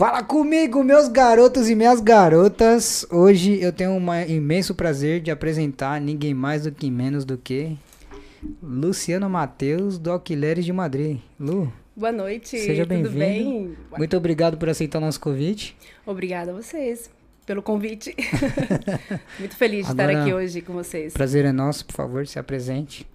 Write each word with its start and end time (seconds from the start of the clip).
Fala 0.00 0.22
comigo, 0.22 0.82
meus 0.82 1.08
garotos 1.08 1.68
e 1.68 1.74
minhas 1.74 2.00
garotas. 2.00 3.04
Hoje 3.10 3.60
eu 3.60 3.70
tenho 3.70 3.90
um 3.90 4.14
imenso 4.26 4.74
prazer 4.74 5.20
de 5.20 5.30
apresentar 5.30 6.00
ninguém 6.00 6.32
mais 6.32 6.62
do 6.62 6.72
que 6.72 6.90
menos 6.90 7.22
do 7.22 7.36
que 7.36 7.76
Luciano 8.62 9.28
Matheus, 9.28 9.98
do 9.98 10.10
Alquileres 10.10 10.64
de 10.64 10.72
Madrid. 10.72 11.18
Lu. 11.38 11.70
Boa 11.94 12.10
noite. 12.10 12.58
Seja 12.58 12.86
bem-vindo. 12.86 13.18
Bem? 13.18 13.76
Muito 13.98 14.16
obrigado 14.16 14.56
por 14.56 14.70
aceitar 14.70 14.96
o 14.96 15.02
nosso 15.02 15.20
convite. 15.20 15.76
Obrigada 16.06 16.50
a 16.50 16.54
vocês 16.54 17.10
pelo 17.44 17.60
convite. 17.60 18.16
Muito 19.38 19.54
feliz 19.54 19.84
de 19.84 19.92
Agora, 19.92 20.12
estar 20.12 20.22
aqui 20.22 20.32
hoje 20.32 20.62
com 20.62 20.72
vocês. 20.72 21.12
Prazer 21.12 21.44
é 21.44 21.52
nosso, 21.52 21.84
por 21.84 21.92
favor, 21.92 22.26
se 22.26 22.38
apresente. 22.38 23.06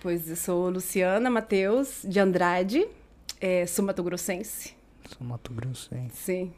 Pois 0.00 0.26
eu 0.26 0.36
sou 0.36 0.70
Luciana 0.70 1.28
Matheus 1.28 2.00
de 2.02 2.18
Andrade, 2.18 2.86
é, 3.38 3.66
sou 5.08 5.26
mato-grossense. 5.26 5.86
Sou 5.86 5.96
mato-grossense. 5.96 6.16
Sim. 6.16 6.52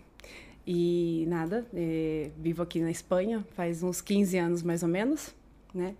E 0.66 1.24
nada, 1.28 1.64
é, 1.72 2.30
vivo 2.36 2.62
aqui 2.62 2.80
na 2.80 2.90
Espanha 2.90 3.44
faz 3.54 3.84
uns 3.84 4.00
15 4.00 4.36
anos 4.36 4.62
mais 4.64 4.82
ou 4.82 4.88
menos, 4.88 5.32
né? 5.72 5.94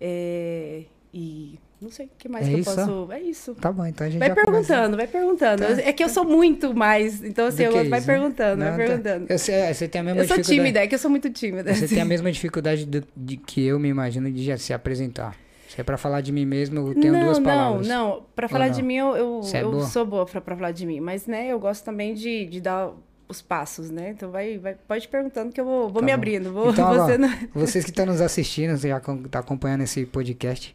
É, 0.00 0.84
e 1.12 1.58
não 1.80 1.90
sei 1.90 2.06
o 2.06 2.10
que 2.16 2.28
mais 2.28 2.46
é 2.46 2.52
que 2.52 2.60
eu 2.60 2.64
posso. 2.64 3.12
É 3.12 3.20
isso. 3.20 3.54
Tá 3.56 3.72
bom, 3.72 3.84
então 3.84 4.06
a 4.06 4.10
gente 4.10 4.20
Vai 4.20 4.32
perguntando, 4.32 4.62
começa... 4.62 4.96
vai 4.96 5.06
perguntando. 5.06 5.62
Tá. 5.62 5.82
É 5.82 5.92
que 5.92 6.04
eu 6.04 6.08
sou 6.08 6.24
muito 6.24 6.72
mais. 6.72 7.22
Então, 7.24 7.46
assim, 7.46 7.64
eu, 7.64 7.72
vai 7.72 7.82
isso, 7.82 7.90
né? 7.90 8.00
perguntando, 8.00 8.56
né? 8.56 8.70
vai 8.70 8.86
perguntando. 8.86 9.26
Eu 9.28 9.38
sei, 9.38 9.74
você 9.74 9.88
tem 9.88 10.00
a 10.00 10.04
mesma 10.04 10.22
eu 10.22 10.28
sou 10.28 10.40
tímida, 10.40 10.80
é 10.80 10.86
que 10.86 10.94
eu 10.94 10.98
sou 10.98 11.10
muito 11.10 11.28
tímida. 11.30 11.74
Você 11.74 11.84
assim. 11.84 11.94
tem 11.94 12.02
a 12.02 12.06
mesma 12.06 12.30
dificuldade 12.30 12.84
de, 12.84 13.02
de, 13.16 13.36
que 13.36 13.64
eu 13.64 13.78
me 13.78 13.88
imagino 13.88 14.30
de 14.30 14.44
já 14.44 14.56
se 14.56 14.72
apresentar. 14.72 15.36
Se 15.76 15.82
é 15.82 15.84
pra 15.84 15.98
falar 15.98 16.22
de 16.22 16.32
mim 16.32 16.46
mesmo, 16.46 16.88
eu 16.88 16.94
tenho 16.94 17.12
não, 17.12 17.24
duas 17.24 17.38
palavras. 17.38 17.86
Não, 17.86 18.08
não. 18.08 18.22
Pra 18.34 18.48
falar 18.48 18.68
não? 18.68 18.74
de 18.74 18.82
mim, 18.82 18.94
eu, 18.94 19.14
eu, 19.14 19.40
é 19.52 19.62
eu 19.62 19.72
boa? 19.72 19.84
sou 19.84 20.06
boa 20.06 20.24
pra, 20.24 20.40
pra 20.40 20.56
falar 20.56 20.70
de 20.72 20.86
mim. 20.86 21.00
Mas, 21.00 21.26
né, 21.26 21.48
eu 21.48 21.60
gosto 21.60 21.84
também 21.84 22.14
de, 22.14 22.46
de 22.46 22.62
dar 22.62 22.92
os 23.28 23.42
passos, 23.42 23.90
né? 23.90 24.12
Então 24.12 24.30
vai, 24.30 24.56
vai 24.56 24.74
pode 24.74 25.06
perguntando 25.06 25.52
que 25.52 25.60
eu 25.60 25.66
vou, 25.66 25.90
vou 25.90 26.00
tá 26.00 26.06
me 26.06 26.12
bom. 26.12 26.14
abrindo. 26.14 26.50
Vou, 26.50 26.70
então, 26.70 26.94
você 26.96 27.18
não... 27.18 27.28
vocês 27.52 27.84
que 27.84 27.90
estão 27.90 28.06
nos 28.06 28.22
assistindo, 28.22 28.74
já 28.78 28.96
está 28.96 29.40
acompanhando 29.40 29.82
esse 29.82 30.06
podcast, 30.06 30.74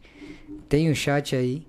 tem 0.68 0.88
o 0.88 0.92
um 0.92 0.94
chat 0.94 1.34
aí. 1.34 1.66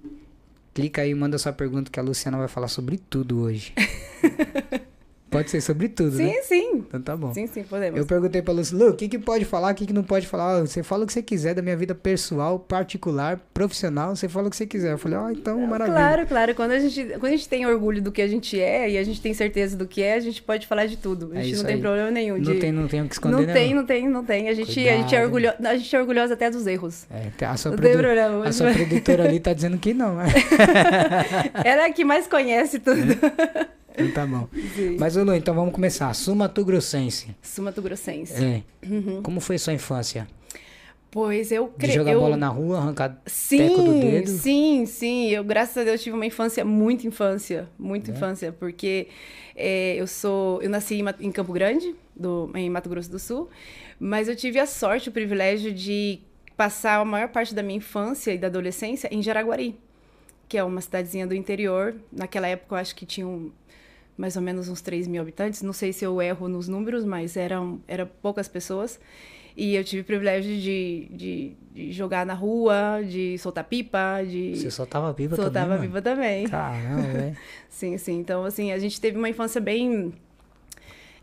Clica 0.71 1.01
aí 1.01 1.09
e 1.09 1.15
manda 1.15 1.35
sua 1.39 1.53
pergunta 1.53 1.89
que 1.89 1.99
a 1.99 2.03
Luciana 2.03 2.37
vai 2.37 2.47
falar 2.47 2.67
sobre 2.67 2.97
tudo 2.97 3.41
hoje. 3.41 3.73
Pode 5.33 5.49
ser 5.49 5.61
sobre 5.61 5.89
tudo, 5.89 6.15
sim, 6.15 6.25
né? 6.25 6.33
Sim, 6.43 6.43
sim. 6.43 6.85
Então 6.87 7.01
tá 7.01 7.17
bom. 7.17 7.33
Sim, 7.33 7.47
sim, 7.47 7.63
podemos. 7.63 7.99
Eu 7.99 8.05
perguntei 8.05 8.41
pra 8.41 8.53
Lucy, 8.53 8.75
Lu, 8.75 8.89
o 8.89 8.93
que, 8.93 9.09
que 9.09 9.17
pode 9.17 9.45
falar, 9.45 9.71
o 9.71 9.75
que, 9.75 9.85
que 9.85 9.93
não 9.93 10.03
pode 10.03 10.27
falar? 10.27 10.61
Você 10.61 10.83
fala 10.83 11.03
o 11.03 11.07
que 11.07 11.13
você 11.13 11.23
quiser 11.23 11.55
da 11.55 11.61
minha 11.61 11.75
vida 11.75 11.95
pessoal, 11.95 12.59
particular, 12.59 13.39
profissional, 13.53 14.15
você 14.15 14.29
fala 14.29 14.47
o 14.47 14.49
que 14.49 14.55
você 14.55 14.65
quiser. 14.65 14.93
Eu 14.93 14.97
falei, 14.97 15.17
ó, 15.17 15.25
oh, 15.25 15.29
então, 15.31 15.59
maravilha. 15.65 15.97
Claro, 15.97 16.27
claro. 16.27 16.55
Quando 16.55 16.71
a, 16.71 16.79
gente, 16.79 17.03
quando 17.19 17.25
a 17.25 17.31
gente 17.31 17.49
tem 17.49 17.65
orgulho 17.65 18.01
do 18.01 18.11
que 18.11 18.21
a 18.21 18.27
gente 18.27 18.59
é 18.59 18.91
e 18.91 18.97
a 18.97 19.03
gente 19.03 19.19
tem 19.19 19.33
certeza 19.33 19.75
do 19.75 19.87
que 19.87 20.01
é, 20.01 20.13
a 20.13 20.19
gente 20.19 20.41
pode 20.41 20.67
falar 20.67 20.85
de 20.85 20.97
tudo. 20.97 21.31
A 21.33 21.39
é 21.39 21.43
gente 21.43 21.55
é 21.55 21.57
não 21.57 21.65
tem 21.65 21.75
aí. 21.75 21.81
problema 21.81 22.11
nenhum. 22.11 22.39
De... 22.39 22.53
Não 22.53 22.59
tem, 22.59 22.71
não 22.71 22.87
tem 22.87 23.01
o 23.01 23.07
que 23.07 23.15
esconder, 23.15 23.35
Não 23.35 23.43
né, 23.43 23.53
tem, 23.53 23.73
não 23.73 23.85
tem, 23.85 24.09
não 24.09 24.23
tem. 24.23 24.49
A 24.49 24.53
gente, 24.53 24.87
a 24.87 24.97
gente, 24.97 25.15
é 25.15 25.23
orgulho... 25.23 25.51
a 25.63 25.75
gente 25.75 25.95
é 25.95 25.99
orgulhosa 25.99 26.33
até 26.33 26.49
dos 26.49 26.67
erros. 26.67 27.05
É, 27.09 27.45
a 27.45 27.57
sua, 27.57 27.71
não 27.71 27.77
produ... 27.77 27.97
problema, 27.97 28.47
a 28.47 28.51
sua 28.51 28.71
produtora 28.71 29.23
ali 29.25 29.39
tá 29.39 29.53
dizendo 29.53 29.77
que 29.77 29.93
não, 29.93 30.15
né? 30.15 30.25
Ela 31.63 31.83
é 31.83 31.85
a 31.85 31.93
que 31.93 32.05
mais 32.05 32.27
conhece 32.27 32.79
tudo. 32.79 33.13
É. 33.13 33.82
Então 33.93 34.11
tá 34.11 34.25
bom. 34.25 34.47
Sim. 34.75 34.97
Mas, 34.99 35.15
Lu, 35.15 35.33
então 35.33 35.53
vamos 35.53 35.73
começar. 35.73 36.13
Sumato 36.13 36.63
Grossense. 36.65 37.35
Sumato 37.41 37.81
Grossense. 37.81 38.33
É. 38.33 38.63
Uhum. 38.85 39.21
Como 39.21 39.39
foi 39.39 39.57
sua 39.57 39.73
infância? 39.73 40.27
Pois 41.13 41.51
eu 41.51 41.67
creio. 41.67 41.93
Jogar 41.93 42.13
eu... 42.13 42.19
bola 42.19 42.35
na 42.35 42.47
rua, 42.47 42.79
arrancar 42.79 43.21
sim, 43.27 43.57
teco 43.57 43.83
do 43.83 43.99
dedo? 43.99 44.27
Sim, 44.29 44.87
sim. 44.87 45.29
Eu, 45.29 45.43
graças 45.43 45.77
a 45.77 45.83
Deus, 45.83 46.01
tive 46.01 46.15
uma 46.15 46.25
infância, 46.25 46.65
muita 46.65 47.05
infância. 47.05 47.69
Muita 47.77 48.09
é. 48.09 48.15
infância, 48.15 48.51
porque 48.51 49.07
é, 49.55 49.95
eu 49.95 50.07
sou. 50.07 50.59
Eu 50.63 50.71
nasci 50.71 50.95
em, 50.95 51.05
em 51.19 51.31
Campo 51.31 51.53
Grande, 51.53 51.93
do, 52.15 52.49
em 52.55 52.67
Mato 52.67 52.89
Grosso 52.89 53.11
do 53.11 53.19
Sul, 53.19 53.47
mas 53.99 54.27
eu 54.27 54.35
tive 54.35 54.59
a 54.59 54.65
sorte, 54.65 55.09
o 55.09 55.11
privilégio 55.11 55.71
de 55.71 56.19
passar 56.57 56.99
a 56.99 57.05
maior 57.05 57.29
parte 57.29 57.53
da 57.53 57.61
minha 57.61 57.77
infância 57.77 58.33
e 58.33 58.37
da 58.39 58.47
adolescência 58.47 59.07
em 59.11 59.21
Jaraguari, 59.21 59.77
que 60.49 60.57
é 60.57 60.63
uma 60.63 60.81
cidadezinha 60.81 61.27
do 61.27 61.35
interior. 61.35 61.95
Naquela 62.11 62.47
época, 62.47 62.73
eu 62.73 62.79
acho 62.79 62.95
que 62.95 63.05
tinha 63.05 63.27
um, 63.27 63.51
mais 64.17 64.35
ou 64.35 64.41
menos 64.41 64.69
uns 64.69 64.81
3 64.81 65.07
mil 65.07 65.21
habitantes. 65.21 65.61
Não 65.61 65.73
sei 65.73 65.91
se 65.93 66.05
eu 66.05 66.21
erro 66.21 66.47
nos 66.47 66.67
números, 66.67 67.03
mas 67.03 67.35
eram 67.37 67.79
era 67.87 68.05
poucas 68.05 68.47
pessoas. 68.47 68.99
E 69.55 69.75
eu 69.75 69.83
tive 69.83 70.01
o 70.01 70.05
privilégio 70.05 70.59
de, 70.59 71.07
de, 71.11 71.51
de, 71.73 71.91
jogar 71.91 72.25
na 72.25 72.33
rua, 72.33 73.03
de 73.07 73.37
soltar 73.37 73.63
pipa, 73.63 74.23
de... 74.27 74.55
Você 74.55 74.71
soltava 74.71 75.13
pipa 75.13 75.35
soltava 75.35 75.75
também, 75.75 75.87
pipa 75.87 76.01
também. 76.01 76.47
Caramba, 76.47 77.01
velho. 77.03 77.37
sim, 77.69 77.97
sim. 77.99 78.17
Então, 78.17 78.45
assim, 78.45 78.71
a 78.71 78.79
gente 78.79 78.99
teve 78.99 79.15
uma 79.15 79.29
infância 79.29 79.61
bem 79.61 80.11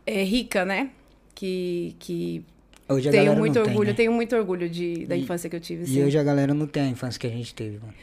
é, 0.06 0.22
rica, 0.22 0.64
né? 0.64 0.90
Que, 1.34 1.96
que 1.98 2.44
hoje 2.88 3.08
a 3.08 3.12
tenho 3.12 3.34
muito 3.34 3.58
orgulho, 3.58 3.76
tem, 3.78 3.86
né? 3.86 3.94
tenho 3.94 4.12
muito 4.12 4.36
orgulho 4.36 4.68
de, 4.68 5.06
da 5.06 5.16
e, 5.16 5.22
infância 5.22 5.50
que 5.50 5.56
eu 5.56 5.60
tive. 5.60 5.82
E 5.84 5.88
sim. 5.88 6.04
hoje 6.04 6.16
a 6.16 6.22
galera 6.22 6.54
não 6.54 6.68
tem 6.68 6.84
a 6.84 6.88
infância 6.88 7.18
que 7.18 7.26
a 7.26 7.30
gente 7.30 7.52
teve, 7.52 7.78
mano. 7.78 7.94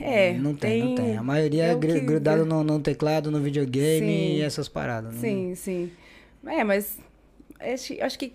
É, 0.00 0.32
não 0.34 0.54
tem, 0.54 0.70
tem, 0.70 0.88
não 0.88 0.94
tem. 0.94 1.16
A 1.16 1.22
maioria 1.22 1.64
é, 1.64 1.72
é 1.72 1.76
que... 1.76 2.00
grudado 2.00 2.44
no, 2.44 2.64
no, 2.64 2.80
teclado, 2.80 3.30
no 3.30 3.40
videogame 3.40 4.06
sim. 4.06 4.36
e 4.36 4.40
essas 4.42 4.68
paradas. 4.68 5.14
Né? 5.14 5.20
Sim, 5.20 5.54
sim. 5.54 5.92
É, 6.46 6.64
mas 6.64 6.98
acho 8.02 8.18
que 8.18 8.32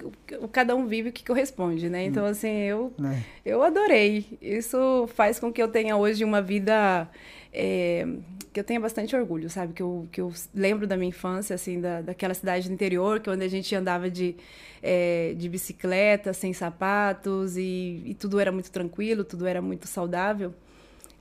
cada 0.51 0.75
um 0.75 0.85
vive 0.85 1.09
o 1.09 1.11
que 1.11 1.25
corresponde, 1.25 1.89
né? 1.89 2.05
Então, 2.05 2.25
assim, 2.25 2.49
eu, 2.49 2.93
é. 3.03 3.19
eu 3.43 3.63
adorei. 3.63 4.37
Isso 4.41 5.09
faz 5.15 5.39
com 5.39 5.51
que 5.51 5.61
eu 5.61 5.67
tenha 5.67 5.97
hoje 5.97 6.23
uma 6.23 6.41
vida 6.41 7.09
é, 7.51 8.05
que 8.51 8.59
eu 8.59 8.63
tenha 8.63 8.79
bastante 8.79 9.15
orgulho, 9.15 9.49
sabe? 9.49 9.73
Que 9.73 9.81
eu, 9.81 10.07
que 10.11 10.21
eu 10.21 10.31
lembro 10.53 10.85
da 10.85 10.95
minha 10.95 11.09
infância, 11.09 11.53
assim, 11.53 11.79
da, 11.79 12.01
daquela 12.01 12.33
cidade 12.33 12.67
do 12.67 12.73
interior, 12.73 13.19
que 13.19 13.29
é 13.29 13.33
onde 13.33 13.43
a 13.43 13.49
gente 13.49 13.73
andava 13.73 14.09
de, 14.09 14.35
é, 14.83 15.33
de 15.37 15.49
bicicleta, 15.49 16.33
sem 16.33 16.53
sapatos, 16.53 17.57
e, 17.57 18.01
e 18.05 18.13
tudo 18.13 18.39
era 18.39 18.51
muito 18.51 18.69
tranquilo, 18.69 19.23
tudo 19.23 19.47
era 19.47 19.61
muito 19.61 19.87
saudável. 19.87 20.53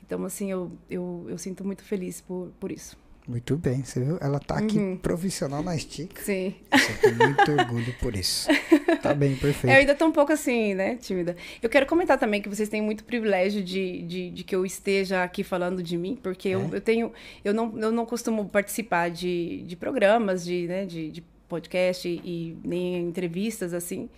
Então, 0.06 0.22
assim, 0.24 0.50
eu, 0.50 0.70
eu, 0.90 1.26
eu 1.28 1.38
sinto 1.38 1.64
muito 1.64 1.82
feliz 1.82 2.20
por, 2.20 2.52
por 2.60 2.70
isso. 2.70 2.96
Muito 3.26 3.56
bem, 3.56 3.82
você 3.82 4.00
viu? 4.00 4.18
Ela 4.20 4.38
tá 4.38 4.58
aqui 4.58 4.76
uhum. 4.76 4.98
profissional 4.98 5.62
na 5.62 5.74
estica. 5.74 6.20
Sim. 6.22 6.54
Você 6.70 6.92
tem 7.00 7.14
muito 7.14 7.52
orgulho 7.52 7.94
por 7.98 8.14
isso. 8.14 8.46
Tá 9.00 9.14
bem, 9.14 9.34
perfeito. 9.40 9.72
Eu 9.72 9.78
ainda 9.78 9.94
tô 9.94 10.04
um 10.04 10.12
pouco 10.12 10.30
assim, 10.30 10.74
né, 10.74 10.96
tímida. 10.96 11.34
Eu 11.62 11.70
quero 11.70 11.86
comentar 11.86 12.18
também 12.18 12.42
que 12.42 12.50
vocês 12.50 12.68
têm 12.68 12.82
muito 12.82 13.02
privilégio 13.02 13.64
de, 13.64 14.02
de, 14.02 14.30
de 14.30 14.44
que 14.44 14.54
eu 14.54 14.66
esteja 14.66 15.24
aqui 15.24 15.42
falando 15.42 15.82
de 15.82 15.96
mim, 15.96 16.18
porque 16.22 16.50
é? 16.50 16.54
eu, 16.54 16.68
eu 16.70 16.80
tenho. 16.82 17.12
Eu 17.42 17.54
não, 17.54 17.78
eu 17.78 17.90
não 17.90 18.04
costumo 18.04 18.46
participar 18.46 19.10
de, 19.10 19.62
de 19.62 19.74
programas, 19.74 20.44
de, 20.44 20.66
né, 20.66 20.84
de, 20.84 21.10
de 21.10 21.22
podcast 21.48 22.06
e, 22.06 22.20
e 22.22 22.58
nem 22.62 22.98
entrevistas 23.08 23.72
assim. 23.72 24.10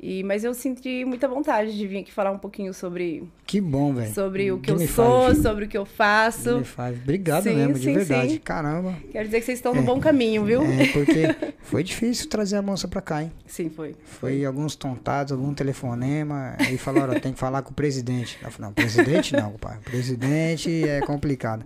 E, 0.00 0.22
mas 0.22 0.44
eu 0.44 0.54
senti 0.54 1.04
muita 1.04 1.26
vontade 1.26 1.76
de 1.76 1.86
vir 1.86 1.98
aqui 1.98 2.12
falar 2.12 2.30
um 2.30 2.38
pouquinho 2.38 2.72
sobre. 2.72 3.28
Que 3.44 3.60
bom, 3.60 3.92
velho. 3.92 4.14
Sobre 4.14 4.52
o 4.52 4.60
que, 4.60 4.70
eu 4.70 4.78
sou, 4.86 5.26
faz. 5.26 5.38
sobre 5.38 5.64
o 5.64 5.68
que 5.68 5.76
eu 5.76 5.84
faço. 5.84 6.64
Faz. 6.64 6.96
Obrigado 6.96 7.42
sim, 7.42 7.54
mesmo, 7.56 7.74
de 7.74 7.80
sim, 7.80 7.94
verdade. 7.94 8.30
Sim. 8.34 8.38
Caramba. 8.38 8.94
Quero 9.10 9.24
dizer 9.24 9.40
que 9.40 9.46
vocês 9.46 9.58
estão 9.58 9.74
no 9.74 9.80
é, 9.80 9.84
bom 9.84 9.98
caminho, 9.98 10.44
viu? 10.44 10.62
É, 10.62 10.86
porque 10.92 11.52
foi 11.62 11.82
difícil 11.82 12.28
trazer 12.28 12.56
a 12.56 12.62
moça 12.62 12.86
pra 12.86 13.00
cá, 13.00 13.24
hein? 13.24 13.32
Sim, 13.44 13.68
foi. 13.70 13.96
Foi, 14.04 14.30
foi. 14.34 14.44
alguns 14.44 14.76
tontados, 14.76 15.32
algum 15.32 15.52
telefonema. 15.52 16.54
Aí 16.60 16.78
falaram, 16.78 17.18
tem 17.18 17.32
que 17.32 17.38
falar 17.38 17.62
com 17.62 17.72
o 17.72 17.74
presidente. 17.74 18.38
Eu 18.40 18.52
falei, 18.52 18.68
não, 18.68 18.74
presidente 18.74 19.34
não, 19.34 19.52
pai. 19.54 19.78
Presidente 19.84 20.88
é 20.88 21.00
complicado. 21.00 21.64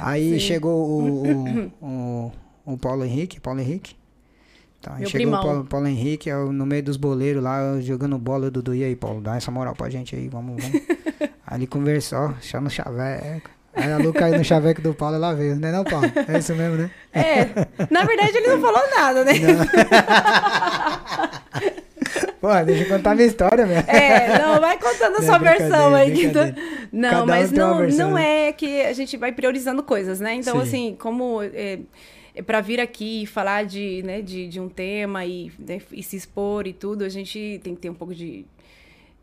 Aí 0.00 0.40
chegou 0.40 0.84
o, 0.84 1.28
o, 1.28 1.72
o, 1.80 2.32
o 2.72 2.76
Paulo 2.76 3.04
Henrique, 3.04 3.40
Paulo 3.40 3.60
Henrique. 3.60 4.01
Tá, 4.82 4.96
Meu 4.98 5.08
chegou 5.08 5.26
primão. 5.26 5.40
o 5.40 5.44
Paulo, 5.44 5.64
Paulo 5.64 5.86
Henrique 5.86 6.28
no 6.32 6.66
meio 6.66 6.82
dos 6.82 6.96
boleiros 6.96 7.40
lá, 7.40 7.80
jogando 7.80 8.18
bola, 8.18 8.50
Dudu. 8.50 8.74
E 8.74 8.82
aí, 8.82 8.96
Paulo, 8.96 9.20
dá 9.20 9.36
essa 9.36 9.48
moral 9.48 9.76
pra 9.76 9.88
gente 9.88 10.16
aí, 10.16 10.28
vamos, 10.28 10.60
vamos. 10.60 10.82
aí 11.46 11.58
ele 11.58 11.68
conversou, 11.68 12.34
só 12.40 12.60
no 12.60 12.68
chaveco. 12.68 13.48
Aí 13.74 13.90
a 13.90 13.96
Lu 13.96 14.12
caiu 14.12 14.36
no 14.36 14.44
chaveco 14.44 14.82
do 14.82 14.92
Paulo, 14.92 15.14
ela 15.14 15.32
veio, 15.32 15.54
né 15.54 15.70
não, 15.70 15.84
Paulo? 15.84 16.10
É 16.28 16.38
isso 16.38 16.54
mesmo, 16.54 16.76
né? 16.76 16.90
É, 17.12 17.46
na 17.90 18.04
verdade 18.04 18.36
ele 18.36 18.48
não 18.48 18.60
falou 18.60 18.82
nada, 18.90 19.24
né? 19.24 19.32
Pô, 22.40 22.48
deixa 22.66 22.82
eu 22.82 22.88
contar 22.88 23.14
minha 23.14 23.28
história, 23.28 23.64
velho. 23.64 23.88
É, 23.88 24.36
não, 24.40 24.60
vai 24.60 24.76
contando 24.76 25.18
a 25.18 25.22
sua 25.22 25.38
versão 25.38 25.94
aí. 25.94 26.12
Que 26.12 26.26
Não, 26.92 27.10
Cada 27.10 27.26
mas 27.26 27.52
um 27.52 27.56
não, 27.56 27.88
não 27.88 28.18
é 28.18 28.52
que 28.52 28.82
a 28.82 28.92
gente 28.92 29.16
vai 29.16 29.30
priorizando 29.30 29.80
coisas, 29.82 30.18
né? 30.18 30.34
Então, 30.34 30.56
Sim. 30.56 30.62
assim, 30.62 30.96
como... 30.98 31.40
É, 31.40 31.78
para 32.40 32.60
vir 32.60 32.80
aqui 32.80 33.24
e 33.24 33.26
falar 33.26 33.64
de, 33.64 34.02
né, 34.04 34.22
de, 34.22 34.48
de 34.48 34.58
um 34.58 34.68
tema 34.68 35.26
e, 35.26 35.52
né, 35.58 35.80
e 35.90 36.02
se 36.02 36.16
expor 36.16 36.66
e 36.66 36.72
tudo, 36.72 37.04
a 37.04 37.08
gente 37.08 37.60
tem 37.62 37.74
que 37.74 37.80
ter 37.82 37.90
um 37.90 37.94
pouco 37.94 38.14
de 38.14 38.46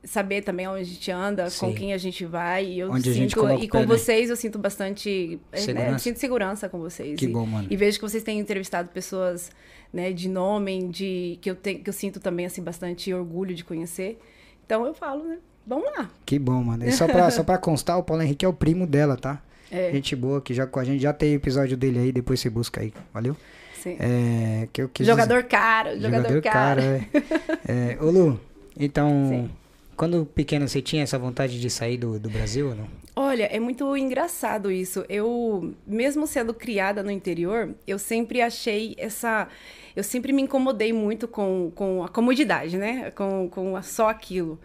saber 0.03 0.41
também 0.41 0.67
onde 0.67 0.81
a 0.81 0.85
gente 0.85 1.11
anda, 1.11 1.49
Sim. 1.49 1.59
com 1.59 1.73
quem 1.73 1.93
a 1.93 1.97
gente 1.97 2.25
vai. 2.25 2.65
E 2.65 2.79
eu 2.79 2.91
onde 2.91 3.13
sinto 3.13 3.49
e 3.59 3.67
com 3.67 3.79
né? 3.79 3.85
vocês 3.85 4.27
né? 4.27 4.33
eu 4.33 4.35
sinto 4.35 4.59
bastante 4.59 5.39
é, 5.51 5.57
segurança. 5.57 5.91
Né, 5.91 5.97
sinto 5.97 6.19
segurança 6.19 6.69
com 6.69 6.79
vocês. 6.79 7.17
Que 7.17 7.25
e, 7.25 7.27
bom, 7.27 7.45
mano. 7.45 7.67
E 7.69 7.75
vejo 7.75 7.97
que 7.97 8.07
vocês 8.07 8.23
têm 8.23 8.39
entrevistado 8.39 8.89
pessoas, 8.89 9.51
né, 9.91 10.11
de 10.11 10.29
nome, 10.29 10.87
de 10.87 11.37
que 11.41 11.49
eu 11.49 11.55
tenho 11.55 11.79
que 11.79 11.89
eu 11.89 11.93
sinto 11.93 12.19
também 12.19 12.45
assim 12.45 12.61
bastante 12.61 13.13
orgulho 13.13 13.55
de 13.55 13.63
conhecer. 13.63 14.19
Então 14.65 14.85
eu 14.85 14.93
falo, 14.93 15.23
né? 15.23 15.39
Vamos 15.65 15.91
lá. 15.97 16.09
Que 16.25 16.39
bom, 16.39 16.63
mano. 16.63 16.85
E 16.85 16.91
só 16.91 17.07
pra, 17.07 17.29
só 17.31 17.43
pra 17.43 17.57
constar, 17.57 17.97
o 17.97 18.03
Paulo 18.03 18.23
Henrique 18.23 18.45
é 18.45 18.47
o 18.47 18.53
primo 18.53 18.87
dela, 18.87 19.17
tá? 19.17 19.41
É. 19.71 19.91
Gente 19.91 20.15
boa, 20.15 20.41
que 20.41 20.53
já 20.53 20.65
com 20.65 20.79
a 20.79 20.83
gente 20.83 21.01
já 21.01 21.13
tem 21.13 21.33
episódio 21.33 21.77
dele 21.77 21.99
aí, 21.99 22.11
depois 22.11 22.39
você 22.39 22.49
busca 22.49 22.81
aí. 22.81 22.93
Valeu? 23.13 23.35
Sim. 23.81 23.95
É, 23.99 24.67
que 24.73 24.81
eu 24.81 24.89
quis 24.89 25.07
jogador 25.07 25.37
dizer... 25.37 25.47
caro, 25.47 25.95
jogador, 25.95 26.27
jogador 26.27 26.41
caro. 26.41 26.81
caro 26.81 27.05
é. 27.67 27.93
é, 27.95 28.03
ô 28.03 28.09
Lu, 28.09 28.39
então, 28.77 29.09
Sim. 29.29 29.49
quando 29.95 30.25
pequena 30.25 30.67
você 30.67 30.81
tinha 30.81 31.03
essa 31.03 31.17
vontade 31.17 31.59
de 31.59 31.69
sair 31.69 31.97
do, 31.97 32.19
do 32.19 32.29
Brasil 32.29 32.69
ou 32.69 32.75
não? 32.75 32.87
Olha, 33.15 33.43
é 33.51 33.59
muito 33.59 33.97
engraçado 33.97 34.71
isso. 34.71 35.03
Eu, 35.09 35.73
mesmo 35.85 36.25
sendo 36.25 36.53
criada 36.53 37.03
no 37.03 37.11
interior, 37.11 37.75
eu 37.85 37.99
sempre 37.99 38.41
achei 38.41 38.95
essa. 38.97 39.49
Eu 39.93 40.03
sempre 40.03 40.31
me 40.31 40.41
incomodei 40.41 40.93
muito 40.93 41.27
com, 41.27 41.69
com 41.75 42.01
a 42.01 42.07
comodidade, 42.07 42.77
né? 42.77 43.11
Com, 43.11 43.49
com 43.49 43.81
só 43.81 44.09
aquilo. 44.09 44.57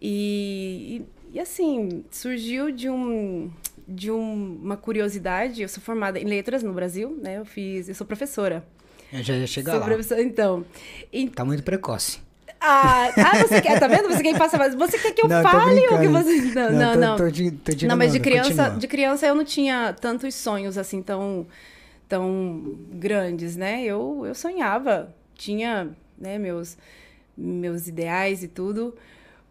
E, 0.00 1.02
e, 1.32 1.36
e 1.36 1.40
assim, 1.40 2.04
surgiu 2.10 2.70
de 2.70 2.90
um 2.90 3.50
de 3.86 4.10
um, 4.10 4.58
uma 4.62 4.76
curiosidade. 4.76 5.62
Eu 5.62 5.68
sou 5.68 5.82
formada 5.82 6.18
em 6.18 6.24
letras 6.24 6.62
no 6.62 6.72
Brasil, 6.72 7.18
né? 7.22 7.38
Eu 7.38 7.44
fiz, 7.44 7.88
eu 7.88 7.94
sou 7.94 8.06
professora. 8.06 8.64
Eu 9.12 9.22
já 9.22 9.34
ia 9.34 9.46
chegar 9.46 9.72
sou 9.72 9.80
lá. 9.80 9.86
Professora, 9.86 10.22
então. 10.22 10.64
E... 11.12 11.28
Tá 11.28 11.44
muito 11.44 11.62
precoce. 11.62 12.20
Ah, 12.60 13.12
ah, 13.16 13.38
você 13.46 13.60
quer, 13.60 13.78
tá 13.78 13.86
vendo? 13.86 14.08
Você 14.08 14.22
quer 14.22 14.32
que 14.32 14.38
faça 14.38 14.56
mais. 14.56 14.74
Você 14.74 14.98
quer 14.98 15.12
que 15.12 15.22
eu 15.22 15.28
não, 15.28 15.42
fale 15.42 15.86
ou 15.88 15.98
que 15.98 16.08
você. 16.08 16.40
Não, 16.54 16.72
não, 16.72 16.96
não. 16.96 17.16
Tô, 17.16 17.24
tô, 17.24 17.30
tô, 17.30 17.76
tô 17.76 17.86
não, 17.86 17.96
mas 17.96 18.12
de 18.12 18.20
criança, 18.20 18.70
de 18.70 18.88
criança 18.88 19.26
eu 19.26 19.34
não 19.34 19.44
tinha 19.44 19.92
tantos 19.92 20.34
sonhos 20.34 20.78
assim 20.78 21.02
tão, 21.02 21.46
tão 22.08 22.76
grandes, 22.92 23.56
né? 23.56 23.84
Eu, 23.84 24.24
eu 24.26 24.34
sonhava, 24.34 25.14
tinha, 25.34 25.90
né, 26.18 26.38
meus, 26.38 26.76
meus 27.36 27.86
ideais 27.86 28.42
e 28.42 28.48
tudo, 28.48 28.94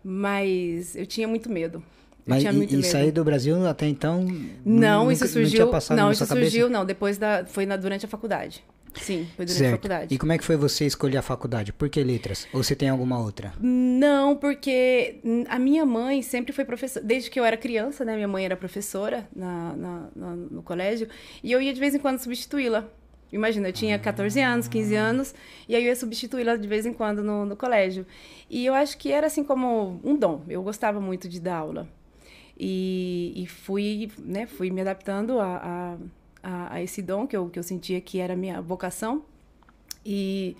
mas 0.03 0.95
eu 0.95 1.05
tinha 1.05 1.27
muito 1.27 1.49
medo. 1.49 1.81
Mas 2.25 2.43
e, 2.43 2.75
e 2.75 2.83
sair 2.83 3.11
do 3.11 3.23
Brasil 3.23 3.65
até 3.67 3.87
então? 3.87 4.25
Não, 4.65 5.01
nunca, 5.01 5.13
isso 5.13 5.27
surgiu. 5.27 5.65
Não, 5.65 5.95
não 5.95 6.11
isso 6.11 6.25
surgiu, 6.25 6.65
cabeça? 6.65 6.69
não, 6.69 6.85
depois 6.85 7.17
da. 7.17 7.45
Foi 7.45 7.65
na, 7.65 7.77
durante 7.77 8.05
a 8.05 8.07
faculdade. 8.07 8.63
Sim, 8.95 9.27
foi 9.35 9.45
durante 9.45 9.57
certo. 9.57 9.73
a 9.73 9.77
faculdade. 9.77 10.15
E 10.15 10.17
como 10.17 10.31
é 10.31 10.37
que 10.37 10.43
foi 10.43 10.55
você 10.55 10.85
escolher 10.85 11.17
a 11.17 11.21
faculdade? 11.21 11.73
Por 11.73 11.89
que 11.89 12.03
letras? 12.03 12.47
Ou 12.53 12.63
você 12.63 12.75
tem 12.75 12.89
alguma 12.89 13.19
outra? 13.19 13.53
Não, 13.59 14.35
porque 14.35 15.19
a 15.49 15.59
minha 15.59 15.85
mãe 15.85 16.21
sempre 16.21 16.53
foi 16.53 16.65
professora. 16.65 17.05
Desde 17.05 17.29
que 17.29 17.39
eu 17.39 17.45
era 17.45 17.57
criança, 17.57 18.03
né? 18.05 18.15
Minha 18.15 18.27
mãe 18.27 18.45
era 18.45 18.55
professora 18.55 19.27
na, 19.35 19.75
na, 19.75 20.09
na 20.15 20.35
no 20.35 20.63
colégio. 20.63 21.07
E 21.43 21.51
eu 21.51 21.61
ia 21.61 21.73
de 21.73 21.79
vez 21.79 21.93
em 21.93 21.99
quando 21.99 22.19
substituí-la. 22.19 22.85
Imagina, 23.31 23.67
eu 23.67 23.73
tinha 23.73 23.99
14 23.99 24.39
anos, 24.39 24.67
15 24.67 24.95
anos, 24.95 25.35
e 25.67 25.75
aí 25.75 25.83
eu 25.83 25.87
ia 25.87 25.95
substituí-la 25.95 26.55
de 26.55 26.67
vez 26.67 26.85
em 26.85 26.93
quando 26.93 27.23
no, 27.23 27.45
no 27.45 27.55
colégio. 27.55 28.05
E 28.49 28.65
eu 28.65 28.73
acho 28.73 28.97
que 28.97 29.11
era 29.11 29.27
assim 29.27 29.43
como 29.43 29.99
um 30.03 30.15
dom. 30.15 30.43
Eu 30.47 30.63
gostava 30.63 31.01
muito 31.01 31.27
de 31.27 31.39
dar 31.39 31.57
aula. 31.57 31.87
E, 32.57 33.33
e 33.35 33.47
fui, 33.47 34.09
né, 34.17 34.45
fui 34.45 34.71
me 34.71 34.81
adaptando 34.81 35.39
a, 35.39 35.97
a, 36.41 36.75
a, 36.75 36.81
esse 36.81 37.01
dom 37.01 37.27
que 37.27 37.35
eu, 37.35 37.49
que 37.49 37.59
eu 37.59 37.63
sentia 37.63 37.99
que 37.99 38.19
era 38.19 38.33
a 38.33 38.37
minha 38.37 38.61
vocação. 38.61 39.23
E, 40.05 40.55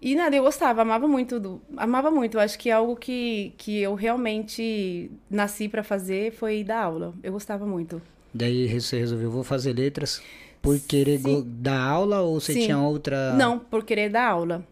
e 0.00 0.14
nada, 0.14 0.34
eu 0.34 0.42
gostava, 0.42 0.82
amava 0.82 1.06
muito, 1.06 1.38
do, 1.38 1.60
amava 1.76 2.10
muito. 2.10 2.38
Acho 2.38 2.58
que 2.58 2.70
algo 2.70 2.96
que, 2.96 3.52
que 3.58 3.80
eu 3.80 3.94
realmente 3.94 5.10
nasci 5.28 5.68
para 5.68 5.82
fazer 5.82 6.32
foi 6.32 6.64
dar 6.64 6.84
aula. 6.84 7.14
Eu 7.22 7.32
gostava 7.32 7.66
muito. 7.66 8.00
Daí 8.32 8.68
você 8.80 8.98
resolveu, 8.98 9.30
vou 9.30 9.44
fazer 9.44 9.74
letras 9.74 10.22
por 10.62 10.78
querer 10.80 11.20
dar 11.44 11.80
aula 11.80 12.22
ou 12.22 12.40
você 12.40 12.54
Sim. 12.54 12.60
tinha 12.60 12.78
outra... 12.78 13.34
Não, 13.34 13.58
por 13.58 13.84
querer 13.84 14.08
dar 14.08 14.30
aula. 14.30 14.66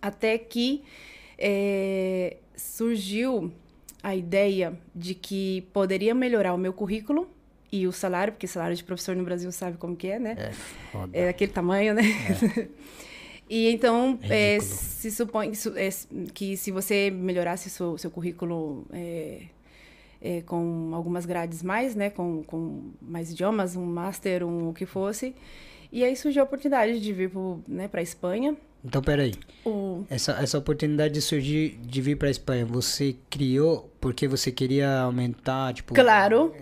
Até 0.00 0.36
que 0.36 0.82
é, 1.38 2.36
surgiu 2.56 3.52
a 4.02 4.16
ideia 4.16 4.78
de 4.94 5.14
que 5.14 5.62
poderia 5.72 6.14
melhorar 6.14 6.52
o 6.54 6.58
meu 6.58 6.72
currículo 6.72 7.28
e 7.70 7.86
o 7.86 7.92
salário, 7.92 8.32
porque 8.32 8.46
salário 8.46 8.76
de 8.76 8.84
professor 8.84 9.16
no 9.16 9.24
Brasil 9.24 9.50
sabe 9.52 9.78
como 9.78 9.96
que 9.96 10.08
é, 10.08 10.18
né? 10.18 10.36
É, 10.38 10.52
foda. 10.90 11.16
é 11.16 11.28
aquele 11.28 11.52
tamanho, 11.52 11.94
né? 11.94 12.02
É. 12.02 12.68
e 13.48 13.68
então 13.68 14.18
é, 14.24 14.58
se 14.60 15.10
supõe 15.10 15.52
é, 15.76 15.88
que 16.34 16.56
se 16.56 16.70
você 16.70 17.10
melhorasse 17.10 17.70
seu, 17.70 17.96
seu 17.96 18.10
currículo 18.10 18.86
é, 18.92 19.42
é, 20.20 20.42
com 20.42 20.90
algumas 20.92 21.24
grades 21.24 21.62
mais, 21.62 21.94
né? 21.94 22.10
Com, 22.10 22.42
com 22.42 22.90
mais 23.00 23.30
idiomas, 23.30 23.76
um 23.76 23.86
master, 23.86 24.44
um 24.44 24.68
o 24.68 24.74
que 24.74 24.84
fosse. 24.84 25.34
E 25.90 26.04
aí 26.04 26.16
surgiu 26.16 26.42
a 26.42 26.44
oportunidade 26.44 27.00
de 27.00 27.12
vir 27.12 27.30
para 27.30 27.40
né, 27.68 27.90
a 27.92 28.02
Espanha 28.02 28.56
então, 28.84 29.00
peraí. 29.00 29.34
O... 29.64 30.04
Essa, 30.10 30.32
essa 30.32 30.58
oportunidade 30.58 31.14
de 31.14 31.22
surgir, 31.22 31.78
de 31.80 32.00
vir 32.00 32.16
para 32.16 32.28
Espanha, 32.28 32.66
você 32.66 33.16
criou 33.30 33.90
porque 34.00 34.26
você 34.26 34.50
queria 34.50 35.00
aumentar, 35.02 35.72
tipo... 35.72 35.94
Claro. 35.94 36.52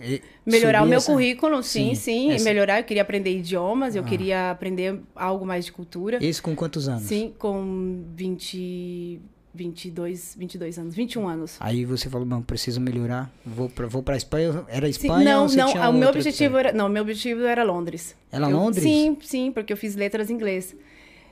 Melhorar 0.45 0.83
o 0.83 0.85
meu 0.85 0.97
essa... 0.97 1.11
currículo, 1.11 1.63
sim, 1.63 1.95
sim. 1.95 1.95
sim 1.95 2.31
essa... 2.31 2.43
Melhorar, 2.43 2.79
eu 2.79 2.83
queria 2.83 3.01
aprender 3.01 3.35
idiomas, 3.35 3.95
eu 3.95 4.03
ah. 4.03 4.05
queria 4.05 4.51
aprender 4.51 4.99
algo 5.15 5.45
mais 5.45 5.65
de 5.65 5.71
cultura. 5.71 6.23
Isso 6.23 6.43
com 6.43 6.55
quantos 6.55 6.87
anos? 6.87 7.03
Sim, 7.03 7.33
com 7.37 8.03
20... 8.15 9.19
22, 9.53 10.35
22 10.39 10.79
anos, 10.79 10.95
21 10.95 11.27
anos. 11.27 11.57
Aí 11.59 11.83
você 11.83 12.09
falou, 12.09 12.25
não, 12.25 12.41
preciso 12.41 12.79
melhorar, 12.79 13.29
vou 13.45 13.67
para 13.67 13.85
vou 13.85 14.01
para 14.01 14.15
Espanha. 14.15 14.63
Era 14.69 14.87
Espanha 14.87 15.49
sim, 15.49 15.57
não, 15.57 15.73
não, 15.73 15.89
o 15.89 15.93
meu 15.93 16.07
objetivo 16.07 16.55
era, 16.57 16.71
não, 16.71 16.87
meu 16.87 17.01
objetivo 17.01 17.41
era 17.43 17.61
Londres. 17.61 18.15
Era 18.31 18.49
eu, 18.49 18.57
Londres? 18.57 18.81
Sim, 18.81 19.17
sim, 19.21 19.51
porque 19.51 19.73
eu 19.73 19.75
fiz 19.75 19.93
letras 19.93 20.29
em 20.29 20.35
inglês. 20.35 20.73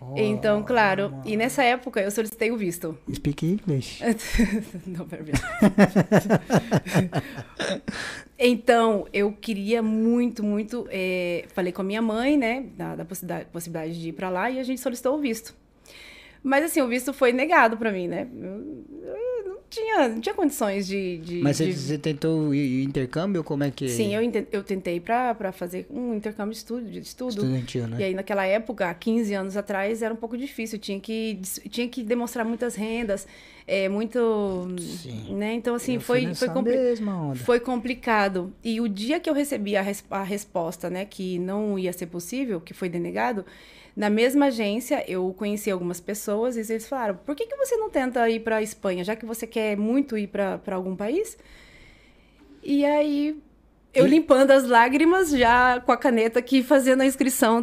Oh, 0.02 0.14
então, 0.16 0.64
claro, 0.64 1.14
e 1.26 1.36
nessa 1.36 1.62
época 1.62 2.00
eu 2.00 2.10
solicitei 2.10 2.52
o 2.52 2.58
visto. 2.58 2.98
Speak 3.14 3.46
English. 3.46 4.02
Não, 4.88 5.06
Então, 8.42 9.06
eu 9.12 9.34
queria 9.34 9.84
muito, 9.84 10.42
muito. 10.42 10.88
É, 10.90 11.44
falei 11.50 11.74
com 11.74 11.82
a 11.82 11.86
minha 11.86 12.02
mãe, 12.02 12.38
né, 12.38 12.68
da, 12.78 12.96
da 12.96 13.06
possibilidade, 13.06 14.00
de 14.00 14.10
ir 14.10 14.14
para 14.14 14.30
lá 14.30 14.50
e 14.50 14.60
a 14.60 14.64
gente 14.64 14.80
solicitou 14.80 15.18
o 15.18 15.20
visto. 15.20 15.54
Mas 16.42 16.64
assim, 16.64 16.82
o 16.82 16.88
visto 16.88 17.12
foi 17.12 17.34
negado 17.34 17.76
para 17.76 17.92
mim, 17.92 18.08
né? 18.08 18.26
Eu, 18.34 18.86
eu 19.04 19.29
tinha, 19.70 20.08
não 20.10 20.20
tinha 20.20 20.34
condições 20.34 20.88
de. 20.88 21.18
de 21.20 21.42
Mas 21.42 21.58
de... 21.58 21.72
Você, 21.72 21.98
tentou 21.98 22.54
intercâmbio? 22.54 23.44
Como 23.44 23.64
é 23.64 23.70
que. 23.70 23.88
Sim, 23.88 24.16
eu, 24.16 24.22
eu 24.52 24.64
tentei 24.64 25.00
para 25.00 25.52
fazer 25.52 25.86
um 25.90 26.16
intercâmbio 26.16 26.52
de 26.52 26.58
estudo, 26.58 26.90
de 26.90 27.00
estudo. 27.00 27.30
Estudantil, 27.30 27.88
né? 27.88 27.98
E 28.00 28.04
aí, 28.06 28.14
naquela 28.14 28.46
época, 28.46 28.92
15 28.94 29.34
anos 29.34 29.56
atrás, 29.56 30.02
era 30.02 30.14
um 30.14 30.18
pouco 30.18 30.36
difícil. 30.38 30.80
Tinha 30.80 31.00
que, 31.00 31.40
tinha 31.70 31.88
que 31.88 32.04
demonstrar 32.04 32.44
muitas 32.46 32.76
rendas, 32.76 33.28
é, 33.68 33.88
muito. 33.88 34.68
Sim. 34.80 35.36
Né? 35.36 35.54
Então, 35.54 35.76
assim, 35.76 35.96
eu 35.96 36.02
foi, 36.02 36.34
foi, 36.34 36.50
compli 36.50 36.76
foi 37.36 37.60
complicado. 37.60 38.52
E 38.64 38.82
o 38.82 38.88
dia 38.90 39.20
que 39.20 39.30
eu 39.30 39.34
recebi 39.34 39.76
a, 39.76 39.82
res 39.82 40.04
a 40.10 40.24
resposta, 40.24 40.90
né, 40.90 41.06
que 41.06 41.38
não 41.38 41.78
ia 41.78 41.94
ser 41.94 42.08
possível, 42.08 42.60
que 42.60 42.74
foi 42.74 42.90
denegado 42.90 43.46
na 44.00 44.10
mesma 44.10 44.46
agência, 44.46 45.04
eu 45.12 45.36
conheci 45.38 45.70
algumas 45.70 46.00
pessoas 46.00 46.56
e 46.56 46.62
eles 46.62 46.88
falaram: 46.88 47.20
por 47.26 47.36
que, 47.36 47.46
que 47.46 47.58
você 47.58 47.76
não 47.76 47.90
tenta 47.90 48.30
ir 48.30 48.40
para 48.40 48.56
a 48.56 48.62
Espanha, 48.62 49.04
já 49.04 49.14
que 49.14 49.26
você 49.26 49.46
quer 49.46 49.76
muito 49.76 50.18
ir 50.18 50.28
para 50.28 50.62
algum 50.72 50.96
país? 50.96 51.38
E 52.64 52.86
aí, 52.86 53.38
eu 53.94 54.08
e... 54.08 54.10
limpando 54.10 54.52
as 54.52 54.66
lágrimas, 54.66 55.32
já 55.32 55.82
com 55.82 55.92
a 55.92 55.98
caneta 55.98 56.40
aqui, 56.40 56.64
fazendo 56.64 57.02
a 57.02 57.06
inscrição 57.06 57.62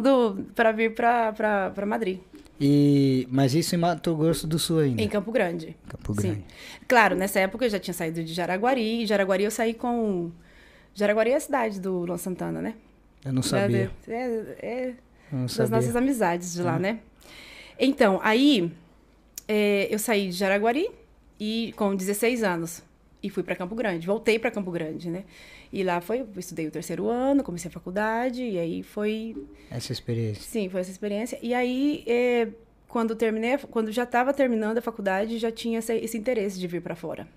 para 0.53 0.71
vir 0.71 0.93
para 0.93 1.73
Madrid. 1.87 2.19
E, 2.61 3.27
mas 3.31 3.55
isso 3.55 3.73
em 3.73 3.79
Mato 3.79 4.15
Grosso 4.15 4.45
do 4.45 4.59
Sul 4.59 4.81
ainda? 4.81 5.01
Em 5.01 5.07
Campo 5.07 5.31
Grande. 5.31 5.75
Campo 5.89 6.13
Grande. 6.13 6.35
Sim. 6.35 6.43
Claro, 6.87 7.15
nessa 7.15 7.39
época 7.39 7.65
eu 7.65 7.69
já 7.71 7.79
tinha 7.79 7.95
saído 7.95 8.23
de 8.23 8.31
Jaraguari. 8.31 9.01
E 9.01 9.07
Jaraguari 9.07 9.43
eu 9.43 9.51
saí 9.51 9.73
com. 9.73 10.29
Jaraguari 10.93 11.31
é 11.31 11.35
a 11.35 11.39
cidade 11.39 11.79
do 11.79 12.05
Luan 12.05 12.17
Santana, 12.17 12.61
né? 12.61 12.75
Eu 13.25 13.33
não 13.33 13.41
sabia. 13.41 13.89
É, 14.07 14.55
é, 14.59 14.93
das 15.31 15.69
nossas 15.69 15.95
amizades 15.95 16.53
de 16.53 16.61
lá, 16.61 16.75
ah. 16.75 16.79
né? 16.79 16.99
Então, 17.79 18.19
aí 18.23 18.71
é, 19.47 19.87
eu 19.93 19.99
saí 19.99 20.29
de 20.29 20.33
Jaraguari 20.33 20.89
e 21.39 21.73
com 21.75 21.95
16 21.95 22.43
anos 22.43 22.83
e 23.21 23.29
fui 23.29 23.43
para 23.43 23.55
Campo 23.55 23.75
Grande. 23.75 24.05
Voltei 24.05 24.39
para 24.39 24.51
Campo 24.51 24.71
Grande, 24.71 25.09
né? 25.09 25.23
E 25.71 25.83
lá 25.83 25.99
foi, 25.99 26.21
eu 26.21 26.27
estudei 26.37 26.67
o 26.67 26.71
terceiro 26.71 27.09
ano, 27.09 27.43
comecei 27.43 27.69
a 27.69 27.71
faculdade 27.71 28.41
e 28.41 28.57
aí 28.57 28.83
foi 28.83 29.35
essa 29.69 29.91
experiência. 29.91 30.43
Sim, 30.43 30.69
foi 30.69 30.81
essa 30.81 30.91
experiência. 30.91 31.37
E 31.41 31.53
aí 31.53 32.03
é, 32.07 32.47
quando 32.87 33.15
terminei, 33.15 33.57
quando 33.69 33.91
já 33.91 34.03
estava 34.03 34.33
terminando 34.33 34.77
a 34.77 34.81
faculdade, 34.81 35.37
já 35.37 35.51
tinha 35.51 35.79
esse, 35.79 35.93
esse 35.95 36.17
interesse 36.17 36.59
de 36.59 36.67
vir 36.67 36.81
para 36.81 36.95
fora. 36.95 37.27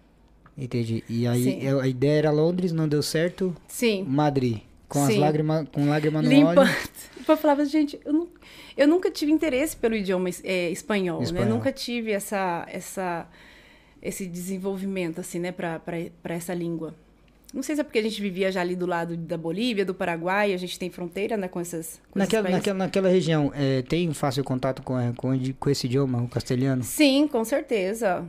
Entendi. 0.57 1.03
E 1.09 1.27
aí 1.27 1.43
Sim. 1.43 1.81
a 1.81 1.89
ideia 1.89 2.19
era 2.19 2.31
Londres, 2.31 2.73
não 2.73 2.89
deu 2.89 3.03
certo? 3.03 3.55
Sim. 3.67 4.05
Madrid. 4.05 4.61
Com 4.91 5.07
Sim. 5.07 5.13
as 5.13 5.19
lágrimas, 5.19 5.69
com 5.73 5.89
lágrima 5.89 6.21
no 6.21 6.29
Limpa. 6.29 6.63
olho. 6.63 6.71
Eu 7.29 7.37
falava, 7.37 7.65
gente, 7.65 8.01
eu, 8.05 8.13
não, 8.13 8.29
eu 8.77 8.89
nunca 8.89 9.09
tive 9.09 9.31
interesse 9.31 9.77
pelo 9.77 9.95
idioma 9.95 10.29
é, 10.43 10.69
espanhol, 10.69 11.23
espanhol, 11.23 11.47
né? 11.47 11.55
Nunca 11.55 11.71
tive 11.71 12.11
essa, 12.11 12.67
essa, 12.69 13.29
esse 14.03 14.27
desenvolvimento, 14.27 15.21
assim, 15.21 15.39
né, 15.39 15.53
para 15.53 15.81
essa 16.25 16.53
língua. 16.53 16.93
Não 17.55 17.63
sei 17.63 17.77
se 17.77 17.83
é 17.83 17.85
porque 17.85 18.01
a 18.01 18.03
gente 18.03 18.21
vivia 18.21 18.51
já 18.51 18.61
ali 18.61 18.75
do 18.75 18.87
lado 18.87 19.17
da 19.17 19.39
Bolívia, 19.39 19.85
do 19.85 19.95
Paraguai, 19.95 20.53
a 20.53 20.57
gente 20.57 20.77
tem 20.77 20.91
fronteira, 20.91 21.37
né, 21.37 21.47
com 21.47 21.61
essas 21.61 22.01
com 22.11 22.19
naquela, 22.19 22.51
naquela, 22.51 22.79
naquela 22.79 23.09
região, 23.09 23.53
é, 23.55 23.83
tem 23.83 24.13
fácil 24.13 24.43
contato 24.43 24.83
com, 24.83 24.95
com, 25.15 25.39
com 25.59 25.71
esse 25.71 25.87
idioma, 25.87 26.21
o 26.21 26.27
castelhano? 26.27 26.83
Sim, 26.83 27.29
com 27.29 27.45
certeza. 27.45 28.27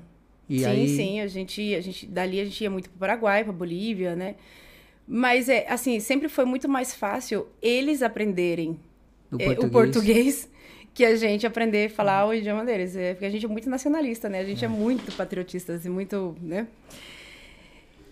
E 0.48 0.60
sim, 0.60 0.66
aí... 0.66 0.88
sim, 0.88 1.22
a 1.22 1.28
gente, 1.28 1.74
a 1.74 1.82
gente, 1.82 2.06
dali 2.06 2.40
a 2.40 2.46
gente 2.46 2.62
ia 2.62 2.70
muito 2.70 2.88
para 2.90 2.96
o 2.96 3.00
Paraguai, 3.00 3.44
para 3.44 3.54
Bolívia, 3.54 4.16
né? 4.16 4.36
Mas, 5.08 5.50
é, 5.50 5.66
assim, 5.68 6.00
sempre 6.00 6.30
foi 6.30 6.46
muito 6.46 6.70
mais 6.70 6.94
fácil 6.94 7.48
eles 7.62 8.02
aprenderem 8.02 8.80
português. 9.30 9.58
É, 9.58 9.66
o 9.66 9.70
português 9.70 10.50
que 10.94 11.06
a 11.06 11.16
gente 11.16 11.46
aprender 11.48 11.88
a 11.88 11.90
falar 11.90 12.28
o 12.28 12.34
idioma 12.34 12.66
deles. 12.66 12.96
É, 12.96 13.14
porque 13.14 13.26
a 13.26 13.30
gente 13.30 13.46
é 13.46 13.50
muito 13.50 13.70
nacionalista, 13.70 14.30
né? 14.30 14.40
A 14.40 14.46
gente 14.46 14.64
é, 14.64 14.68
é 14.68 14.70
muito 14.70 15.12
patriotista 15.16 15.74
e 15.74 15.76
assim, 15.76 15.90
muito, 15.90 16.36
né? 16.42 16.68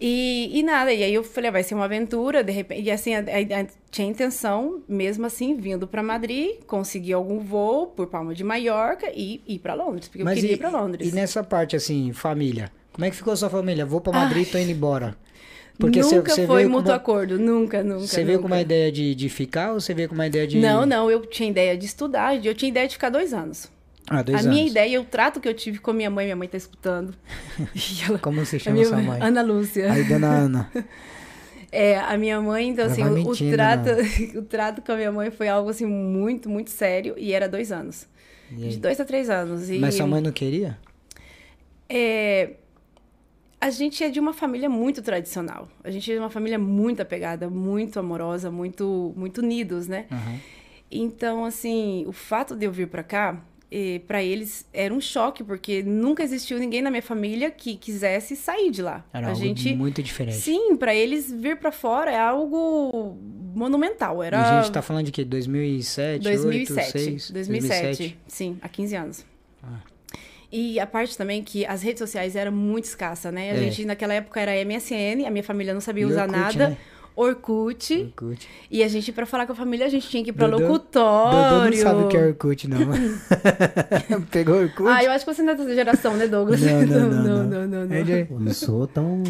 E, 0.02 0.50
e, 0.58 0.64
nada, 0.64 0.94
e 0.94 1.04
aí 1.04 1.14
eu 1.14 1.26
falei, 1.26 1.50
ah, 1.50 1.52
vai 1.52 1.64
ser 1.64 1.76
uma 1.76 1.84
aventura, 1.84 2.42
de 2.42 2.54
repente, 2.54 2.84
e 2.84 2.90
assim, 2.90 3.16
a, 3.16 3.20
a, 3.20 3.62
a, 3.62 3.66
tinha 3.92 4.08
intenção, 4.08 4.82
mesmo 4.88 5.26
assim, 5.26 5.58
vindo 5.58 5.86
para 5.86 6.02
Madrid, 6.02 6.52
conseguir 6.66 7.12
algum 7.12 7.40
voo 7.40 7.88
por 7.88 8.08
Palma 8.08 8.34
de 8.34 8.42
Maiorca 8.42 9.12
e 9.14 9.42
ir 9.46 9.60
para 9.60 9.74
Londres, 9.74 10.08
porque 10.08 10.24
Mas 10.24 10.38
eu 10.38 10.42
queria 10.42 10.54
e, 10.54 10.56
ir 10.56 10.58
para 10.58 10.70
Londres. 10.70 11.12
E 11.12 11.14
nessa 11.14 11.44
parte, 11.44 11.76
assim, 11.76 12.14
família, 12.14 12.72
como 12.94 13.04
é 13.04 13.10
que 13.10 13.18
ficou 13.18 13.34
a 13.34 13.36
sua 13.36 13.50
família? 13.50 13.86
Vou 13.86 14.00
para 14.00 14.14
Madrid, 14.14 14.46
Ai. 14.46 14.52
tô 14.54 14.58
indo 14.58 14.72
embora. 14.72 15.18
Porque 15.80 16.02
nunca 16.02 16.30
cê, 16.32 16.42
cê 16.42 16.48
foi 16.48 16.66
mútuo 16.66 16.92
uma... 16.92 16.98
acordo, 16.98 17.40
nunca, 17.40 17.82
nunca. 17.82 18.06
Você 18.06 18.22
veio 18.26 18.42
com 18.42 18.48
uma 18.48 18.60
ideia 18.60 18.92
de, 18.92 19.16
de 19.16 19.30
ficar 19.30 19.72
ou 19.72 19.80
você 19.80 19.94
veio 19.94 20.10
com 20.10 20.16
uma 20.16 20.28
ideia 20.28 20.46
de. 20.46 20.60
Não, 20.60 20.86
não, 20.86 21.10
eu 21.10 21.26
tinha 21.26 21.50
ideia 21.50 21.78
de 21.78 21.86
estudar, 21.86 22.36
eu 22.46 22.54
tinha 22.54 22.70
ideia 22.70 22.86
de 22.86 22.96
ficar 22.96 23.10
dois 23.10 23.34
anos. 23.34 23.72
Ah, 24.10 24.22
dois 24.22 24.38
a 24.38 24.42
anos. 24.42 24.54
minha 24.54 24.68
ideia, 24.68 25.00
o 25.00 25.06
trato 25.06 25.40
que 25.40 25.48
eu 25.48 25.54
tive 25.54 25.80
com 25.80 25.92
a 25.92 25.94
minha 25.94 26.10
mãe, 26.10 26.26
minha 26.26 26.36
mãe 26.36 26.50
tá 26.50 26.58
escutando. 26.58 27.14
Ela, 28.06 28.20
Como 28.20 28.44
você 28.44 28.60
chama 28.60 28.84
sua 28.84 28.98
mãe? 28.98 29.22
Ana 29.22 29.42
Lúcia. 29.42 29.92
Aí, 29.92 30.04
dona 30.04 30.28
Ana. 30.28 30.72
É, 31.72 32.00
a 32.00 32.18
minha 32.18 32.42
mãe, 32.42 32.70
então 32.70 32.86
Ela 32.86 32.94
assim, 32.94 33.04
o, 33.04 33.12
mentindo, 33.12 33.52
o, 33.52 33.56
trato, 33.56 33.90
o 34.40 34.42
trato 34.42 34.82
com 34.82 34.92
a 34.92 34.96
minha 34.96 35.12
mãe 35.12 35.30
foi 35.30 35.48
algo 35.48 35.70
assim 35.70 35.86
muito, 35.86 36.50
muito 36.50 36.72
sério 36.72 37.14
e 37.16 37.32
era 37.32 37.48
dois 37.48 37.72
anos. 37.72 38.08
De 38.50 38.76
dois 38.78 39.00
a 39.00 39.06
três 39.06 39.30
anos. 39.30 39.70
E, 39.70 39.78
Mas 39.78 39.94
sua 39.94 40.08
mãe 40.08 40.20
não 40.20 40.32
queria? 40.32 40.80
É, 41.88 42.54
a 43.62 43.70
gente 43.70 44.04
é 44.04 44.10
de 44.10 44.20
uma 44.20 44.34
família 44.34 44.70
muito 44.70 45.02
tradicional. 45.02 45.68
A 45.84 45.92
gente 45.92 46.10
é 46.10 46.14
de 46.14 46.20
uma 46.20 46.30
família 46.30 46.58
muito 46.58 47.02
apegada, 47.02 47.50
muito 47.50 48.00
amorosa, 48.00 48.50
muito, 48.50 49.14
muito 49.18 49.40
unidos, 49.42 49.88
né? 49.88 50.06
Uhum. 50.12 50.40
Então, 50.92 51.46
assim, 51.46 52.06
o 52.08 52.12
fato 52.12 52.56
de 52.56 52.66
eu 52.66 52.72
vir 52.72 52.88
para 52.88 53.04
cá, 53.04 53.42
para 54.08 54.24
eles 54.24 54.66
era 54.74 54.94
um 54.94 55.02
choque, 55.02 55.44
porque 55.44 55.84
nunca 55.84 56.24
existiu 56.24 56.58
ninguém 56.58 56.82
na 56.82 56.90
minha 56.90 57.04
família 57.04 57.52
que 57.52 57.76
quisesse 57.76 58.36
sair 58.36 58.72
de 58.72 58.82
lá. 58.82 59.06
Era 59.14 59.28
a 59.28 59.30
algo 59.32 59.42
gente, 59.42 59.76
muito 59.76 60.02
diferente. 60.02 60.40
Sim, 60.40 60.76
para 60.76 60.96
eles 60.96 61.32
vir 61.32 61.58
para 61.58 61.72
fora 61.72 62.12
é 62.12 62.20
algo 62.20 63.18
monumental. 63.54 64.24
Era... 64.24 64.38
E 64.38 64.42
a 64.42 64.62
gente 64.62 64.74
tá 64.74 64.82
falando 64.82 65.06
de 65.06 65.12
quê? 65.12 65.24
2007, 65.24 66.24
2007, 66.24 66.80
8, 66.80 66.92
6? 66.92 67.32
2007, 67.32 67.84
2007. 67.84 68.20
sim, 68.28 68.58
há 68.62 68.70
15 68.70 68.96
anos. 68.96 69.26
Ah. 69.62 69.80
E 70.52 70.80
a 70.80 70.88
parte 70.88 71.18
também 71.18 71.44
que 71.44 71.66
as 71.66 71.82
redes 71.84 72.00
sociais 72.00 72.36
eram 72.36 72.52
muito 72.52 72.86
escassa, 72.86 73.32
né? 73.32 73.52
A 73.52 73.56
é. 73.56 73.58
gente 73.58 73.86
naquela 73.86 74.14
época 74.14 74.40
era 74.40 74.52
MSN, 74.66 75.26
a 75.26 75.30
minha 75.30 75.44
família 75.44 75.74
não 75.74 75.82
sabia 75.82 76.04
e 76.04 76.06
usar 76.06 76.24
Orkut, 76.24 76.40
nada. 76.40 76.70
Né? 76.70 76.78
Orkut. 77.16 78.14
Orkut. 78.18 78.48
E 78.72 78.82
a 78.82 78.88
gente, 78.88 79.12
pra 79.12 79.26
falar 79.26 79.46
com 79.46 79.52
a 79.52 79.56
família, 79.56 79.86
a 79.86 79.90
gente 79.90 80.08
tinha 80.08 80.24
que 80.24 80.30
ir 80.30 80.34
pra 80.34 80.48
Dodô, 80.48 80.66
locutório. 80.66 81.38
Dodô 81.38 81.66
não 81.66 81.74
sabe 81.74 82.04
o 82.04 82.08
que 82.08 82.18
é 82.18 82.28
Orkut, 82.28 82.68
não. 82.68 82.80
Pegou 84.32 84.56
Orkut? 84.56 84.90
Ah, 84.90 85.04
eu 85.04 85.12
acho 85.12 85.26
que 85.26 85.34
você 85.34 85.44
não 85.44 85.54
é 85.54 85.56
dessa 85.56 85.76
geração, 85.76 86.16
né, 86.16 86.28
Douglas? 86.28 86.62
Não, 86.62 86.82
não, 86.82 86.88
não. 86.88 87.10
não, 87.10 87.44
não, 87.44 87.68
não, 87.68 87.86
não. 87.88 87.96
É 87.96 88.28
eu 88.30 88.40
não 88.40 88.54
sou 88.54 88.88
tão 88.88 89.22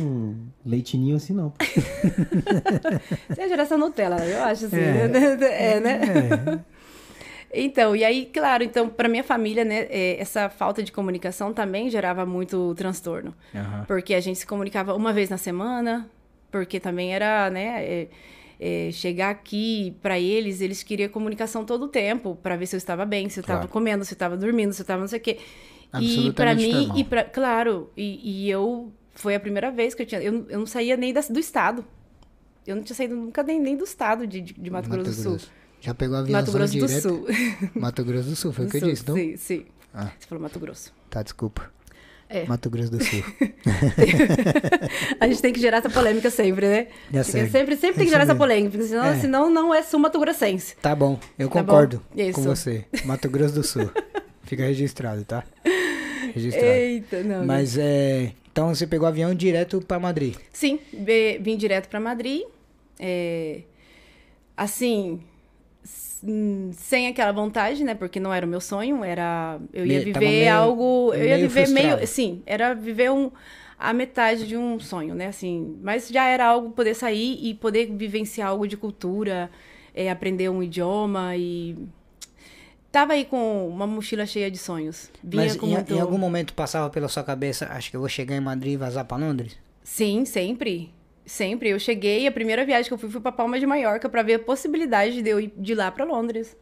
leitinho 0.66 1.16
assim, 1.16 1.34
não. 1.34 1.52
Você 3.28 3.42
é 3.42 3.46
a 3.46 3.48
geração 3.48 3.78
Nutella, 3.78 4.24
eu 4.24 4.44
acho 4.44 4.66
assim. 4.68 4.78
É, 4.78 5.08
né? 5.08 5.38
é 5.50 5.80
né? 5.80 6.02
É. 6.66 6.79
Então, 7.54 7.96
e 7.96 8.04
aí, 8.04 8.30
claro, 8.32 8.64
então, 8.64 8.88
para 8.88 9.10
minha 9.10 9.24
família, 9.24 9.66
né, 9.66 9.88
é, 9.90 10.22
essa 10.22 10.50
falta 10.50 10.84
de 10.84 10.92
comunicação 10.92 11.52
também 11.52 11.90
gerava 11.90 12.26
muito 12.26 12.76
transtorno. 12.76 13.34
Uhum. 13.54 13.86
Porque 13.88 14.14
a 14.14 14.20
gente 14.20 14.40
se 14.40 14.46
comunicava 14.46 14.94
uma 14.94 15.12
vez 15.12 15.30
na 15.30 15.38
semana, 15.38 16.08
porque 16.52 16.80
também 16.80 17.14
era, 17.14 17.50
né, 17.50 17.84
é, 17.84 18.08
é, 18.60 18.92
chegar 18.92 19.32
aqui 19.32 19.96
para 20.02 20.20
eles, 20.20 20.62
eles 20.62 20.84
queriam 20.84 21.10
comunicação 21.10 21.66
todo 21.66 21.86
o 21.86 21.88
tempo 21.88 22.38
para 22.42 22.56
ver 22.56 22.68
se 22.68 22.76
eu 22.76 22.78
estava 22.78 23.06
bem, 23.06 23.30
se 23.30 23.40
eu 23.40 23.42
estava 23.42 23.62
claro. 23.62 23.72
comendo, 23.72 24.06
se 24.06 24.14
eu 24.14 24.16
estava 24.16 24.38
dormindo, 24.38 24.74
se 24.74 24.82
eu 24.82 24.84
estava 24.84 25.02
não 25.02 25.08
sei 25.08 25.20
o 25.20 25.22
quê. 25.22 25.38
E 26.00 26.32
para 26.34 26.54
mim, 26.54 26.92
e 26.96 27.04
pra, 27.04 27.24
claro, 27.24 27.90
e, 27.98 28.46
e, 28.46 28.50
eu 28.50 28.92
foi 29.16 29.34
a 29.34 29.40
primeira 29.40 29.72
vez 29.72 29.96
que 29.96 30.04
eu 30.04 30.06
tinha, 30.06 30.22
eu, 30.22 30.46
eu 30.48 30.60
não 30.60 30.68
saía 30.68 30.96
nem 30.96 31.12
da, 31.12 31.22
do 31.22 31.40
estado. 31.40 31.84
Eu 32.68 32.76
não 32.76 32.84
tinha 32.84 32.96
saído 32.96 33.16
nunca 33.16 33.42
nem, 33.42 33.60
nem 33.60 33.76
do 33.76 33.84
estado 33.84 34.28
de, 34.28 34.40
de, 34.40 34.54
de 34.54 34.70
Mato, 34.70 34.88
Mato 34.88 35.02
Grosso 35.02 35.24
do 35.24 35.40
Sul. 35.40 35.50
Já 35.82 35.94
pegou 35.94 36.18
a 36.18 36.20
avião 36.20 36.40
Mato 36.40 36.52
Grosso 36.52 36.74
direto? 36.74 36.92
do 36.94 37.02
Sul. 37.02 37.28
Mato 37.76 38.04
Grosso 38.04 38.30
do 38.30 38.36
Sul, 38.36 38.54
foi 38.54 38.66
o 38.66 38.70
que 38.70 38.78
eu 38.78 38.82
disse, 38.82 39.08
não? 39.08 39.16
Sim, 39.16 39.38
sim. 39.38 39.66
Ah. 39.94 40.12
Você 40.20 40.28
falou 40.28 40.42
Mato 40.42 40.60
Grosso. 40.60 40.94
Tá, 41.10 41.24
desculpa. 41.24 41.72
É. 42.30 42.46
Mato 42.46 42.70
Grosso 42.70 42.92
do 42.92 43.04
Sul. 43.04 43.24
a 45.20 45.28
gente 45.28 45.42
tem 45.42 45.52
que 45.52 45.60
gerar 45.60 45.78
essa 45.78 45.90
polêmica 45.90 46.30
sempre, 46.30 46.68
né? 46.68 46.88
É 47.12 47.24
sempre, 47.24 47.76
sempre 47.76 47.98
tem 47.98 48.06
que 48.06 48.12
gerar 48.12 48.24
essa 48.24 48.36
polêmica, 48.36 48.80
senão, 48.84 49.06
é. 49.06 49.20
senão 49.20 49.50
não 49.50 49.74
é 49.74 49.82
sul 49.82 50.00
Mato 50.00 50.20
Grossense. 50.20 50.76
Tá 50.76 50.96
bom, 50.96 51.20
eu 51.40 51.50
tá 51.50 51.62
concordo 51.62 52.04
bom? 52.16 52.32
com 52.34 52.42
você. 52.44 52.86
Mato 53.06 53.30
Grosso 53.30 53.56
do 53.56 53.64
Sul. 53.64 53.90
Fica 54.44 54.64
registrado, 54.64 55.24
tá? 55.26 55.44
Registrado. 56.34 56.68
Eita, 56.68 57.24
não. 57.24 57.46
Mas 57.46 57.78
é. 57.78 58.34
Então 58.52 58.74
você 58.74 58.86
pegou 58.86 59.08
avião 59.08 59.34
direto 59.34 59.82
para 59.82 60.00
Madrid? 60.00 60.36
Sim, 60.52 60.80
vim 61.40 61.58
direto 61.58 61.88
para 61.88 62.00
Madrid. 62.00 62.44
É, 63.00 63.62
assim, 64.58 65.22
sem 66.74 67.08
aquela 67.08 67.32
vontade, 67.32 67.84
né? 67.84 67.96
Porque 67.96 68.20
não 68.20 68.34
era 68.34 68.46
o 68.46 68.50
meu 68.50 68.62
sonho, 68.62 69.04
era 69.04 69.60
eu 69.74 69.86
ia 69.86 70.04
viver 70.04 70.20
meio, 70.20 70.54
algo, 70.54 71.14
eu 71.14 71.26
ia 71.26 71.38
viver 71.38 71.66
frustrado. 71.66 71.96
meio, 71.98 72.08
sim, 72.08 72.42
era 72.46 72.74
viver 72.74 73.12
um 73.12 73.32
a 73.78 73.94
metade 73.94 74.46
de 74.46 74.58
um 74.58 74.80
sonho, 74.80 75.16
né? 75.16 75.28
Assim, 75.28 75.80
mas 75.82 76.10
já 76.10 76.26
era 76.26 76.46
algo 76.46 76.72
poder 76.72 76.94
sair 76.94 77.40
e 77.42 77.54
poder 77.54 77.90
vivenciar 77.96 78.50
algo 78.50 78.68
de 78.68 78.76
cultura, 78.76 79.50
é, 79.96 80.10
aprender 80.10 80.50
um 80.50 80.62
idioma 80.62 81.36
e 81.38 81.78
tava 82.92 83.14
aí 83.14 83.24
com 83.24 83.70
uma 83.70 83.88
mochila 83.88 84.26
cheia 84.26 84.52
de 84.52 84.58
sonhos. 84.58 85.10
Vinha 85.24 85.44
mas 85.44 85.56
em, 85.56 85.60
muito... 85.62 85.94
em 85.94 86.00
algum 86.00 86.18
momento 86.18 86.54
passava 86.54 86.90
pela 86.90 87.08
sua 87.08 87.24
cabeça, 87.24 87.68
acho 87.72 87.90
que 87.90 87.96
eu 87.96 88.02
vou 88.02 88.10
chegar 88.10 88.36
em 88.36 88.42
Madrid 88.42 88.74
e 88.74 88.78
vazar 88.78 89.06
para 89.06 89.18
Londres? 89.18 89.58
Sim, 89.84 90.26
sempre. 90.26 90.92
Sempre. 91.30 91.70
Eu 91.70 91.78
cheguei, 91.78 92.26
a 92.26 92.32
primeira 92.32 92.66
viagem 92.66 92.88
que 92.88 92.94
eu 92.94 92.98
fui 92.98 93.08
foi 93.08 93.22
para 93.22 93.32
Palma 93.32 93.60
de 93.60 93.66
Maiorca 93.68 94.10
para 94.10 94.24
ver 94.24 94.34
a 94.34 94.40
possibilidade 94.40 95.22
de 95.22 95.30
eu 95.30 95.40
ir 95.40 95.54
de 95.56 95.76
lá 95.76 95.92
para 95.92 96.04
Londres. 96.04 96.58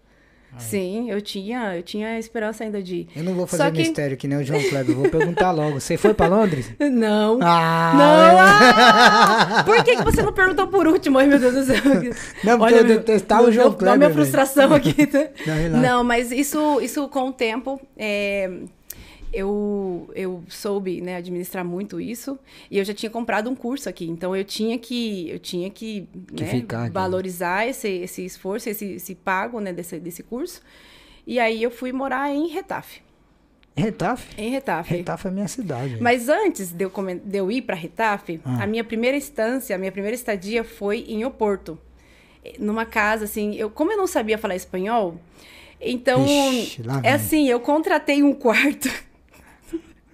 Ai. 0.52 0.60
Sim, 0.60 1.10
eu 1.10 1.22
tinha, 1.22 1.78
eu 1.78 1.84
tinha 1.84 2.20
esperança 2.20 2.66
ainda 2.66 2.84
de 2.84 2.96
ir. 2.96 3.08
Eu 3.16 3.24
não 3.24 3.34
vou 3.34 3.48
fazer 3.48 3.72
que... 3.72 3.80
mistério 3.80 4.18
que 4.18 4.28
nem 4.28 4.40
o 4.40 4.44
João 4.44 4.62
Kleber, 4.62 4.94
vou 4.94 5.10
perguntar 5.10 5.52
logo. 5.52 5.80
Você 5.80 5.96
foi 5.96 6.14
para 6.14 6.28
Londres? 6.28 6.70
Não. 6.80 7.40
Ah, 7.42 7.94
não. 7.96 8.40
Ah! 8.40 9.64
Por 9.64 9.82
que, 9.86 9.96
que 9.96 10.04
você 10.04 10.22
não 10.22 10.34
perguntou 10.34 10.68
por 10.68 10.86
último? 10.86 11.18
Ai, 11.18 11.28
meu 11.28 11.40
Deus 11.40 11.54
do 11.54 11.64
céu. 11.64 11.78
Não, 12.44 12.58
porque 12.58 12.74
Olha, 12.74 12.76
eu 12.78 12.84
detestava 12.84 13.48
o 13.48 13.52
João 13.52 13.72
Kleber. 13.72 13.88
Olha 13.88 13.94
a 13.94 13.98
minha 13.98 14.10
frustração 14.10 14.74
aqui. 14.74 14.96
não, 15.72 15.82
não, 15.82 16.04
mas 16.04 16.32
isso, 16.32 16.82
isso 16.82 17.08
com 17.08 17.30
o 17.30 17.34
tempo, 17.34 17.80
é, 17.96 18.50
eu, 19.32 20.10
eu 20.16 20.44
soube 20.48 21.02
né, 21.02 21.18
administrar 21.18 21.66
muito 21.66 22.00
isso 22.00 22.40
e 22.72 22.78
eu 22.78 22.86
já 22.86 22.94
tinha 22.94 23.10
comprado 23.10 23.50
um 23.50 23.56
curso 23.56 23.90
aqui, 23.90 24.06
então 24.06 24.36
eu 24.36 24.44
tinha 24.44 24.78
que 24.78 25.30
eu 25.30 25.40
tinha 25.40 25.70
que, 25.70 26.08
que 26.36 26.44
né, 26.44 26.90
valorizar 26.92 27.68
esse, 27.68 27.88
esse 27.88 28.26
esforço, 28.26 28.70
esse, 28.70 28.94
esse 28.94 29.16
pago 29.16 29.60
né, 29.60 29.74
desse, 29.74 30.00
desse 30.00 30.24
curso. 30.24 30.62
E 31.26 31.40
aí 31.40 31.62
eu 31.62 31.70
fui 31.70 31.92
morar 31.92 32.30
em 32.34 32.48
Retafe. 32.48 33.02
Retafe? 33.76 34.42
Em 34.42 34.50
Retafe. 34.50 34.96
Retafe 34.96 35.28
é 35.28 35.32
minha 35.32 35.48
cidade. 35.48 35.98
Mas 36.02 36.30
antes 36.30 36.72
de 36.72 36.84
eu, 36.84 36.92
de 37.24 37.38
eu 37.38 37.52
ir 37.52 37.62
para 37.62 37.76
Retafe, 37.76 38.40
ah. 38.44 38.64
a 38.64 38.68
minha 38.68 38.84
primeira 38.84 39.16
instância, 39.16 39.76
a 39.76 39.80
minha 39.80 39.92
primeira 39.92 40.16
estadia 40.16 40.64
foi 40.64 41.06
em 41.08 41.26
Oporto. 41.26 41.78
Numa 42.58 42.86
casa, 42.86 43.26
assim, 43.26 43.56
eu, 43.56 43.70
como 43.70 43.92
eu 43.92 43.98
não 43.98 44.08
sabia 44.08 44.38
falar 44.38 44.56
espanhol, 44.56 45.20
então, 45.80 46.26
Ixi, 46.26 46.82
é 47.04 47.12
assim, 47.12 47.48
eu 47.48 47.60
contratei 47.60 48.24
um 48.24 48.34
quarto 48.34 48.90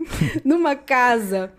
numa 0.43 0.75
casa. 0.75 1.51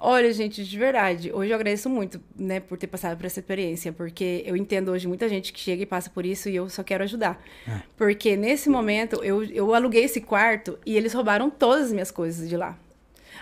Olha, 0.00 0.32
gente, 0.32 0.64
de 0.64 0.78
verdade, 0.78 1.32
hoje 1.32 1.50
eu 1.50 1.56
agradeço 1.56 1.90
muito, 1.90 2.20
né, 2.36 2.60
por 2.60 2.78
ter 2.78 2.86
passado 2.86 3.16
por 3.16 3.26
essa 3.26 3.40
experiência, 3.40 3.92
porque 3.92 4.44
eu 4.46 4.56
entendo 4.56 4.92
hoje 4.92 5.08
muita 5.08 5.28
gente 5.28 5.52
que 5.52 5.58
chega 5.58 5.82
e 5.82 5.86
passa 5.86 6.08
por 6.08 6.24
isso 6.24 6.48
e 6.48 6.54
eu 6.54 6.68
só 6.70 6.84
quero 6.84 7.02
ajudar. 7.02 7.42
É. 7.66 7.82
Porque 7.96 8.36
nesse 8.36 8.70
momento 8.70 9.22
eu, 9.24 9.42
eu 9.42 9.74
aluguei 9.74 10.04
esse 10.04 10.20
quarto 10.20 10.78
e 10.86 10.96
eles 10.96 11.12
roubaram 11.12 11.50
todas 11.50 11.86
as 11.86 11.92
minhas 11.92 12.12
coisas 12.12 12.48
de 12.48 12.56
lá. 12.56 12.78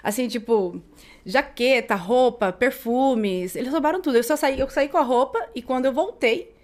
Assim, 0.03 0.29
tipo, 0.29 0.81
jaqueta, 1.27 1.95
roupa, 1.95 2.51
perfumes, 2.53 3.55
eles 3.55 3.71
roubaram 3.71 4.01
tudo. 4.01 4.17
Eu 4.17 4.25
só 4.25 4.35
saí, 4.35 4.59
eu 4.59 4.71
saí 4.71 4.89
com 4.89 4.97
a 4.97 5.03
roupa 5.03 5.39
e 5.55 5.61
quando 5.61 5.85
eu 5.85 5.93
voltei, 5.93 6.55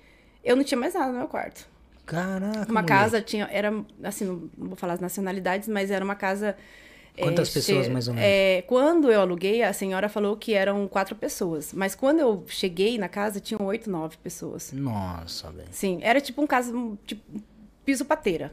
eu 0.42 0.56
não 0.56 0.64
tinha 0.64 0.78
mais 0.78 0.94
nada 0.94 1.12
no 1.12 1.18
meu 1.18 1.28
quarto. 1.28 1.68
Caraca. 2.06 2.70
Uma 2.70 2.82
mulher. 2.82 2.86
casa 2.86 3.20
tinha, 3.20 3.48
era 3.52 3.72
assim, 4.02 4.24
não 4.56 4.68
vou 4.68 4.76
falar 4.76 4.94
as 4.94 5.00
nacionalidades, 5.00 5.68
mas 5.68 5.90
era 5.90 6.04
uma 6.04 6.14
casa 6.14 6.56
Quantas 7.18 7.50
é, 7.50 7.52
pessoas, 7.52 7.88
mais 7.88 8.08
ou 8.08 8.14
menos? 8.14 8.28
É, 8.28 8.62
quando 8.62 9.10
eu 9.10 9.20
aluguei, 9.20 9.62
a 9.62 9.72
senhora 9.72 10.08
falou 10.08 10.36
que 10.36 10.54
eram 10.54 10.88
quatro 10.88 11.14
pessoas. 11.14 11.72
Mas 11.72 11.94
quando 11.94 12.20
eu 12.20 12.44
cheguei 12.48 12.96
na 12.96 13.08
casa, 13.08 13.38
tinham 13.38 13.62
oito, 13.66 13.90
nove 13.90 14.16
pessoas. 14.16 14.72
Nossa, 14.72 15.50
velho. 15.50 15.68
Sim, 15.70 15.98
era 16.02 16.20
tipo 16.20 16.40
um 16.40 16.46
caso, 16.46 16.98
tipo, 17.06 17.22
piso 17.84 18.04
pateira. 18.04 18.52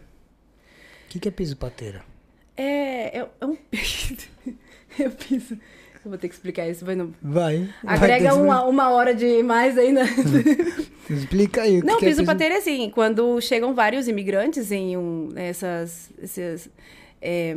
O 1.05 1.09
que, 1.09 1.19
que 1.19 1.27
é 1.27 1.31
piso 1.31 1.55
pateira? 1.55 2.03
É, 2.57 3.19
é, 3.19 3.27
é 3.39 3.45
um... 3.45 3.57
é 4.99 5.09
piso... 5.09 5.57
Eu 6.03 6.11
vou 6.11 6.17
ter 6.17 6.29
que 6.29 6.33
explicar 6.33 6.67
isso, 6.67 6.85
vai 6.85 6.95
no... 6.95 7.13
Vai. 7.21 7.69
Agrega 7.85 8.31
vai, 8.33 8.41
uma, 8.41 8.63
uma 8.63 8.89
hora 8.91 9.13
de 9.13 9.43
mais 9.43 9.77
ainda. 9.77 10.01
Explica 11.09 11.63
aí. 11.63 11.79
o 11.79 11.85
Não, 11.85 11.97
que 11.97 12.05
é 12.05 12.07
piso 12.07 12.21
piso- 12.21 12.25
pateiro 12.25 12.55
é 12.55 12.57
assim, 12.57 12.89
quando 12.89 13.39
chegam 13.41 13.73
vários 13.73 14.07
imigrantes 14.07 14.71
em 14.71 14.95
um, 14.95 15.29
essas, 15.35 16.09
esses, 16.21 16.69
é, 17.21 17.53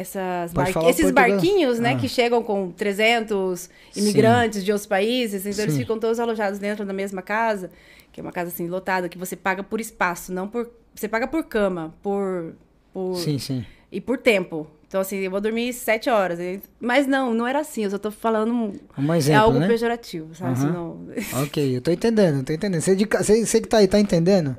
essas 0.00 0.52
esses 0.88 1.10
barquinhos, 1.10 1.78
né, 1.78 1.92
Ah. 1.92 1.96
que 1.96 2.08
chegam 2.08 2.42
com 2.42 2.70
300 2.70 3.68
imigrantes 3.96 4.64
de 4.64 4.70
outros 4.72 4.86
países, 4.86 5.44
então 5.46 5.64
eles 5.64 5.74
Sim. 5.74 5.80
ficam 5.80 5.98
todos 5.98 6.20
alojados 6.20 6.58
dentro 6.58 6.84
da 6.84 6.92
mesma 6.92 7.22
casa, 7.22 7.70
que 8.12 8.20
é 8.20 8.22
uma 8.22 8.32
casa 8.32 8.48
assim 8.50 8.68
lotada, 8.68 9.08
que 9.08 9.18
você 9.18 9.34
paga 9.36 9.62
por 9.62 9.80
espaço, 9.80 10.32
não 10.32 10.46
por 10.48 10.70
você 10.94 11.06
paga 11.08 11.26
por 11.28 11.44
cama, 11.44 11.94
por, 12.02 12.54
por 12.92 13.14
Sim, 13.16 13.38
sim. 13.38 13.64
e 13.90 14.00
por 14.00 14.18
tempo. 14.18 14.66
Então 14.88 15.00
assim, 15.02 15.16
eu 15.18 15.30
vou 15.30 15.40
dormir 15.40 15.72
sete 15.74 16.08
horas, 16.08 16.38
mas 16.80 17.06
não, 17.06 17.34
não 17.34 17.46
era 17.46 17.58
assim. 17.60 17.84
Eu 17.84 17.90
só 17.90 17.98
tô 17.98 18.10
falando 18.10 18.54
um- 18.54 18.72
é 19.12 19.16
exemplo, 19.18 19.42
algo 19.42 19.58
né? 19.58 19.66
pejorativo, 19.68 20.34
sabe? 20.34 20.52
Aham. 20.58 20.66
Senão- 20.66 21.42
Ok, 21.44 21.76
eu 21.76 21.80
tô 21.82 21.90
entendendo, 21.90 22.42
tô 22.42 22.52
entendendo. 22.54 22.80
Você, 22.80 22.96
de 22.96 23.04
você, 23.04 23.44
você 23.44 23.60
que 23.60 23.68
tá 23.68 23.76
aí, 23.78 23.86
tá 23.86 24.00
entendendo? 24.00 24.56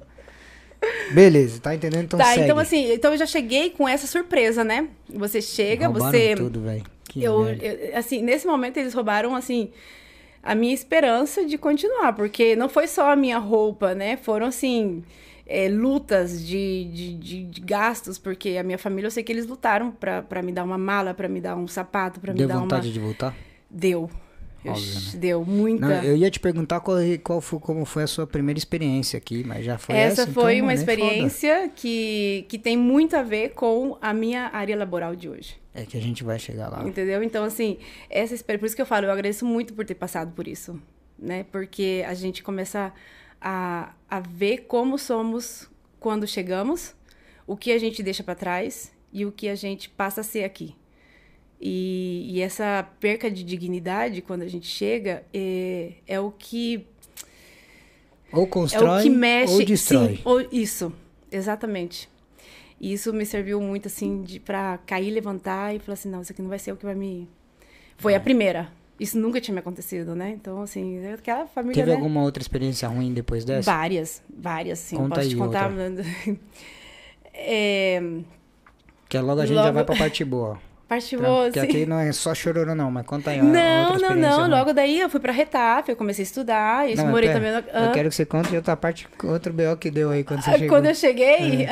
Beleza, 1.11 1.59
tá 1.59 1.73
entendendo? 1.75 2.03
Então 2.05 2.19
tá, 2.19 2.25
segue. 2.25 2.41
então 2.43 2.57
assim, 2.59 2.91
então 2.93 3.11
eu 3.11 3.17
já 3.17 3.25
cheguei 3.25 3.69
com 3.71 3.87
essa 3.87 4.07
surpresa, 4.07 4.63
né? 4.63 4.87
Você 5.09 5.41
chega, 5.41 5.87
Roubaram 5.87 6.11
você. 6.11 6.35
tudo, 6.35 6.61
velho. 6.61 6.83
Que 7.07 7.23
Eu, 7.23 7.47
eu- 7.49 7.97
assim, 7.97 8.21
nesse 8.21 8.45
momento 8.45 8.77
eles 8.77 8.93
roubaram, 8.93 9.35
assim, 9.35 9.71
a 10.43 10.53
minha 10.53 10.73
esperança 10.73 11.43
de 11.45 11.57
continuar, 11.57 12.13
porque 12.13 12.55
não 12.55 12.69
foi 12.69 12.87
só 12.87 13.11
a 13.11 13.15
minha 13.15 13.39
roupa, 13.39 13.95
né? 13.95 14.15
Foram, 14.17 14.45
assim, 14.45 15.03
é, 15.45 15.67
lutas 15.67 16.45
de, 16.45 16.85
de, 16.93 17.13
de- 17.15 17.43
de 17.45 17.61
gastos, 17.61 18.17
porque 18.19 18.57
a 18.57 18.63
minha 18.63 18.77
família, 18.77 19.07
eu 19.07 19.11
sei 19.11 19.23
que 19.23 19.31
eles 19.31 19.47
lutaram 19.47 19.89
pra, 19.91 20.21
pra 20.21 20.41
me 20.43 20.51
dar 20.51 20.63
uma 20.63 20.77
mala, 20.77 21.13
pra 21.13 21.27
me 21.27 21.41
dar 21.41 21.55
um 21.55 21.67
sapato, 21.67 22.19
pra 22.19 22.31
me 22.31 22.37
Deu 22.39 22.47
dar 22.47 22.59
vontade 22.59 22.87
uma... 22.87 22.93
de 22.93 22.99
voltar? 22.99 23.35
Deu. 23.69 24.09
Óbvio, 24.65 24.93
né? 24.95 25.11
Deu 25.15 25.45
muita. 25.45 25.87
Não, 25.87 26.03
eu 26.03 26.15
ia 26.15 26.29
te 26.29 26.39
perguntar 26.39 26.79
qual, 26.79 26.97
qual 27.23 27.41
foi, 27.41 27.59
como 27.59 27.85
foi 27.85 28.03
a 28.03 28.07
sua 28.07 28.27
primeira 28.27 28.57
experiência 28.57 29.17
aqui, 29.17 29.43
mas 29.43 29.65
já 29.65 29.77
foi 29.77 29.95
Essa 29.95 30.23
essa. 30.23 30.31
foi 30.31 30.55
então, 30.55 30.65
uma 30.65 30.77
foda. 30.77 30.91
experiência 30.91 31.71
que, 31.75 32.45
que 32.49 32.57
tem 32.57 32.77
muito 32.77 33.15
a 33.15 33.23
ver 33.23 33.49
com 33.49 33.97
a 34.01 34.13
minha 34.13 34.49
área 34.53 34.75
laboral 34.75 35.15
de 35.15 35.29
hoje. 35.29 35.57
É 35.73 35.83
que 35.83 35.97
a 35.97 36.01
gente 36.01 36.23
vai 36.23 36.37
chegar 36.37 36.69
lá. 36.69 36.85
Entendeu? 36.87 37.23
Então, 37.23 37.43
assim, 37.43 37.77
essa 38.09 38.33
experiência. 38.33 38.59
Por 38.59 38.65
isso 38.65 38.75
que 38.75 38.81
eu 38.81 38.85
falo, 38.85 39.05
eu 39.05 39.11
agradeço 39.11 39.45
muito 39.45 39.73
por 39.73 39.85
ter 39.85 39.95
passado 39.95 40.31
por 40.33 40.47
isso. 40.47 40.81
Né? 41.17 41.45
Porque 41.51 42.03
a 42.07 42.13
gente 42.13 42.43
começa 42.43 42.93
a, 43.39 43.93
a 44.09 44.19
ver 44.19 44.65
como 44.67 44.97
somos 44.97 45.69
quando 45.99 46.25
chegamos, 46.25 46.95
o 47.45 47.55
que 47.55 47.71
a 47.71 47.77
gente 47.77 48.01
deixa 48.01 48.23
para 48.23 48.35
trás 48.35 48.91
e 49.11 49.25
o 49.25 49.31
que 49.31 49.49
a 49.49 49.55
gente 49.55 49.89
passa 49.89 50.21
a 50.21 50.23
ser 50.23 50.43
aqui. 50.43 50.75
E, 51.61 52.25
e 52.31 52.41
essa 52.41 52.87
perca 52.99 53.29
de 53.29 53.43
dignidade, 53.43 54.21
quando 54.21 54.43
a 54.43 54.47
gente 54.47 54.67
chega, 54.67 55.23
é, 55.33 55.91
é 56.07 56.19
o 56.19 56.31
que 56.31 56.85
Ou 58.31 58.43
é 58.43 58.47
constrói 58.47 58.99
o 58.99 59.03
que 59.03 59.09
mexe. 59.09 59.53
ou 59.53 59.65
destrói. 59.65 60.15
Sim, 60.15 60.21
ou- 60.23 60.41
isso, 60.51 60.93
exatamente. 61.31 62.07
E 62.79 62.93
isso 62.93 63.11
me 63.11 63.25
serviu 63.25 63.59
muito, 63.59 63.87
assim, 63.89 64.21
de, 64.23 64.39
pra 64.39 64.77
cair, 64.85 65.11
levantar 65.11 65.75
e 65.75 65.79
falar 65.79 65.95
assim: 65.95 66.09
não, 66.09 66.21
isso 66.21 66.31
aqui 66.31 66.41
não 66.41 66.47
vai 66.49 66.59
ser 66.59 66.71
o 66.71 66.77
que 66.77 66.85
vai 66.85 66.95
me. 66.95 67.27
Foi 67.97 68.13
É. 68.13 68.15
a 68.15 68.19
primeira. 68.21 68.71
Isso 68.97 69.17
nunca 69.17 69.39
tinha 69.41 69.53
me 69.53 69.59
acontecido, 69.59 70.13
né? 70.15 70.31
Então, 70.31 70.61
assim, 70.61 71.05
aquela 71.07 71.45
família. 71.47 71.75
Teve 71.75 71.89
né? 71.91 71.95
alguma 71.95 72.21
outra 72.21 72.41
experiência 72.41 72.87
ruim 72.87 73.13
depois 73.13 73.43
dessa? 73.43 73.69
Várias, 73.69 74.21
várias, 74.29 74.79
sim. 74.79 74.95
Conta 74.95 75.15
Posso 75.15 75.21
aí 75.21 75.29
te 75.29 75.35
contar. 75.35 75.69
É, 77.33 78.01
Que 79.07 79.17
logo 79.19 79.39
a 79.41 79.45
gente 79.45 79.55
já 79.55 79.61
Logo- 79.63 79.73
vai 79.75 79.85
pra 79.85 79.95
parte 79.95 80.23
boa. 80.25 80.59
Parte 80.89 81.15
boa, 81.15 81.43
Porque 81.45 81.59
assim. 81.59 81.69
aqui 81.69 81.85
não 81.85 81.99
é 81.99 82.11
só 82.11 82.33
chororô 82.33 82.73
não, 82.75 82.89
mas 82.91 83.05
conta 83.05 83.29
aí. 83.29 83.41
Não, 83.41 83.97
não, 83.97 84.15
não. 84.15 84.39
ruim. 84.41 84.49
Logo 84.49 84.73
daí 84.73 84.99
eu 84.99 85.09
fui 85.09 85.19
pra 85.19 85.31
Retafe, 85.31 85.91
eu 85.91 85.95
comecei 85.95 86.23
a 86.23 86.25
estudar. 86.25 86.89
Isso, 86.89 87.01
Não, 87.03 87.11
morei 87.11 87.29
pera, 87.29 87.39
também 87.39 87.53
no. 87.73 87.79
Eu 87.85 87.89
Ah. 87.89 87.91
quero 87.93 88.09
que 88.09 88.15
você 88.15 88.25
conte 88.25 88.55
outra 88.55 88.75
parte, 88.75 89.07
outro 89.23 89.53
BO 89.53 89.77
que 89.79 89.91
deu 89.91 90.09
aí 90.09 90.23
quando 90.23 90.41
você 90.41 90.49
Ah, 90.49 90.53
chegou. 90.57 90.69
Quando 90.77 90.87
eu 90.87 90.95
cheguei. 90.95 91.67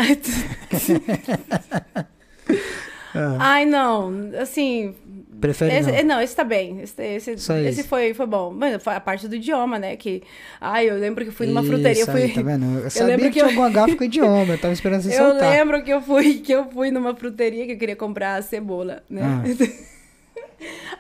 Ah, 3.16 3.38
Ai, 3.40 3.66
não. 3.66 4.14
Assim. 4.40 4.96
Prefere 5.40 5.76
Esse, 5.76 5.92
não. 6.04 6.16
não, 6.16 6.22
esse 6.22 6.36
tá 6.36 6.44
bem. 6.44 6.82
Esse, 6.82 7.02
esse, 7.02 7.32
esse 7.32 7.84
foi, 7.84 8.14
foi 8.14 8.26
bom. 8.26 8.52
Mano, 8.52 8.80
foi 8.80 8.94
a 8.96 9.00
parte 9.00 9.28
do 9.28 9.36
idioma, 9.36 9.78
né? 9.80 9.96
Que. 9.96 10.22
Ai, 10.60 10.90
eu 10.90 10.96
lembro 10.98 11.24
que 11.24 11.30
eu 11.30 11.34
fui 11.34 11.48
numa 11.48 11.62
Isso 11.62 11.70
fruteria. 11.72 12.04
eu 12.04 12.10
aí, 12.16 12.22
fui, 12.32 12.44
tá 12.44 12.50
vendo? 12.50 12.80
Eu 12.80 12.90
sabia 12.92 13.08
lembro 13.16 13.24
que, 13.26 13.30
que 13.32 13.34
tinha 13.40 13.46
eu- 13.46 13.50
alguma 13.50 13.70
gafa 13.70 13.96
com 13.96 14.04
idioma, 14.06 14.54
eu 14.54 14.58
tava 14.60 14.74
esperando 14.74 15.02
você 15.02 15.14
Eu 15.14 15.30
soltar. 15.32 15.50
lembro 15.52 15.84
que 15.84 15.92
eu 15.92 16.02
fui 16.02 16.36
que 16.36 16.52
eu 16.52 16.70
fui 16.70 16.92
numa 16.92 17.16
fruteria 17.16 17.66
que 17.66 17.74
eu 17.74 17.78
queria 17.78 17.96
comprar 17.96 18.42
cebola, 18.44 19.04
né? 19.10 19.22
Ah. 19.24 19.44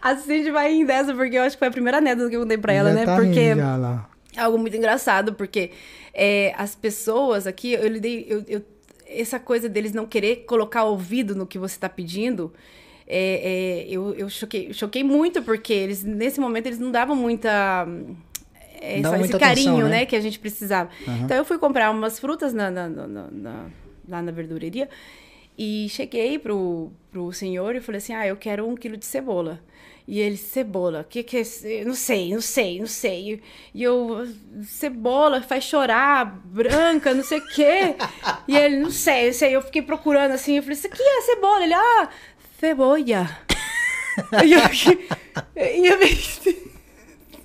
A 0.01 0.15
Cindy 0.15 0.51
vai 0.51 0.71
rir 0.71 0.85
dessa, 0.85 1.13
porque 1.15 1.35
eu 1.35 1.41
acho 1.41 1.55
que 1.55 1.59
foi 1.59 1.67
a 1.67 1.71
primeira 1.71 1.97
anedota 1.97 2.29
que 2.29 2.35
eu 2.35 2.41
contei 2.41 2.57
pra 2.57 2.73
ela, 2.73 2.89
Já 2.89 2.95
né? 2.95 3.05
tá 3.05 3.15
porque 3.15 3.39
é 4.35 4.39
algo 4.39 4.57
muito 4.59 4.77
engraçado, 4.77 5.33
porque 5.33 5.71
é, 6.13 6.53
as 6.57 6.75
pessoas 6.75 7.47
aqui, 7.47 7.73
eu 7.73 7.87
lidei. 7.87 8.25
Eu, 8.29 8.43
eu- 8.47 8.61
essa 9.09 9.39
coisa 9.39 9.67
deles 9.69 9.93
não 9.93 10.05
querer 10.05 10.43
colocar 10.45 10.83
ouvido 10.83 11.33
no 11.33 11.47
que 11.47 11.57
você 11.57 11.79
tá 11.79 11.87
pedindo. 11.89 12.53
É, 13.07 13.85
é, 13.85 13.87
eu 13.89 14.13
eu 14.15 14.29
choquei, 14.29 14.73
choquei 14.73 15.03
muito, 15.03 15.41
porque 15.41 15.71
eles, 15.73 16.03
nesse 16.03 16.39
momento, 16.39 16.67
eles 16.67 16.79
não 16.79 16.91
davam 16.91 17.15
muita. 17.15 17.87
é, 18.81 18.99
Dava 19.01 19.19
esse 19.21 19.37
carinho, 19.37 19.71
atenção, 19.71 19.89
né? 19.89 19.99
né, 19.99 20.05
que 20.05 20.15
a 20.15 20.19
gente 20.21 20.37
precisava. 20.39 20.89
Aham. 21.07 21.21
Então 21.23 21.37
eu 21.37 21.45
fui 21.45 21.57
comprar 21.57 21.89
umas 21.91 22.19
frutas 22.19 22.53
na, 22.53 22.69
na- 22.69 22.89
na- 22.89 23.07
na- 23.31 23.65
lá 24.07 24.21
na 24.21 24.31
verdureria 24.31 24.89
e 25.57 25.87
cheguei 25.89 26.37
pro, 26.37 26.91
pro 27.11 27.31
senhor 27.31 27.75
e 27.75 27.81
falei 27.81 27.97
assim: 27.99 28.13
ah, 28.13 28.27
eu 28.27 28.35
quero 28.37 28.67
um 28.67 28.75
quilo 28.75 28.97
de 28.97 29.05
cebola. 29.05 29.59
E 30.09 30.21
ele, 30.21 30.37
cebola, 30.37 31.01
o 31.01 31.03
que 31.03 31.21
que 31.21 31.35
é? 31.37 31.83
Não 31.83 31.93
sei, 31.93 32.33
não 32.33 32.39
sei, 32.39 32.79
não 32.79 32.87
sei. 32.87 33.41
E 33.73 33.83
eu, 33.83 34.25
cebola, 34.63 35.41
faz 35.41 35.65
chorar, 35.65 36.23
branca, 36.45 37.13
não 37.13 37.23
sei 37.23 37.39
o 37.39 37.47
quê. 37.49 37.95
E 38.47 38.55
ele, 38.55 38.77
não 38.77 38.89
sei, 38.89 39.25
não 39.27 39.33
sei. 39.33 39.53
Eu 39.53 39.61
fiquei 39.61 39.81
procurando 39.81 40.31
assim, 40.31 40.55
eu 40.55 40.63
falei, 40.63 40.77
isso 40.77 40.87
aqui 40.87 41.01
é 41.03 41.21
cebola. 41.23 41.61
Ele, 41.61 41.73
ah, 41.73 42.09
cebola. 42.59 42.99
e 42.99 43.11
eu, 43.11 44.59
e 45.55 45.87
eu, 45.87 45.97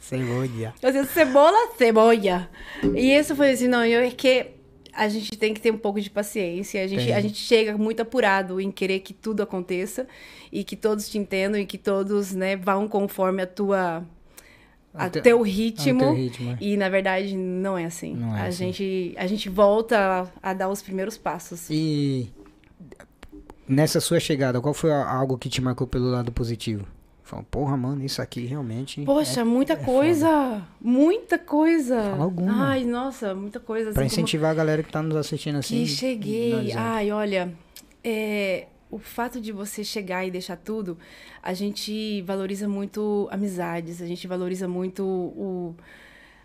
Cebola. 0.00 0.74
eu 0.82 0.92
disse, 0.92 1.12
cebola, 1.14 1.56
cebola. 1.76 2.48
E 2.94 3.14
isso 3.14 3.34
foi 3.36 3.50
assim, 3.52 3.68
não, 3.68 3.84
eu 3.84 4.00
é 4.00 4.10
que 4.10 4.46
a 4.92 5.08
gente 5.08 5.30
tem 5.38 5.54
que 5.54 5.60
ter 5.60 5.70
um 5.70 5.78
pouco 5.78 6.00
de 6.00 6.10
paciência. 6.10 6.82
A 6.82 6.86
gente, 6.86 7.04
Tem. 7.04 7.14
a 7.14 7.20
gente 7.20 7.38
chega 7.38 7.76
muito 7.78 8.00
apurado 8.02 8.60
em 8.60 8.70
querer 8.70 9.00
que 9.00 9.14
tudo 9.14 9.42
aconteça 9.42 10.06
e 10.50 10.62
que 10.64 10.76
todos 10.76 11.08
te 11.08 11.16
entendam 11.18 11.58
e 11.58 11.64
que 11.64 11.78
todos, 11.78 12.32
né, 12.34 12.56
vão 12.56 12.86
conforme 12.86 13.42
a 13.42 13.46
tua 13.46 14.04
a 14.92 15.08
teu- 15.08 15.22
teu 15.22 15.42
ritmo. 15.42 15.98
teu 16.00 16.14
ritmo, 16.14 16.50
é. 16.52 16.58
E 16.60 16.76
na 16.76 16.90
verdade 16.90 17.34
não 17.34 17.78
é 17.78 17.86
assim. 17.86 18.14
Não 18.14 18.36
é 18.36 18.42
a 18.42 18.44
assim. 18.44 18.66
gente 18.70 19.14
a 19.16 19.26
gente 19.26 19.48
volta 19.48 20.28
a, 20.42 20.50
a 20.50 20.52
dar 20.52 20.68
os 20.68 20.82
primeiros 20.82 21.16
passos. 21.16 21.68
E 21.70 22.28
nessa 23.68 24.00
sua 24.00 24.18
chegada, 24.20 24.60
qual 24.60 24.74
foi 24.74 24.92
algo 24.92 25.38
que 25.38 25.48
te 25.48 25.60
marcou 25.60 25.86
pelo 25.86 26.10
lado 26.10 26.30
positivo? 26.32 26.86
Falou, 27.22 27.46
porra, 27.50 27.76
mano, 27.76 28.04
isso 28.04 28.20
aqui 28.20 28.44
realmente. 28.44 29.02
Poxa, 29.04 29.44
muita 29.44 29.76
coisa, 29.76 30.62
muita 30.80 31.38
coisa. 31.38 31.96
Fala 32.02 32.24
alguma. 32.24 32.68
Ai, 32.70 32.84
nossa, 32.84 33.34
muita 33.34 33.58
coisa. 33.60 33.92
Pra 33.92 34.02
assim, 34.02 34.10
como- 34.16 34.22
incentivar 34.24 34.50
a 34.50 34.54
galera 34.54 34.82
que 34.82 34.90
tá 34.92 35.00
nos 35.02 35.16
assistindo 35.16 35.56
assim. 35.56 35.76
Que 35.84 35.86
cheguei. 35.86 36.72
Ai, 36.74 37.10
olha, 37.10 37.54
é, 38.04 38.66
o 38.90 38.98
fato 38.98 39.40
de 39.40 39.50
você 39.52 39.82
chegar 39.82 40.26
e 40.26 40.30
deixar 40.30 40.56
tudo, 40.56 40.98
a 41.42 41.54
gente 41.54 42.20
valoriza 42.22 42.68
muito 42.68 43.26
amizades, 43.30 44.02
a 44.02 44.06
gente 44.06 44.26
valoriza 44.26 44.68
muito 44.68 45.02
o, 45.04 45.74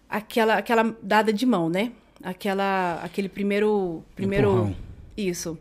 aquela, 0.10 0.56
aquela 0.56 0.96
dada 1.04 1.34
de 1.34 1.46
mão, 1.46 1.70
né? 1.70 1.92
Aquela, 2.24 3.02
aquele 3.04 3.28
primeiro, 3.28 4.04
primeiro, 4.16 4.50
Empurrão. 4.50 4.76
isso. 5.18 5.58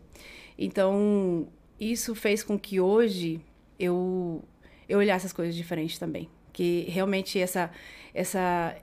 Então, 0.59 1.49
isso 1.79 2.15
fez 2.15 2.43
com 2.43 2.59
que 2.59 2.81
hoje 2.81 3.41
eu 3.79 4.43
eu 4.89 4.99
olhasse 4.99 5.27
as 5.27 5.33
coisas 5.33 5.55
diferente 5.55 5.99
também, 5.99 6.29
que 6.53 6.87
realmente 6.89 7.39
essa 7.39 7.71
essa 8.15 8.77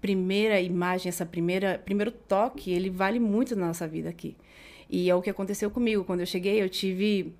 primeira 0.00 0.60
imagem, 0.60 1.08
essa 1.08 1.24
primeira 1.24 1.80
primeiro 1.84 2.10
toque, 2.12 2.70
ele 2.72 2.90
vale 2.90 3.18
muito 3.18 3.56
na 3.56 3.66
nossa 3.68 3.86
vida 3.88 4.08
aqui. 4.10 4.36
E 4.90 5.08
é 5.08 5.14
o 5.14 5.22
que 5.22 5.30
aconteceu 5.30 5.70
comigo 5.70 6.04
quando 6.04 6.20
eu 6.20 6.26
cheguei, 6.26 6.60
eu 6.62 6.68
tive 6.68 7.32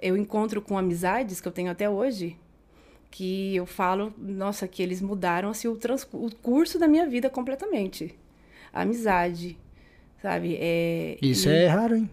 eu 0.00 0.16
encontro 0.16 0.60
com 0.60 0.76
amizades 0.78 1.40
que 1.40 1.48
eu 1.48 1.52
tenho 1.52 1.70
até 1.70 1.88
hoje, 1.88 2.36
que 3.10 3.56
eu 3.56 3.64
falo, 3.66 4.12
nossa, 4.18 4.68
que 4.68 4.82
eles 4.82 5.00
mudaram 5.00 5.48
assim, 5.50 5.68
o, 5.68 5.76
trans, 5.76 6.06
o 6.12 6.30
curso 6.36 6.78
da 6.78 6.86
minha 6.86 7.06
vida 7.08 7.30
completamente. 7.30 8.14
A 8.72 8.82
amizade, 8.82 9.56
sabe? 10.20 10.56
É, 10.60 11.16
Isso 11.22 11.48
e- 11.48 11.52
é 11.52 11.66
raro, 11.66 11.96
hein? 11.96 12.10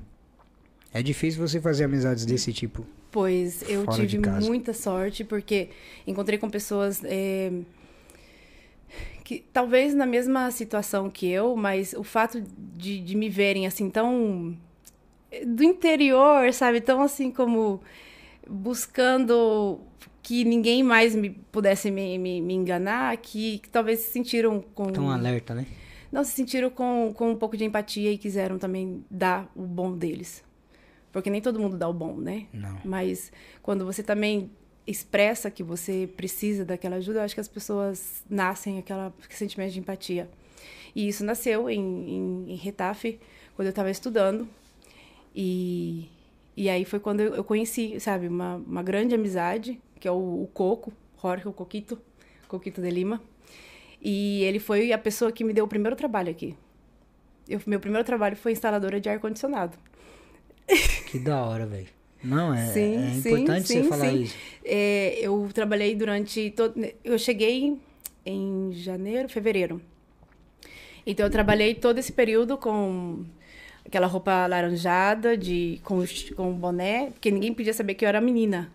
É 0.93 1.01
difícil 1.01 1.45
você 1.45 1.59
fazer 1.59 1.85
amizades 1.85 2.25
desse 2.25 2.53
tipo. 2.53 2.85
Pois 3.11 3.67
eu 3.67 3.85
tive 3.87 4.19
muita 4.41 4.73
sorte, 4.73 5.23
porque 5.23 5.69
encontrei 6.05 6.37
com 6.37 6.49
pessoas 6.49 7.01
é, 7.03 7.51
que 9.23 9.43
talvez 9.51 9.93
na 9.95 10.05
mesma 10.05 10.51
situação 10.51 11.09
que 11.09 11.27
eu, 11.27 11.55
mas 11.55 11.93
o 11.93 12.03
fato 12.03 12.43
de, 12.75 12.99
de 12.99 13.15
me 13.15 13.29
verem 13.29 13.65
assim 13.65 13.89
tão 13.89 14.55
do 15.45 15.63
interior, 15.63 16.53
sabe? 16.53 16.79
Tão 16.79 17.01
assim 17.01 17.31
como 17.31 17.81
buscando 18.47 19.79
que 20.21 20.45
ninguém 20.45 20.83
mais 20.83 21.15
me 21.15 21.29
pudesse 21.29 21.89
me, 21.89 22.17
me, 22.17 22.39
me 22.41 22.53
enganar, 22.53 23.15
que, 23.17 23.59
que, 23.59 23.69
talvez 23.69 23.99
se 23.99 24.11
sentiram 24.11 24.63
com. 24.73 24.91
Tão 24.91 25.09
alerta, 25.09 25.55
né? 25.55 25.65
Não, 26.11 26.23
se 26.23 26.31
sentiram 26.31 26.69
com, 26.69 27.11
com 27.15 27.31
um 27.31 27.35
pouco 27.35 27.57
de 27.57 27.65
empatia 27.65 28.11
e 28.11 28.17
quiseram 28.17 28.59
também 28.59 29.03
dar 29.09 29.51
o 29.55 29.63
bom 29.63 29.97
deles. 29.97 30.43
Porque 31.13 31.29
nem 31.29 31.39
todo 31.39 31.59
mundo 31.59 31.77
dá 31.77 31.87
o 31.87 31.93
bom, 31.93 32.17
né? 32.17 32.47
Não. 32.51 32.81
Mas 32.83 33.31
quando 33.61 33.85
você 33.85 34.01
também 34.01 34.49
expressa 34.85 35.49
que 35.49 35.63
você 35.63 36.09
precisa 36.17 36.65
daquela 36.65 36.97
ajuda, 36.97 37.19
eu 37.19 37.23
acho 37.23 37.35
que 37.35 37.39
as 37.39 37.47
pessoas 37.47 38.23
nascem 38.29 38.79
aquela 38.79 39.13
sentimento 39.29 39.71
de 39.71 39.79
empatia. 39.79 40.27
E 40.95 41.07
isso 41.07 41.23
nasceu 41.23 41.69
em, 41.69 41.79
em, 41.79 42.51
em 42.51 42.55
Retafe, 42.55 43.19
quando 43.55 43.67
eu 43.67 43.69
estava 43.69 43.91
estudando. 43.91 44.49
E, 45.35 46.09
e 46.57 46.67
aí 46.67 46.83
foi 46.83 46.99
quando 46.99 47.21
eu, 47.21 47.35
eu 47.35 47.43
conheci, 47.43 47.99
sabe, 47.99 48.27
uma, 48.27 48.55
uma 48.55 48.83
grande 48.83 49.13
amizade, 49.13 49.79
que 49.99 50.07
é 50.07 50.11
o, 50.11 50.43
o 50.43 50.49
Coco, 50.51 50.91
Jorge, 51.21 51.47
o 51.47 51.53
Coquito, 51.53 52.01
Coquito 52.47 52.81
de 52.81 52.89
Lima. 52.89 53.21
E 54.01 54.43
ele 54.43 54.59
foi 54.59 54.91
a 54.91 54.97
pessoa 54.97 55.31
que 55.31 55.43
me 55.43 55.53
deu 55.53 55.65
o 55.65 55.67
primeiro 55.67 55.95
trabalho 55.95 56.31
aqui. 56.31 56.55
Eu, 57.47 57.61
meu 57.67 57.79
primeiro 57.79 58.05
trabalho 58.05 58.35
foi 58.35 58.51
instaladora 58.51 58.99
de 58.99 59.09
ar-condicionado. 59.09 59.77
Que 61.11 61.19
da 61.19 61.43
hora, 61.43 61.65
velho. 61.65 61.87
Não, 62.23 62.53
é, 62.53 62.67
sim, 62.67 62.95
é 62.95 63.09
importante 63.17 63.67
sim, 63.67 63.83
você 63.83 63.89
falar 63.89 64.09
sim. 64.09 64.21
isso. 64.21 64.35
É, 64.63 65.19
eu 65.19 65.49
trabalhei 65.53 65.93
durante. 65.93 66.51
Todo, 66.51 66.73
eu 67.03 67.19
cheguei 67.19 67.77
em 68.25 68.71
janeiro, 68.71 69.27
fevereiro. 69.27 69.81
Então 71.05 71.25
eu 71.25 71.29
trabalhei 71.29 71.75
todo 71.75 71.97
esse 71.97 72.13
período 72.13 72.57
com 72.57 73.25
aquela 73.85 74.07
roupa 74.07 74.47
laranjada, 74.47 75.35
de, 75.35 75.81
com, 75.83 76.03
com 76.35 76.53
boné, 76.53 77.11
porque 77.11 77.29
ninguém 77.29 77.53
podia 77.53 77.73
saber 77.73 77.95
que 77.95 78.05
eu 78.05 78.09
era 78.09 78.21
menina. 78.21 78.71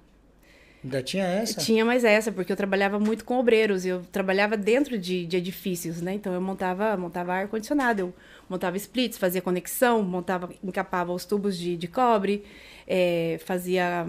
Ainda 0.88 1.02
tinha 1.02 1.24
essa? 1.24 1.60
Tinha 1.60 1.84
mais 1.84 2.02
essa, 2.02 2.32
porque 2.32 2.50
eu 2.50 2.56
trabalhava 2.56 2.98
muito 2.98 3.22
com 3.22 3.38
obreiros. 3.38 3.84
Eu 3.84 4.02
trabalhava 4.10 4.56
dentro 4.56 4.98
de, 4.98 5.26
de 5.26 5.36
edifícios, 5.36 6.00
né? 6.00 6.14
Então 6.14 6.32
eu 6.32 6.40
montava, 6.40 6.96
montava 6.96 7.34
ar-condicionado, 7.34 8.00
eu 8.00 8.14
montava 8.48 8.78
splits, 8.78 9.18
fazia 9.18 9.42
conexão, 9.42 10.02
montava, 10.02 10.48
encapava 10.64 11.12
os 11.12 11.26
tubos 11.26 11.58
de, 11.58 11.76
de 11.76 11.86
cobre, 11.86 12.42
é, 12.86 13.38
fazia 13.44 14.06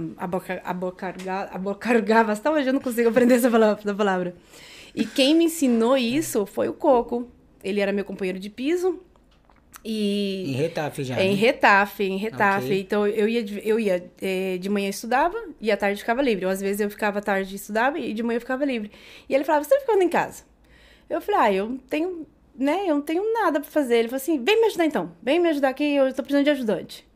abocargava, 0.63 1.49
abocargava, 1.53 2.31
até 2.31 2.49
hoje 2.49 2.69
eu 2.69 2.73
não 2.73 2.79
consigo 2.79 3.09
aprender 3.09 3.35
essa 3.35 3.51
palavra. 3.51 4.33
E 4.95 5.05
quem 5.05 5.35
me 5.35 5.45
ensinou 5.45 5.97
isso 5.97 6.45
foi 6.45 6.69
o 6.69 6.73
Coco. 6.73 7.27
Ele 7.61 7.81
era 7.81 7.91
meu 7.91 8.05
companheiro 8.05 8.39
de 8.39 8.49
piso, 8.49 9.01
e 9.83 10.51
em 10.51 10.53
Retafe 10.53 11.03
já. 11.03 11.21
Em 11.21 11.29
né? 11.29 11.35
Retafe, 11.35 12.03
em 12.03 12.17
Retafe. 12.17 12.65
Okay. 12.65 12.81
Então 12.81 13.07
eu 13.07 13.27
ia, 13.27 13.45
eu 13.63 13.79
ia 13.79 14.11
é, 14.21 14.57
de 14.57 14.69
manhã 14.69 14.89
estudava 14.89 15.37
e 15.59 15.71
à 15.71 15.77
tarde 15.77 15.99
ficava 15.99 16.21
livre. 16.21 16.45
Ou 16.45 16.51
às 16.51 16.59
vezes 16.59 16.81
eu 16.81 16.89
ficava 16.89 17.19
à 17.19 17.21
tarde 17.21 17.55
estudava 17.55 17.97
e 17.97 18.13
de 18.13 18.21
manhã 18.21 18.37
eu 18.37 18.41
ficava 18.41 18.65
livre. 18.65 18.91
E 19.27 19.33
ele 19.33 19.43
falava: 19.43 19.63
"Você 19.63 19.73
tá 19.73 19.79
ficando 19.81 20.01
em 20.01 20.09
casa?" 20.09 20.43
Eu 21.09 21.21
falei: 21.21 21.41
"Ah, 21.41 21.53
eu 21.53 21.79
tenho, 21.89 22.27
né, 22.57 22.83
eu 22.87 22.95
não 22.95 23.01
tenho 23.01 23.33
nada 23.33 23.59
para 23.61 23.69
fazer". 23.69 23.97
Ele 23.97 24.09
falou 24.09 24.21
assim: 24.21 24.43
"Vem 24.43 24.59
me 24.59 24.67
ajudar 24.67 24.85
então. 24.85 25.11
Vem 25.23 25.39
me 25.39 25.49
ajudar 25.49 25.69
aqui, 25.69 25.95
eu 25.95 26.13
tô 26.13 26.23
precisando 26.23 26.43
de 26.43 26.51
ajudante". 26.51 27.07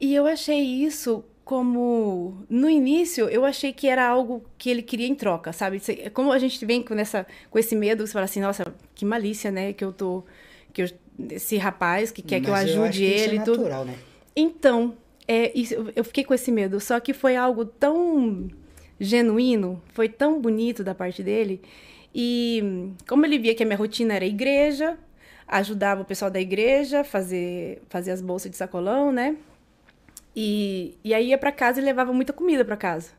E 0.00 0.14
eu 0.14 0.26
achei 0.26 0.60
isso 0.60 1.24
como 1.44 2.46
no 2.48 2.70
início 2.70 3.28
eu 3.28 3.44
achei 3.44 3.72
que 3.72 3.88
era 3.88 4.06
algo 4.06 4.44
que 4.56 4.70
ele 4.70 4.82
queria 4.82 5.08
em 5.08 5.16
troca, 5.16 5.52
sabe? 5.52 5.82
Como 6.14 6.30
a 6.30 6.38
gente 6.38 6.64
vem 6.64 6.80
com 6.80 6.94
essa 6.94 7.26
com 7.50 7.58
esse 7.58 7.74
medo, 7.74 8.06
você 8.06 8.12
fala 8.12 8.26
assim: 8.26 8.40
"Nossa, 8.40 8.72
que 8.94 9.04
malícia, 9.04 9.50
né, 9.50 9.72
que 9.72 9.84
eu 9.84 9.92
tô 9.92 10.24
que 10.72 10.82
eu, 10.82 10.88
esse 11.30 11.56
rapaz 11.56 12.10
que 12.10 12.22
quer 12.22 12.40
Mas 12.40 12.44
que 12.44 12.50
eu 12.50 12.54
ajude 12.54 13.04
eu 13.04 13.10
ele 13.10 13.36
e 13.36 13.38
é 13.38 13.42
tudo. 13.42 13.58
Natural, 13.58 13.84
né? 13.84 13.94
Então, 14.34 14.96
é, 15.26 15.52
isso, 15.54 15.74
eu 15.94 16.04
fiquei 16.04 16.24
com 16.24 16.34
esse 16.34 16.50
medo. 16.50 16.80
Só 16.80 16.98
que 17.00 17.12
foi 17.12 17.36
algo 17.36 17.64
tão 17.64 18.48
genuíno, 18.98 19.80
foi 19.92 20.08
tão 20.08 20.40
bonito 20.40 20.82
da 20.82 20.94
parte 20.94 21.22
dele. 21.22 21.60
E 22.14 22.92
como 23.08 23.24
ele 23.24 23.38
via 23.38 23.54
que 23.54 23.62
a 23.62 23.66
minha 23.66 23.78
rotina 23.78 24.14
era 24.14 24.26
igreja, 24.26 24.98
ajudava 25.46 26.02
o 26.02 26.04
pessoal 26.04 26.30
da 26.30 26.40
igreja, 26.40 27.04
fazer, 27.04 27.82
fazer 27.88 28.10
as 28.10 28.20
bolsas 28.20 28.50
de 28.50 28.56
sacolão, 28.56 29.12
né? 29.12 29.36
E, 30.34 30.96
e 31.02 31.12
aí 31.12 31.28
ia 31.28 31.38
para 31.38 31.50
casa 31.52 31.80
e 31.80 31.84
levava 31.84 32.12
muita 32.12 32.32
comida 32.32 32.64
para 32.64 32.76
casa. 32.76 33.10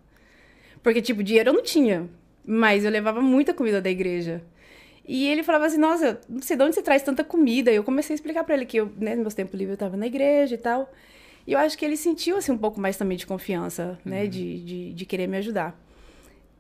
Porque, 0.82 1.02
tipo, 1.02 1.24
dinheiro 1.24 1.50
eu 1.50 1.54
não 1.54 1.64
tinha, 1.64 2.10
mas 2.46 2.84
eu 2.84 2.92
levava 2.92 3.22
muita 3.22 3.54
comida 3.54 3.82
da 3.82 3.90
igreja. 3.90 4.42
E 5.08 5.28
ele 5.28 5.44
falava 5.44 5.66
assim, 5.66 5.78
nossa, 5.78 6.22
não 6.30 6.42
sei 6.42 6.56
de 6.56 6.64
onde 6.64 6.76
você 6.76 6.82
traz 6.82 7.02
tanta 7.02 7.24
comida. 7.24 7.72
E 7.72 7.76
eu 7.76 7.84
comecei 7.84 8.14
a 8.14 8.16
explicar 8.16 8.44
para 8.44 8.56
ele 8.56 8.66
que 8.66 8.78
eu, 8.78 8.92
né, 8.98 9.16
no 9.16 9.22
meus 9.22 9.34
tempos 9.34 9.54
livres 9.54 9.72
eu 9.72 9.76
estava 9.76 9.98
na 9.98 10.08
igreja 10.08 10.56
e 10.56 10.58
tal. 10.58 10.92
E 11.46 11.54
eu 11.54 11.60
acho 11.60 11.78
que 11.78 11.84
ele 11.84 11.98
sentiu, 11.98 12.38
assim, 12.38 12.52
um 12.52 12.58
pouco 12.58 12.80
mais 12.80 12.98
também 12.98 13.18
de 13.18 13.26
confiança, 13.26 14.00
né, 14.06 14.24
uhum. 14.24 14.30
de, 14.30 14.64
de, 14.64 14.94
de, 14.94 15.06
querer 15.06 15.28
me 15.28 15.38
ajudar. 15.38 15.76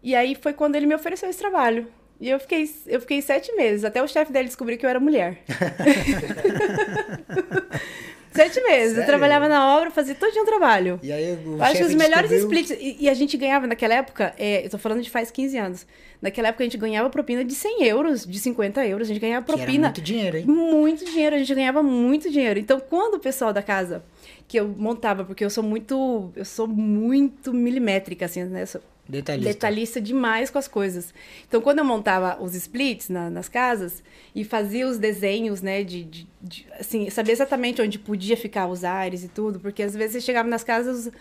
E 0.01 0.15
aí 0.15 0.35
foi 0.35 0.53
quando 0.53 0.75
ele 0.75 0.87
me 0.87 0.95
ofereceu 0.95 1.29
esse 1.29 1.37
trabalho. 1.37 1.87
E 2.19 2.29
eu 2.29 2.39
fiquei, 2.39 2.69
eu 2.87 2.99
fiquei 2.99 3.21
sete 3.21 3.55
meses, 3.55 3.83
até 3.83 4.01
o 4.01 4.07
chefe 4.07 4.31
dele 4.31 4.47
descobriu 4.47 4.77
que 4.77 4.85
eu 4.85 4.89
era 4.89 4.99
mulher. 4.99 5.43
Sete 8.31 8.61
meses. 8.61 8.89
Sério? 8.89 9.01
Eu 9.01 9.05
trabalhava 9.05 9.47
na 9.47 9.75
obra, 9.75 9.91
fazia 9.91 10.15
todo 10.15 10.31
dia 10.31 10.41
um 10.41 10.45
trabalho. 10.45 10.99
E 11.03 11.11
aí 11.11 11.37
o 11.45 11.61
Acho 11.61 11.77
que 11.77 11.83
os 11.83 11.93
melhores 11.93 12.29
descobriu... 12.29 12.61
splits. 12.61 12.81
E, 12.81 13.05
e, 13.05 13.09
a 13.09 13.13
gente 13.13 13.35
ganhava 13.37 13.67
naquela 13.67 13.93
época, 13.95 14.33
é, 14.37 14.65
eu 14.65 14.69
tô 14.69 14.77
falando 14.77 15.01
de 15.01 15.09
faz 15.09 15.29
15 15.29 15.57
anos. 15.57 15.87
Naquela 16.21 16.49
época 16.49 16.63
a 16.63 16.65
gente 16.65 16.77
ganhava 16.77 17.09
propina 17.09 17.43
de 17.43 17.53
100 17.53 17.83
euros, 17.83 18.25
de 18.25 18.39
50 18.39 18.85
euros. 18.85 19.07
A 19.07 19.13
gente 19.13 19.19
ganhava 19.19 19.45
propina. 19.45 19.87
Muito 19.87 20.01
dinheiro, 20.01 20.37
hein? 20.37 20.45
Muito 20.45 21.03
dinheiro. 21.03 21.35
A 21.35 21.39
gente 21.39 21.53
ganhava 21.53 21.83
muito 21.83 22.29
dinheiro. 22.29 22.59
Então, 22.59 22.79
quando 22.79 23.15
o 23.15 23.19
pessoal 23.19 23.51
da 23.51 23.61
casa 23.61 24.03
que 24.47 24.59
eu 24.59 24.67
montava, 24.67 25.23
porque 25.23 25.43
eu 25.43 25.49
sou 25.49 25.63
muito. 25.63 26.31
Eu 26.35 26.45
sou 26.45 26.67
muito 26.67 27.53
milimétrica, 27.53 28.25
assim, 28.25 28.43
né? 28.43 28.65
Sou, 28.65 28.81
Detalhista. 29.11 29.53
Detalhista 29.53 30.01
demais 30.01 30.49
com 30.49 30.57
as 30.57 30.69
coisas. 30.69 31.13
Então, 31.45 31.59
quando 31.59 31.79
eu 31.79 31.85
montava 31.85 32.41
os 32.41 32.55
splits 32.55 33.09
na, 33.09 33.29
nas 33.29 33.49
casas 33.49 34.01
e 34.33 34.45
fazia 34.45 34.87
os 34.87 34.97
desenhos, 34.97 35.61
né, 35.61 35.83
de, 35.83 36.05
de, 36.05 36.27
de, 36.41 36.67
assim, 36.79 37.09
saber 37.09 37.33
exatamente 37.33 37.81
onde 37.81 37.99
podia 37.99 38.37
ficar 38.37 38.67
os 38.67 38.85
ares 38.85 39.25
e 39.25 39.27
tudo, 39.27 39.59
porque 39.59 39.83
às 39.83 39.93
vezes 39.93 40.13
você 40.13 40.21
chegava 40.21 40.47
nas 40.47 40.63
casas, 40.63 41.11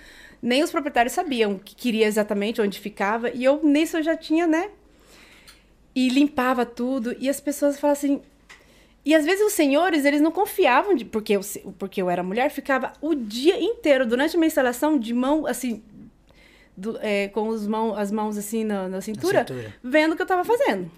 nem 0.41 0.63
os 0.63 0.71
proprietários 0.71 1.13
sabiam 1.13 1.59
que 1.59 1.75
queria 1.75 2.07
exatamente 2.07 2.61
onde 2.61 2.79
ficava, 2.79 3.29
e 3.31 3.43
eu 3.43 3.61
nisso 3.65 3.97
eu 3.97 4.03
já 4.05 4.17
tinha, 4.17 4.47
né? 4.47 4.71
E 5.93 6.09
limpava 6.09 6.65
tudo, 6.65 7.17
e 7.19 7.29
as 7.29 7.41
pessoas 7.41 7.81
falavam 7.81 7.99
assim, 7.99 8.23
e 9.05 9.15
às 9.15 9.25
vezes 9.25 9.45
os 9.45 9.55
senhores, 9.55 10.05
eles 10.05 10.21
não 10.21 10.31
confiavam, 10.31 10.95
de, 10.95 11.05
porque, 11.05 11.33
eu, 11.35 11.41
porque 11.77 12.01
eu 12.01 12.09
era 12.09 12.23
mulher, 12.23 12.51
ficava 12.51 12.93
o 13.01 13.15
dia 13.17 13.61
inteiro, 13.61 14.07
durante 14.07 14.37
uma 14.37 14.47
instalação, 14.47 14.97
de 14.97 15.13
mão, 15.13 15.47
assim, 15.47 15.83
do, 16.77 16.99
é, 17.01 17.29
com 17.29 17.49
os 17.49 17.67
mão, 17.67 17.95
as 17.95 18.11
mãos 18.11 18.37
assim 18.37 18.65
na, 18.65 18.89
na, 18.89 19.01
cintura, 19.01 19.41
na, 19.41 19.47
cintura, 19.47 19.75
vendo 19.83 20.13
o 20.13 20.17
que 20.17 20.23
eu 20.23 20.27
tava 20.27 20.45
fazendo. 20.45 20.91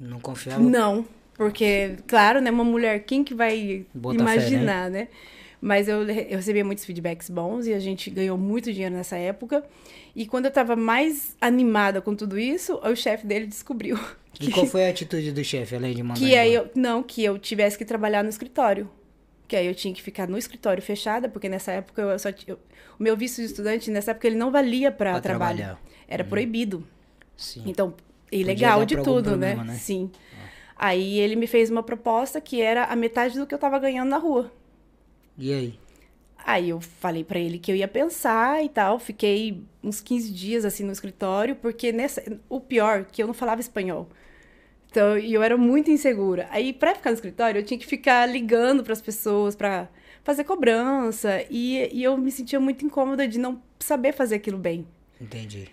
Não 0.00 0.20
confiava? 0.20 0.62
Não, 0.62 1.04
porque, 1.34 1.96
claro, 2.06 2.40
né, 2.40 2.50
uma 2.50 2.64
mulher, 2.64 3.04
quem 3.04 3.22
que 3.22 3.34
vai 3.34 3.86
Bota 3.94 4.20
imaginar, 4.20 4.84
fé, 4.84 4.90
né? 4.90 5.00
né? 5.00 5.08
Mas 5.60 5.88
eu, 5.88 6.02
eu 6.02 6.36
recebia 6.36 6.64
muitos 6.64 6.84
feedbacks 6.84 7.28
bons 7.28 7.66
e 7.66 7.72
a 7.72 7.80
gente 7.80 8.10
ganhou 8.10 8.38
muito 8.38 8.72
dinheiro 8.72 8.94
nessa 8.94 9.16
época. 9.16 9.64
E 10.14 10.26
quando 10.26 10.46
eu 10.46 10.50
tava 10.50 10.76
mais 10.76 11.36
animada 11.40 12.00
com 12.00 12.14
tudo 12.14 12.38
isso, 12.38 12.80
o 12.82 12.94
chefe 12.96 13.26
dele 13.26 13.46
descobriu. 13.46 13.98
Que, 14.32 14.50
e 14.50 14.52
qual 14.52 14.66
foi 14.66 14.86
a 14.86 14.90
atitude 14.90 15.32
do 15.32 15.42
chefe, 15.42 15.74
além 15.74 15.94
de 15.94 16.02
mandar 16.02 16.20
que 16.20 16.36
aí 16.36 16.54
eu 16.54 16.70
Não, 16.74 17.02
que 17.02 17.24
eu 17.24 17.38
tivesse 17.38 17.76
que 17.76 17.84
trabalhar 17.84 18.22
no 18.22 18.28
escritório. 18.28 18.88
Que 19.48 19.56
aí 19.56 19.66
eu 19.66 19.74
tinha 19.74 19.92
que 19.94 20.02
ficar 20.02 20.28
no 20.28 20.36
escritório 20.38 20.82
fechada, 20.82 21.28
porque 21.28 21.48
nessa 21.48 21.72
época 21.72 22.02
eu 22.02 22.18
só 22.18 22.28
eu, 22.46 22.58
o 22.98 23.02
meu 23.02 23.16
visto 23.16 23.36
de 23.36 23.46
estudante, 23.46 23.90
nessa 23.90 24.10
época, 24.10 24.26
ele 24.26 24.36
não 24.36 24.50
valia 24.50 24.92
para 24.92 25.20
trabalho. 25.20 25.56
Trabalhar. 25.56 25.82
Era 26.06 26.22
uhum. 26.22 26.28
proibido. 26.28 26.86
Sim. 27.36 27.62
Então, 27.66 27.94
ilegal 28.30 28.84
de 28.84 28.96
tudo, 28.96 29.36
né? 29.36 29.52
problema, 29.52 29.64
né? 29.64 29.72
né? 29.72 29.78
Sim. 29.78 30.10
Ah. 30.34 30.48
Aí 30.76 31.18
ele 31.18 31.34
me 31.34 31.46
fez 31.46 31.70
uma 31.70 31.82
proposta 31.82 32.40
que 32.40 32.60
era 32.60 32.84
a 32.84 32.94
metade 32.94 33.38
do 33.38 33.46
que 33.46 33.54
eu 33.54 33.58
tava 33.58 33.78
ganhando 33.78 34.10
na 34.10 34.18
rua. 34.18 34.52
E 35.36 35.52
aí? 35.52 35.78
Aí 36.44 36.70
eu 36.70 36.80
falei 36.80 37.24
para 37.24 37.38
ele 37.38 37.58
que 37.58 37.70
eu 37.70 37.76
ia 37.76 37.88
pensar 37.88 38.64
e 38.64 38.68
tal. 38.68 38.98
Fiquei 38.98 39.62
uns 39.82 40.00
15 40.00 40.32
dias 40.32 40.64
assim 40.64 40.84
no 40.84 40.92
escritório, 40.92 41.56
porque 41.56 41.92
nessa, 41.92 42.22
o 42.48 42.60
pior, 42.60 43.04
que 43.04 43.22
eu 43.22 43.26
não 43.26 43.34
falava 43.34 43.60
espanhol. 43.60 44.08
Então, 44.90 45.18
e 45.18 45.34
eu 45.34 45.42
era 45.42 45.56
muito 45.56 45.90
insegura. 45.90 46.46
Aí, 46.50 46.72
para 46.72 46.94
ficar 46.94 47.10
no 47.10 47.14
escritório, 47.14 47.58
eu 47.58 47.64
tinha 47.64 47.78
que 47.78 47.86
ficar 47.86 48.26
ligando 48.26 48.82
para 48.82 48.92
as 48.92 49.02
pessoas 49.02 49.54
para 49.54 49.88
fazer 50.24 50.44
cobrança. 50.44 51.44
E, 51.50 51.88
e 51.92 52.02
eu 52.02 52.16
me 52.16 52.30
sentia 52.30 52.58
muito 52.58 52.84
incômoda 52.84 53.28
de 53.28 53.38
não 53.38 53.62
saber 53.78 54.12
fazer 54.12 54.36
aquilo 54.36 54.58
bem. 54.58 54.86
Entendi. 55.20 55.68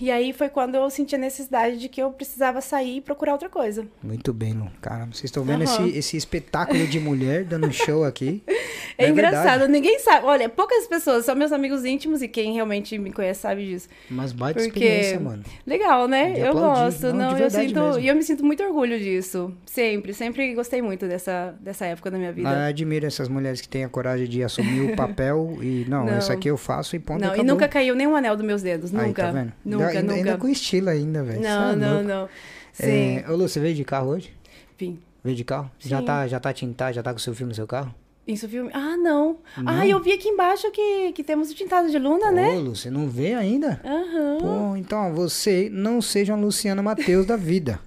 E 0.00 0.10
aí 0.10 0.32
foi 0.32 0.48
quando 0.48 0.74
eu 0.74 0.88
senti 0.90 1.14
a 1.14 1.18
necessidade 1.18 1.78
de 1.78 1.88
que 1.88 2.00
eu 2.02 2.10
precisava 2.10 2.60
sair 2.60 2.98
e 2.98 3.00
procurar 3.00 3.32
outra 3.32 3.48
coisa. 3.48 3.86
Muito 4.02 4.32
bem, 4.32 4.52
Lu. 4.52 4.70
Caramba, 4.80 5.12
vocês 5.14 5.24
estão 5.24 5.42
vendo 5.44 5.62
Aham. 5.64 5.86
esse, 5.88 5.98
esse 5.98 6.16
espetáculo 6.16 6.86
de 6.86 7.00
mulher 7.00 7.44
dando 7.44 7.72
show 7.72 8.04
aqui. 8.04 8.42
É, 8.98 9.10
engraçado, 9.10 9.44
verdade. 9.44 9.72
ninguém 9.72 9.98
sabe. 9.98 10.24
Olha, 10.24 10.48
poucas 10.48 10.86
pessoas, 10.86 11.26
são 11.26 11.34
meus 11.36 11.52
amigos 11.52 11.84
íntimos 11.84 12.22
e 12.22 12.28
quem 12.28 12.54
realmente 12.54 12.96
me 12.96 13.12
conhece 13.12 13.40
sabe 13.40 13.66
disso. 13.66 13.90
Mas 14.08 14.32
baita 14.32 14.58
Porque- 14.62 14.78
experiência, 14.82 15.20
mano. 15.20 15.42
Legal, 15.66 16.08
né? 16.08 16.30
De 16.32 16.40
eu 16.40 16.46
aplaudir. 16.48 16.80
gosto. 16.80 17.06
Não, 17.08 17.32
Não, 17.32 17.38
eu 17.38 17.50
sinto. 17.50 17.78
mesmo. 17.78 18.00
E 18.00 18.08
eu 18.08 18.14
me 18.14 18.22
sinto 18.22 18.42
muito 18.42 18.62
orgulho 18.62 18.98
disso. 18.98 19.52
Sempre, 19.66 20.14
sempre 20.14 20.54
gostei 20.54 20.80
muito 20.80 21.06
dessa, 21.06 21.54
dessa 21.60 21.84
época 21.84 22.10
da 22.10 22.16
minha 22.16 22.32
vida. 22.32 22.48
Eu 22.48 22.56
admiro 22.68 23.04
essas 23.04 23.28
mulheres 23.28 23.60
que 23.60 23.68
têm 23.68 23.84
a 23.84 23.88
coragem 23.90 24.26
de 24.26 24.42
assumir 24.42 24.90
o 24.90 24.96
papel 24.96 25.58
e, 25.60 25.84
não, 25.86 26.06
Não. 26.06 26.18
isso 26.18 26.32
aqui 26.32 26.48
eu 26.48 26.56
faço 26.56 26.96
e 26.96 26.98
ponto 26.98 27.20
não, 27.20 27.28
e 27.28 27.32
acabou. 27.32 27.44
nunca 27.52 27.68
caiu 27.68 27.94
nenhum 27.94 28.16
anel 28.16 28.34
dos 28.34 28.46
meus 28.46 28.62
dedos. 28.62 28.94
Aí, 28.94 29.08
nunca. 29.08 29.24
tá 29.24 29.30
vendo? 29.30 29.52
Nunca, 29.62 29.75
ainda, 29.84 30.02
nunca. 30.02 30.14
ainda 30.14 30.36
com 30.36 30.48
estilo 30.48 30.88
ainda, 30.88 31.22
velho. 31.22 31.40
Não, 31.40 31.70
é 31.70 31.76
não, 31.76 32.02
não. 32.02 32.28
Sim. 32.72 33.18
É, 33.18 33.24
ô, 33.28 33.36
Lu, 33.36 33.48
você 33.48 33.60
veio 33.60 33.74
de 33.74 33.84
carro 33.84 34.10
hoje? 34.10 34.32
Enfim. 34.74 34.98
Veio 35.24 35.36
de 35.36 35.44
carro? 35.44 35.70
Já 35.78 36.00
Sim. 36.00 36.04
tá, 36.04 36.28
já 36.28 36.38
tá 36.38 36.52
tintado, 36.52 36.94
já 36.94 37.02
tá 37.02 37.12
com 37.12 37.18
o 37.18 37.20
seu 37.20 37.34
filme 37.34 37.50
no 37.50 37.54
seu 37.54 37.66
carro? 37.66 37.94
Isso 38.26 38.48
filme. 38.48 38.70
Ah, 38.74 38.96
não. 38.96 39.38
Não? 39.56 39.72
Ah, 39.72 39.86
eu 39.86 40.02
vi 40.02 40.12
aqui 40.12 40.28
embaixo 40.28 40.68
que, 40.72 41.12
que 41.12 41.22
temos 41.22 41.50
o 41.50 41.54
tintado 41.54 41.88
de 41.88 41.98
Luna, 41.98 42.32
né? 42.32 42.56
Ô, 42.56 42.60
Lu, 42.60 42.74
você 42.76 42.90
não 42.90 43.08
vê 43.08 43.34
ainda? 43.34 43.80
Aham. 43.84 44.38
Pô, 44.40 44.76
então, 44.76 45.14
você 45.14 45.68
não 45.72 46.02
seja 46.02 46.34
uma 46.34 46.44
Luciana 46.44 46.82
Matheus 46.82 47.24
da 47.24 47.36
vida. 47.36 47.78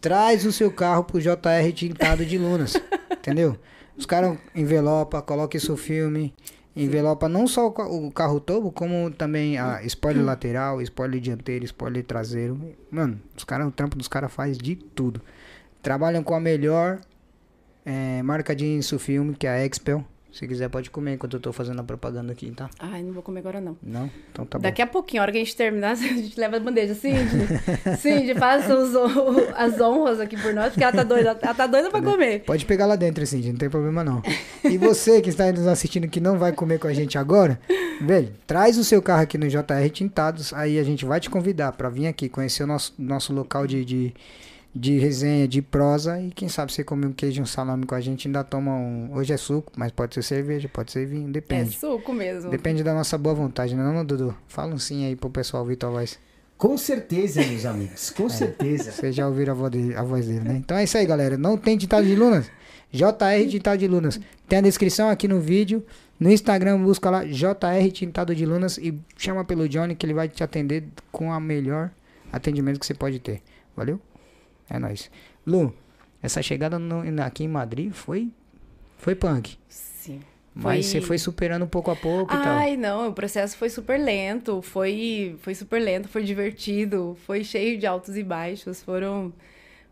Traz 0.00 0.44
o 0.44 0.50
seu 0.50 0.72
carro 0.72 1.04
pro 1.04 1.20
JR 1.20 1.72
Tintado 1.72 2.24
de 2.24 2.36
Lunas. 2.36 2.74
entendeu? 3.12 3.56
Os 3.96 4.06
caras 4.06 4.36
envelopa, 4.54 5.22
coloque 5.22 5.60
seu 5.60 5.76
filme. 5.76 6.34
Envelopa 6.76 7.28
não 7.28 7.46
só 7.46 7.66
o 7.66 7.72
ca- 7.72 7.86
o 7.88 8.10
carro 8.12 8.38
todo, 8.40 8.70
como 8.70 9.10
também 9.10 9.58
a 9.58 9.82
spoiler 9.84 10.22
lateral, 10.24 10.80
spoiler 10.82 11.20
dianteiro, 11.20 11.64
spoiler 11.64 12.04
traseiro. 12.04 12.58
Mano, 12.90 13.20
os 13.36 13.42
caras, 13.44 13.66
o 13.66 13.72
trampo 13.72 13.96
dos 13.96 14.06
caras 14.08 14.32
faz 14.32 14.56
de 14.56 14.76
tudo. 14.76 15.20
Trabalham 15.82 16.22
com 16.22 16.34
a 16.34 16.40
melhor 16.40 17.00
eh, 17.84 18.22
marca 18.22 18.54
de 18.54 18.66
insufilme, 18.66 19.34
que 19.34 19.46
é 19.46 19.50
a 19.50 19.66
Expel. 19.66 20.04
Se 20.32 20.46
quiser 20.46 20.68
pode 20.68 20.90
comer 20.90 21.14
enquanto 21.14 21.34
eu 21.34 21.40
tô 21.40 21.52
fazendo 21.52 21.80
a 21.80 21.84
propaganda 21.84 22.32
aqui, 22.32 22.50
tá? 22.52 22.70
Ai, 22.78 23.02
não 23.02 23.12
vou 23.12 23.22
comer 23.22 23.40
agora, 23.40 23.60
não. 23.60 23.76
Não? 23.82 24.10
Então 24.32 24.46
tá 24.46 24.58
bom. 24.58 24.62
Daqui 24.62 24.80
a 24.80 24.86
pouquinho, 24.86 25.20
a 25.20 25.24
hora 25.24 25.32
que 25.32 25.38
a 25.38 25.40
gente 25.40 25.56
terminar, 25.56 25.92
a 25.92 25.94
gente 25.96 26.38
leva 26.38 26.56
a 26.56 26.60
bandeja. 26.60 26.94
Cindy, 26.94 27.46
Cindy, 27.98 28.34
faça 28.34 28.74
os 28.74 28.94
as 29.56 29.80
honras 29.80 30.20
aqui 30.20 30.36
por 30.40 30.54
nós, 30.54 30.68
porque 30.68 30.84
ela 30.84 30.92
tá 30.92 31.02
doida. 31.02 31.38
Ela 31.40 31.54
tá 31.54 31.66
doida 31.66 31.90
pra 31.90 32.00
comer. 32.00 32.40
Pode 32.40 32.64
pegar 32.64 32.86
lá 32.86 32.96
dentro, 32.96 33.22
assim, 33.22 33.40
não 33.50 33.58
tem 33.58 33.68
problema 33.68 34.04
não. 34.04 34.22
E 34.64 34.78
você 34.78 35.20
que 35.20 35.30
está 35.30 35.50
nos 35.50 35.66
assistindo 35.66 36.08
que 36.08 36.20
não 36.20 36.38
vai 36.38 36.52
comer 36.52 36.78
com 36.78 36.86
a 36.86 36.92
gente 36.92 37.18
agora, 37.18 37.60
velho, 38.00 38.32
traz 38.46 38.78
o 38.78 38.84
seu 38.84 39.02
carro 39.02 39.22
aqui 39.22 39.36
no 39.36 39.48
JR 39.48 39.90
Tintados, 39.92 40.52
aí 40.52 40.78
a 40.78 40.84
gente 40.84 41.04
vai 41.04 41.20
te 41.20 41.28
convidar 41.28 41.72
para 41.72 41.88
vir 41.88 42.06
aqui 42.06 42.28
conhecer 42.28 42.62
o 42.62 42.66
nosso, 42.66 42.94
nosso 42.98 43.32
local 43.32 43.66
de, 43.66 43.84
de, 43.84 44.14
de 44.74 44.98
resenha, 44.98 45.48
de 45.48 45.60
prosa 45.60 46.20
e 46.20 46.30
quem 46.30 46.48
sabe 46.48 46.72
você 46.72 46.84
comer 46.84 47.06
um 47.06 47.12
queijo 47.12 47.40
e 47.40 47.42
um 47.42 47.46
salame 47.46 47.84
com 47.84 47.94
a 47.94 48.00
gente, 48.00 48.28
ainda 48.28 48.44
toma 48.44 48.70
um... 48.72 49.10
Hoje 49.14 49.32
é 49.32 49.36
suco, 49.36 49.72
mas 49.76 49.90
pode 49.90 50.14
ser 50.14 50.22
cerveja, 50.22 50.68
pode 50.68 50.92
ser 50.92 51.06
vinho, 51.06 51.28
É 51.28 51.32
depende. 51.32 51.76
suco 51.76 52.12
mesmo. 52.12 52.50
Depende 52.50 52.84
da 52.84 52.94
nossa 52.94 53.18
boa 53.18 53.34
vontade, 53.34 53.74
né 53.74 53.82
não, 53.82 54.04
Dudu? 54.04 54.34
Fala 54.46 54.72
um 54.72 54.78
sim 54.78 55.04
aí 55.06 55.16
pro 55.16 55.28
pessoal 55.28 55.62
ouvir 55.62 55.76
tua 55.76 55.90
voz. 55.90 56.18
Com 56.56 56.76
certeza, 56.76 57.42
meus 57.42 57.64
amigos. 57.64 58.12
É. 58.12 58.14
Com 58.14 58.28
certeza. 58.28 58.92
Vocês 58.92 59.14
já 59.14 59.26
ouviram 59.26 59.54
a 59.54 59.56
voz, 59.56 59.70
dele, 59.72 59.94
a 59.96 60.02
voz 60.02 60.26
dele, 60.26 60.40
né? 60.40 60.56
Então 60.58 60.76
é 60.76 60.84
isso 60.84 60.96
aí, 60.98 61.06
galera. 61.06 61.38
Não 61.38 61.56
tem 61.56 61.76
ditado 61.76 62.06
de 62.06 62.14
Lunas? 62.14 62.50
JR 62.92 63.48
Tintado 63.48 63.78
de 63.78 63.88
Lunas. 63.88 64.20
Tem 64.46 64.58
a 64.58 64.62
descrição 64.62 65.08
aqui 65.08 65.26
no 65.26 65.40
vídeo. 65.40 65.84
No 66.18 66.30
Instagram, 66.30 66.82
busca 66.82 67.08
lá 67.08 67.24
JR 67.24 67.90
Tintado 67.92 68.34
de 68.34 68.44
Lunas 68.44 68.76
e 68.76 68.94
chama 69.16 69.42
pelo 69.42 69.66
Johnny 69.68 69.94
que 69.94 70.04
ele 70.04 70.12
vai 70.12 70.28
te 70.28 70.44
atender 70.44 70.84
com 71.10 71.32
a 71.32 71.40
melhor 71.40 71.90
atendimento 72.30 72.78
que 72.78 72.84
você 72.84 72.92
pode 72.92 73.18
ter. 73.20 73.40
Valeu? 73.74 73.98
É 74.70 74.78
nóis. 74.78 75.10
Lu, 75.46 75.74
essa 76.22 76.40
chegada 76.42 76.78
no- 76.78 77.02
aqui 77.22 77.44
em 77.44 77.48
Madrid 77.48 77.92
foi, 77.92 78.30
foi 78.96 79.14
punk. 79.14 79.58
Sim. 79.68 80.20
Mas 80.54 80.62
Foi- 80.62 80.82
você 80.82 81.00
foi 81.06 81.18
superando 81.18 81.66
pouco 81.66 81.90
a 81.90 81.96
pouco 81.96 82.34
e 82.34 82.36
tal. 82.36 82.56
Ai, 82.58 82.76
não, 82.76 83.08
o 83.08 83.12
processo 83.12 83.56
foi 83.56 83.68
super 83.68 83.98
lento, 84.00 84.60
foi, 84.62 85.36
foi 85.40 85.54
super 85.54 85.80
lento, 85.80 86.08
foi 86.08 86.24
divertido, 86.24 87.16
foi 87.26 87.44
cheio 87.44 87.78
de 87.78 87.86
altos 87.86 88.16
e 88.16 88.22
baixos, 88.22 88.82
foram, 88.82 89.32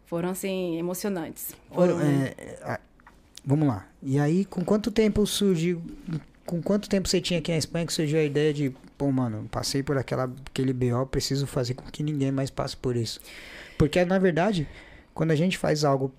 foram 0.06 0.30
assim, 0.30 0.76
emocionantes. 0.78 1.54
Foram, 1.72 2.00
É, 2.00 2.34
é, 2.62 2.80
vamos 3.44 3.68
lá. 3.68 3.86
E 4.02 4.18
aí, 4.18 4.44
com 4.44 4.64
quanto 4.64 4.90
tempo 4.90 5.24
surgiu. 5.26 5.80
Com 6.44 6.60
quanto 6.62 6.88
tempo 6.88 7.06
você 7.08 7.20
tinha 7.20 7.38
aqui 7.38 7.52
na 7.52 7.58
Espanha 7.58 7.86
que 7.86 7.92
surgiu 7.92 8.18
a 8.18 8.24
ideia 8.24 8.52
de, 8.52 8.70
pô, 8.96 9.12
mano, 9.12 9.46
passei 9.50 9.82
por 9.82 9.96
aquela, 9.96 10.24
aquele 10.50 10.72
BO, 10.72 11.06
preciso 11.06 11.46
fazer 11.46 11.74
com 11.74 11.84
que 11.90 12.02
ninguém 12.02 12.32
mais 12.32 12.50
passe 12.50 12.76
por 12.76 12.96
isso. 12.96 13.20
Porque, 13.78 14.04
na 14.04 14.18
verdade, 14.18 14.68
quando 15.14 15.30
a 15.30 15.36
gente 15.36 15.56
faz 15.56 15.84
algo 15.84 16.12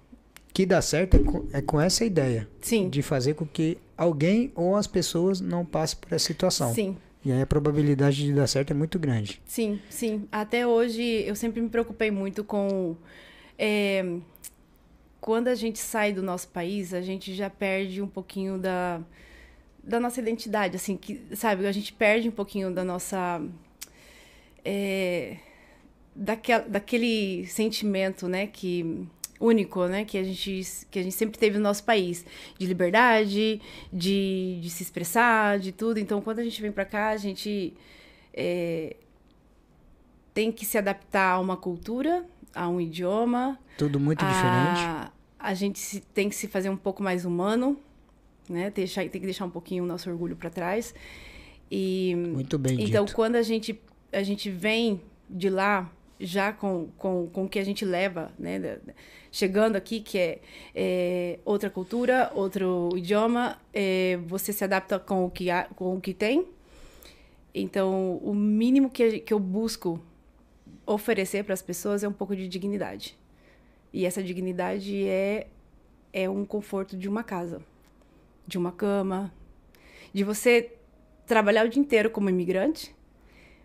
que 0.53 0.65
dá 0.65 0.81
certo, 0.81 1.17
é 1.17 1.19
com, 1.19 1.47
é 1.53 1.61
com 1.61 1.79
essa 1.79 2.03
ideia 2.03 2.47
Sim, 2.61 2.89
de 2.89 3.01
fazer 3.03 3.35
com 3.35 3.45
que 3.45 3.77
alguém 3.95 4.51
ou 4.55 4.75
as 4.75 4.87
pessoas 4.87 5.39
não 5.39 5.63
passem 5.65 5.99
por 5.99 6.11
essa 6.13 6.25
situação. 6.25 6.73
sim, 6.73 6.97
E 7.23 7.31
aí 7.31 7.41
a 7.41 7.45
probabilidade 7.45 8.17
de 8.25 8.33
dar 8.33 8.47
certo 8.47 8.71
é 8.71 8.73
muito 8.73 8.97
grande. 8.97 9.41
sim, 9.45 9.79
sim. 9.89 10.27
Até 10.31 10.65
hoje 10.65 11.03
eu 11.27 11.35
sempre 11.35 11.61
me 11.61 11.69
preocupei 11.69 12.09
muito 12.09 12.43
com. 12.43 12.95
é, 13.57 14.03
quando 15.21 15.49
a 15.49 15.55
gente 15.55 15.79
sai 15.79 16.13
do 16.13 16.23
nosso 16.23 16.47
país, 16.47 16.93
a 16.93 17.01
gente 17.01 17.35
já 17.35 17.49
perde 17.49 18.01
um 18.01 18.07
pouquinho 18.07 18.57
da, 18.57 19.01
da 19.83 19.99
nossa 19.99 20.19
identidade, 20.21 20.77
assim, 20.77 20.95
que, 20.95 21.21
sabe? 21.35 21.67
A 21.67 21.71
gente 21.73 21.91
perde 21.93 22.29
um 22.29 22.31
pouquinho 22.31 22.73
da 22.73 22.83
nossa. 22.85 23.41
é, 24.63 25.37
daquela, 26.15 26.63
daquele 26.67 27.45
sentimento, 27.47 28.27
né, 28.27 28.47
que 28.47 29.05
único, 29.39 29.85
né, 29.87 30.03
que 30.03 30.17
a 30.17 30.23
gente 30.23 30.63
que 30.91 30.99
a 30.99 31.03
gente 31.03 31.15
sempre 31.15 31.39
teve 31.39 31.57
no 31.57 31.63
nosso 31.63 31.83
país, 31.83 32.25
de 32.57 32.65
liberdade, 32.65 33.61
de, 33.91 34.59
de 34.61 34.69
se 34.69 34.83
expressar, 34.83 35.57
de 35.59 35.71
tudo. 35.71 35.97
Então, 35.99 36.19
quando 36.21 36.39
a 36.39 36.43
gente 36.43 36.61
vem 36.61 36.71
para 36.71 36.83
cá, 36.85 37.09
a 37.09 37.17
gente 37.17 37.73
é, 38.33 38.95
tem 40.33 40.51
que 40.51 40.65
se 40.65 40.77
adaptar 40.77 41.33
a 41.33 41.39
uma 41.39 41.57
cultura, 41.57 42.25
a 42.53 42.67
um 42.67 42.79
idioma, 42.81 43.57
Tudo 43.77 43.99
muito 43.99 44.25
diferente. 44.25 44.81
a, 44.81 45.11
a 45.39 45.53
gente 45.53 45.79
se- 45.79 46.01
tem 46.01 46.29
que 46.29 46.35
se 46.35 46.47
fazer 46.47 46.69
um 46.69 46.77
pouco 46.77 47.01
mais 47.03 47.23
humano, 47.25 47.77
né? 48.49 48.69
Deixar, 48.71 49.01
tem 49.09 49.21
que 49.21 49.27
deixar 49.27 49.45
um 49.45 49.49
pouquinho 49.49 49.83
o 49.83 49.87
nosso 49.87 50.09
orgulho 50.09 50.35
para 50.35 50.49
trás. 50.49 50.93
E 51.71 52.13
Muito 52.33 52.57
bem 52.57 52.81
então, 52.81 53.05
dito. 53.05 53.15
quando 53.15 53.35
a 53.35 53.41
gente, 53.43 53.79
a 54.11 54.23
gente 54.23 54.49
vem 54.49 55.01
de 55.29 55.49
lá, 55.49 55.89
já 56.19 56.51
com, 56.51 56.89
com, 56.97 57.27
com 57.27 57.45
o 57.45 57.49
que 57.49 57.59
a 57.59 57.63
gente 57.63 57.85
leva, 57.85 58.31
né? 58.37 58.79
chegando 59.31 59.75
aqui, 59.75 60.01
que 60.01 60.17
é, 60.17 60.39
é, 60.75 61.39
outra 61.45 61.69
cultura, 61.69 62.31
outro 62.35 62.89
idioma, 62.95 63.57
é, 63.73 64.17
você 64.27 64.51
se 64.51 64.63
adapta 64.63 64.99
com 64.99 65.25
o 65.25 65.31
que, 65.31 65.49
há, 65.49 65.63
com 65.75 65.95
o 65.95 66.01
que 66.01 66.13
tem. 66.13 66.45
Então, 67.53 68.17
o 68.17 68.33
mínimo 68.33 68.89
que, 68.89 69.19
que 69.19 69.33
eu 69.33 69.39
busco 69.39 70.01
oferecer 70.85 71.43
para 71.43 71.53
as 71.53 71.61
pessoas 71.61 72.03
é 72.03 72.07
um 72.07 72.13
pouco 72.13 72.35
de 72.35 72.47
dignidade. 72.47 73.17
E 73.93 74.05
essa 74.05 74.21
dignidade 74.21 75.07
é, 75.07 75.47
é 76.11 76.29
um 76.29 76.45
conforto 76.45 76.97
de 76.97 77.07
uma 77.07 77.23
casa, 77.23 77.61
de 78.45 78.57
uma 78.57 78.71
cama, 78.71 79.33
de 80.13 80.23
você 80.23 80.73
trabalhar 81.25 81.65
o 81.65 81.69
dia 81.69 81.81
inteiro 81.81 82.09
como 82.09 82.29
imigrante, 82.29 82.95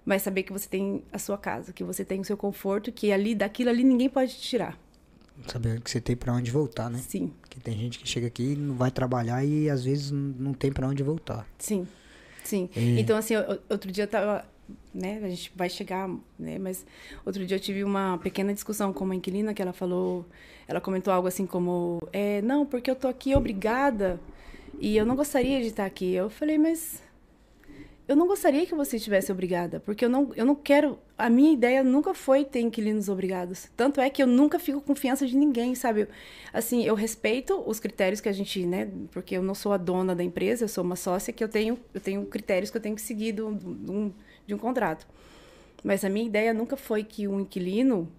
mas 0.04 0.22
saber 0.22 0.42
que 0.42 0.52
você 0.52 0.68
tem 0.68 1.02
a 1.12 1.18
sua 1.18 1.38
casa, 1.38 1.72
que 1.72 1.82
você 1.84 2.04
tem 2.04 2.20
o 2.20 2.24
seu 2.24 2.36
conforto, 2.36 2.92
que 2.92 3.12
ali 3.12 3.34
daquilo 3.34 3.70
ali 3.70 3.82
ninguém 3.84 4.08
pode 4.08 4.34
te 4.34 4.40
tirar. 4.40 4.78
Saber 5.48 5.80
que 5.80 5.90
você 5.90 6.00
tem 6.00 6.14
pra 6.16 6.32
onde 6.32 6.50
voltar, 6.50 6.88
né? 6.88 6.98
Sim, 6.98 7.32
Porque 7.40 7.58
tem 7.58 7.76
gente 7.76 7.98
que 7.98 8.08
chega 8.08 8.28
aqui 8.28 8.52
e 8.52 8.56
não 8.56 8.74
vai 8.76 8.90
trabalhar 8.90 9.44
e 9.44 9.68
às 9.68 9.84
vezes 9.84 10.10
não 10.12 10.52
tem 10.54 10.70
pra 10.72 10.86
onde 10.86 11.02
voltar. 11.02 11.46
sim, 11.58 11.88
sim. 12.44 12.68
É. 12.76 13.00
Então, 13.00 13.16
assim, 13.16 13.34
outro 13.68 13.90
dia 13.90 14.04
eu 14.04 14.08
tava, 14.08 14.46
né, 14.94 15.20
a 15.24 15.28
gente 15.28 15.50
vai 15.56 15.68
chegar, 15.68 16.08
né, 16.38 16.56
mas 16.58 16.86
outro 17.26 17.44
dia 17.44 17.56
eu 17.56 17.60
tive 17.60 17.82
uma 17.82 18.16
pequena 18.18 18.54
discussão 18.54 18.92
com 18.92 19.02
uma 19.04 19.14
inquilina 19.14 19.52
que 19.52 19.60
ela 19.60 19.72
falou, 19.72 20.24
ela 20.68 20.80
comentou 20.80 21.12
algo 21.12 21.26
assim 21.26 21.46
como, 21.46 22.00
é, 22.12 22.40
não, 22.42 22.64
porque 22.64 22.88
eu 22.90 22.94
tô 22.96 23.08
aqui 23.08 23.34
obrigada 23.34 24.20
e 24.78 24.96
eu 24.96 25.04
não 25.04 25.16
gostaria 25.16 25.60
de 25.60 25.66
estar 25.68 25.84
aqui. 25.84 26.14
Eu 26.14 26.30
falei, 26.30 26.58
mas 26.58 27.02
eu 28.06 28.14
não 28.14 28.26
gostaria 28.26 28.66
que 28.66 28.74
você 28.74 28.96
estivesse 28.96 29.32
obrigada, 29.32 29.80
porque 29.80 30.04
eu 30.04 30.08
não, 30.10 30.30
eu 30.36 30.44
não 30.44 30.54
quero. 30.54 30.98
A 31.16 31.30
minha 31.30 31.52
ideia 31.52 31.82
nunca 31.82 32.12
foi 32.12 32.44
ter 32.44 32.60
inquilinos 32.60 33.08
obrigados. 33.08 33.68
Tanto 33.76 34.00
é 34.00 34.10
que 34.10 34.22
eu 34.22 34.26
nunca 34.26 34.58
fico 34.58 34.80
com 34.80 34.88
confiança 34.88 35.26
de 35.26 35.34
ninguém, 35.36 35.74
sabe? 35.74 36.06
Assim, 36.52 36.84
eu 36.84 36.94
respeito 36.94 37.62
os 37.66 37.80
critérios 37.80 38.20
que 38.20 38.28
a 38.28 38.32
gente, 38.32 38.66
né? 38.66 38.90
Porque 39.10 39.34
eu 39.36 39.42
não 39.42 39.54
sou 39.54 39.72
a 39.72 39.76
dona 39.78 40.14
da 40.14 40.22
empresa, 40.22 40.64
eu 40.64 40.68
sou 40.68 40.84
uma 40.84 40.96
sócia 40.96 41.32
que 41.32 41.42
eu 41.42 41.48
tenho, 41.48 41.78
eu 41.94 42.00
tenho 42.00 42.24
critérios 42.26 42.70
que 42.70 42.76
eu 42.76 42.82
tenho 42.82 42.94
que 42.94 43.02
seguir 43.02 43.32
do- 43.32 43.48
um- 43.48 44.12
de 44.46 44.54
um 44.54 44.58
contrato. 44.58 45.06
Mas 45.82 46.04
a 46.04 46.08
minha 46.10 46.26
ideia 46.26 46.52
nunca 46.54 46.76
foi 46.76 47.04
que 47.04 47.26
um 47.28 47.40
inquilino, 47.40 48.10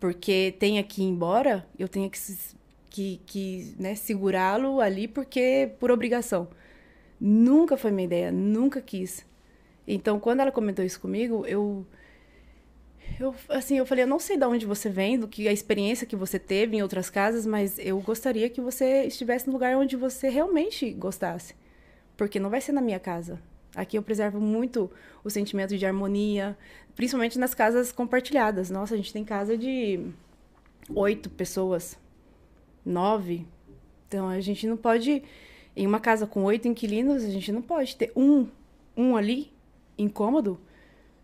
porque 0.00 0.54
tenha 0.58 0.82
que 0.82 1.02
ir 1.02 1.06
embora, 1.06 1.66
eu 1.78 1.88
tenha 1.88 2.08
que, 2.10 2.20
que, 2.90 3.20
que 3.26 3.74
né, 3.78 3.94
segurá-lo 3.94 4.80
ali 4.80 5.08
porque 5.08 5.70
por 5.80 5.90
obrigação. 5.90 6.48
Nunca 7.20 7.76
foi 7.76 7.90
minha 7.90 8.06
ideia, 8.06 8.32
nunca 8.32 8.80
quis. 8.80 9.24
Então, 9.86 10.18
quando 10.20 10.40
ela 10.40 10.52
comentou 10.52 10.84
isso 10.84 11.00
comigo, 11.00 11.44
eu 11.46 11.86
Eu, 13.20 13.34
assim, 13.48 13.78
eu 13.78 13.86
falei, 13.86 14.04
eu 14.04 14.08
não 14.08 14.18
sei 14.18 14.36
de 14.36 14.44
onde 14.44 14.66
você 14.66 14.88
vem, 14.88 15.18
do 15.18 15.28
que 15.28 15.46
a 15.46 15.52
experiência 15.52 16.06
que 16.06 16.16
você 16.16 16.38
teve 16.38 16.76
em 16.76 16.82
outras 16.82 17.10
casas, 17.10 17.46
mas 17.46 17.78
eu 17.78 18.00
gostaria 18.00 18.48
que 18.50 18.60
você 18.60 19.04
estivesse 19.04 19.46
no 19.46 19.52
lugar 19.52 19.76
onde 19.76 19.94
você 19.96 20.28
realmente 20.28 20.90
gostasse. 20.92 21.54
Porque 22.16 22.40
não 22.40 22.50
vai 22.50 22.60
ser 22.60 22.72
na 22.72 22.80
minha 22.80 22.98
casa. 22.98 23.38
Aqui 23.76 23.98
eu 23.98 24.02
preservo 24.02 24.40
muito 24.40 24.90
o 25.22 25.30
sentimento 25.30 25.76
de 25.76 25.84
harmonia, 25.86 26.56
principalmente 26.94 27.38
nas 27.38 27.54
casas 27.54 27.92
compartilhadas. 27.92 28.70
Nossa, 28.70 28.94
a 28.94 28.96
gente 28.96 29.12
tem 29.12 29.24
casa 29.24 29.56
de 29.56 30.00
oito 30.94 31.28
pessoas, 31.28 31.98
nove. 32.84 33.46
Então 34.08 34.28
a 34.28 34.40
gente 34.40 34.66
não 34.66 34.76
pode, 34.76 35.22
em 35.76 35.86
uma 35.86 36.00
casa 36.00 36.26
com 36.26 36.44
oito 36.44 36.68
inquilinos, 36.68 37.24
a 37.24 37.30
gente 37.30 37.50
não 37.50 37.62
pode 37.62 37.96
ter 37.96 38.12
um, 38.14 38.46
um 38.96 39.16
ali 39.16 39.52
incômodo, 39.98 40.60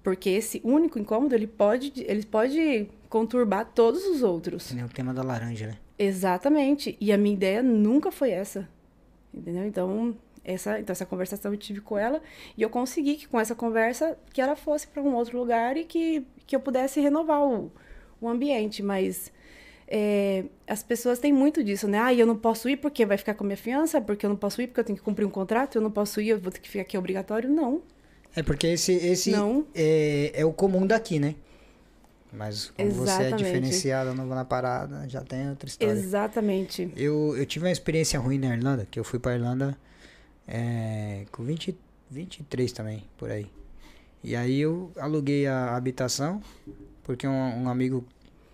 porque 0.02 0.30
esse 0.30 0.60
único 0.64 0.98
incômodo 0.98 1.34
ele 1.34 1.46
pode, 1.46 1.92
ele 1.96 2.24
pode 2.24 2.88
conturbar 3.08 3.70
todos 3.74 4.04
os 4.06 4.22
outros. 4.22 4.72
Nem 4.72 4.84
o 4.84 4.88
tema 4.88 5.12
da 5.12 5.22
laranja, 5.22 5.66
né? 5.68 5.78
Exatamente. 5.98 6.96
E 7.00 7.12
a 7.12 7.18
minha 7.18 7.34
ideia 7.34 7.62
nunca 7.62 8.10
foi 8.10 8.30
essa. 8.30 8.68
Entendeu? 9.32 9.66
Então, 9.66 10.16
essa, 10.44 10.80
então 10.80 10.92
essa 10.92 11.06
conversação 11.06 11.52
eu 11.52 11.58
tive 11.58 11.80
com 11.80 11.98
ela 11.98 12.22
e 12.56 12.62
eu 12.62 12.70
consegui 12.70 13.16
que 13.16 13.28
com 13.28 13.38
essa 13.38 13.54
conversa 13.54 14.18
que 14.32 14.40
ela 14.40 14.56
fosse 14.56 14.88
para 14.88 15.02
um 15.02 15.14
outro 15.14 15.38
lugar 15.38 15.76
e 15.76 15.84
que, 15.84 16.24
que 16.46 16.56
eu 16.56 16.60
pudesse 16.60 17.00
renovar 17.00 17.42
o, 17.42 17.70
o 18.20 18.28
ambiente, 18.28 18.82
mas 18.82 19.30
é, 19.90 20.44
as 20.68 20.85
pessoas 20.85 21.18
têm 21.18 21.33
muito 21.33 21.64
disso, 21.64 21.88
né? 21.88 21.98
Ah, 21.98 22.14
eu 22.14 22.24
não 22.24 22.37
posso 22.37 22.68
ir 22.68 22.76
porque 22.76 23.05
vai 23.05 23.18
ficar 23.18 23.35
com 23.35 23.42
a 23.42 23.46
minha 23.48 23.57
fiança, 23.57 24.00
porque 24.00 24.24
eu 24.24 24.31
não 24.31 24.37
posso 24.37 24.62
ir 24.62 24.68
porque 24.68 24.81
eu 24.81 24.85
tenho 24.85 24.96
que 24.96 25.05
cumprir 25.05 25.24
um 25.24 25.31
contrato, 25.31 25.76
eu 25.76 25.83
não 25.83 25.90
posso 25.90 26.20
ir, 26.20 26.29
eu 26.29 26.38
vou 26.38 26.53
ter 26.53 26.61
que 26.61 26.68
ficar 26.68 26.83
aqui 26.83 26.96
obrigatório. 26.96 27.50
Não. 27.50 27.83
É 28.37 28.42
porque 28.42 28.68
esse, 28.68 28.92
esse 28.92 29.33
Não. 29.33 29.66
é, 29.74 30.31
é 30.33 30.44
o 30.44 30.53
comum 30.53 30.87
daqui, 30.87 31.18
né? 31.18 31.35
Mas 32.33 32.70
como 32.70 32.88
você 32.92 33.11
é 33.11 33.14
Exatamente. 33.14 33.44
diferenciada 33.44 34.14
na 34.14 34.44
parada, 34.44 35.09
já 35.09 35.20
tem 35.22 35.50
outra 35.50 35.68
história. 35.68 35.92
Exatamente. 35.92 36.92
Eu, 36.96 37.37
eu 37.37 37.44
tive 37.44 37.64
uma 37.64 37.72
experiência 37.72 38.20
ruim 38.20 38.38
na 38.38 38.55
Irlanda, 38.55 38.87
que 38.88 39.00
eu 39.00 39.03
fui 39.03 39.18
pra 39.18 39.35
Irlanda 39.35 39.76
é, 40.46 41.24
com 41.33 41.42
20, 41.42 41.76
23 42.09 42.70
também, 42.70 43.03
por 43.18 43.33
aí. 43.33 43.48
E 44.22 44.37
aí 44.37 44.61
eu 44.61 44.92
aluguei 44.96 45.48
a 45.48 45.74
habitação, 45.74 46.40
porque 47.03 47.26
um, 47.26 47.64
um 47.64 47.68
amigo 47.68 48.05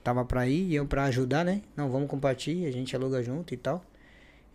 tava 0.06 0.24
pra 0.24 0.46
ir 0.46 0.70
e 0.70 0.76
eu 0.76 0.86
pra 0.86 1.02
ajudar, 1.06 1.44
né? 1.44 1.62
Não, 1.76 1.90
vamos 1.90 2.08
compartilhar, 2.08 2.68
a 2.68 2.70
gente 2.70 2.94
aluga 2.94 3.20
junto 3.24 3.52
e 3.52 3.56
tal. 3.56 3.84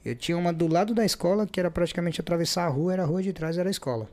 Eu 0.03 0.15
tinha 0.15 0.37
uma 0.37 0.53
do 0.53 0.65
lado 0.65 0.93
da 0.93 1.03
escola, 1.03 1.45
que 1.45 1.59
era 1.59 1.69
praticamente 1.69 2.21
atravessar 2.21 2.63
a 2.63 2.69
rua, 2.69 2.93
era 2.93 3.03
a 3.03 3.05
rua 3.05 3.21
de 3.21 3.33
trás, 3.33 3.57
era 3.57 3.67
a 3.67 3.71
escola. 3.71 4.09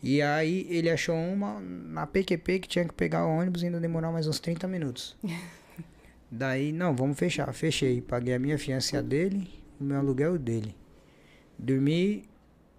E 0.00 0.22
aí 0.22 0.64
ele 0.70 0.88
achou 0.88 1.16
uma 1.16 1.58
na 1.58 2.06
PQP 2.06 2.60
que 2.60 2.68
tinha 2.68 2.84
que 2.84 2.94
pegar 2.94 3.26
o 3.26 3.30
ônibus 3.30 3.62
e 3.62 3.66
ainda 3.66 3.80
demorar 3.80 4.12
mais 4.12 4.28
uns 4.28 4.38
30 4.38 4.68
minutos. 4.68 5.16
Daí, 6.30 6.70
não, 6.70 6.94
vamos 6.94 7.18
fechar. 7.18 7.52
Fechei. 7.52 8.00
Paguei 8.00 8.34
a 8.34 8.38
minha 8.38 8.56
fiança 8.56 8.94
e 8.94 8.98
a 9.00 9.02
dele, 9.02 9.50
o 9.80 9.82
meu 9.82 9.98
aluguel 9.98 10.38
dele. 10.38 10.76
Dormi 11.58 12.28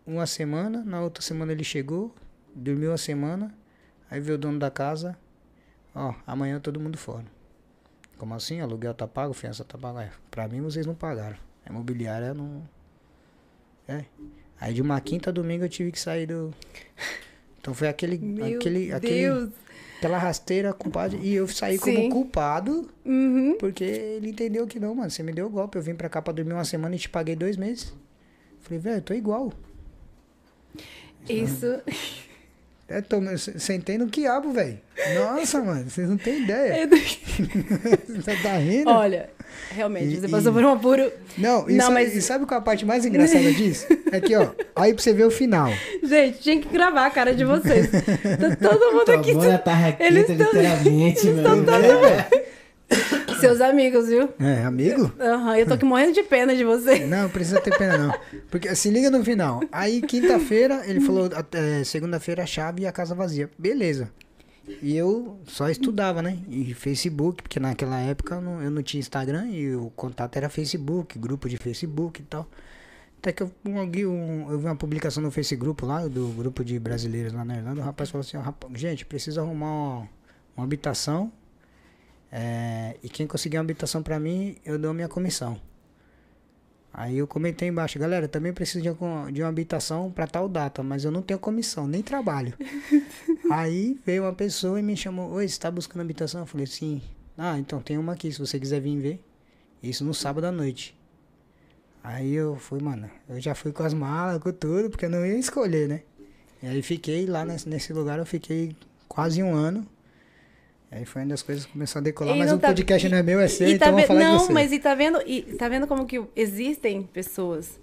uma 0.08 0.26
semana, 0.26 0.82
na 0.82 1.02
outra 1.02 1.22
semana 1.22 1.52
ele 1.52 1.64
chegou, 1.66 2.16
dormiu 2.56 2.92
uma 2.92 2.98
semana, 2.98 3.54
aí 4.10 4.22
veio 4.22 4.36
o 4.36 4.40
dono 4.40 4.60
da 4.60 4.72
casa, 4.72 5.18
ó, 5.94 6.14
amanhã 6.26 6.58
todo 6.60 6.80
mundo 6.80 6.98
fora. 6.98 7.35
Como 8.17 8.34
assim? 8.34 8.62
Aluguel 8.62 8.93
tá 8.93 9.08
pago, 9.08 9.34
fiança 9.34 9.63
tá 9.63 9.78
paga. 9.78 10.04
É, 10.04 10.12
pra 10.32 10.47
mim 10.47 10.62
vocês 10.62 10.86
não 10.86 10.95
pagaram. 10.95 11.38
A 11.65 11.69
imobiliária 11.69 12.34
não. 12.34 12.63
É. 13.88 14.06
Aí 14.60 14.73
de 14.73 14.82
uma 14.82 14.99
quinta 15.01 15.30
a 15.30 15.34
domingo 15.34 15.65
eu 15.65 15.69
tive 15.69 15.91
que 15.91 15.99
sair 15.99 16.25
do. 16.25 16.54
Então 17.60 17.73
foi 17.73 17.88
aquele. 17.88 18.17
Meu 18.17 18.58
aquele, 18.60 18.93
aquele 18.93 19.13
Deus. 19.21 19.49
aquela 19.97 20.17
rasteira 20.17 20.71
culpado. 20.73 21.15
E 21.17 21.34
eu 21.34 21.47
saí 21.47 21.78
como 21.78 21.95
Sim. 21.97 22.10
culpado, 22.10 22.89
Uhum. 23.04 23.58
porque 23.60 23.84
ele 23.84 24.30
entendeu 24.30 24.65
que 24.67 24.80
não, 24.80 24.95
mano. 24.95 25.10
Você 25.10 25.21
me 25.23 25.34
deu 25.34 25.49
golpe. 25.49 25.78
Eu 25.78 25.82
vim 25.82 25.95
pra 25.95 26.08
cá 26.08 26.21
pra 26.21 26.32
dormir 26.34 26.54
uma 26.54 26.63
semana 26.63 26.95
e 26.95 26.99
te 26.99 27.10
paguei 27.10 27.36
dois 27.36 27.58
meses. 27.58 27.93
Falei, 28.62 28.80
velho, 28.80 28.97
eu 28.97 29.01
tô 29.01 29.13
igual. 29.13 29.51
Isso. 31.28 31.65
É, 32.88 33.02
tô, 33.02 33.17
sentei 33.58 33.98
no 33.98 34.08
quiabo, 34.08 34.52
velho. 34.52 34.78
Nossa, 35.15 35.60
mano, 35.62 35.89
vocês 35.89 36.08
não 36.08 36.17
têm 36.17 36.43
ideia. 36.43 36.88
Você 38.08 38.36
tá 38.43 38.58
rindo? 38.58 38.89
Olha, 38.91 39.28
realmente, 39.71 40.13
E- 40.13 40.19
você 40.19 40.28
e- 40.28 40.30
passou 40.30 40.54
por 40.54 40.63
um 40.63 40.69
apuro. 40.74 41.12
Não, 41.36 41.67
e, 41.67 41.74
Não, 41.74 41.86
sabe, 41.88 41.93
mas- 41.95 42.15
e 42.15 42.21
sabe 42.21 42.45
qual 42.45 42.60
é 42.60 42.62
a 42.62 42.63
parte 42.63 42.86
mais 42.86 43.04
engraçada 43.04 43.52
disso? 43.52 43.88
É 44.12 44.21
que, 44.21 44.36
ó, 44.36 44.50
aí 44.76 44.93
pra 44.93 45.02
você 45.02 45.13
ver 45.13 45.26
o 45.26 45.32
final. 45.32 45.71
Gente, 46.04 46.39
tinha 46.39 46.62
que 46.62 46.69
gravar 46.69 47.08
a 47.08 47.10
cara 47.10 47.34
de 47.34 47.43
vocês. 47.43 47.89
Tá 47.89 48.69
todo 48.69 48.93
mundo 48.93 49.06
Tua 49.06 49.15
aqui. 49.15 49.34
tá 49.63 49.95
Eles 50.00 50.28
raqueta, 50.28 50.36
tão- 50.45 50.62
literalmente, 50.62 51.28
eles 51.28 51.43
tão 51.43 51.58
mano. 51.58 51.65
Seus 53.47 53.62
amigos, 53.62 54.08
viu? 54.08 54.29
É, 54.39 54.63
amigo? 54.63 55.12
Aham, 55.19 55.58
eu 55.58 55.65
tô 55.67 55.73
aqui 55.75 55.86
morrendo 55.86 56.13
de 56.13 56.23
pena 56.23 56.55
de 56.55 56.63
você. 56.63 57.05
Não, 57.05 57.23
não 57.23 57.29
precisa 57.29 57.60
ter 57.62 57.77
pena, 57.77 57.97
não. 57.97 58.13
Porque 58.49 58.73
se 58.75 58.89
liga 58.89 59.10
no 59.10 59.23
final. 59.23 59.62
Aí, 59.71 60.01
quinta-feira, 60.01 60.84
ele 60.86 60.99
falou, 61.01 61.29
até 61.34 61.84
segunda-feira 61.84 62.43
a 62.43 62.45
chave 62.45 62.84
e 62.84 62.88
a 62.88 62.91
casa 62.91 63.13
vazia. 63.15 63.49
Beleza. 63.58 64.10
E 64.81 64.95
eu 64.97 65.38
só 65.45 65.69
estudava, 65.69 66.21
né? 66.23 66.39
E 66.49 66.73
Facebook, 66.73 67.43
porque 67.43 67.60
naquela 67.60 67.99
época 67.99 68.36
eu 68.36 68.41
não, 68.41 68.62
eu 68.63 68.71
não 68.71 68.81
tinha 68.81 68.99
Instagram 68.99 69.47
e 69.49 69.75
o 69.75 69.91
contato 69.95 70.36
era 70.38 70.49
Facebook, 70.49 71.19
grupo 71.19 71.47
de 71.47 71.55
Facebook 71.58 72.21
e 72.21 72.25
tal. 72.25 72.47
Até 73.19 73.31
que 73.31 73.43
eu, 73.43 73.51
um, 73.63 74.51
eu 74.51 74.58
vi 74.60 74.65
uma 74.65 74.75
publicação 74.75 75.21
no 75.21 75.29
Facebook 75.31 75.86
lá, 75.86 76.08
do 76.08 76.29
grupo 76.29 76.63
de 76.63 76.79
brasileiros 76.79 77.31
lá 77.34 77.45
na 77.45 77.58
Irlanda. 77.58 77.81
O 77.81 77.84
rapaz 77.84 78.10
falou 78.10 78.21
assim: 78.25 78.38
ó, 78.38 78.41
"Rapa- 78.41 78.67
gente, 78.73 79.05
precisa 79.05 79.41
arrumar 79.41 79.65
uma, 79.71 80.10
uma 80.58 80.63
habitação. 80.63 81.31
É, 82.38 82.98
e 83.02 83.08
quem 83.08 83.26
conseguir 83.26 83.56
uma 83.58 83.63
habitação 83.63 84.04
pra 84.04 84.19
mim, 84.19 84.58
eu 84.65 84.78
dou 84.78 84.91
a 84.91 84.93
minha 84.93 85.08
comissão. 85.08 85.58
Aí 86.93 87.17
eu 87.17 87.26
comentei 87.28 87.69
embaixo, 87.69 87.98
galera, 87.98 88.28
também 88.28 88.52
preciso 88.54 88.82
de, 88.82 88.89
algum- 88.89 89.32
de 89.32 89.41
uma 89.41 89.48
habitação 89.48 90.12
para 90.12 90.28
tal 90.28 90.50
data, 90.50 90.84
mas 90.84 91.06
eu 91.06 91.12
não 91.12 91.21
tenho 91.21 91.39
comissão, 91.39 91.88
nem 91.88 92.02
trabalho. 92.02 92.54
Aí 93.50 93.98
veio 94.06 94.24
uma 94.24 94.34
pessoa 94.34 94.78
e 94.80 94.84
me 94.84 94.98
chamou, 94.98 95.32
oi, 95.32 95.48
você 95.48 95.58
tá 95.60 95.71
buscando 95.71 96.02
habitação? 96.02 96.41
Eu 96.41 96.45
falei, 96.48 96.65
sim. 96.67 97.02
Ah, 97.38 97.58
então 97.58 97.82
tem 97.82 97.98
uma 97.98 98.13
aqui, 98.13 98.32
se 98.32 98.39
você 98.39 98.60
quiser 98.60 98.82
vir 98.82 98.98
ver. 99.00 99.24
Isso 99.82 100.04
no 100.04 100.13
sábado 100.13 100.45
à 100.45 100.52
noite. 100.52 100.98
Aí 102.04 102.34
eu 102.34 102.56
fui, 102.58 102.82
mano, 102.82 103.10
eu 103.30 103.39
já 103.39 103.56
fui 103.56 103.71
com 103.71 103.84
as 103.84 103.93
malas, 103.93 104.41
com 104.41 104.52
tudo, 104.52 104.89
porque 104.89 105.06
eu 105.06 105.10
não 105.10 105.26
ia 105.26 105.38
escolher, 105.38 105.88
né? 105.88 106.02
E 106.62 106.67
aí 106.67 106.82
fiquei 106.82 107.26
lá 107.26 107.43
nesse, 107.45 107.67
nesse 107.67 107.93
lugar, 107.93 108.19
eu 108.19 108.26
fiquei 108.26 108.76
quase 109.08 109.41
um 109.41 109.54
ano. 109.54 109.86
Aí 110.95 111.05
foi 111.05 111.23
onde 111.23 111.34
as 111.34 111.41
coisas 111.43 111.65
começaram 111.65 112.01
a 112.01 112.05
decolar, 112.05 112.36
E 112.36 112.39
mas 112.39 112.51
o 112.53 112.58
tá- 112.58 112.67
podcast 112.69 113.10
não 113.10 113.17
é 113.17 113.23
meu, 113.23 113.39
é 113.39 113.47
seu, 113.47 113.67
E 113.67 113.73
então 113.73 113.88
tá 113.88 113.91
vamos 113.91 114.08
falar 114.08 114.19
Não, 114.19 114.38
de 114.38 114.43
você. 114.45 114.53
mas 114.53 114.71
e 114.71 114.79
tá 114.79 114.95
vendo? 114.95 115.21
E 115.25 115.41
tá 115.58 115.67
vendo 115.67 115.86
como 115.88 116.05
que 116.05 116.21
existem 116.36 117.03
pessoas 117.03 117.79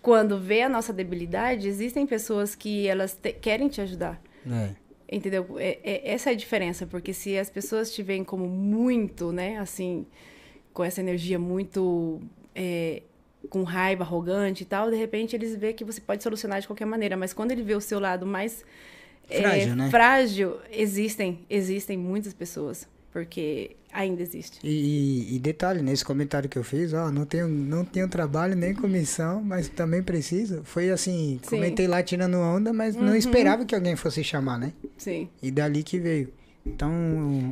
quando 0.00 0.38
vê 0.38 0.62
a 0.62 0.68
nossa 0.68 0.92
debilidade, 0.92 1.68
existem 1.68 2.06
pessoas 2.06 2.54
que 2.54 2.86
elas 2.86 3.14
te- 3.14 3.32
querem 3.32 3.68
te 3.68 3.80
ajudar. 3.80 4.20
É. 4.50 4.70
Entendeu? 5.10 5.46
É, 5.58 5.78
é- 5.84 6.12
essa 6.12 6.30
é 6.30 6.32
a 6.32 6.36
diferença, 6.36 6.86
porque 6.86 7.12
se 7.12 7.38
as 7.38 7.48
pessoas 7.50 7.92
te 7.92 8.02
veem 8.02 8.24
como 8.24 8.46
muito, 8.48 9.30
né, 9.32 9.58
assim, 9.58 10.06
com 10.72 10.82
essa 10.82 11.00
energia 11.00 11.38
muito 11.38 12.20
é, 12.54 13.02
com 13.50 13.62
raiva, 13.62 14.02
arrogante 14.04 14.62
e 14.62 14.66
tal, 14.66 14.90
de 14.90 14.96
repente 14.96 15.36
eles 15.36 15.54
veem 15.56 15.74
que 15.74 15.84
você 15.84 16.00
pode 16.00 16.22
solucionar 16.22 16.60
de 16.60 16.66
qualquer 16.66 16.86
maneira, 16.86 17.16
mas 17.16 17.32
quando 17.34 17.52
ele 17.52 17.62
vê 17.62 17.74
o 17.74 17.80
seu 17.80 17.98
lado 18.00 18.24
mais 18.26 18.64
é, 19.28 19.40
Frágil, 19.40 19.76
né? 19.76 19.90
frágil, 19.90 20.56
existem, 20.70 21.40
existem 21.48 21.96
muitas 21.98 22.32
pessoas, 22.32 22.86
porque 23.12 23.76
ainda 23.92 24.22
existe. 24.22 24.58
E, 24.64 25.36
e- 25.36 25.38
detalhe, 25.38 25.80
nesse 25.82 26.04
comentário 26.04 26.48
que 26.48 26.58
eu 26.58 26.64
fiz, 26.64 26.92
ó, 26.92 27.10
não 27.10 27.24
tenho, 27.24 27.46
não 27.48 27.84
tenho 27.84 28.08
trabalho 28.08 28.56
nem 28.56 28.74
comissão, 28.74 29.42
mas 29.42 29.68
também 29.68 30.02
preciso. 30.02 30.62
Foi 30.64 30.90
assim, 30.90 31.38
Sim. 31.42 31.56
comentei 31.56 31.86
lá 31.86 32.02
tirando 32.02 32.36
onda, 32.38 32.72
mas 32.72 32.96
não 32.96 33.14
esperava 33.14 33.64
que 33.64 33.74
alguém 33.74 33.94
fosse 33.96 34.22
chamar, 34.24 34.58
né? 34.58 34.72
Sim. 34.98 35.28
E 35.42 35.50
dali 35.50 35.82
que 35.82 35.98
veio. 35.98 36.32
Então, 36.66 36.90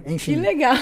Que 0.06 0.12
enfim, 0.14 0.36
legal. 0.36 0.74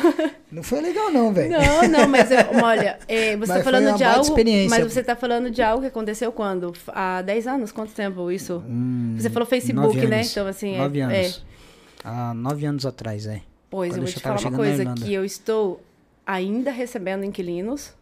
não 0.53 0.63
foi 0.63 0.81
legal 0.81 1.11
não, 1.11 1.33
velho. 1.33 1.51
Não, 1.51 1.89
não, 1.89 2.09
mas 2.09 2.31
eu- 2.31 2.39
olha, 2.63 2.97
é, 3.09 3.37
você 3.37 3.47
tá 3.49 3.55
foi 3.55 3.63
falando 3.65 3.97
de 3.97 4.05
algo. 4.05 4.37
Mas 4.71 4.85
você 4.93 5.03
tá 5.03 5.17
falando 5.17 5.51
de 5.51 5.61
algo 5.63 5.81
que 5.83 5.89
aconteceu 5.89 6.31
quando? 6.31 6.73
Há 6.89 7.23
10 7.23 7.47
anos? 7.49 7.73
Quanto 7.73 7.93
tempo 7.93 8.31
isso? 8.31 8.63
Hum, 8.69 9.17
Você 9.19 9.29
falou 9.31 9.47
Facebook, 9.47 10.07
né? 10.07 10.23
Então, 10.23 10.47
assim, 10.47 10.75
é- 10.75 10.79
Nove 10.79 11.01
é. 11.01 11.03
anos. 11.03 11.45
Há 12.05 12.33
nove 12.35 12.65
anos 12.67 12.87
atrás, 12.87 13.27
é. 13.27 13.43
Pois, 13.69 13.91
Quando 13.91 13.99
eu 13.99 14.03
eu 14.03 14.03
vou 14.05 14.07
já 14.13 14.15
te 14.19 14.23
falar 14.23 14.41
uma 14.41 14.57
coisa, 14.57 14.95
que 14.95 15.13
eu 15.13 15.25
estou 15.25 15.83
ainda 16.27 16.71
recebendo 16.71 17.25
inquilinos 17.25 17.93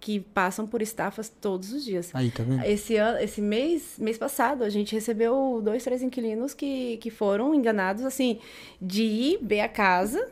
que 0.00 0.18
passam 0.18 0.66
por 0.66 0.80
estafas 0.80 1.28
todos 1.28 1.72
os 1.72 1.84
dias. 1.84 2.10
Aí, 2.14 2.30
tá 2.30 2.42
vendo? 2.42 2.64
Esse, 2.64 2.96
ano, 2.96 3.18
esse 3.20 3.40
mês, 3.42 3.96
mês 3.98 4.16
passado, 4.16 4.64
a 4.64 4.70
gente 4.70 4.94
recebeu 4.94 5.60
dois, 5.62 5.84
três 5.84 6.02
inquilinos 6.02 6.54
que, 6.54 6.96
que 6.96 7.10
foram 7.10 7.54
enganados, 7.54 8.02
assim, 8.04 8.38
de 8.80 9.02
ir 9.02 9.38
ver 9.42 9.60
a 9.60 9.68
casa, 9.68 10.26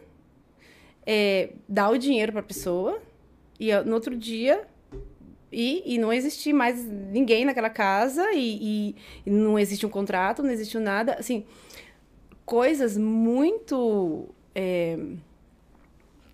é, 1.07 1.51
dar 1.69 1.91
o 1.91 1.99
dinheiro 1.99 2.33
para 2.33 2.41
a 2.41 2.45
pessoa, 2.45 2.99
e 3.61 3.71
ó, 3.73 3.85
no 3.85 3.95
outro 3.95 4.17
dia 4.17 4.67
e, 5.53 5.83
e 5.95 5.99
não 5.99 6.13
existir 6.13 6.53
mais 6.53 6.83
ninguém 6.85 7.45
naquela 7.45 7.71
casa, 7.71 8.33
e, 8.33 8.59
e- 8.91 8.97
e 9.27 9.31
não 9.31 9.59
existe 9.59 9.85
um 9.85 9.91
contrato, 9.91 10.43
não 10.43 10.51
existe 10.51 10.79
nada, 10.79 11.15
assim, 11.15 11.45
coisas 12.47 12.97
muito 12.97 14.29
é, 14.55 14.99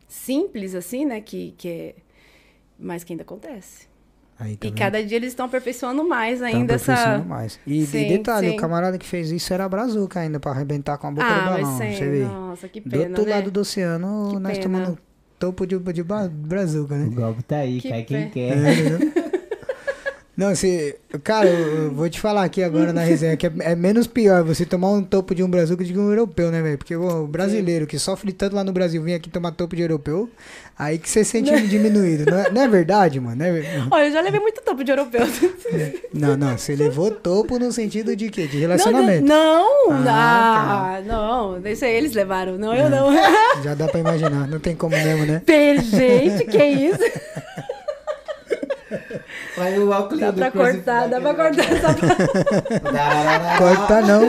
simples, 0.09 0.74
assim, 0.74 1.05
né? 1.05 1.20
Que, 1.20 1.53
que 1.59 1.68
é... 1.68 1.95
Mas 2.79 3.05
que 3.05 3.12
ainda 3.12 3.22
acontece. 3.22 3.87
Aí, 4.39 4.57
tá 4.57 4.66
e 4.66 4.70
vendo? 4.70 4.79
cada 4.79 5.05
dia 5.05 5.16
eles 5.16 5.29
estão 5.29 5.47
aperfeiçoando 5.47 6.07
mais 6.09 6.43
ainda 6.43 6.75
aperfeiçoando 6.75 7.16
essa... 7.18 7.25
mais. 7.25 7.61
E, 7.66 7.87
Sim, 7.87 7.99
e 8.07 8.09
detalhe, 8.09 8.49
sim. 8.51 8.55
o 8.55 8.57
camarada 8.57 8.99
que 8.99 9.07
fez 9.07 9.31
isso 9.31 9.53
era 9.55 9.68
brazuca 9.68 10.18
ainda, 10.20 10.41
pra 10.41 10.51
arrebentar 10.51 10.99
com 10.99 11.07
a 11.07 11.11
boca 11.12 11.25
Ah, 11.27 11.39
do 11.45 11.51
mas 11.53 11.62
balão. 11.62 11.79
sem... 11.79 11.97
Você 11.97 12.11
vê. 12.11 12.25
Nossa, 12.25 12.68
que 12.68 12.81
do 12.81 12.91
pena, 12.91 13.05
outro 13.11 13.25
né? 13.25 13.31
lado 13.31 13.51
do 13.53 13.61
oceano, 13.61 14.29
Que 14.33 14.39
nós 14.41 14.59
pena. 14.59 14.62
tomando 14.62 14.99
topo 15.39 15.64
de, 15.66 15.79
de 15.79 16.03
brazuca, 16.03 16.95
O 16.95 16.99
né? 16.99 17.07
golpe 17.14 17.43
tá 17.45 17.59
aí, 17.59 17.81
Que 17.81 17.89
cai 17.91 18.03
quem 18.03 18.22
pé. 18.25 18.31
quer. 18.31 18.59
É? 18.59 19.24
Não, 20.37 20.53
se. 20.55 20.97
Cara, 21.22 21.49
eu 21.49 21.85
eu 21.85 21.91
vou 21.93 22.09
te 22.11 22.20
falar 22.20 22.43
aqui 22.43 22.61
agora 22.62 22.93
na 22.93 23.03
resenha 23.03 23.37
que 23.37 23.47
é, 23.47 23.53
é 23.61 23.74
menos 23.76 24.07
pior 24.09 24.43
você 24.43 24.64
tomar 24.66 24.91
um 24.91 25.03
topo 25.03 25.32
de 25.32 25.45
um 25.45 25.49
brazuca 25.49 25.85
que 25.85 25.97
um 25.97 26.09
europeu, 26.11 26.51
né, 26.51 26.61
velho? 26.61 26.76
Porque 26.76 26.97
o 26.97 27.26
brasileiro 27.28 27.87
que 27.87 27.99
sofre 28.01 28.32
tanto 28.32 28.57
lá 28.57 28.64
no 28.64 28.72
Brasil 28.72 29.01
vir 29.01 29.14
aqui 29.14 29.30
tomar 29.30 29.53
topo 29.53 29.76
de 29.76 29.82
europeu, 29.82 30.28
aí 30.76 30.99
que 30.99 31.09
você 31.09 31.22
sente 31.22 31.57
diminuído. 31.68 32.28
Não 32.28 32.39
é, 32.41 32.51
não 32.51 32.62
é 32.62 32.66
verdade, 32.68 33.20
mano? 33.20 33.37
Não, 33.37 33.47
é 33.47 33.62
Olha, 33.93 34.07
eu 34.09 34.12
já 34.12 34.20
levei 34.22 34.41
muito 34.41 34.61
topo 34.62 34.82
de 34.82 34.91
europeu. 34.91 35.22
não, 36.12 36.37
não, 36.37 36.59
você 36.59 36.74
levou 36.74 37.12
topo 37.12 37.57
no 37.59 37.70
sentido 37.70 38.16
de 38.16 38.28
quê? 38.28 38.49
De 38.49 38.55
Não, 38.57 38.61
relacionamento. 38.62 39.24
não, 39.24 39.93
Ah, 40.09 40.97
ah, 40.97 41.01
não, 41.07 41.64
isso 41.64 41.85
aí 41.85 41.95
eles 41.95 42.12
levaram, 42.12 42.59
não 42.59 42.74
eu 42.74 42.91
não. 42.91 43.12
Já 43.62 43.74
dá 43.74 43.87
pra 43.87 44.01
imaginar, 44.01 44.49
não 44.49 44.59
tem 44.59 44.74
como 44.74 44.97
mesmo, 44.97 45.26
né? 45.26 45.43
Per- 45.47 45.80
Gente, 45.80 46.45
que 46.47 46.64
isso? 46.64 46.99
Vai 49.57 49.78
o 49.78 49.90
óculos 49.90 50.20
Dá 50.20 50.32
pra 50.32 50.50
cortar, 50.50 51.09
dá 51.09 51.20
pra 51.20 51.34
cortar 51.34 51.72
essa 51.72 51.94
parte. 51.94 53.59
Corta 53.59 54.00
não. 54.02 54.22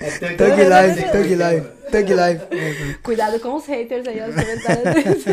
É 0.00 0.36
Tug 0.36 0.64
live, 0.64 1.02
tug 1.10 1.34
live, 1.34 1.66
tug 1.90 2.14
live. 2.14 2.40
Cuidado 3.02 3.38
com 3.40 3.54
os 3.56 3.66
haters 3.66 4.06
aí, 4.08 4.20
os 4.20 4.34
comentários. 4.34 5.24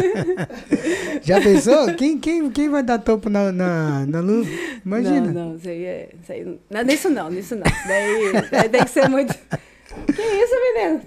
Já 1.22 1.40
pensou? 1.40 1.94
Quem, 1.96 2.20
quem, 2.20 2.50
quem 2.50 2.70
vai 2.70 2.84
dar 2.84 3.00
topo 3.00 3.30
na, 3.30 3.52
na, 3.52 4.06
na 4.06 4.20
luz? 4.20 4.48
Imagina. 4.86 5.32
Não, 5.32 5.50
não, 5.50 5.56
isso 5.56 5.70
aí 5.70 5.86
é. 5.86 6.10
Isso 6.22 6.32
aí, 6.32 6.60
não, 6.70 6.84
nisso 6.84 7.10
não, 7.10 7.30
nisso 7.30 7.56
não. 7.56 7.64
Daí, 7.88 8.32
daí 8.52 8.70
tem 8.70 8.84
que 8.84 8.92
ser 8.92 9.08
muito. 9.10 9.34
Que 10.14 10.22
isso, 10.22 10.56
menino? 10.74 11.02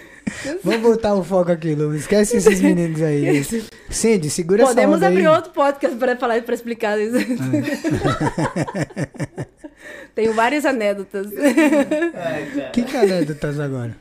Vamos 0.64 0.80
voltar 0.80 1.14
o 1.14 1.24
foco 1.24 1.52
aqui, 1.52 1.74
Lu. 1.74 1.94
Esquece 1.94 2.36
esses 2.36 2.60
meninos 2.60 3.00
aí. 3.02 3.44
Cindy, 3.88 4.30
segura 4.30 4.64
Podemos 4.64 4.96
essa 4.96 5.06
onda 5.06 5.06
abrir 5.08 5.26
aí. 5.26 5.34
outro 5.34 5.52
podcast 5.52 5.96
para 5.98 6.16
falar 6.16 6.42
para 6.42 6.54
explicar 6.54 6.98
isso. 6.98 7.16
Tenho 10.14 10.34
várias 10.34 10.64
anedotas. 10.64 11.26
Ai, 12.14 12.46
cara. 12.54 12.70
Que 12.70 12.82
que 12.82 12.96
é 12.96 13.00
anedotas 13.00 13.60
agora? 13.60 13.96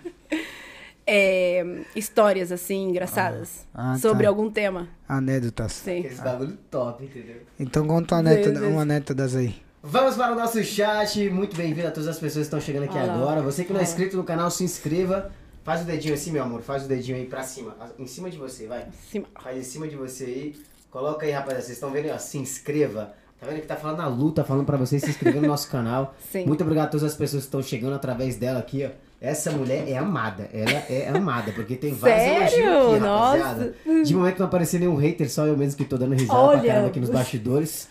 É, 1.06 1.66
histórias 1.96 2.52
assim, 2.52 2.90
engraçadas. 2.90 3.68
Ah, 3.74 3.94
tá. 3.94 4.00
sobre 4.00 4.28
algum 4.28 4.50
tema. 4.50 4.88
Anedotas. 5.08 5.72
Sim. 5.74 6.06
Esse 6.06 6.22
bagulho 6.22 6.58
top, 6.70 7.04
entendeu? 7.04 7.38
Então 7.60 7.88
conta 7.88 8.16
uma 8.16 8.20
anedota, 8.22 8.68
uma 8.68 8.82
anedotas 8.82 9.36
aí. 9.36 9.56
Vamos 9.82 10.16
para 10.16 10.34
o 10.34 10.36
nosso 10.36 10.62
chat. 10.64 11.30
Muito 11.30 11.56
bem-vindo 11.56 11.88
a 11.88 11.92
todas 11.92 12.10
as 12.10 12.20
pessoas 12.20 12.48
que 12.48 12.56
estão 12.56 12.60
chegando 12.62 12.84
aqui 12.84 12.98
Olha 12.98 13.08
lá. 13.08 13.14
agora. 13.14 13.42
Você 13.42 13.64
que 13.64 13.72
não 13.72 13.80
é 13.80 13.84
inscrito 13.84 14.18
no 14.18 14.24
canal, 14.26 14.52
se 14.52 14.64
inscreva. 14.64 15.32
Faz 15.64 15.82
o 15.82 15.86
dedinho 15.86 16.14
assim, 16.14 16.32
meu 16.32 16.44
amor. 16.44 16.62
Faz 16.62 16.86
o 16.86 16.88
dedinho 16.88 17.18
aí 17.18 17.26
pra 17.26 17.44
cima. 17.44 17.76
Em 17.98 18.08
cima 18.08 18.30
de 18.30 18.38
você, 18.38 18.66
vai. 18.68 18.88
Sim. 19.12 19.26
Faz 19.42 19.58
em 19.58 19.64
cima 19.64 19.88
de 19.88 19.96
você 19.96 20.24
aí. 20.26 20.56
Coloca 20.90 21.26
aí, 21.26 21.32
rapaziada. 21.32 21.62
Vocês 21.64 21.78
estão 21.78 21.92
vendo 21.92 22.06
aí, 22.06 22.12
ó. 22.12 22.18
Se 22.18 22.38
inscreva. 22.38 23.14
Tá 23.40 23.48
vendo 23.48 23.62
que 23.62 23.68
tá 23.68 23.76
falando 23.78 24.02
a 24.02 24.08
Lu, 24.08 24.32
tá 24.32 24.44
falando 24.44 24.66
pra 24.66 24.76
vocês 24.76 25.02
se 25.02 25.10
inscrever 25.10 25.42
no 25.42 25.48
nosso 25.48 25.70
canal. 25.70 26.14
Sim. 26.32 26.46
Muito 26.46 26.62
obrigado 26.62 26.88
a 26.88 26.90
todas 26.90 27.06
as 27.06 27.16
pessoas 27.16 27.44
que 27.44 27.48
estão 27.48 27.62
chegando 27.62 27.94
através 27.94 28.36
dela 28.36 28.60
aqui, 28.60 28.86
ó. 28.86 28.90
Essa 29.22 29.52
mulher 29.52 29.88
é 29.88 29.98
amada. 29.98 30.50
Ela 30.54 30.84
é 30.90 31.10
amada, 31.10 31.52
porque 31.52 31.76
tem 31.76 31.94
vários 31.94 32.52
Sério? 32.52 32.66
elogios 32.66 32.92
aqui, 32.94 33.00
Nossa. 33.02 33.38
rapaziada. 33.38 33.76
De 34.06 34.16
momento 34.16 34.40
não 34.40 34.46
apareceu 34.46 34.80
nenhum 34.80 34.96
hater, 34.96 35.30
só 35.30 35.46
eu 35.46 35.58
mesmo 35.58 35.78
que 35.78 35.84
tô 35.86 35.98
dando 35.98 36.16
risada 36.16 36.40
Olha. 36.40 36.60
pra 36.60 36.68
caramba 36.70 36.88
aqui 36.88 37.00
nos 37.02 37.10
bastidores. 37.10 37.90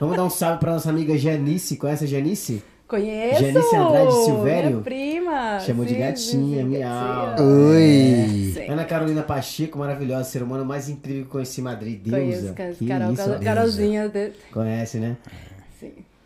Vamos 0.00 0.16
dar 0.16 0.24
um 0.24 0.30
salve 0.30 0.58
pra 0.58 0.72
nossa 0.72 0.88
amiga 0.88 1.16
Janice. 1.18 1.76
Conhece 1.76 2.04
a 2.04 2.06
Janice? 2.06 2.62
Conheço! 2.90 3.40
Janice 3.40 3.76
Andrade 3.76 4.12
Silvério? 4.24 4.70
Minha 4.70 4.82
prima! 4.82 5.60
Chamou 5.60 5.84
de 5.84 5.94
Sim, 5.94 5.98
gatinha, 6.00 6.16
sim, 6.16 6.56
sim, 6.56 6.64
miau. 6.64 7.26
gatinha. 7.26 7.46
Oi. 7.48 8.52
Sim. 8.54 8.68
Ana 8.68 8.84
Carolina 8.84 9.22
Pacheco, 9.22 9.78
maravilhosa, 9.78 10.24
ser 10.24 10.42
humano 10.42 10.64
mais 10.64 10.88
incrível 10.88 11.22
que 11.24 11.30
conheci 11.30 11.60
em 11.60 11.64
Madrid. 11.64 12.00
Deusa. 12.02 12.52
Conheço. 12.52 12.78
Que 12.78 12.86
Carol, 12.88 13.12
isso. 13.12 13.38
Carolzinha. 13.44 14.08
de- 14.08 14.32
Conhece, 14.52 14.98
né? 14.98 15.16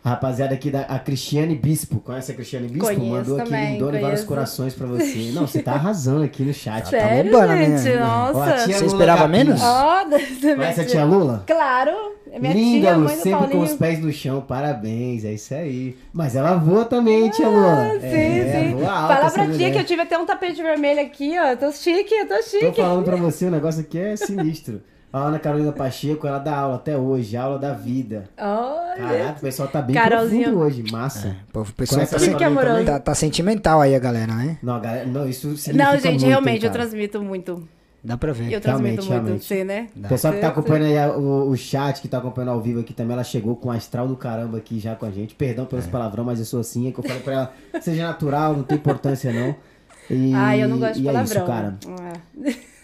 A 0.05 0.09
rapaziada 0.11 0.53
aqui 0.53 0.69
da 0.69 0.81
a 0.81 0.99
Cristiane 0.99 1.55
Bispo. 1.55 1.99
Conhece 1.99 2.31
a 2.31 2.35
Cristiane 2.35 2.67
Bispo? 2.67 2.85
Conheço 2.85 3.03
Mandou 3.09 3.35
aqui 3.39 3.45
também, 3.49 3.71
lindona 3.73 3.97
e 3.97 4.01
vários 4.01 4.23
corações 4.23 4.75
pra 4.75 4.85
você. 4.85 5.31
Não, 5.33 5.47
você 5.47 5.63
tá 5.63 5.71
arrasando 5.71 6.23
aqui 6.23 6.43
no 6.43 6.53
chat. 6.53 6.87
Sério, 6.87 7.31
bombando 7.31 7.53
a 7.53 7.57
gente? 7.57 7.89
Ó, 7.97 8.03
a 8.03 8.31
Nossa! 8.31 8.53
tia 8.65 8.75
Você 8.77 8.83
Lula 8.83 8.85
esperava 8.93 9.21
Capim. 9.21 9.31
menos? 9.31 9.61
Ó, 9.63 10.03
da- 10.07 10.55
Conhece 10.55 10.81
a 10.81 10.85
tia 10.85 11.03
Lula? 11.03 11.43
Claro! 11.47 11.91
É 12.31 12.39
minha 12.39 12.53
Linda, 12.53 12.87
tia, 12.87 12.95
Lu, 12.97 13.09
sempre 13.09 13.31
com 13.31 13.37
Paulinho. 13.39 13.61
os 13.63 13.73
pés 13.73 13.99
no 13.99 14.11
chão. 14.11 14.41
Parabéns, 14.41 15.25
é 15.25 15.31
isso 15.33 15.53
aí. 15.55 15.97
Mas 16.13 16.35
ela 16.35 16.55
voa 16.55 16.85
também, 16.85 17.27
tia 17.31 17.47
Lula. 17.47 17.73
Ah, 17.95 17.99
sim, 17.99 18.05
é, 18.07 18.61
sim. 18.67 18.75
voa 18.75 18.91
alto 18.91 19.07
Fala 19.13 19.31
pra 19.31 19.43
tia 19.45 19.53
mulher. 19.53 19.71
que 19.73 19.77
eu 19.79 19.85
tive 19.85 20.01
até 20.03 20.19
um 20.19 20.25
tapete 20.25 20.61
vermelho 20.61 21.01
aqui, 21.01 21.33
ó. 21.39 21.47
Eu 21.47 21.57
Tô 21.57 21.71
chique, 21.71 22.13
eu 22.13 22.27
tô 22.27 22.35
Tô 22.35 22.43
chique. 22.43 22.73
falando 22.81 23.03
pra 23.05 23.15
você, 23.15 23.45
o 23.45 23.51
negócio 23.51 23.81
aqui 23.81 23.97
é 23.97 24.15
sinistro. 24.15 24.81
A 25.15 25.19
Ana 25.27 25.39
Carolina 25.39 25.71
Pacheco, 25.71 26.27
ela 26.27 26.39
dá 26.39 26.57
aula 26.57 26.75
até 26.75 26.97
hoje, 26.97 27.37
aula 27.37 27.57
da 27.57 27.71
vida. 27.71 28.25
Olha. 28.37 28.95
Caraca, 28.97 29.37
o 29.37 29.41
pessoal 29.41 29.69
tá 29.69 29.81
bem 29.81 29.95
Carolzinha. 29.95 30.43
profundo 30.43 30.65
hoje, 30.65 30.83
massa. 30.91 31.37
Pô, 31.53 31.61
O 31.61 31.65
pessoal 31.71 32.05
Conhece 32.05 32.31
tá, 32.31 32.45
amoroso. 32.47 32.67
também? 32.71 32.85
tá, 32.85 32.99
tá 32.99 33.15
sentimental 33.15 33.79
aí 33.79 33.95
a 33.95 33.99
galera, 33.99 34.33
né? 34.33 34.57
Não, 34.61 34.81
galera, 34.81 35.05
não, 35.05 35.25
isso 35.25 35.55
significa 35.55 35.85
Não, 35.85 35.93
gente, 35.97 36.09
muito, 36.11 36.25
realmente, 36.25 36.63
hein, 36.63 36.67
eu 36.67 36.71
transmito 36.73 37.23
muito. 37.23 37.65
Dá 38.03 38.17
pra 38.17 38.33
ver. 38.33 38.51
Eu 38.51 38.59
transmito 38.59 38.67
Realmente, 38.67 38.97
muito, 38.97 39.09
realmente. 39.23 39.45
você, 39.45 39.63
né? 39.63 39.87
O 39.95 40.07
pessoal 40.09 40.33
que 40.33 40.41
tá 40.41 40.47
Sim, 40.47 40.51
acompanhando 40.51 40.85
aí 40.85 41.09
o, 41.17 41.49
o 41.49 41.55
chat, 41.55 42.01
que 42.01 42.09
tá 42.09 42.17
acompanhando 42.17 42.49
ao 42.51 42.59
vivo 42.61 42.81
aqui 42.81 42.93
também, 42.93 43.13
ela 43.13 43.23
chegou 43.23 43.55
com 43.55 43.69
um 43.69 43.71
astral 43.71 44.09
do 44.09 44.17
caramba 44.17 44.57
aqui 44.57 44.81
já 44.81 44.95
com 44.95 45.05
a 45.05 45.11
gente. 45.11 45.33
Perdão 45.33 45.63
É. 45.63 45.67
pelos 45.69 45.87
palavrão, 45.87 46.25
mas 46.25 46.39
eu 46.39 46.45
sou 46.45 46.59
assim, 46.59 46.89
é 46.89 46.91
que 46.91 46.99
eu 46.99 47.03
falei 47.05 47.21
pra 47.21 47.33
ela, 47.33 47.53
seja 47.81 48.05
natural, 48.05 48.53
não 48.57 48.63
tem 48.63 48.77
importância 48.77 49.31
não. 49.31 49.55
E, 50.09 50.33
Ai, 50.33 50.61
eu 50.61 50.67
não 50.67 50.77
gosto 50.77 50.95
de 50.95 51.03
e 51.03 51.05
palavrão. 51.05 51.41
É 51.41 51.43
isso, 51.43 51.45
cara. 51.47 51.77
Ah. 51.87 52.53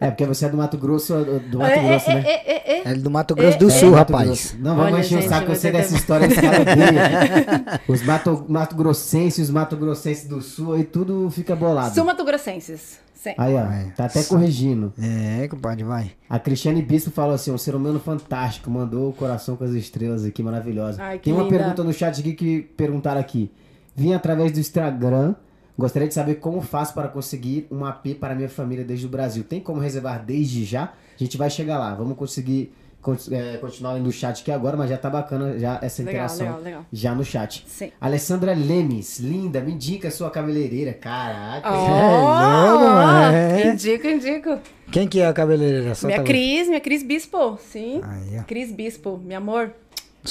É, 0.00 0.10
porque 0.10 0.24
você 0.24 0.46
é 0.46 0.48
do 0.48 0.56
Mato 0.56 0.78
Grosso, 0.78 1.14
do 1.50 1.58
Mato 1.58 1.70
É, 1.72 1.88
Grosso, 1.88 2.10
é, 2.10 2.14
né? 2.14 2.22
é, 2.26 2.52
é, 2.52 2.78
é. 2.88 2.92
É 2.92 2.94
do 2.94 3.10
Mato 3.10 3.34
Grosso 3.34 3.58
do 3.58 3.68
É, 3.68 3.70
Sul, 3.70 3.92
rapaz. 3.92 4.26
Grosso. 4.26 4.56
Não, 4.58 4.74
vamos 4.76 4.92
Olha, 4.94 5.00
encher 5.00 5.18
o 5.18 5.28
saco 5.28 5.46
você 5.54 5.70
dessa 5.70 5.88
tempo. 5.88 6.00
história. 6.00 6.28
Os 7.86 8.02
Mato, 8.02 8.44
Mato 8.48 8.74
Grossenses, 8.76 9.44
os 9.44 9.50
Mato 9.50 9.76
Grossenses 9.76 10.26
do 10.26 10.40
Sul, 10.40 10.74
aí 10.74 10.84
tudo 10.84 11.30
fica 11.30 11.54
bolado. 11.54 11.94
Sul 11.94 12.04
Mato 12.04 12.24
Grossenses. 12.24 12.98
Sim. 13.14 13.34
Aí, 13.36 13.54
ó, 13.54 13.66
tá 13.94 14.06
até 14.06 14.22
corrigindo. 14.24 14.94
É, 14.98 15.46
compadre, 15.48 15.84
vai. 15.84 16.12
A 16.28 16.38
Cristiane 16.38 16.80
Bispo 16.80 17.10
falou 17.10 17.34
assim, 17.34 17.50
um 17.50 17.58
ser 17.58 17.74
humano 17.74 18.00
fantástico, 18.00 18.70
mandou 18.70 19.10
o 19.10 19.12
coração 19.12 19.56
com 19.56 19.64
as 19.64 19.72
estrelas 19.72 20.24
aqui, 20.24 20.42
maravilhosa. 20.42 21.02
Ai, 21.02 21.18
que 21.18 21.24
Tem 21.24 21.34
uma 21.34 21.42
linda. 21.42 21.58
pergunta 21.58 21.84
no 21.84 21.92
chat 21.92 22.18
aqui 22.18 22.32
que 22.32 22.62
perguntaram 22.78 23.20
aqui. 23.20 23.50
Vim 23.94 24.14
através 24.14 24.52
do 24.52 24.60
Instagram, 24.60 25.34
gostaria 25.78 26.08
de 26.08 26.14
saber 26.14 26.36
como 26.36 26.60
faço 26.60 26.92
para 26.94 27.08
conseguir 27.08 27.66
um 27.70 27.84
AP 27.84 28.14
para 28.20 28.34
minha 28.34 28.48
família 28.48 28.84
desde 28.84 29.06
o 29.06 29.08
Brasil. 29.08 29.44
Tem 29.44 29.60
como 29.60 29.80
reservar 29.80 30.24
desde 30.24 30.64
já? 30.64 30.84
A 30.84 31.22
gente 31.24 31.36
vai 31.36 31.50
chegar 31.50 31.78
lá, 31.78 31.94
vamos 31.94 32.16
conseguir 32.16 32.72
con- 33.02 33.16
é, 33.30 33.56
continuar 33.58 33.92
lendo 33.94 34.06
o 34.08 34.12
chat 34.12 34.40
aqui 34.42 34.50
agora, 34.52 34.76
mas 34.76 34.90
já 34.90 34.96
tá 34.98 35.08
bacana 35.08 35.58
já 35.58 35.78
essa 35.82 36.02
Legal, 36.02 36.14
interação 36.26 36.46
legal, 36.46 36.60
legal. 36.62 36.84
já 36.92 37.14
no 37.14 37.24
chat. 37.24 37.64
Sim. 37.66 37.90
Alessandra 38.00 38.52
Lemes, 38.54 39.18
linda, 39.20 39.60
me 39.60 39.72
indica 39.72 40.08
a 40.08 40.10
sua 40.10 40.30
cabeleireira. 40.30 40.92
Caraca. 40.92 41.68
Oh, 41.70 43.32
é. 43.34 43.72
indico, 43.72 44.06
indico. 44.06 44.58
Quem 44.92 45.06
que 45.08 45.20
é 45.20 45.26
a 45.26 45.32
cabeleireira? 45.32 45.94
Solta 45.94 46.08
minha 46.08 46.20
a- 46.20 46.24
Cris, 46.24 46.68
minha 46.68 46.80
Cris 46.80 47.02
Bispo, 47.02 47.58
sim. 47.70 48.00
Cris 48.46 48.72
Bispo, 48.72 49.18
meu 49.24 49.38
amor. 49.38 49.72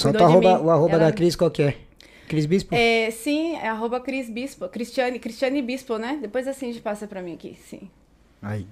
O 0.06 0.12
de 0.12 0.18
arroba, 0.22 0.60
o 0.62 0.70
arroba 0.70 0.94
Ela- 0.96 1.06
da 1.06 1.12
Cris, 1.12 1.36
qual 1.36 1.50
que 1.50 1.64
é? 1.64 1.76
Cris 2.30 2.46
Bispo? 2.46 2.76
É, 2.76 3.10
sim, 3.10 3.56
é 3.56 3.68
arroba 3.68 4.00
Cris 4.00 4.30
Bispo. 4.30 4.70
Cristiane, 4.70 5.20
Cristiane 5.20 5.62
Bispo, 5.62 5.98
né? 5.98 6.20
Depois 6.22 6.48
assim 6.48 6.70
a 6.70 6.72
gente 6.72 6.82
passa 6.82 7.08
pra 7.08 7.22
mim 7.22 7.34
aqui, 7.34 7.58
sim. 7.68 7.90
Aí. 8.42 8.68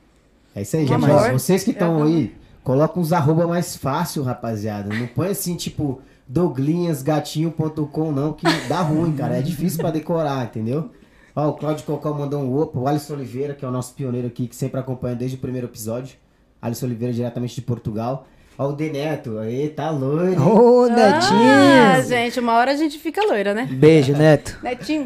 É 0.56 0.62
isso 0.62 0.78
aí, 0.78 0.86
gente. 0.86 1.00
Mas 1.00 1.32
vocês 1.32 1.64
que 1.64 1.72
estão 1.72 1.96
amo. 1.96 2.06
aí, 2.06 2.36
coloca 2.64 3.00
uns 3.00 3.12
arroba 3.12 3.48
mais 3.48 3.76
fácil, 3.76 4.22
rapaziada. 4.24 4.94
Não 4.94 5.08
põe 5.08 5.30
assim, 5.30 5.56
tipo, 5.56 6.02
douglinhasgatinho.com 6.28 8.12
não, 8.12 8.34
que 8.34 8.46
dá 8.70 8.82
ruim, 8.82 9.14
cara. 9.14 9.38
É 9.38 9.42
difícil 9.42 9.80
pra 9.80 9.90
decorar, 9.90 10.46
entendeu? 10.46 10.92
Ó, 11.36 11.50
o 11.50 11.54
Claudio 11.54 11.86
Cocó 11.86 12.14
mandou 12.14 12.42
um 12.42 12.56
opa. 12.56 12.80
O 12.80 12.88
Alisson 12.88 13.16
Oliveira, 13.16 13.54
que 13.56 13.66
é 13.66 13.68
o 13.68 13.72
nosso 13.72 13.94
pioneiro 13.96 14.28
aqui, 14.28 14.48
que 14.48 14.56
sempre 14.56 14.80
acompanha 14.80 15.16
desde 15.16 15.36
o 15.36 15.40
primeiro 15.40 15.68
episódio. 15.68 16.16
Alisson 16.62 16.86
Oliveira, 16.86 17.14
diretamente 17.14 17.56
de 17.56 17.62
Portugal. 17.62 18.28
Ó, 18.58 18.70
o 18.70 18.74
Deneto. 18.74 19.38
Aí, 19.40 19.70
tá 19.70 19.90
loiro. 19.92 20.42
Ô, 20.42 20.84
Ah, 20.86 20.90
Netinho! 20.90 22.08
gente, 22.10 22.40
uma 22.40 22.54
hora 22.54 22.72
a 22.72 22.76
gente 22.76 22.98
fica 22.98 23.22
loira, 23.26 23.54
né? 23.54 23.68
Beijo, 23.72 24.14
Neto. 24.14 24.58
Netinho, 24.64 25.06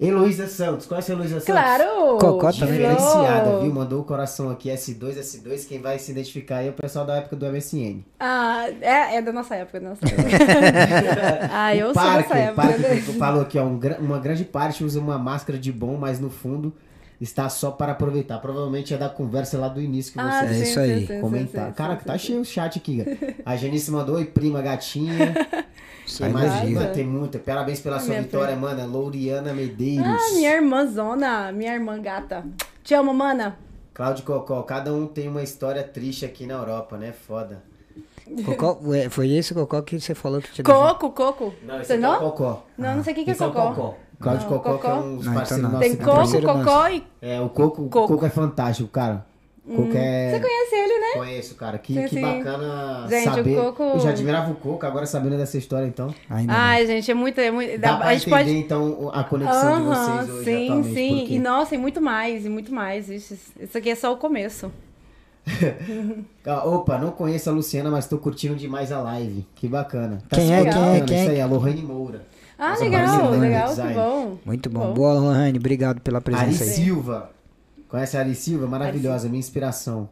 Heloísa 0.00 0.46
Santos. 0.46 0.86
Conhece 0.86 1.10
a 1.10 1.14
Heloísa 1.14 1.40
Santos? 1.40 1.46
claro! 1.46 2.18
Cocó 2.20 2.52
também, 2.52 2.78
né? 2.78 2.94
Diferenciada, 2.94 3.58
viu? 3.60 3.72
Mandou 3.72 4.00
o 4.00 4.04
coração 4.04 4.48
aqui, 4.48 4.68
S2, 4.70 5.16
S2. 5.18 5.66
Quem 5.66 5.80
vai 5.80 5.98
se 5.98 6.12
identificar 6.12 6.58
aí 6.58 6.68
é 6.68 6.70
o 6.70 6.72
pessoal 6.74 7.04
da 7.04 7.16
época 7.16 7.34
do 7.34 7.46
MSN. 7.46 8.04
Ah, 8.20 8.66
é, 8.80 9.16
é 9.16 9.22
da 9.22 9.32
nossa 9.32 9.56
época, 9.56 9.80
da 9.80 9.88
nossa 9.88 10.02
época. 10.06 11.50
ah, 11.52 11.74
eu 11.74 11.86
o 11.90 11.94
sou 11.94 12.02
Parker, 12.02 12.22
dessa 12.22 12.38
época. 12.38 12.62
Parker 12.62 12.94
né? 12.94 13.00
falou 13.18 13.44
que 13.46 13.58
ó, 13.58 13.64
um 13.64 13.80
uma 13.98 14.18
grande 14.20 14.44
parte 14.44 14.84
usa 14.84 15.00
uma 15.00 15.18
máscara 15.18 15.58
de 15.58 15.72
bom, 15.72 15.96
mas 15.96 16.20
no 16.20 16.30
fundo 16.30 16.72
está 17.20 17.48
só 17.48 17.70
para 17.70 17.92
aproveitar. 17.92 18.38
Provavelmente 18.38 18.94
é 18.94 18.98
da 18.98 19.08
conversa 19.08 19.58
lá 19.58 19.68
do 19.68 19.80
início 19.80 20.12
que 20.12 20.20
Ah, 20.20 20.30
você 20.30 20.44
É 20.44 20.54
sim, 20.54 20.62
isso 20.62 20.80
aí. 20.80 21.06
sim, 21.06 21.20
comentar. 21.20 21.68
sim, 21.68 21.72
Cara, 21.74 21.98
sim, 21.98 22.04
tá 22.04 22.12
sim, 22.18 22.26
cheio 22.26 22.40
o 22.40 22.44
chat 22.44 22.78
aqui. 22.78 23.04
cara. 23.04 23.34
A 23.44 23.56
Janice 23.56 23.90
mandou, 23.90 24.16
oi, 24.16 24.24
prima 24.24 24.62
gatinha. 24.62 25.34
Sai 26.06 26.32
Tem 26.94 27.06
muita. 27.06 27.38
Parabéns 27.38 27.80
pela 27.80 27.96
Ah, 27.96 28.00
sua 28.00 28.08
minha 28.10 28.22
vitória, 28.22 28.56
mana. 28.56 28.86
Louriana 28.86 29.52
Medeiros. 29.52 30.06
Ah, 30.06 30.34
minha 30.34 30.54
irmãzona, 30.54 31.52
minha 31.52 31.74
irmã 31.74 32.00
gata. 32.00 32.44
Te 32.82 32.94
amo, 32.94 33.12
mana. 33.12 33.58
Cláudio 33.92 34.24
Cocó, 34.24 34.62
cada 34.62 34.94
um 34.94 35.06
tem 35.06 35.28
uma 35.28 35.42
história 35.42 35.82
triste 35.82 36.24
aqui 36.24 36.46
na 36.46 36.54
Europa, 36.54 36.96
né? 36.96 37.12
Foda. 37.12 37.62
Cocó, 38.44 38.78
foi 39.10 39.30
esse 39.32 39.52
Cocó 39.52 39.82
que 39.82 39.98
você 40.00 40.14
falou 40.14 40.40
que 40.40 40.50
te 40.52 40.62
deixou? 40.62 40.82
Coco, 40.88 41.10
coco. 41.10 41.54
Não, 41.62 41.76
esse 41.80 41.86
Você 41.88 41.92
aqui 41.94 42.04
é 42.04 42.08
o 42.08 42.12
não? 42.12 42.18
Cocó. 42.20 42.66
Não, 42.78 42.96
não 42.96 43.04
sei 43.04 43.12
o 43.12 43.16
que, 43.16 43.24
que 43.24 43.30
é 43.30 43.34
é 43.34 43.46
o 43.46 43.52
cocó. 43.52 43.94
Cocó. 44.18 44.30
Cláudio 44.30 44.50
Não, 44.50 44.56
Cocó, 44.58 44.78
que 44.78 44.86
é 44.86 44.90
Cocó. 44.90 45.00
um 45.00 45.16
dos 45.16 45.24
Não, 45.26 45.32
então 45.32 45.34
parceiros 45.34 45.62
não. 45.64 45.70
nossos. 45.72 45.86
Tem 45.86 45.94
aqui. 45.94 46.04
coco, 46.04 46.16
parceiro 46.16 46.46
cocó 46.46 46.88
e... 46.88 47.04
É, 47.22 47.40
o 47.40 47.48
Coco, 47.48 47.88
Coco. 47.88 48.08
Coco 48.08 48.26
é 48.26 48.30
fantástico, 48.30 48.88
cara. 48.88 49.26
Coco 49.68 49.90
é... 49.94 50.30
Você 50.30 50.40
conhece 50.40 50.74
ele, 50.74 50.98
né? 50.98 51.06
Conheço, 51.14 51.54
cara. 51.54 51.76
Que, 51.78 51.92
Sim, 51.94 52.06
que 52.08 52.20
bacana 52.22 53.06
Gente, 53.08 53.28
o 53.28 53.34
saber. 53.34 53.56
Coco- 53.56 53.82
Eu 53.82 54.00
já 54.00 54.10
admirava 54.10 54.50
o 54.50 54.54
Coco, 54.54 54.86
agora 54.86 55.04
sabendo 55.04 55.36
dessa 55.36 55.58
história, 55.58 55.86
então. 55.86 56.12
Ainda 56.30 56.52
não. 56.52 56.58
Ai, 56.58 56.86
gente, 56.86 57.10
é 57.10 57.14
muito... 57.14 57.38
É 57.38 57.50
muito 57.50 57.78
Dá 57.78 57.90
dá- 57.92 57.96
pra 57.98 58.06
a 58.08 58.14
gente 58.14 58.28
entender, 58.30 58.44
pode... 58.44 58.56
então, 58.56 59.10
a 59.12 59.22
conexão 59.24 59.76
de 59.82 59.88
Aham, 59.88 60.24
vocês 60.26 60.30
hoje 60.30 60.44
sim, 60.44 60.94
sim. 60.94 61.18
porque- 61.18 61.34
E 61.34 61.38
nossa, 61.38 61.74
e 61.74 61.78
muito 61.78 62.00
mais, 62.00 62.46
e 62.46 62.48
muito 62.48 62.72
mais. 62.72 63.08
Isso 63.10 63.34
aqui 63.76 63.90
é 63.90 63.94
só 63.94 64.10
o 64.12 64.16
começo. 64.16 64.72
Ah, 66.46 66.64
Opa, 66.68 66.98
não 66.98 67.10
conheço 67.10 67.48
a 67.50 67.52
Luciana, 67.52 67.90
mas 67.90 68.06
tô 68.06 68.18
curtindo 68.18 68.54
demais 68.56 68.90
a 68.90 69.00
live. 69.00 69.46
Que 69.54 69.68
bacana. 69.68 70.22
Tá 70.28 70.36
Quem 70.36 70.52
é, 70.54 70.62
quem 70.64 70.96
é, 70.96 71.00
quem 71.02 71.16
é? 71.18 71.22
Isso 71.22 71.30
aí, 71.32 71.40
a 71.40 71.46
Lohane 71.46 71.82
Moura. 71.82 72.22
Ah, 72.58 72.70
Nossa, 72.70 72.84
legal, 72.84 73.30
legal, 73.30 73.74
que 73.74 73.82
bom. 73.94 74.38
Muito 74.44 74.68
bom. 74.70 74.80
Bom. 74.88 74.94
Boa, 74.94 75.12
Lohane. 75.14 75.58
Obrigado 75.58 76.00
pela 76.00 76.18
Ari 76.18 76.24
presença 76.24 76.64
aí. 76.64 76.70
Silva. 76.70 77.30
Conhece 77.88 78.16
a 78.16 78.20
Ari 78.20 78.34
Silva? 78.34 78.66
Maravilhosa, 78.66 79.28
minha 79.28 79.38
inspiração. 79.38 80.08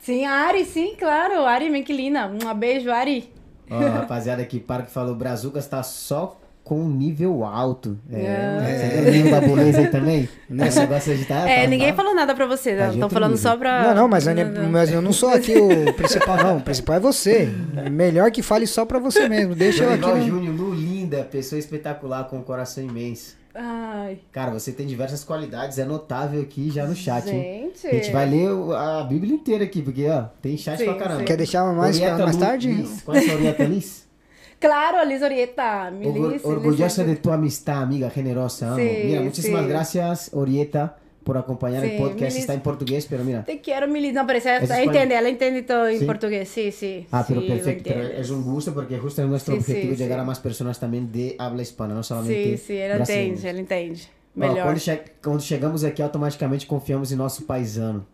Sim, 0.00 0.24
a 0.26 0.32
Ari, 0.48 0.64
sim, 0.64 0.94
claro. 0.98 1.44
Ari 1.46 1.70
Menquilina. 1.70 2.26
Um 2.26 2.52
beijo, 2.54 2.90
Ari. 2.90 3.32
Ó, 3.70 3.78
rapaziada 3.78 4.42
aqui, 4.42 4.60
para 4.60 4.82
que 4.82 4.90
falou, 4.90 5.14
Brazucas 5.14 5.66
tá 5.66 5.82
só 5.82 6.38
com 6.62 6.82
nível 6.88 7.44
alto. 7.44 7.98
É, 8.10 8.20
É. 8.22 9.00
você 9.04 9.10
viu 9.10 9.26
o 9.26 9.30
aí 9.78 9.86
também? 9.88 10.28
Esse 10.66 10.80
negócio 10.80 11.16
de 11.16 11.24
tá, 11.26 11.48
É, 11.48 11.62
tá- 11.62 11.68
ninguém 11.70 11.90
tá- 11.90 11.96
falou 11.96 12.14
nada 12.14 12.34
pra 12.34 12.46
você, 12.46 12.74
Tá 12.76 12.86
de 12.88 12.94
estão 12.94 13.08
falando 13.08 13.32
nível. 13.32 13.42
só 13.50 13.56
pra... 13.56 13.82
Não, 13.88 13.94
não, 14.02 14.08
mas, 14.08 14.26
eu 14.26 14.34
nem- 14.34 14.46
mas 14.70 14.90
eu 14.92 15.00
não 15.00 15.12
sou 15.12 15.28
aqui 15.30 15.54
o 15.58 15.92
principal, 15.94 16.36
não. 16.38 16.56
O 16.58 16.60
principal 16.62 16.96
é 16.96 17.00
você. 17.00 17.48
Melhor 17.90 18.30
que 18.30 18.42
fale 18.42 18.66
só 18.66 18.84
pra 18.84 18.98
você 18.98 19.28
mesmo. 19.28 19.54
Deixa 19.54 19.84
eu 19.84 19.90
aqui. 19.92 20.00
Dorival 20.00 20.26
no- 20.26 20.26
Júnior, 20.44 20.54
Lu 20.56 20.74
linda, 21.04 21.22
pessoa 21.24 21.58
espetacular, 21.58 22.24
com 22.24 22.38
um 22.38 22.42
coração 22.42 22.82
imenso. 22.82 23.36
Ai, 23.54 24.18
Cara, 24.32 24.50
você 24.50 24.72
tem 24.72 24.84
diversas 24.84 25.22
qualidades, 25.22 25.78
é 25.78 25.84
notável 25.84 26.42
aqui 26.42 26.70
já 26.70 26.86
no 26.86 26.94
chat, 26.96 27.30
hein? 27.30 27.70
gente. 27.72 27.86
A 27.86 27.94
gente 27.94 28.10
vai 28.10 28.28
ler 28.28 28.48
a 28.76 29.04
Bíblia 29.04 29.34
inteira 29.34 29.62
aqui, 29.62 29.80
porque, 29.80 30.08
ó, 30.08 30.24
tem 30.42 30.56
chat 30.56 30.78
Sim, 30.78 30.86
pra 30.86 30.94
caramba. 30.94 31.20
sim. 31.20 31.24
Quer 31.26 31.36
deixar 31.36 31.72
mais, 31.72 31.96
Orieta 31.96 32.24
mais 32.24 32.36
tarde? 32.36 32.72
Liz. 32.72 33.02
Conhece 33.02 33.30
a 33.30 33.34
Orieta 33.34 33.64
Liz? 33.64 34.04
Claro, 34.60 35.06
Liz 35.06 35.20
Orieta. 35.20 35.90
Milice, 35.90 36.46
Orgullosa 36.46 37.04
de 37.04 37.16
tu 37.16 37.30
amistad, 37.30 37.82
amiga 37.82 38.08
generosa. 38.08 38.68
Amo. 38.68 38.76
Sí, 38.76 39.02
mira, 39.04 39.20
muchísimas 39.20 39.62
sí. 39.62 39.68
gracias, 39.68 40.30
Orieta, 40.32 40.96
por 41.24 41.36
acompañar 41.38 41.82
el 41.84 41.92
Sí, 41.92 41.96
podcast. 41.98 42.36
Milis- 42.36 42.40
Está 42.40 42.54
en 42.54 42.60
portugués, 42.60 43.06
pero 43.08 43.24
mira. 43.24 43.44
Te 43.44 43.60
quero, 43.60 43.88
Milice. 43.88 44.12
Não, 44.12 44.22
ela, 44.28 44.36
Es 44.36 44.46
ela 44.70 44.84
entende, 44.84 45.14
ela 45.14 45.28
entende 45.30 45.62
todo 45.62 45.88
em 45.88 45.98
Sí. 45.98 46.04
português. 46.04 46.48
Sim, 46.48 46.70
sim. 46.70 47.06
Ah, 47.10 47.24
pero 47.26 47.40
sí, 47.40 47.48
perfecto. 47.48 47.84
Pero 47.88 48.00
entiende. 48.02 48.20
es 48.20 48.30
un 48.30 48.42
gusto 48.44 48.72
porque 48.74 48.98
justo 48.98 49.22
es 49.22 49.28
nuestro 49.28 49.54
Sí, 49.56 49.62
sí, 49.62 49.72
objetivo 49.72 49.94
llegar 49.94 50.18
sí. 50.18 50.22
a 50.22 50.24
más 50.24 50.38
personas 50.38 50.78
también 50.78 51.10
de 51.10 51.34
habla 51.38 51.62
hispana, 51.62 51.94
no 51.94 52.02
solamente 52.02 52.58
Sim, 52.58 52.66
sim, 52.66 52.76
ela 52.76 52.96
entende, 52.98 53.48
ela 53.48 53.60
entende. 53.60 54.02
Ó, 54.36 54.40
Melhor. 54.40 54.62
quando, 54.64 54.78
che- 54.80 55.02
quando 55.22 55.40
chegamos 55.42 55.82
aqui, 55.84 56.02
automaticamente 56.02 56.66
confiamos 56.66 57.10
em 57.10 57.16
nosso 57.16 57.44
paisano, 57.44 58.04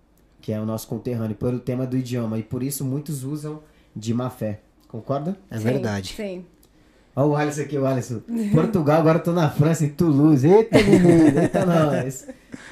que 0.41 0.53
é 0.53 0.61
o 0.61 0.65
nosso 0.65 0.87
conterrâneo, 0.87 1.35
pelo 1.37 1.59
tema 1.59 1.87
do 1.87 1.97
idioma. 1.97 2.39
E 2.39 2.43
por 2.43 2.63
isso 2.63 2.85
muitos 2.85 3.25
usam 3.25 3.61
de 3.97 4.15
má 4.15 4.31
fé. 4.31 4.61
Concorda? 4.87 5.37
É 5.51 5.59
verdade. 5.59 6.15
Sim. 6.15 6.45
Olha 7.15 7.27
o 7.27 7.37
Alisson 7.37 7.63
aqui, 7.63 7.77
o 7.77 7.87
Alisson. 7.87 8.21
Portugal, 8.55 9.01
agora 9.01 9.19
tô 9.19 9.33
na 9.33 9.51
França, 9.51 9.85
em 9.85 9.89
Toulouse. 9.89 10.47
Eita, 10.47 10.79
menino, 10.83 11.41
eita 11.41 11.67
nós. 11.67 12.27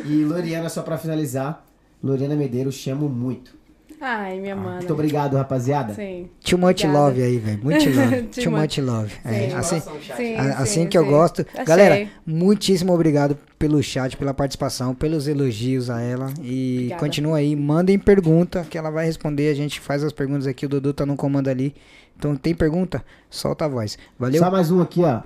E 0.05 0.25
Loriana, 0.25 0.69
só 0.69 0.83
pra 0.83 0.97
finalizar, 0.97 1.65
Loriana 2.03 2.37
Medeiros, 2.37 2.77
chamo 2.77 3.09
muito. 3.09 3.58
Ai, 4.01 4.39
minha 4.39 4.55
mana. 4.55 4.77
Muito 4.77 4.93
obrigado, 4.93 5.37
rapaziada. 5.37 5.95
Sim. 5.95 6.29
Too 6.45 6.59
much 6.59 6.85
Obrigada. 6.85 6.99
love 6.99 7.23
aí, 7.23 7.39
velho. 7.39 7.61
Muito 7.63 7.85
love. 7.91 8.23
Too 8.29 8.43
Too 8.45 8.53
much. 8.53 8.79
love. 8.79 9.13
É, 9.25 9.49
Sim. 9.51 9.55
assim, 9.57 9.81
Sim, 10.17 10.37
assim 10.37 10.81
sim, 10.83 10.87
que 10.87 10.97
eu 10.97 11.05
gosto. 11.05 11.45
Achei. 11.53 11.65
Galera, 11.65 12.09
muitíssimo 12.27 12.93
obrigado 12.93 13.37
pelo 13.59 13.83
chat, 13.83 14.17
pela 14.17 14.33
participação, 14.33 14.95
pelos 14.95 15.27
elogios 15.27 15.91
a 15.91 16.01
ela. 16.01 16.33
E 16.41 16.77
Obrigada. 16.77 17.01
continua 17.01 17.37
aí, 17.39 17.57
mandem 17.57 17.99
pergunta 17.99 18.65
que 18.69 18.79
ela 18.79 18.91
vai 18.91 19.05
responder. 19.07 19.51
A 19.51 19.55
gente 19.55 19.81
faz 19.81 20.05
as 20.05 20.13
perguntas 20.13 20.47
aqui, 20.47 20.67
o 20.67 20.69
Dudu 20.69 20.93
tá 20.93 21.05
no 21.05 21.17
comando 21.17 21.49
ali. 21.49 21.75
Então 22.17 22.37
tem 22.37 22.55
pergunta? 22.55 23.05
Solta 23.29 23.65
a 23.65 23.69
voz. 23.69 23.99
Valeu? 24.19 24.41
Só 24.41 24.51
mais 24.51 24.71
um 24.71 24.81
aqui, 24.81 25.03
ó. 25.03 25.23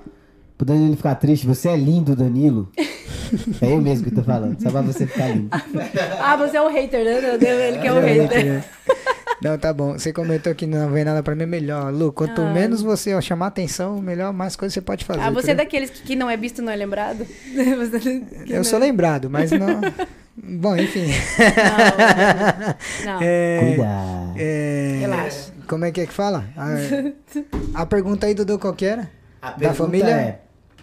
Pro 0.62 0.74
Danilo 0.74 0.96
ficar 0.96 1.16
triste. 1.16 1.44
Você 1.46 1.68
é 1.68 1.76
lindo, 1.76 2.14
Danilo. 2.14 2.70
É 3.60 3.72
eu 3.72 3.80
mesmo 3.80 4.04
que 4.04 4.14
tô 4.14 4.22
falando. 4.22 4.60
Só 4.62 4.70
pra 4.70 4.80
você 4.80 5.06
ficar 5.08 5.28
lindo. 5.28 5.48
Ah, 6.22 6.36
você 6.36 6.56
é 6.56 6.62
o 6.62 6.68
hater, 6.68 7.04
né? 7.04 7.68
Ele 7.68 7.78
que 7.78 7.86
é 7.88 7.92
o 7.92 8.00
hater. 8.00 8.64
Não, 9.42 9.58
tá 9.58 9.72
bom. 9.72 9.94
Você 9.94 10.12
comentou 10.12 10.54
que 10.54 10.64
não 10.66 10.88
vem 10.90 11.04
nada 11.04 11.20
pra 11.20 11.34
mim, 11.34 11.42
é 11.42 11.46
melhor. 11.46 11.92
Lu, 11.92 12.12
quanto 12.12 12.40
Ah. 12.42 12.52
menos 12.52 12.80
você 12.80 13.12
ó, 13.12 13.20
chamar 13.20 13.48
atenção, 13.48 14.00
melhor, 14.00 14.32
mais 14.32 14.54
coisas 14.54 14.72
você 14.74 14.80
pode 14.80 15.04
fazer. 15.04 15.20
Ah, 15.20 15.30
você 15.30 15.50
é 15.50 15.54
entendeu? 15.54 15.64
daqueles 15.64 15.90
que, 15.90 16.02
que 16.02 16.14
não 16.14 16.30
é 16.30 16.36
visto, 16.36 16.62
não 16.62 16.70
é 16.72 16.76
lembrado? 16.76 17.26
Eu 18.48 18.56
não- 18.58 18.64
sou 18.64 18.78
lembrado, 18.78 19.28
mas 19.28 19.50
não. 19.50 19.80
Bom, 20.60 20.76
enfim. 20.76 21.06
Não. 23.04 23.12
não. 23.14 23.18
É, 23.20 23.60
Cuidado. 23.66 24.34
é, 24.38 24.96
Relaxa. 25.00 25.52
Como 25.66 25.84
é 25.84 25.90
que 25.90 26.00
é 26.02 26.06
que 26.06 26.12
fala? 26.12 26.44
A, 26.56 27.82
a 27.82 27.86
pergunta 27.86 28.26
aí, 28.26 28.34
Dudu, 28.34 28.58
qual 28.60 28.72
que 28.74 28.84
era? 28.86 29.10
A 29.40 29.50
Da 29.50 29.56
pergunta 29.58 29.74
família? 29.84 30.10
é... 30.10 30.41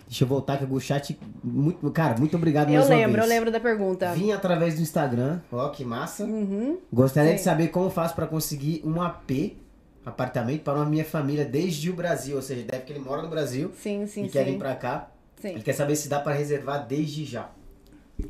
Deixa 0.09 0.23
eu 0.23 0.27
voltar 0.27 0.57
que 0.57 0.65
o 0.65 0.79
chat... 0.79 1.15
Muito, 1.43 1.91
cara, 1.91 2.17
muito 2.17 2.35
obrigado 2.35 2.71
Eu 2.71 2.81
uma 2.81 2.89
lembro, 2.89 3.21
eu 3.21 3.27
lembro 3.27 3.51
da 3.51 3.59
pergunta. 3.59 4.11
Vim 4.13 4.31
através 4.31 4.73
do 4.73 4.81
Instagram. 4.81 5.39
Ó, 5.51 5.69
que 5.69 5.85
massa. 5.85 6.23
Uhum. 6.23 6.79
Gostaria 6.91 7.33
de 7.33 7.37
Sim. 7.37 7.43
saber 7.43 7.67
como 7.67 7.91
faço 7.91 8.15
para 8.15 8.25
conseguir 8.25 8.81
um 8.83 8.99
AP, 8.99 9.55
apartamento, 10.03 10.63
para 10.63 10.81
a 10.81 10.85
minha 10.85 11.05
família 11.05 11.45
desde 11.45 11.91
o 11.91 11.93
Brasil. 11.93 12.35
Ou 12.37 12.41
seja, 12.41 12.63
deve 12.63 12.85
que 12.85 12.91
ele 12.91 12.99
mora 12.99 13.21
no 13.21 13.29
Brasil 13.29 13.71
Sim, 13.75 14.07
sim, 14.07 14.25
e 14.25 14.29
quer 14.29 14.45
vir 14.45 14.53
sim. 14.53 14.57
para 14.57 14.73
cá. 14.73 15.11
Sim. 15.39 15.49
Ele 15.49 15.61
quer 15.61 15.73
saber 15.73 15.95
se 15.95 16.09
dá 16.09 16.19
para 16.19 16.33
reservar 16.33 16.87
desde 16.87 17.23
já. 17.23 17.51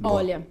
Olha, 0.04 0.46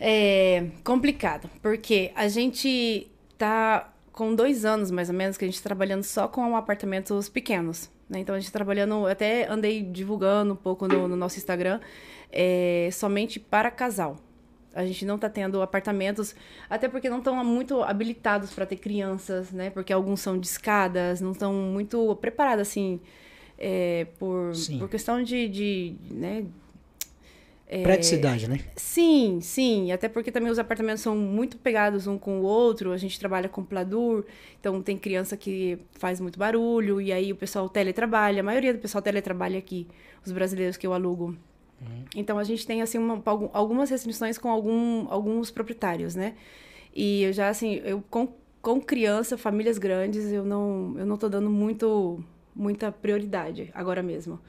é 0.00 0.66
complicado, 0.84 1.50
porque 1.60 2.12
a 2.14 2.28
gente 2.28 3.10
tá 3.36 3.92
com 4.12 4.32
dois 4.36 4.64
anos, 4.64 4.92
mais 4.92 5.08
ou 5.08 5.16
menos, 5.16 5.36
que 5.36 5.44
a 5.44 5.48
gente 5.48 5.60
tá 5.60 5.68
trabalhando 5.68 6.04
só 6.04 6.28
com 6.28 6.56
apartamentos 6.56 7.28
pequenos, 7.28 7.90
né? 8.08 8.20
Então, 8.20 8.34
a 8.34 8.40
gente 8.40 8.50
trabalhando, 8.50 9.06
até 9.06 9.46
andei 9.50 9.82
divulgando 9.82 10.54
um 10.54 10.56
pouco 10.56 10.88
no, 10.88 11.06
no 11.08 11.16
nosso 11.16 11.38
Instagram, 11.38 11.80
é, 12.32 12.88
somente 12.92 13.38
para 13.38 13.70
casal. 13.70 14.16
A 14.74 14.84
gente 14.84 15.04
não 15.04 15.18
tá 15.18 15.28
tendo 15.28 15.60
apartamentos, 15.60 16.34
até 16.70 16.88
porque 16.88 17.08
não 17.10 17.18
estão 17.18 17.44
muito 17.44 17.82
habilitados 17.82 18.52
para 18.52 18.64
ter 18.64 18.76
crianças, 18.76 19.50
né? 19.50 19.70
Porque 19.70 19.92
alguns 19.92 20.20
são 20.20 20.38
de 20.38 20.46
escadas, 20.46 21.20
não 21.20 21.32
estão 21.32 21.52
muito 21.52 22.14
preparados, 22.16 22.62
assim, 22.62 23.00
é, 23.58 24.06
por, 24.18 24.54
Sim. 24.54 24.78
por 24.78 24.88
questão 24.88 25.22
de, 25.22 25.48
de 25.48 25.96
né? 26.10 26.44
É, 27.70 27.82
Praticidade, 27.82 28.48
né? 28.48 28.60
Sim, 28.76 29.40
sim. 29.42 29.92
Até 29.92 30.08
porque 30.08 30.32
também 30.32 30.50
os 30.50 30.58
apartamentos 30.58 31.02
são 31.02 31.14
muito 31.14 31.58
pegados 31.58 32.06
um 32.06 32.16
com 32.16 32.40
o 32.40 32.42
outro. 32.42 32.92
A 32.92 32.96
gente 32.96 33.20
trabalha 33.20 33.46
com 33.46 33.62
pladur, 33.62 34.24
então 34.58 34.80
tem 34.80 34.96
criança 34.96 35.36
que 35.36 35.78
faz 35.92 36.18
muito 36.18 36.38
barulho, 36.38 36.98
e 36.98 37.12
aí 37.12 37.30
o 37.30 37.36
pessoal 37.36 37.68
teletrabalha. 37.68 38.40
A 38.40 38.42
maioria 38.42 38.72
do 38.72 38.78
pessoal 38.78 39.02
teletrabalha 39.02 39.58
aqui, 39.58 39.86
os 40.24 40.32
brasileiros 40.32 40.78
que 40.78 40.86
eu 40.86 40.94
alugo. 40.94 41.36
Então 42.16 42.38
a 42.38 42.42
gente 42.44 42.66
tem 42.66 42.80
assim 42.82 42.96
uma- 42.98 43.22
algum- 43.24 43.50
algumas 43.52 43.90
restrições 43.90 44.36
com 44.38 44.48
algum- 44.48 45.06
alguns 45.10 45.50
proprietários, 45.50 46.14
né? 46.14 46.34
E 46.94 47.22
eu 47.24 47.32
já 47.34 47.48
assim, 47.50 47.74
eu 47.84 48.02
com, 48.10 48.28
com 48.62 48.80
criança, 48.80 49.36
famílias 49.38 49.76
grandes, 49.78 50.32
eu 50.32 50.44
não 50.44 50.94
eu 50.98 51.04
não 51.06 51.16
tô 51.18 51.28
dando 51.28 51.48
muito 51.50 52.24
muita 52.56 52.90
prioridade 52.90 53.70
agora 53.74 54.02
mesmo. 54.02 54.40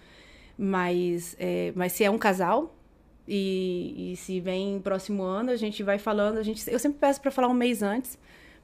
Mas 0.58 1.36
é, 1.40 1.72
mas 1.76 1.92
se 1.92 2.04
é 2.04 2.10
um 2.10 2.18
casal 2.18 2.76
e, 3.32 4.14
e 4.14 4.16
se 4.16 4.40
vem 4.40 4.82
próximo 4.82 5.22
ano, 5.22 5.52
a 5.52 5.56
gente 5.56 5.84
vai 5.84 6.00
falando, 6.00 6.40
a 6.40 6.44
gente 6.44 6.68
eu 6.70 6.80
sempre 6.80 6.98
peço 7.00 7.22
para 7.22 7.30
falar 7.30 7.48
um 7.48 7.54
mês 7.54 7.84
antes 7.84 8.18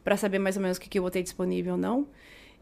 para 0.03 0.17
saber 0.17 0.39
mais 0.39 0.55
ou 0.55 0.61
menos 0.63 0.77
o 0.77 0.81
que, 0.81 0.89
que 0.89 0.97
eu 0.97 1.03
vou 1.03 1.11
ter 1.11 1.21
disponível 1.21 1.73
ou 1.73 1.79
não. 1.79 2.07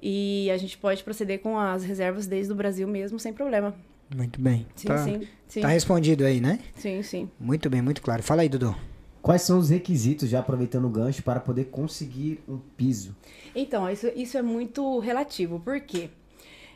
E 0.01 0.51
a 0.51 0.57
gente 0.57 0.77
pode 0.77 1.01
proceder 1.01 1.39
com 1.39 1.57
as 1.57 1.83
reservas 1.83 2.27
desde 2.27 2.51
o 2.51 2.55
Brasil 2.55 2.85
mesmo, 2.85 3.17
sem 3.17 3.31
problema. 3.31 3.73
Muito 4.13 4.41
bem. 4.41 4.67
Sim, 4.75 4.87
tá, 4.87 4.97
sim, 4.97 5.27
sim. 5.47 5.61
tá 5.61 5.69
respondido 5.69 6.25
aí, 6.25 6.41
né? 6.41 6.59
Sim, 6.75 7.01
sim. 7.01 7.29
Muito 7.39 7.69
bem, 7.69 7.81
muito 7.81 8.01
claro. 8.01 8.21
Fala 8.21 8.41
aí, 8.41 8.49
Dudu. 8.49 8.75
Quais 9.21 9.41
são 9.43 9.57
os 9.57 9.69
requisitos, 9.69 10.27
já 10.29 10.39
aproveitando 10.39 10.85
o 10.85 10.89
gancho, 10.89 11.23
para 11.23 11.39
poder 11.39 11.65
conseguir 11.65 12.43
um 12.47 12.57
piso? 12.57 13.15
Então, 13.55 13.89
isso, 13.89 14.11
isso 14.13 14.37
é 14.37 14.41
muito 14.41 14.99
relativo, 14.99 15.61
porque 15.61 16.09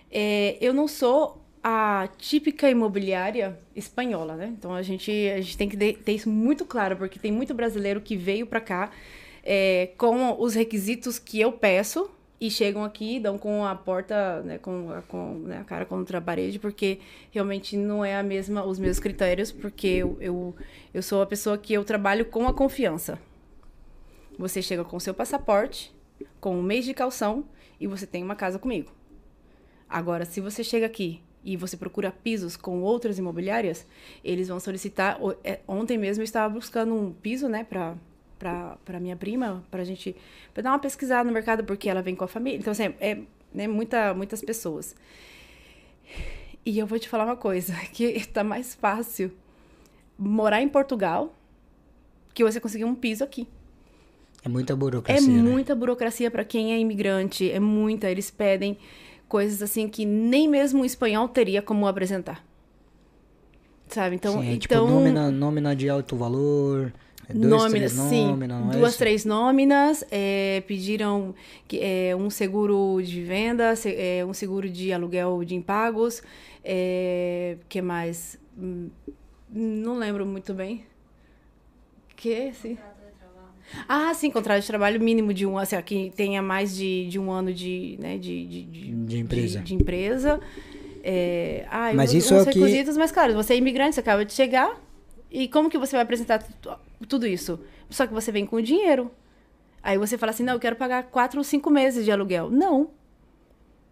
é, 0.09 0.57
eu 0.61 0.73
não 0.73 0.87
sou 0.87 1.45
a 1.63 2.07
típica 2.17 2.69
imobiliária 2.69 3.59
espanhola, 3.75 4.35
né? 4.35 4.53
Então 4.57 4.73
a 4.73 4.81
gente, 4.81 5.11
a 5.11 5.41
gente 5.41 5.57
tem 5.57 5.67
que 5.67 5.75
ter 5.75 6.11
isso 6.11 6.29
muito 6.29 6.65
claro, 6.65 6.95
porque 6.95 7.19
tem 7.19 7.31
muito 7.31 7.53
brasileiro 7.53 8.01
que 8.01 8.15
veio 8.15 8.45
para 8.45 8.61
cá 8.61 8.91
é, 9.43 9.91
com 9.97 10.39
os 10.39 10.53
requisitos 10.53 11.17
que 11.17 11.39
eu 11.39 11.51
peço 11.51 12.09
e 12.39 12.51
chegam 12.51 12.83
aqui 12.83 13.19
dão 13.19 13.37
com 13.37 13.65
a 13.65 13.73
porta, 13.75 14.41
né, 14.43 14.57
com, 14.59 14.91
a, 14.91 15.01
com 15.01 15.33
né, 15.39 15.59
a 15.59 15.63
cara 15.63 15.85
contra 15.85 16.19
a 16.19 16.21
parede, 16.21 16.59
porque 16.59 16.99
realmente 17.31 17.75
não 17.75 18.05
é 18.05 18.15
a 18.15 18.23
mesma 18.23 18.63
os 18.63 18.77
meus 18.77 18.99
critérios, 18.99 19.51
porque 19.51 19.87
eu, 19.87 20.17
eu, 20.19 20.55
eu 20.93 21.01
sou 21.01 21.21
a 21.21 21.25
pessoa 21.25 21.57
que 21.57 21.73
eu 21.73 21.83
trabalho 21.83 22.25
com 22.25 22.47
a 22.47 22.53
confiança. 22.53 23.19
Você 24.37 24.61
chega 24.61 24.83
com 24.83 24.99
seu 24.99 25.13
passaporte, 25.13 25.95
com 26.39 26.57
um 26.57 26.61
mês 26.61 26.85
de 26.85 26.93
calção 26.93 27.45
e 27.79 27.87
você 27.87 28.05
tem 28.05 28.23
uma 28.23 28.35
casa 28.35 28.59
comigo. 28.59 28.91
Agora, 29.89 30.25
se 30.25 30.39
você 30.39 30.63
chega 30.63 30.85
aqui 30.85 31.21
e 31.47 31.55
você 31.55 31.77
procura 31.77 32.11
pisos 32.11 32.57
com 32.57 32.81
outras 32.81 33.17
imobiliárias, 33.17 33.87
eles 34.21 34.49
vão 34.49 34.59
solicitar. 34.59 35.17
É, 35.45 35.61
ontem 35.65 35.97
mesmo 35.97 36.21
eu 36.21 36.25
estava 36.25 36.53
buscando 36.53 36.93
um 36.93 37.13
piso, 37.13 37.47
né, 37.47 37.63
para 37.63 37.95
para 38.37 38.99
minha 38.99 39.15
prima, 39.15 39.63
para 39.71 39.81
a 39.81 39.85
gente 39.85 40.15
pra 40.53 40.61
dar 40.61 40.71
uma 40.71 40.77
pesquisada 40.77 41.23
no 41.23 41.33
mercado, 41.33 41.63
porque 41.63 41.89
ela 41.89 42.01
vem 42.01 42.15
com 42.15 42.25
a 42.25 42.27
família. 42.27 42.59
Então, 42.59 42.71
assim, 42.71 42.93
é 42.99 43.19
né, 43.51 43.65
muita, 43.65 44.13
muitas 44.13 44.41
pessoas. 44.41 44.93
E 46.65 46.77
eu 46.77 46.85
vou 46.85 46.99
te 46.99 47.07
falar 47.07 47.23
uma 47.23 47.37
coisa, 47.37 47.73
que 47.93 48.03
está 48.03 48.43
mais 48.43 48.75
fácil 48.75 49.31
morar 50.19 50.61
em 50.61 50.67
Portugal 50.67 51.33
que 52.33 52.43
você 52.43 52.59
conseguir 52.59 52.83
um 52.83 52.93
piso 52.93 53.23
aqui. 53.23 53.47
É 54.43 54.49
muita 54.49 54.75
burocracia. 54.75 55.25
É 55.25 55.31
né? 55.31 55.41
muita 55.41 55.73
burocracia 55.73 56.29
para 56.29 56.43
quem 56.43 56.73
é 56.73 56.77
imigrante, 56.77 57.49
é 57.49 57.59
muita. 57.59 58.11
Eles 58.11 58.29
pedem 58.29 58.77
coisas 59.27 59.61
assim 59.61 59.87
que 59.87 60.05
nem 60.05 60.47
mesmo 60.47 60.81
o 60.83 60.85
espanhol 60.85 61.27
teria 61.27 61.61
como 61.61 61.87
apresentar. 61.87 62.43
Sabe? 63.87 64.15
Então, 64.15 64.41
Sim, 64.41 64.47
é, 64.49 64.53
então 64.53 64.59
tipo, 64.59 64.75
nómina, 64.91 65.31
nómina 65.31 65.75
de 65.75 65.87
alto 65.89 66.15
valor. 66.17 66.91
é 67.29 67.33
Dois, 67.33 67.49
nóminas, 67.49 67.69
três 67.69 68.09
sim. 68.09 68.27
nómina, 68.27 68.67
é 68.73 68.77
Duas, 68.77 68.89
isso? 68.89 68.97
três 68.99 69.25
nóminas. 69.25 70.03
é, 70.11 70.61
pediram 70.67 71.33
que, 71.67 71.79
é, 71.79 72.13
um 72.15 72.29
seguro 72.29 73.01
de 73.01 73.21
venda, 73.23 73.75
se- 73.75 73.95
é, 73.95 74.25
um 74.25 74.33
seguro 74.33 74.69
de 74.69 74.91
aluguel 74.91 75.43
de 75.45 75.55
impagos. 75.55 76.21
É, 76.63 77.57
que 77.69 77.81
mais? 77.81 78.37
Hum, 78.57 78.89
Não 79.49 79.97
lembro 79.97 80.25
muito 80.25 80.53
bem. 80.53 80.83
Que? 82.17 82.51
Sim. 82.53 82.77
Ah, 83.87 84.13
sim, 84.13 84.31
contrato 84.31 84.61
de 84.61 84.67
trabalho 84.67 84.99
mínimo 85.01 85.33
de 85.33 85.45
um 85.45 85.51
ano, 85.51 85.59
assim, 85.59 85.81
que 85.81 86.11
tenha 86.15 86.41
mais 86.41 86.75
de, 86.75 87.07
de 87.09 87.19
um 87.19 87.29
ano 87.31 87.53
de, 87.53 87.97
né, 87.99 88.17
de, 88.17 88.45
de, 88.45 88.63
De 88.63 89.17
empresa. 89.19 89.59
De, 89.59 89.65
de 89.65 89.73
empresa. 89.75 90.39
É, 91.03 91.65
ah, 91.69 91.91
Mas 91.93 92.13
isso 92.13 92.33
é 92.33 92.41
o 92.41 92.45
que- 92.47 92.59
requisitos, 92.59 92.97
mas 92.97 93.11
claro, 93.11 93.33
você 93.33 93.53
é 93.53 93.57
imigrante, 93.57 93.95
você 93.95 93.99
acaba 94.01 94.25
de 94.25 94.33
chegar, 94.33 94.79
e 95.31 95.47
como 95.47 95.69
que 95.69 95.77
você 95.77 95.91
vai 95.95 96.01
apresentar 96.03 96.39
tu- 96.61 96.75
tudo 97.07 97.25
isso? 97.27 97.59
Só 97.89 98.05
que 98.07 98.13
você 98.13 98.31
vem 98.31 98.45
com 98.45 98.57
o 98.57 98.61
dinheiro. 98.61 99.11
Aí 99.81 99.97
você 99.97 100.17
fala 100.17 100.31
assim, 100.31 100.43
não, 100.43 100.53
eu 100.53 100.59
quero 100.59 100.75
pagar 100.75 101.03
quatro 101.03 101.39
ou 101.39 101.43
cinco 101.43 101.69
meses 101.69 102.03
de 102.03 102.11
aluguel. 102.11 102.49
Não. 102.49 102.89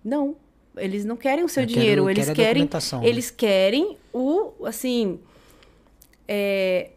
Não. 0.03 0.35
Eles 0.75 1.05
não 1.05 1.15
querem 1.15 1.43
o 1.45 1.47
seu 1.49 1.63
Eu 1.63 1.67
quero- 1.67 1.79
dinheiro, 1.79 2.01
eu 2.03 2.09
eles 2.09 2.25
quero 2.25 2.35
querem, 2.35 2.63
né? 2.63 2.69
eles 3.03 3.31
querem 3.31 3.97
o, 4.13 4.51
assim, 4.65 5.19
é, 6.27 6.89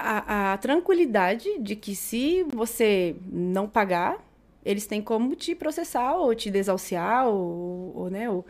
a, 0.00 0.52
a 0.52 0.58
tranquilidade 0.58 1.58
de 1.60 1.76
que 1.76 1.94
se 1.94 2.44
você 2.44 3.14
não 3.30 3.68
pagar, 3.68 4.18
eles 4.64 4.86
têm 4.86 5.00
como 5.02 5.34
te 5.34 5.54
processar 5.54 6.14
ou 6.16 6.34
te 6.34 6.50
desalciar 6.50 7.26
ou, 7.28 7.92
ou, 7.96 8.10
né, 8.10 8.28
ou 8.28 8.44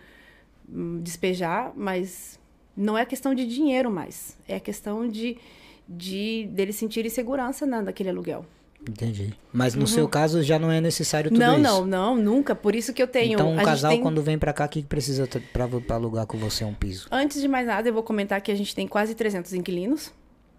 hum, 0.68 1.00
despejar, 1.02 1.72
mas 1.76 2.38
não 2.76 2.96
é 2.96 3.04
questão 3.04 3.34
de 3.34 3.46
dinheiro 3.46 3.90
mais, 3.90 4.36
é 4.48 4.58
questão 4.58 5.06
de, 5.08 5.36
de 5.88 6.48
deles 6.52 6.76
sentirem 6.76 7.10
segurança 7.10 7.66
na, 7.66 7.82
naquele 7.82 8.08
aluguel. 8.10 8.44
Entendi. 8.88 9.34
Mas 9.52 9.74
no 9.74 9.86
seu 9.86 10.08
caso 10.08 10.42
já 10.42 10.58
não 10.58 10.72
é 10.72 10.80
necessário 10.80 11.30
tudo 11.30 11.38
Uhum. 11.42 11.46
não, 11.46 11.56
isso. 11.58 11.84
não, 11.86 12.16
não, 12.16 12.16
nunca. 12.16 12.54
Por 12.54 12.74
isso 12.74 12.94
que 12.94 13.02
eu 13.02 13.06
tenho. 13.06 13.34
Então, 13.34 13.52
um 13.52 13.56
casal, 13.62 13.90
tem- 13.92 14.00
quando 14.00 14.22
vem 14.22 14.38
pra 14.38 14.54
cá, 14.54 14.64
o 14.64 14.68
que 14.70 14.82
precisa 14.82 15.28
pra 15.52 15.94
alugar 15.94 16.26
com 16.26 16.38
você 16.38 16.64
um 16.64 16.72
piso? 16.72 17.06
Antes 17.10 17.42
de 17.42 17.46
mais 17.46 17.66
nada, 17.66 17.86
eu 17.90 17.92
vou 17.92 18.02
comentar 18.02 18.40
que 18.40 18.50
a 18.50 18.54
gente 18.54 18.74
tem 18.74 18.88
quase 18.88 19.14
300 19.14 19.52
inquilinos. 19.52 20.10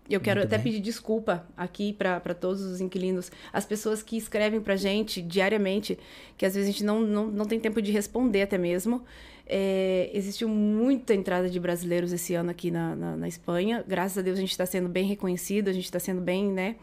Eu 0.09 0.19
quero 0.19 0.39
Muito 0.39 0.47
até 0.47 0.57
bem. 0.57 0.65
pedir 0.71 0.81
desculpa 0.81 1.45
aqui 1.55 1.93
para 1.93 2.33
todos 2.33 2.61
os 2.61 2.81
inquilinos, 2.81 3.31
as 3.53 3.65
pessoas 3.65 4.03
que 4.03 4.17
escrevem 4.17 4.59
pra 4.59 4.75
gente 4.75 5.21
diariamente, 5.21 5.97
que 6.37 6.45
às 6.45 6.53
vezes 6.53 6.69
a 6.69 6.71
gente 6.71 6.83
não, 6.83 6.99
não, 7.01 7.27
não 7.27 7.45
tem 7.45 7.59
tempo 7.59 7.81
de 7.81 7.91
responder 7.91 8.41
até 8.41 8.57
mesmo. 8.57 9.03
É, 9.45 10.09
existiu 10.13 10.47
muita 10.49 11.13
entrada 11.13 11.49
de 11.49 11.59
brasileiros 11.59 12.11
esse 12.11 12.33
ano 12.33 12.51
aqui 12.51 12.71
na, 12.71 12.95
na, 12.95 13.17
na 13.17 13.27
Espanha. 13.27 13.83
Graças 13.87 14.17
a 14.17 14.21
Deus 14.21 14.37
a 14.37 14.41
gente 14.41 14.51
está 14.51 14.65
sendo 14.65 14.89
bem 14.89 15.05
reconhecido, 15.05 15.69
a 15.69 15.73
gente 15.73 15.85
está 15.85 15.99
sendo 15.99 16.21
bem, 16.21 16.51
né? 16.51 16.75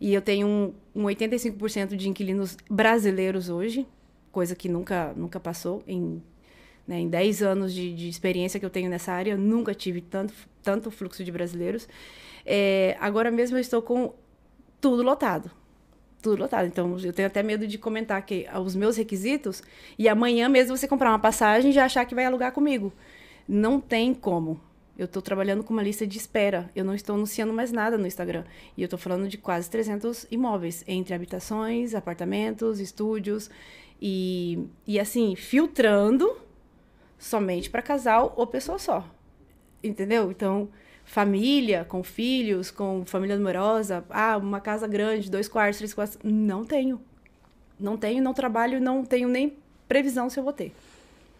E 0.00 0.14
eu 0.14 0.22
tenho 0.22 0.46
um, 0.46 0.72
um 0.94 1.04
85% 1.04 1.94
de 1.94 2.08
inquilinos 2.08 2.56
brasileiros 2.70 3.48
hoje, 3.48 3.86
coisa 4.32 4.54
que 4.54 4.68
nunca, 4.68 5.12
nunca 5.14 5.38
passou 5.38 5.82
em 5.86 6.22
né, 6.90 6.98
em 6.98 7.08
10 7.08 7.42
anos 7.42 7.72
de, 7.72 7.94
de 7.94 8.08
experiência 8.08 8.58
que 8.58 8.66
eu 8.66 8.70
tenho 8.70 8.90
nessa 8.90 9.12
área, 9.12 9.32
eu 9.32 9.38
nunca 9.38 9.72
tive 9.72 10.00
tanto, 10.00 10.34
tanto 10.60 10.90
fluxo 10.90 11.22
de 11.22 11.30
brasileiros. 11.30 11.86
É, 12.44 12.96
agora 13.00 13.30
mesmo 13.30 13.56
eu 13.56 13.60
estou 13.60 13.82
com 13.82 14.14
tudo 14.80 15.02
lotado. 15.02 15.50
Tudo 16.22 16.40
lotado. 16.40 16.66
Então, 16.66 16.98
eu 16.98 17.12
tenho 17.12 17.28
até 17.28 17.42
medo 17.42 17.66
de 17.66 17.78
comentar 17.78 18.20
que 18.24 18.46
os 18.62 18.74
meus 18.74 18.96
requisitos 18.96 19.62
e 19.98 20.08
amanhã 20.08 20.48
mesmo 20.48 20.76
você 20.76 20.86
comprar 20.86 21.10
uma 21.10 21.18
passagem 21.18 21.70
e 21.70 21.74
já 21.74 21.84
achar 21.84 22.04
que 22.04 22.14
vai 22.14 22.24
alugar 22.24 22.52
comigo. 22.52 22.92
Não 23.48 23.80
tem 23.80 24.12
como. 24.14 24.60
Eu 25.00 25.06
estou 25.06 25.22
trabalhando 25.22 25.64
com 25.64 25.72
uma 25.72 25.82
lista 25.82 26.06
de 26.06 26.18
espera. 26.18 26.70
Eu 26.76 26.84
não 26.84 26.94
estou 26.94 27.16
anunciando 27.16 27.54
mais 27.54 27.72
nada 27.72 27.96
no 27.96 28.06
Instagram. 28.06 28.44
E 28.76 28.82
eu 28.82 28.84
estou 28.84 28.98
falando 28.98 29.28
de 29.28 29.38
quase 29.38 29.70
300 29.70 30.26
imóveis, 30.30 30.84
entre 30.86 31.14
habitações, 31.14 31.94
apartamentos, 31.94 32.80
estúdios. 32.80 33.48
E, 34.00 34.66
e 34.86 35.00
assim, 35.00 35.34
filtrando 35.34 36.36
somente 37.18 37.70
para 37.70 37.80
casal 37.80 38.34
ou 38.36 38.46
pessoa 38.46 38.78
só. 38.78 39.08
Entendeu? 39.82 40.30
Então, 40.30 40.68
família, 41.10 41.84
com 41.88 42.04
filhos, 42.04 42.70
com 42.70 43.04
família 43.04 43.36
numerosa, 43.36 44.04
ah, 44.10 44.36
uma 44.36 44.60
casa 44.60 44.86
grande, 44.86 45.28
dois 45.28 45.48
quartos, 45.48 45.78
três 45.78 45.92
quartos. 45.92 46.16
Não 46.22 46.64
tenho. 46.64 47.00
Não 47.80 47.96
tenho, 47.96 48.22
não 48.22 48.32
trabalho, 48.32 48.80
não 48.80 49.04
tenho 49.04 49.28
nem 49.28 49.52
previsão 49.88 50.30
se 50.30 50.38
eu 50.38 50.44
vou 50.44 50.52
ter. 50.52 50.72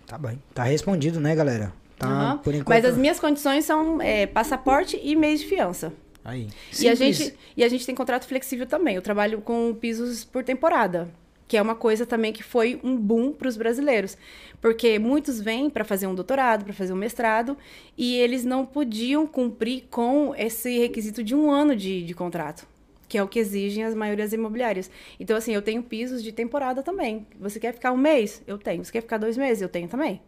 Tá 0.08 0.18
bem. 0.18 0.42
Tá 0.52 0.64
respondido, 0.64 1.20
né, 1.20 1.36
galera? 1.36 1.72
Tá, 1.96 2.08
Aham. 2.08 2.38
por 2.38 2.52
enquanto... 2.52 2.68
Mas 2.68 2.84
as 2.84 2.96
minhas 2.96 3.20
condições 3.20 3.64
são 3.64 4.02
é, 4.02 4.26
passaporte 4.26 4.98
e 5.00 5.14
mês 5.14 5.38
de 5.38 5.46
fiança. 5.46 5.92
Aí. 6.24 6.48
E 6.80 6.88
a, 6.88 6.94
gente, 6.96 7.32
e 7.56 7.62
a 7.62 7.68
gente 7.68 7.86
tem 7.86 7.94
contrato 7.94 8.26
flexível 8.26 8.66
também. 8.66 8.96
Eu 8.96 9.02
trabalho 9.02 9.40
com 9.40 9.72
pisos 9.72 10.24
por 10.24 10.42
temporada, 10.42 11.08
que 11.50 11.56
é 11.56 11.62
uma 11.62 11.74
coisa 11.74 12.06
também 12.06 12.32
que 12.32 12.44
foi 12.44 12.78
um 12.84 12.96
boom 12.96 13.32
para 13.32 13.48
os 13.48 13.56
brasileiros. 13.56 14.16
Porque 14.60 15.00
muitos 15.00 15.40
vêm 15.40 15.68
para 15.68 15.84
fazer 15.84 16.06
um 16.06 16.14
doutorado, 16.14 16.64
para 16.64 16.72
fazer 16.72 16.92
um 16.92 16.96
mestrado, 16.96 17.58
e 17.98 18.14
eles 18.14 18.44
não 18.44 18.64
podiam 18.64 19.26
cumprir 19.26 19.88
com 19.90 20.32
esse 20.38 20.78
requisito 20.78 21.24
de 21.24 21.34
um 21.34 21.50
ano 21.50 21.74
de, 21.74 22.04
de 22.04 22.14
contrato, 22.14 22.68
que 23.08 23.18
é 23.18 23.22
o 23.24 23.26
que 23.26 23.40
exigem 23.40 23.82
as 23.82 23.96
maiorias 23.96 24.32
imobiliárias. 24.32 24.88
Então, 25.18 25.36
assim, 25.36 25.52
eu 25.52 25.60
tenho 25.60 25.82
pisos 25.82 26.22
de 26.22 26.30
temporada 26.30 26.84
também. 26.84 27.26
Você 27.40 27.58
quer 27.58 27.74
ficar 27.74 27.90
um 27.90 27.96
mês? 27.96 28.40
Eu 28.46 28.56
tenho. 28.56 28.84
Você 28.84 28.92
quer 28.92 29.00
ficar 29.00 29.18
dois 29.18 29.36
meses? 29.36 29.60
Eu 29.60 29.68
tenho 29.68 29.88
também. 29.88 30.22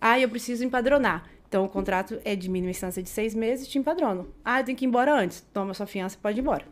Ah, 0.00 0.18
eu 0.18 0.28
preciso 0.30 0.64
empadronar. 0.64 1.28
Então, 1.46 1.66
o 1.66 1.68
contrato 1.68 2.18
é 2.24 2.34
de 2.34 2.48
mínima 2.48 2.70
instância 2.70 3.02
de 3.02 3.10
seis 3.10 3.34
meses, 3.34 3.68
te 3.68 3.78
empadrono. 3.78 4.26
Ah, 4.42 4.60
eu 4.60 4.64
tenho 4.64 4.78
que 4.78 4.86
ir 4.86 4.88
embora 4.88 5.14
antes. 5.14 5.44
Toma 5.52 5.74
sua 5.74 5.86
fiança 5.86 6.16
e 6.16 6.18
pode 6.18 6.38
ir 6.38 6.40
embora. 6.40 6.64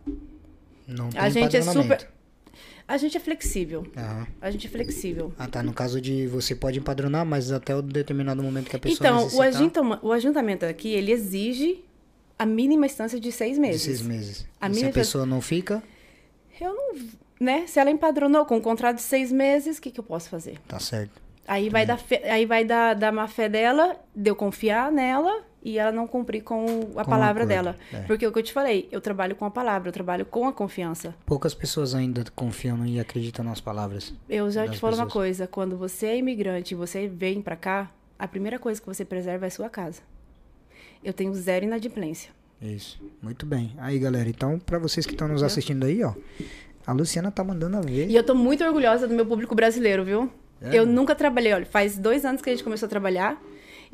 Não 0.88 1.10
tem 1.10 1.20
A 1.20 1.28
gente 1.28 1.54
é 1.54 1.60
super. 1.60 2.14
A 2.86 2.96
gente 2.98 3.16
é 3.16 3.20
flexível. 3.20 3.86
Aham. 3.96 4.26
A 4.40 4.50
gente 4.50 4.66
é 4.66 4.70
flexível. 4.70 5.32
Ah, 5.38 5.46
tá. 5.48 5.62
No 5.62 5.72
caso 5.72 6.00
de 6.00 6.26
você 6.26 6.54
pode 6.54 6.78
empadronar, 6.78 7.24
mas 7.24 7.50
até 7.50 7.74
o 7.74 7.80
determinado 7.80 8.42
momento 8.42 8.68
que 8.68 8.76
a 8.76 8.78
pessoa 8.78 8.96
Então, 9.08 9.16
o, 9.16 9.22
necessitar 9.24 9.46
ajuntama- 9.48 10.00
o 10.02 10.12
ajuntamento 10.12 10.66
aqui, 10.66 10.88
ele 10.88 11.10
exige 11.10 11.82
a 12.38 12.44
mínima 12.44 12.84
instância 12.86 13.18
de 13.18 13.32
seis 13.32 13.54
de 13.54 13.60
meses. 13.60 13.82
seis 13.82 14.02
meses. 14.02 14.46
A 14.60 14.68
e 14.68 14.74
se 14.74 14.80
minha 14.80 14.90
a 14.90 14.92
pessoa 14.92 15.24
não 15.24 15.40
fica, 15.40 15.82
Eu 16.60 16.74
não. 16.74 16.94
Né? 17.40 17.66
Se 17.66 17.80
ela 17.80 17.90
empadronou 17.90 18.44
com 18.46 18.56
um 18.56 18.60
contrato 18.60 18.96
de 18.96 19.02
seis 19.02 19.32
meses, 19.32 19.78
o 19.78 19.82
que, 19.82 19.90
que 19.90 19.98
eu 19.98 20.04
posso 20.04 20.28
fazer? 20.28 20.58
tá 20.68 20.78
certo. 20.78 21.20
Aí 21.46 21.68
vai, 21.68 21.84
dar 21.84 21.98
fe- 21.98 22.22
aí 22.24 22.46
vai 22.46 22.64
dar, 22.64 22.94
dar 22.94 23.12
má 23.12 23.26
fé 23.28 23.48
dela, 23.50 23.96
de 24.14 24.30
eu 24.30 24.36
confiar 24.36 24.90
nela 24.92 25.42
e 25.64 25.78
ela 25.78 25.90
não 25.90 26.06
cumprir 26.06 26.42
com 26.42 26.64
a 26.96 27.02
Com 27.04 27.10
palavra 27.10 27.46
dela. 27.46 27.74
é. 27.92 28.00
Porque 28.02 28.24
é 28.24 28.28
o 28.28 28.32
que 28.32 28.38
eu 28.38 28.42
te 28.42 28.52
falei, 28.52 28.86
eu 28.92 29.00
trabalho 29.00 29.34
com 29.34 29.44
a 29.46 29.50
palavra, 29.50 29.88
eu 29.88 29.92
trabalho 29.92 30.26
com 30.26 30.46
a 30.46 30.52
confiança. 30.52 31.14
Poucas 31.24 31.54
pessoas 31.54 31.94
ainda 31.94 32.22
confiam 32.36 32.84
e 32.84 33.00
acreditam 33.00 33.44
nas 33.44 33.60
palavras. 33.60 34.12
Eu 34.28 34.50
já 34.50 34.68
te 34.68 34.78
falo 34.78 34.94
uma 34.94 35.06
pessoas. 35.06 35.12
coisa, 35.24 35.46
quando 35.46 35.76
você 35.76 36.06
é 36.06 36.16
imigrante 36.18 36.74
e 36.74 36.76
você 36.76 37.08
vem 37.08 37.40
pra 37.40 37.56
cá, 37.56 37.90
a 38.18 38.28
primeira 38.28 38.58
coisa 38.58 38.80
que 38.80 38.86
você 38.86 39.04
preserva 39.04 39.46
é 39.46 39.48
a 39.48 39.50
sua 39.50 39.70
casa. 39.70 40.02
Eu 41.02 41.12
tenho 41.12 41.34
zero 41.34 41.64
inadimplência. 41.64 42.30
Isso. 42.60 43.00
Muito 43.20 43.44
bem. 43.44 43.74
Aí, 43.78 43.98
galera, 43.98 44.28
então, 44.28 44.58
pra 44.58 44.78
vocês 44.78 45.04
que 45.04 45.12
estão 45.12 45.28
nos 45.28 45.42
assistindo 45.42 45.84
aí, 45.84 46.02
ó, 46.04 46.14
a 46.86 46.92
Luciana 46.92 47.30
tá 47.30 47.42
mandando 47.42 47.76
a 47.76 47.80
ver. 47.80 48.08
E 48.08 48.14
eu 48.14 48.22
tô 48.22 48.34
muito 48.34 48.64
orgulhosa 48.64 49.06
do 49.08 49.14
meu 49.14 49.26
público 49.26 49.54
brasileiro, 49.54 50.04
viu? 50.04 50.30
É? 50.62 50.78
Eu 50.78 50.86
nunca 50.86 51.14
trabalhei, 51.14 51.52
olha, 51.52 51.66
faz 51.66 51.98
dois 51.98 52.24
anos 52.24 52.40
que 52.40 52.48
a 52.48 52.52
gente 52.54 52.64
começou 52.64 52.86
a 52.86 52.88
trabalhar 52.90 53.38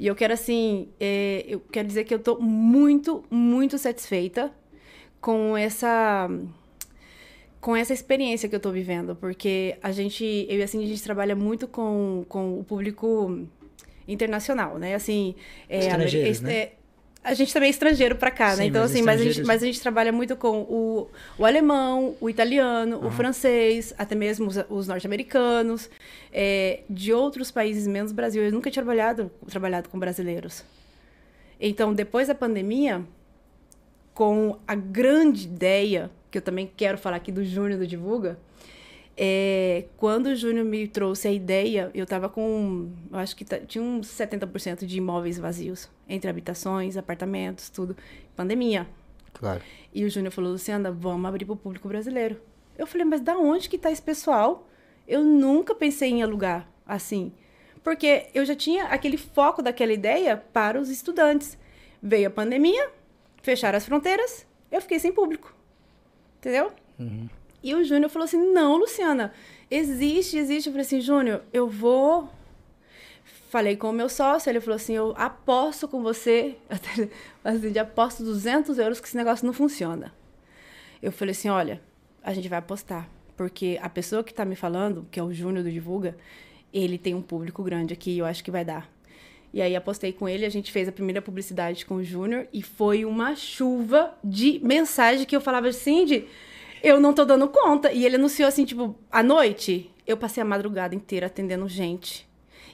E 0.01 0.07
eu 0.07 0.15
quero, 0.15 0.33
assim, 0.33 0.89
é, 0.99 1.45
eu 1.47 1.61
quero 1.61 1.87
dizer 1.87 2.05
que 2.05 2.15
eu 2.15 2.19
tô 2.19 2.39
muito, 2.39 3.23
muito 3.31 3.77
satisfeita 3.77 4.51
com 5.21 5.55
essa 5.55 6.27
com 7.61 7.77
essa 7.77 7.93
experiência 7.93 8.49
que 8.49 8.57
eu 8.57 8.61
tô 8.61 8.73
vivendo, 8.73 9.15
porque 9.15 9.77
a 9.83 9.93
gente, 9.93 10.25
eu 10.49 10.57
e 10.57 10.63
assim, 10.63 10.83
a 10.83 10.87
gente 10.87 11.03
trabalha 11.03 11.37
muito 11.37 11.69
com, 11.69 12.25
com 12.27 12.59
o 12.59 12.65
público 12.65 13.47
internacional, 14.09 14.79
né? 14.79 14.95
Assim, 14.95 15.35
é, 15.69 15.81
Estrangeiros, 15.81 16.41
né? 16.41 16.55
É, 16.55 16.73
a 17.23 17.35
gente 17.35 17.53
também 17.53 17.67
é 17.67 17.71
estrangeiro 17.71 18.17
para 18.17 18.31
cá, 18.31 18.51
né? 18.51 18.55
Sim, 18.55 18.61
né? 18.61 18.67
Então, 18.67 18.83
mas 18.83 18.91
assim, 18.91 19.03
mas 19.03 19.21
a, 19.21 19.25
gente, 19.25 19.43
mas 19.45 19.63
a 19.63 19.67
gente 19.67 19.81
trabalha 19.81 20.11
muito 20.11 20.37
com 20.37 20.63
o, 20.63 21.11
o 21.39 21.45
alemão, 21.45 22.17
o 22.21 22.31
italiano, 22.31 22.99
uhum. 22.99 23.09
o 23.09 23.11
francês, 23.11 23.95
até 23.99 24.15
mesmo 24.15 24.49
os, 24.49 24.57
os 24.71 24.89
norte-americanos, 24.89 25.91
é, 26.33 26.81
de 26.89 27.13
outros 27.13 27.51
países 27.51 27.87
menos 27.87 28.11
Brasil. 28.11 28.43
Eu 28.43 28.53
nunca 28.53 28.71
tinha 28.71 28.83
trabalhado, 28.83 29.31
trabalhado 29.49 29.89
com 29.91 29.99
brasileiros. 29.99 30.65
Então, 31.61 31.93
depois 31.93 32.29
da 32.29 32.35
pandemia, 32.35 33.05
com 34.15 34.59
a 34.67 34.75
grande 34.75 35.45
ideia, 35.45 36.11
que 36.31 36.39
eu 36.39 36.43
também 36.43 36.71
quero 36.75 36.97
falar 36.97 37.17
aqui 37.17 37.31
do 37.31 37.45
Júnior 37.45 37.79
do 37.79 37.87
Divulga, 37.87 38.39
é, 39.15 39.85
quando 39.99 40.29
o 40.29 40.37
Júnior 40.37 40.65
me 40.65 40.89
trouxe 40.89 41.29
a 41.29 41.31
ideia, 41.31 41.91
eu 41.93 42.05
estava 42.05 42.31
com, 42.31 42.89
eu 43.13 43.19
acho 43.19 43.37
que 43.37 43.45
tinha 43.67 43.85
uns 43.85 44.09
70% 44.09 44.87
de 44.87 44.97
imóveis 44.97 45.37
vazios, 45.39 45.91
entre 46.11 46.29
habitações, 46.29 46.97
apartamentos, 46.97 47.71
tudo. 47.71 47.97
Pandemia. 48.37 48.87
Claro. 49.33 49.63
E 49.95 50.05
o 50.05 50.11
Júnior 50.11 50.33
falou, 50.33 50.53
Luciana, 50.53 50.91
vamos 50.93 51.27
abrir 51.27 51.45
para 51.45 51.55
o 51.55 51.57
público 51.57 51.89
brasileiro. 51.89 52.41
Eu 52.77 52.87
falei, 52.87 53.05
mas 53.05 53.21
da 53.21 53.37
onde 53.37 53.69
que 53.69 53.77
está 53.77 53.91
esse 53.91 54.03
pessoal? 54.03 54.69
Eu 55.07 55.25
nunca 55.25 55.75
pensei 55.75 56.11
em 56.11 56.23
alugar 56.23 56.69
assim. 56.87 57.33
Porque 57.83 58.27
eu 58.35 58.45
já 58.45 58.55
tinha 58.55 58.85
aquele 58.85 59.17
foco 59.17 59.63
daquela 59.63 59.93
ideia 59.93 60.37
para 60.37 60.81
os 60.81 60.91
estudantes. 60.91 61.57
Veio 62.03 62.29
a 62.29 62.31
pandemia, 62.31 62.91
fecharam 63.43 63.77
as 63.77 63.87
fronteiras, 63.87 64.47
eu 64.71 64.81
fiquei 64.81 64.99
sem 64.99 65.13
público. 65.13 65.55
Entendeu? 66.39 66.73
Uhum. 66.99 67.29
E 67.63 67.75
o 67.75 67.85
Júnior 67.85 68.11
falou 68.11 68.25
assim: 68.25 68.53
não, 68.53 68.77
Luciana, 68.77 69.33
existe, 69.71 70.39
existe. 70.39 70.69
Eu 70.69 70.73
falei 70.73 70.87
assim: 70.87 71.01
Júnior, 71.01 71.43
eu 71.53 71.69
vou. 71.69 72.29
Falei 73.51 73.77
com 73.77 73.91
o 73.91 73.93
meu 73.93 74.09
sócio, 74.09 74.49
ele 74.49 74.61
falou 74.61 74.77
assim: 74.77 74.95
eu 74.95 75.13
aposto 75.17 75.89
com 75.89 76.01
você, 76.05 76.57
assim, 77.43 77.77
aposto 77.81 78.23
200 78.23 78.79
euros 78.79 79.01
que 79.01 79.09
esse 79.09 79.17
negócio 79.17 79.45
não 79.45 79.53
funciona. 79.53 80.15
Eu 81.03 81.11
falei 81.11 81.33
assim: 81.33 81.49
olha, 81.49 81.83
a 82.23 82.33
gente 82.33 82.49
vai 82.49 82.61
apostar. 82.61 83.11
Porque 83.37 83.77
a 83.83 83.89
pessoa 83.89 84.23
que 84.23 84.31
está 84.31 84.45
me 84.45 84.55
falando, 84.55 85.05
que 85.11 85.19
é 85.19 85.23
o 85.23 85.33
Júnior 85.33 85.65
do 85.65 85.71
Divulga, 85.71 86.17
ele 86.73 86.97
tem 86.97 87.13
um 87.13 87.23
público 87.23 87.61
grande 87.65 87.93
aqui 87.93 88.13
e 88.13 88.19
eu 88.21 88.25
acho 88.25 88.45
que 88.45 88.53
vai 88.53 88.65
dar. 88.65 88.89
E 89.53 89.61
aí 89.61 89.75
apostei 89.75 90.13
com 90.13 90.29
ele, 90.29 90.47
a 90.47 90.49
gente 90.49 90.71
fez 90.71 90.87
a 90.87 90.93
primeira 90.93 91.21
publicidade 91.21 91.85
com 91.85 91.97
o 91.97 92.05
Júnior 92.05 92.47
e 92.53 92.63
foi 92.63 93.05
uma 93.05 93.35
chuva 93.35 94.17
de 94.23 94.61
mensagem 94.63 95.27
que 95.27 95.35
eu 95.35 95.41
falava 95.41 95.67
assim 95.67 96.05
de 96.05 96.25
eu 96.85 97.01
não 97.01 97.13
tô 97.13 97.25
dando 97.25 97.49
conta. 97.49 97.91
E 97.93 98.07
ele 98.07 98.15
anunciou 98.15 98.47
assim, 98.47 98.65
tipo, 98.65 98.95
à 99.11 99.25
noite, 99.25 99.91
eu 100.07 100.17
passei 100.17 100.41
a 100.41 100.47
madrugada 100.47 100.95
inteira 100.95 101.27
atendendo 101.27 101.67
gente. 101.67 102.30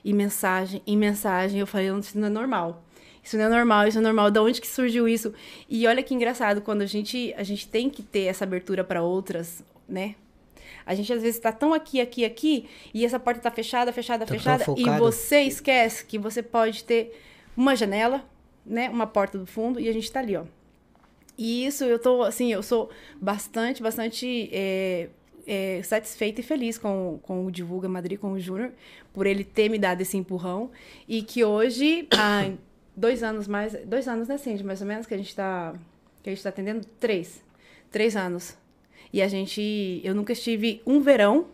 E 0.06 0.12
mensagem, 0.12 0.80
e 0.86 0.96
mensagem. 0.96 1.58
Eu 1.58 1.66
falei, 1.66 1.88
isso 1.98 2.16
não 2.16 2.28
é 2.28 2.30
normal. 2.30 2.84
Isso 3.24 3.36
não 3.36 3.46
é 3.46 3.48
normal, 3.48 3.88
isso 3.88 3.98
é 3.98 4.00
normal. 4.00 4.30
Da 4.30 4.40
onde 4.40 4.60
que 4.60 4.68
surgiu 4.68 5.08
isso? 5.08 5.34
E 5.68 5.84
olha 5.84 6.00
que 6.00 6.14
engraçado, 6.14 6.60
quando 6.60 6.82
a 6.82 6.86
gente, 6.86 7.34
a 7.36 7.42
gente 7.42 7.66
tem 7.66 7.90
que 7.90 8.04
ter 8.04 8.26
essa 8.26 8.44
abertura 8.44 8.84
para 8.84 9.02
outras, 9.02 9.64
né? 9.88 10.14
A 10.86 10.94
gente 10.94 11.12
às 11.12 11.20
vezes 11.20 11.38
está 11.38 11.50
tão 11.50 11.74
aqui, 11.74 12.00
aqui, 12.00 12.24
aqui, 12.24 12.68
e 12.94 13.04
essa 13.04 13.18
porta 13.18 13.40
está 13.40 13.50
fechada, 13.50 13.92
fechada, 13.92 14.24
tá 14.24 14.32
fechada, 14.32 14.64
e 14.76 14.88
você 14.96 15.40
esquece 15.40 16.04
que 16.04 16.20
você 16.20 16.40
pode 16.40 16.84
ter 16.84 17.20
uma 17.56 17.74
janela, 17.74 18.24
né? 18.64 18.88
Uma 18.88 19.08
porta 19.08 19.36
do 19.36 19.44
fundo, 19.44 19.80
e 19.80 19.88
a 19.88 19.92
gente 19.92 20.04
está 20.04 20.20
ali, 20.20 20.36
ó. 20.36 20.44
E 21.36 21.66
isso 21.66 21.82
eu 21.82 21.98
tô, 21.98 22.22
assim, 22.22 22.52
eu 22.52 22.62
sou 22.62 22.90
bastante, 23.20 23.82
bastante 23.82 24.48
é, 24.52 25.08
é, 25.46 25.80
satisfeita 25.82 26.40
e 26.40 26.44
feliz 26.44 26.78
com, 26.78 27.18
com 27.22 27.46
o 27.46 27.50
Divulga 27.50 27.88
Madrid, 27.88 28.18
com 28.18 28.32
o 28.32 28.40
Júnior, 28.40 28.72
por 29.12 29.26
ele 29.26 29.44
ter 29.44 29.68
me 29.68 29.78
dado 29.78 30.00
esse 30.00 30.16
empurrão. 30.16 30.70
E 31.08 31.22
que 31.22 31.44
hoje, 31.44 32.08
há 32.16 32.50
dois 32.96 33.22
anos 33.22 33.46
mais, 33.46 33.74
dois 33.84 34.08
anos, 34.08 34.28
né, 34.28 34.36
Cindy, 34.38 34.64
mais 34.64 34.80
ou 34.80 34.86
menos, 34.86 35.06
que 35.06 35.14
a 35.14 35.16
gente 35.16 35.28
está 35.28 35.74
que 36.26 36.30
a 36.30 36.34
gente 36.34 36.42
tá 36.42 36.48
atendendo? 36.48 36.84
Três. 36.98 37.40
Três 37.88 38.16
anos. 38.16 38.58
E 39.12 39.22
a 39.22 39.28
gente, 39.28 40.00
eu 40.02 40.12
nunca 40.12 40.32
estive 40.32 40.82
um 40.84 41.00
verão 41.00 41.46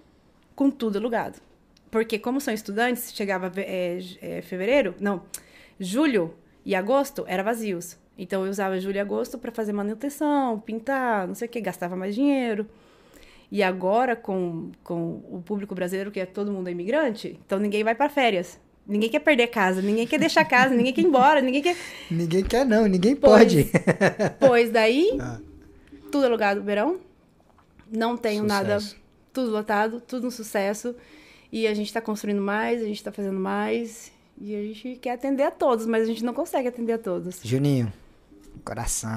com 0.57 0.71
tudo 0.71 0.97
alugado. 0.97 1.39
Porque 1.91 2.19
como 2.19 2.41
são 2.41 2.55
estudantes, 2.55 3.13
chegava 3.13 3.53
é, 3.57 3.99
é, 4.23 4.41
fevereiro, 4.41 4.95
não, 4.99 5.25
julho 5.79 6.35
e 6.65 6.75
agosto, 6.75 7.23
era 7.29 7.43
vazios. 7.43 7.99
Então 8.17 8.47
eu 8.47 8.51
usava 8.51 8.81
julho 8.81 8.97
e 8.97 8.99
agosto 8.99 9.37
para 9.37 9.53
fazer 9.53 9.75
manutenção, 9.75 10.59
pintar, 10.59 11.29
não 11.29 11.35
sei 11.35 11.49
o 11.49 11.51
que, 11.51 11.61
gastava 11.61 11.95
mais 11.95 12.15
dinheiro. 12.15 12.67
E 13.53 13.63
agora, 13.63 14.17
com, 14.17 14.73
com 14.83 15.23
o 15.31 15.43
público 15.45 15.75
brasileiro, 15.75 16.11
que 16.11 16.19
é 16.19 16.25
todo 16.25 16.51
mundo 16.51 16.69
é 16.69 16.71
imigrante, 16.71 17.39
então 17.45 17.59
ninguém 17.59 17.85
vai 17.85 17.95
para 17.95 18.09
férias. 18.09 18.59
Ninguém 18.87 19.11
quer 19.11 19.19
perder 19.19 19.49
casa, 19.49 19.83
ninguém 19.83 20.07
quer 20.07 20.19
deixar 20.19 20.43
casa, 20.47 20.75
ninguém 20.75 20.91
quer 20.91 21.03
ir 21.03 21.05
embora, 21.05 21.43
ninguém 21.43 21.61
quer. 21.61 21.77
Ninguém 22.11 22.43
quer, 22.43 22.65
não, 22.65 22.87
ninguém 22.87 23.15
pois, 23.15 23.31
pode. 23.45 23.71
Pois 24.41 24.71
daí, 24.71 25.19
ah. 25.21 25.39
tudo 26.11 26.25
alugado 26.25 26.61
no 26.61 26.67
verão, 26.67 26.99
não 27.91 28.17
tenho 28.17 28.43
sucesso. 28.43 28.65
nada, 28.65 28.79
tudo 29.35 29.51
lotado, 29.51 30.01
tudo 30.01 30.27
um 30.27 30.31
sucesso. 30.31 30.97
E 31.53 31.67
a 31.67 31.75
gente 31.75 31.89
está 31.89 32.01
construindo 32.01 32.41
mais, 32.41 32.81
a 32.81 32.87
gente 32.87 32.97
está 32.97 33.13
fazendo 33.13 33.39
mais. 33.39 34.11
E 34.41 34.57
a 34.57 34.63
gente 34.63 34.97
quer 34.97 35.11
atender 35.11 35.43
a 35.43 35.51
todos, 35.51 35.85
mas 35.85 36.05
a 36.05 36.07
gente 36.07 36.25
não 36.25 36.33
consegue 36.33 36.69
atender 36.69 36.95
a 36.95 36.99
todos. 36.99 37.39
Juninho, 37.45 37.93
Coração. 38.65 39.11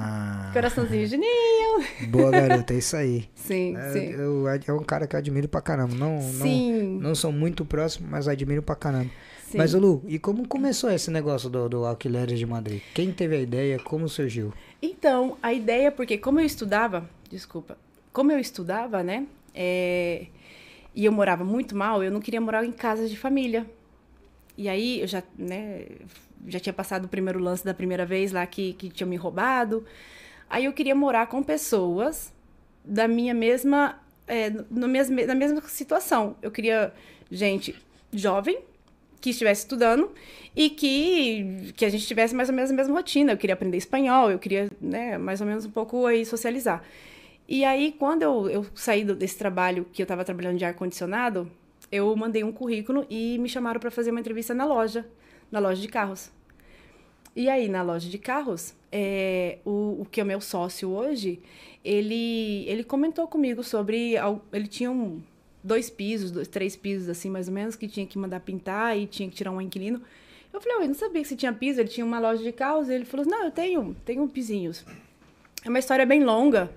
Coraçãozinho 0.52 1.06
Juninho. 1.06 1.84
Boa, 2.08 2.30
garota, 2.30 2.74
é 2.74 2.78
isso 2.78 2.96
aí. 2.96 3.28
Sim, 3.34 3.76
é, 3.76 3.92
sim. 3.92 4.06
Eu, 4.10 4.48
é 4.48 4.72
um 4.72 4.82
cara 4.82 5.06
que 5.06 5.14
eu 5.14 5.18
admiro 5.18 5.48
pra 5.48 5.60
caramba. 5.60 5.94
Não, 5.94 6.20
sim. 6.20 6.72
não, 6.94 7.08
não 7.08 7.14
sou 7.14 7.30
muito 7.30 7.64
próximo, 7.64 8.08
mas 8.10 8.26
admiro 8.26 8.62
pra 8.62 8.74
caramba. 8.74 9.10
Sim. 9.48 9.58
Mas, 9.58 9.74
Lu, 9.74 10.02
e 10.06 10.18
como 10.18 10.46
começou 10.48 10.90
esse 10.90 11.10
negócio 11.10 11.48
do, 11.48 11.68
do 11.68 11.84
Alquileres 11.84 12.38
de 12.38 12.44
Madrid? 12.44 12.82
Quem 12.92 13.12
teve 13.12 13.36
a 13.36 13.40
ideia? 13.40 13.78
Como 13.78 14.08
surgiu? 14.08 14.52
Então, 14.82 15.38
a 15.40 15.52
ideia, 15.52 15.92
porque 15.92 16.18
como 16.18 16.40
eu 16.40 16.44
estudava, 16.44 17.08
desculpa, 17.30 17.78
como 18.12 18.32
eu 18.32 18.40
estudava, 18.40 19.04
né, 19.04 19.26
é, 19.54 20.26
e 20.94 21.04
eu 21.04 21.12
morava 21.12 21.44
muito 21.44 21.76
mal, 21.76 22.02
eu 22.02 22.10
não 22.10 22.20
queria 22.20 22.40
morar 22.40 22.64
em 22.64 22.72
casa 22.72 23.08
de 23.08 23.16
família. 23.16 23.64
E 24.58 24.68
aí, 24.68 25.00
eu 25.00 25.06
já, 25.06 25.22
né, 25.38 25.86
já 26.46 26.60
tinha 26.60 26.72
passado 26.72 27.06
o 27.06 27.08
primeiro 27.08 27.38
lance 27.38 27.64
da 27.64 27.74
primeira 27.74 28.06
vez 28.06 28.32
lá 28.32 28.46
que, 28.46 28.72
que 28.74 28.88
tinham 28.88 29.08
me 29.08 29.16
roubado. 29.16 29.84
Aí 30.48 30.64
eu 30.64 30.72
queria 30.72 30.94
morar 30.94 31.26
com 31.26 31.42
pessoas 31.42 32.32
da 32.84 33.08
minha 33.08 33.34
mesma, 33.34 34.00
é, 34.26 34.50
no 34.70 34.86
mesmo, 34.86 35.26
na 35.26 35.34
mesma 35.34 35.60
situação. 35.62 36.36
Eu 36.40 36.50
queria 36.50 36.92
gente 37.30 37.74
jovem, 38.12 38.60
que 39.20 39.30
estivesse 39.30 39.62
estudando 39.62 40.12
e 40.54 40.70
que, 40.70 41.72
que 41.76 41.84
a 41.84 41.88
gente 41.88 42.06
tivesse 42.06 42.34
mais 42.34 42.48
ou 42.48 42.54
menos 42.54 42.70
a 42.70 42.74
mesma 42.74 42.94
rotina. 42.94 43.32
Eu 43.32 43.36
queria 43.36 43.54
aprender 43.54 43.76
espanhol, 43.76 44.30
eu 44.30 44.38
queria, 44.38 44.70
né, 44.80 45.18
mais 45.18 45.40
ou 45.40 45.46
menos 45.46 45.64
um 45.64 45.70
pouco 45.70 46.06
aí 46.06 46.24
socializar. 46.24 46.82
E 47.48 47.64
aí, 47.64 47.94
quando 47.98 48.22
eu, 48.22 48.48
eu 48.48 48.66
saí 48.74 49.04
desse 49.04 49.38
trabalho, 49.38 49.86
que 49.92 50.02
eu 50.02 50.04
estava 50.04 50.24
trabalhando 50.24 50.58
de 50.58 50.64
ar-condicionado, 50.64 51.50
eu 51.90 52.14
mandei 52.16 52.42
um 52.42 52.52
currículo 52.52 53.06
e 53.08 53.38
me 53.38 53.48
chamaram 53.48 53.80
para 53.80 53.90
fazer 53.90 54.10
uma 54.10 54.20
entrevista 54.20 54.52
na 54.52 54.64
loja, 54.64 55.06
na 55.50 55.58
loja 55.58 55.80
de 55.80 55.88
carros. 55.88 56.30
E 57.34 57.48
aí, 57.48 57.68
na 57.68 57.82
loja 57.82 58.08
de 58.08 58.18
carros, 58.18 58.74
é, 58.90 59.58
o, 59.64 60.00
o 60.00 60.06
que 60.10 60.20
é 60.20 60.24
meu 60.24 60.40
sócio 60.40 60.88
hoje, 60.90 61.40
ele, 61.84 62.64
ele 62.66 62.82
comentou 62.82 63.28
comigo 63.28 63.62
sobre. 63.62 64.14
Ele 64.52 64.66
tinha 64.66 64.90
um, 64.90 65.20
dois 65.62 65.90
pisos, 65.90 66.30
dois, 66.30 66.48
três 66.48 66.76
pisos, 66.76 67.08
assim, 67.08 67.28
mais 67.28 67.48
ou 67.48 67.54
menos, 67.54 67.76
que 67.76 67.88
tinha 67.88 68.06
que 68.06 68.18
mandar 68.18 68.40
pintar 68.40 68.96
e 68.96 69.06
tinha 69.06 69.28
que 69.28 69.34
tirar 69.34 69.50
um 69.50 69.60
inquilino. 69.60 70.00
Eu 70.52 70.60
falei, 70.60 70.78
eu 70.78 70.88
não 70.88 70.94
sabia 70.94 71.20
que 71.20 71.28
você 71.28 71.36
tinha 71.36 71.52
piso, 71.52 71.80
ele 71.80 71.88
tinha 71.88 72.06
uma 72.06 72.18
loja 72.18 72.42
de 72.42 72.52
carros. 72.52 72.88
Ele 72.88 73.04
falou, 73.04 73.26
não, 73.26 73.44
eu 73.44 73.50
tenho, 73.50 73.94
tenho 74.04 74.26
pisinhos. 74.28 74.84
É 75.62 75.68
uma 75.68 75.78
história 75.78 76.06
bem 76.06 76.24
longa, 76.24 76.72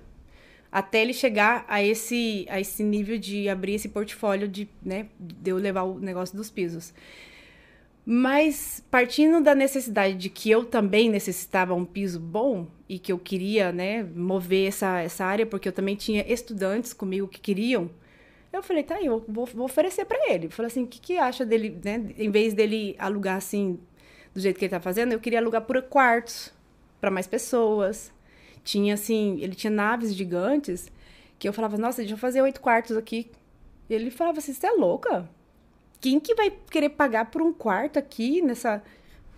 até 0.70 1.00
ele 1.00 1.14
chegar 1.14 1.64
a 1.68 1.82
esse, 1.82 2.44
a 2.50 2.60
esse 2.60 2.82
nível 2.82 3.16
de 3.18 3.48
abrir 3.48 3.74
esse 3.74 3.88
portfólio 3.88 4.46
de, 4.46 4.68
né, 4.82 5.06
de 5.18 5.50
eu 5.50 5.56
levar 5.56 5.84
o 5.84 5.98
negócio 5.98 6.36
dos 6.36 6.50
pisos. 6.50 6.92
Mas 8.12 8.84
partindo 8.90 9.40
da 9.40 9.54
necessidade 9.54 10.16
de 10.16 10.28
que 10.28 10.50
eu 10.50 10.64
também 10.64 11.08
necessitava 11.08 11.74
um 11.74 11.84
piso 11.84 12.18
bom 12.18 12.66
e 12.88 12.98
que 12.98 13.12
eu 13.12 13.18
queria, 13.20 13.70
né, 13.70 14.02
mover 14.02 14.66
essa, 14.66 14.98
essa 14.98 15.24
área, 15.24 15.46
porque 15.46 15.68
eu 15.68 15.72
também 15.72 15.94
tinha 15.94 16.24
estudantes 16.26 16.92
comigo 16.92 17.28
que 17.28 17.38
queriam, 17.38 17.88
eu 18.52 18.64
falei, 18.64 18.82
tá 18.82 18.96
aí, 18.96 19.06
eu 19.06 19.24
vou, 19.28 19.46
vou 19.46 19.64
oferecer 19.64 20.04
para 20.06 20.28
ele. 20.28 20.46
Eu 20.46 20.50
falei 20.50 20.66
assim, 20.66 20.82
o 20.82 20.88
que, 20.88 21.00
que 21.00 21.18
acha 21.18 21.46
dele, 21.46 21.78
né, 21.84 22.12
em 22.18 22.32
vez 22.32 22.52
dele 22.52 22.96
alugar 22.98 23.36
assim, 23.36 23.78
do 24.34 24.40
jeito 24.40 24.58
que 24.58 24.64
ele 24.64 24.70
tá 24.70 24.80
fazendo, 24.80 25.12
eu 25.12 25.20
queria 25.20 25.38
alugar 25.38 25.62
por 25.62 25.80
quartos, 25.82 26.52
para 27.00 27.12
mais 27.12 27.28
pessoas. 27.28 28.12
Tinha 28.64 28.94
assim, 28.94 29.38
ele 29.40 29.54
tinha 29.54 29.70
naves 29.70 30.12
gigantes 30.16 30.90
que 31.38 31.48
eu 31.48 31.52
falava, 31.52 31.78
nossa, 31.78 31.98
deixa 31.98 32.14
eu 32.14 32.18
fazer 32.18 32.42
oito 32.42 32.60
quartos 32.60 32.96
aqui. 32.96 33.30
E 33.88 33.94
ele 33.94 34.10
falava 34.10 34.38
assim, 34.38 34.52
você 34.52 34.66
é 34.66 34.72
louca? 34.72 35.28
Quem 36.00 36.18
que 36.18 36.34
vai 36.34 36.50
querer 36.70 36.90
pagar 36.90 37.26
por 37.26 37.42
um 37.42 37.52
quarto 37.52 37.98
aqui 37.98 38.40
nessa. 38.40 38.82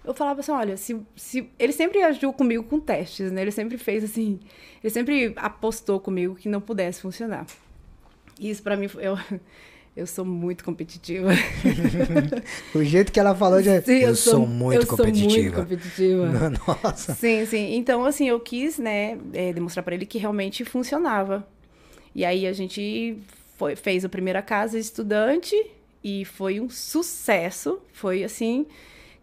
eu 0.04 0.14
falava 0.14 0.40
assim, 0.40 0.52
olha, 0.52 0.76
se, 0.76 1.00
se 1.16 1.50
ele 1.58 1.72
sempre 1.72 2.02
agiu 2.02 2.32
comigo 2.32 2.62
com 2.62 2.78
testes, 2.78 3.32
né? 3.32 3.42
Ele 3.42 3.50
sempre 3.50 3.76
fez 3.76 4.04
assim, 4.04 4.38
ele 4.82 4.92
sempre 4.92 5.32
apostou 5.36 5.98
comigo 5.98 6.36
que 6.36 6.48
não 6.48 6.60
pudesse 6.60 7.00
funcionar. 7.02 7.46
E 8.38 8.48
isso 8.48 8.62
para 8.62 8.76
mim 8.76 8.88
eu 8.98 9.18
eu 9.96 10.06
sou 10.06 10.24
muito 10.24 10.64
competitiva. 10.64 11.30
o 12.74 12.84
jeito 12.84 13.10
que 13.10 13.18
ela 13.18 13.34
falou 13.34 13.60
já 13.60 13.82
sim, 13.82 13.94
eu, 13.94 14.08
eu 14.10 14.16
sou, 14.16 14.34
sou, 14.34 14.46
muito 14.46 14.82
eu 14.82 14.86
competitiva. 14.86 15.30
Sou 15.30 15.42
muito 15.42 15.54
competitiva. 15.54 16.52
Nossa. 16.84 17.14
Sim, 17.14 17.44
sim. 17.44 17.74
Então 17.74 18.04
assim, 18.04 18.28
eu 18.28 18.38
quis, 18.38 18.78
né, 18.78 19.18
é, 19.32 19.52
demonstrar 19.52 19.82
para 19.82 19.96
ele 19.96 20.06
que 20.06 20.16
realmente 20.16 20.64
funcionava. 20.64 21.46
E 22.14 22.24
aí 22.24 22.46
a 22.46 22.52
gente 22.52 23.18
foi, 23.58 23.74
fez 23.74 24.04
a 24.04 24.08
primeira 24.08 24.40
casa 24.40 24.78
estudante 24.78 25.56
e 26.02 26.24
foi 26.24 26.60
um 26.60 26.68
sucesso. 26.68 27.80
Foi 27.92 28.24
assim 28.24 28.66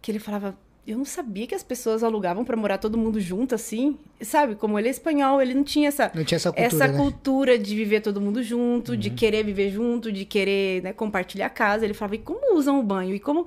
que 0.01 0.11
ele 0.11 0.19
falava, 0.19 0.57
eu 0.87 0.97
não 0.97 1.05
sabia 1.05 1.45
que 1.45 1.53
as 1.53 1.61
pessoas 1.63 2.03
alugavam 2.03 2.43
para 2.45 2.55
morar 2.55 2.77
todo 2.77 2.97
mundo 2.97 3.19
junto 3.19 3.53
assim, 3.53 3.97
sabe? 4.21 4.55
Como 4.55 4.79
ele 4.79 4.87
é 4.87 4.91
espanhol, 4.91 5.41
ele 5.41 5.53
não 5.53 5.63
tinha 5.63 5.89
essa 5.89 6.11
não 6.15 6.23
tinha 6.23 6.37
essa 6.37 6.51
cultura, 6.51 6.65
essa 6.67 6.87
né? 6.87 6.97
cultura 6.97 7.59
de 7.59 7.75
viver 7.75 8.01
todo 8.01 8.19
mundo 8.21 8.41
junto, 8.41 8.93
Uhum. 8.93 8.97
de 8.97 9.09
querer 9.09 9.43
viver 9.43 9.69
junto, 9.71 10.11
de 10.11 10.25
querer 10.25 10.81
né, 10.81 10.93
compartilhar 10.93 11.47
a 11.47 11.49
casa. 11.49 11.85
Ele 11.85 11.93
falava, 11.93 12.15
e 12.15 12.19
como 12.19 12.55
usam 12.57 12.79
o 12.79 12.83
banho? 12.83 13.13
E 13.13 13.19
como 13.19 13.45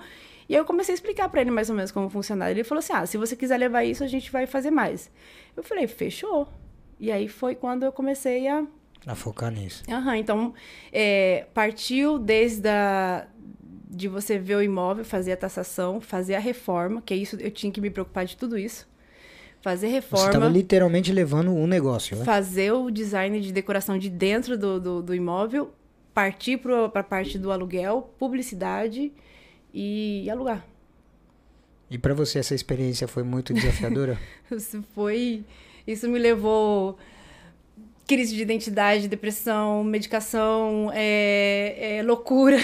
e 0.49 0.55
aí 0.55 0.61
eu 0.61 0.65
comecei 0.67 0.93
a 0.93 0.97
explicar 0.97 1.29
para 1.31 1.41
ele 1.41 1.51
mais 1.51 1.71
ou 1.71 1.75
menos 1.77 1.91
como 1.91 2.11
funcionava. 2.11 2.51
Ele 2.51 2.63
falou 2.65 2.81
assim: 2.81 2.93
"Ah, 2.93 3.07
se 3.07 3.17
você 3.17 3.35
quiser 3.35 3.57
levar 3.57 3.85
isso, 3.85 4.05
a 4.05 4.07
gente 4.09 4.31
vai 4.31 4.47
fazer 4.47 4.71
mais". 4.71 5.11
Eu 5.57 5.63
falei: 5.63 5.87
"Fechou". 5.87 6.47
E 7.01 7.11
aí 7.11 7.27
foi 7.29 7.55
quando 7.55 7.85
eu 7.85 7.91
comecei 7.93 8.47
a 8.47 8.63
A 9.07 9.15
focar 9.15 9.51
nisso. 9.51 9.83
Aham, 9.89 10.17
então 10.17 10.55
é, 10.93 11.47
partiu 11.53 12.19
desde 12.19 12.69
a, 12.69 13.27
de 13.89 14.09
você 14.09 14.39
ver 14.39 14.57
o 14.57 14.63
imóvel, 14.63 15.05
fazer 15.05 15.33
a 15.33 15.37
taxação, 15.37 16.01
fazer 16.01 16.35
a 16.35 16.39
reforma, 16.39 17.03
que 17.03 17.13
é 17.13 17.17
isso, 17.17 17.37
eu 17.37 17.51
tinha 17.51 17.73
que 17.73 17.81
me 17.81 17.91
preocupar 17.91 18.25
de 18.25 18.37
tudo 18.37 18.57
isso. 18.57 18.89
Fazer 19.61 19.89
Você 19.89 19.97
estava 19.97 20.25
reforma, 20.25 20.49
literalmente 20.49 21.13
levando 21.13 21.53
um 21.53 21.69
negócio, 21.69 22.17
né? 22.17 22.25
fazer 22.25 22.73
o 22.73 22.91
design 22.91 23.41
de 23.41 23.53
decoração 23.53 23.97
de 23.97 24.11
dentro 24.11 24.59
do, 24.59 24.81
do, 24.81 25.03
do 25.03 25.15
imóvel, 25.15 25.73
partir 26.13 26.59
para 26.59 26.87
a 26.87 27.03
parte 27.03 27.39
do 27.39 27.53
aluguel, 27.53 28.13
publicidade 28.19 29.13
e, 29.73 30.29
alugar. 30.29 30.67
E 31.91 31.99
para 31.99 32.15
você 32.15 32.39
essa 32.39 32.55
experiência 32.55 33.07
foi 33.07 33.23
muito 33.23 33.53
desafiadora? 33.53 34.19
Isso 34.51 34.83
foi. 34.95 35.45
Isso 35.87 36.09
me 36.09 36.19
levou 36.19 36.99
crise 38.07 38.35
de 38.35 38.43
identidade, 38.43 39.09
depressão, 39.09 39.85
medicação, 39.85 40.91
é, 40.95 41.99
é, 41.99 42.03
loucura. 42.03 42.59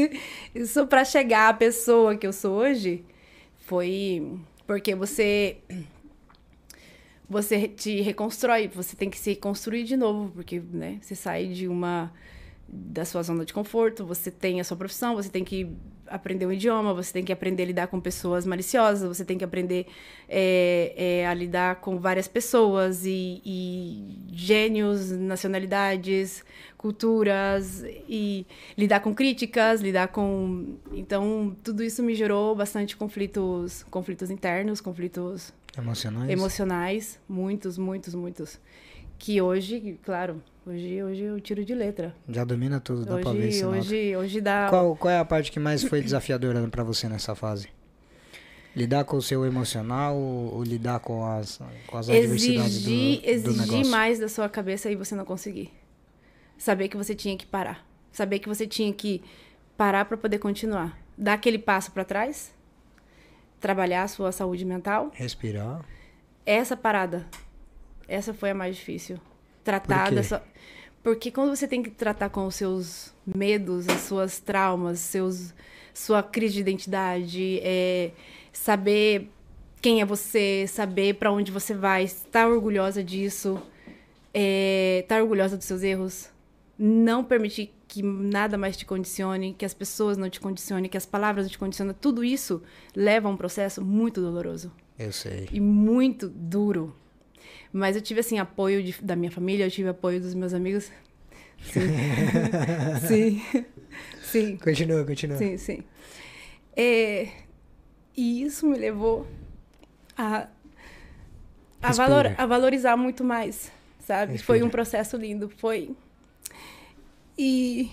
Isso, 0.54 0.86
para 0.86 1.04
chegar 1.04 1.48
à 1.48 1.54
pessoa 1.54 2.16
que 2.16 2.26
eu 2.26 2.32
sou 2.32 2.56
hoje 2.56 3.04
foi 3.58 4.38
porque 4.66 4.94
você 4.94 5.58
você 7.28 7.66
te 7.66 8.02
reconstrói, 8.02 8.68
você 8.68 8.94
tem 8.94 9.08
que 9.08 9.18
se 9.18 9.34
construir 9.34 9.84
de 9.84 9.96
novo, 9.96 10.30
porque 10.34 10.60
né, 10.60 10.98
você 11.00 11.14
sai 11.14 11.46
de 11.46 11.66
uma 11.66 12.12
da 12.68 13.04
sua 13.04 13.22
zona 13.22 13.44
de 13.44 13.52
conforto, 13.52 14.04
você 14.04 14.30
tem 14.30 14.60
a 14.60 14.64
sua 14.64 14.76
profissão, 14.76 15.14
você 15.14 15.30
tem 15.30 15.44
que 15.44 15.70
aprender 16.12 16.46
um 16.46 16.52
idioma, 16.52 16.92
você 16.92 17.12
tem 17.12 17.24
que 17.24 17.32
aprender 17.32 17.62
a 17.62 17.66
lidar 17.66 17.86
com 17.88 17.98
pessoas 17.98 18.44
maliciosas, 18.44 19.08
você 19.08 19.24
tem 19.24 19.38
que 19.38 19.44
aprender 19.44 19.86
é, 20.28 20.92
é, 20.96 21.26
a 21.26 21.32
lidar 21.32 21.76
com 21.76 21.98
várias 21.98 22.28
pessoas 22.28 23.06
e, 23.06 23.40
e, 23.44 24.18
gênios, 24.30 25.10
nacionalidades, 25.10 26.44
culturas 26.76 27.82
e 28.08 28.46
lidar 28.76 29.00
com 29.00 29.14
críticas, 29.14 29.80
lidar 29.80 30.08
com 30.08 30.76
então 30.92 31.56
tudo 31.64 31.82
isso 31.82 32.02
me 32.02 32.14
gerou 32.14 32.54
bastante 32.54 32.96
conflitos, 32.96 33.84
conflitos 33.84 34.30
internos, 34.30 34.80
conflitos 34.80 35.52
emocionais, 35.76 36.30
emocionais, 36.30 37.20
muitos, 37.28 37.78
muitos, 37.78 38.14
muitos, 38.14 38.60
que 39.18 39.40
hoje, 39.40 39.98
claro, 40.02 40.42
Hoje, 40.64 41.02
hoje 41.02 41.22
eu 41.22 41.40
tiro 41.40 41.64
de 41.64 41.74
letra. 41.74 42.14
Já 42.28 42.44
domina 42.44 42.78
tudo, 42.78 43.04
dá 43.04 43.14
hoje, 43.14 43.22
pra 43.24 43.32
ver 43.32 43.48
isso. 43.48 43.66
Hoje, 43.66 44.16
hoje 44.16 44.40
dá. 44.40 44.68
Qual, 44.70 44.94
qual 44.94 45.10
é 45.10 45.18
a 45.18 45.24
parte 45.24 45.50
que 45.50 45.58
mais 45.58 45.82
foi 45.82 46.00
desafiadora 46.00 46.68
pra 46.68 46.84
você 46.84 47.08
nessa 47.08 47.34
fase? 47.34 47.68
Lidar 48.74 49.04
com 49.04 49.16
o 49.16 49.22
seu 49.22 49.44
emocional 49.44 50.16
ou, 50.16 50.62
lidar 50.62 51.00
com 51.00 51.26
as, 51.26 51.60
com 51.86 51.98
as 51.98 52.08
adversidades 52.08 52.84
do, 52.84 52.88
do 52.88 53.28
exigir 53.28 53.86
mais 53.88 54.20
da 54.20 54.28
sua 54.28 54.48
cabeça 54.48 54.90
e 54.90 54.94
você 54.94 55.16
não 55.16 55.24
conseguir. 55.24 55.70
Saber 56.56 56.88
que 56.88 56.96
você 56.96 57.14
tinha 57.14 57.36
que 57.36 57.44
parar. 57.44 57.84
Saber 58.12 58.38
que 58.38 58.48
você 58.48 58.66
tinha 58.66 58.92
que 58.92 59.20
parar 59.76 60.04
para 60.04 60.16
poder 60.16 60.38
continuar. 60.38 60.96
Dar 61.18 61.34
aquele 61.34 61.58
passo 61.58 61.90
para 61.90 62.04
trás. 62.04 62.54
Trabalhar 63.60 64.04
a 64.04 64.08
sua 64.08 64.30
saúde 64.30 64.64
mental. 64.64 65.10
Respirar. 65.12 65.84
Essa 66.46 66.76
parada. 66.76 67.26
Essa 68.06 68.32
foi 68.32 68.50
a 68.50 68.54
mais 68.54 68.76
difícil. 68.76 69.18
Tratar 69.64 70.08
Por 70.08 70.14
dessa. 70.14 70.42
Porque 71.02 71.30
quando 71.30 71.54
você 71.54 71.66
tem 71.66 71.82
que 71.82 71.90
tratar 71.90 72.30
com 72.30 72.46
os 72.46 72.54
seus 72.54 73.12
medos, 73.26 73.88
as 73.88 74.02
suas 74.02 74.38
traumas, 74.38 75.00
seus, 75.00 75.52
sua 75.92 76.22
crise 76.22 76.54
de 76.54 76.60
identidade, 76.60 77.60
é, 77.62 78.12
saber 78.52 79.28
quem 79.80 80.00
é 80.00 80.04
você, 80.04 80.64
saber 80.68 81.14
para 81.14 81.32
onde 81.32 81.50
você 81.50 81.74
vai, 81.74 82.04
estar 82.04 82.48
orgulhosa 82.48 83.02
disso, 83.02 83.60
é, 84.32 85.00
estar 85.02 85.20
orgulhosa 85.20 85.56
dos 85.56 85.66
seus 85.66 85.82
erros, 85.82 86.30
não 86.78 87.24
permitir 87.24 87.72
que 87.88 88.00
nada 88.00 88.56
mais 88.56 88.76
te 88.76 88.86
condicione, 88.86 89.54
que 89.58 89.64
as 89.64 89.74
pessoas 89.74 90.16
não 90.16 90.30
te 90.30 90.40
condicionem, 90.40 90.88
que 90.88 90.96
as 90.96 91.04
palavras 91.04 91.46
não 91.46 91.50
te 91.50 91.58
condicionem, 91.58 91.94
tudo 92.00 92.22
isso 92.22 92.62
leva 92.94 93.28
a 93.28 93.30
um 93.30 93.36
processo 93.36 93.84
muito 93.84 94.20
doloroso. 94.20 94.72
Eu 94.98 95.12
sei. 95.12 95.48
E 95.52 95.60
muito 95.60 96.28
duro. 96.28 96.94
Mas 97.72 97.96
eu 97.96 98.02
tive, 98.02 98.20
assim, 98.20 98.38
apoio 98.38 98.82
de, 98.82 98.94
da 99.02 99.16
minha 99.16 99.30
família, 99.30 99.66
eu 99.66 99.70
tive 99.70 99.88
apoio 99.88 100.20
dos 100.20 100.34
meus 100.34 100.52
amigos. 100.52 100.90
Sim. 101.64 101.80
sim. 103.08 103.64
Sim. 104.22 104.56
Continua, 104.56 105.04
continua. 105.04 105.38
Sim, 105.38 105.56
sim. 105.56 105.82
É, 106.76 107.28
e 108.16 108.42
isso 108.42 108.66
me 108.66 108.76
levou 108.76 109.26
a, 110.16 110.48
a, 111.82 111.92
valor, 111.92 112.34
a 112.36 112.46
valorizar 112.46 112.96
muito 112.96 113.24
mais, 113.24 113.70
sabe? 114.00 114.32
Respira. 114.32 114.46
Foi 114.46 114.62
um 114.62 114.70
processo 114.70 115.16
lindo, 115.16 115.50
foi... 115.58 115.94
E... 117.38 117.90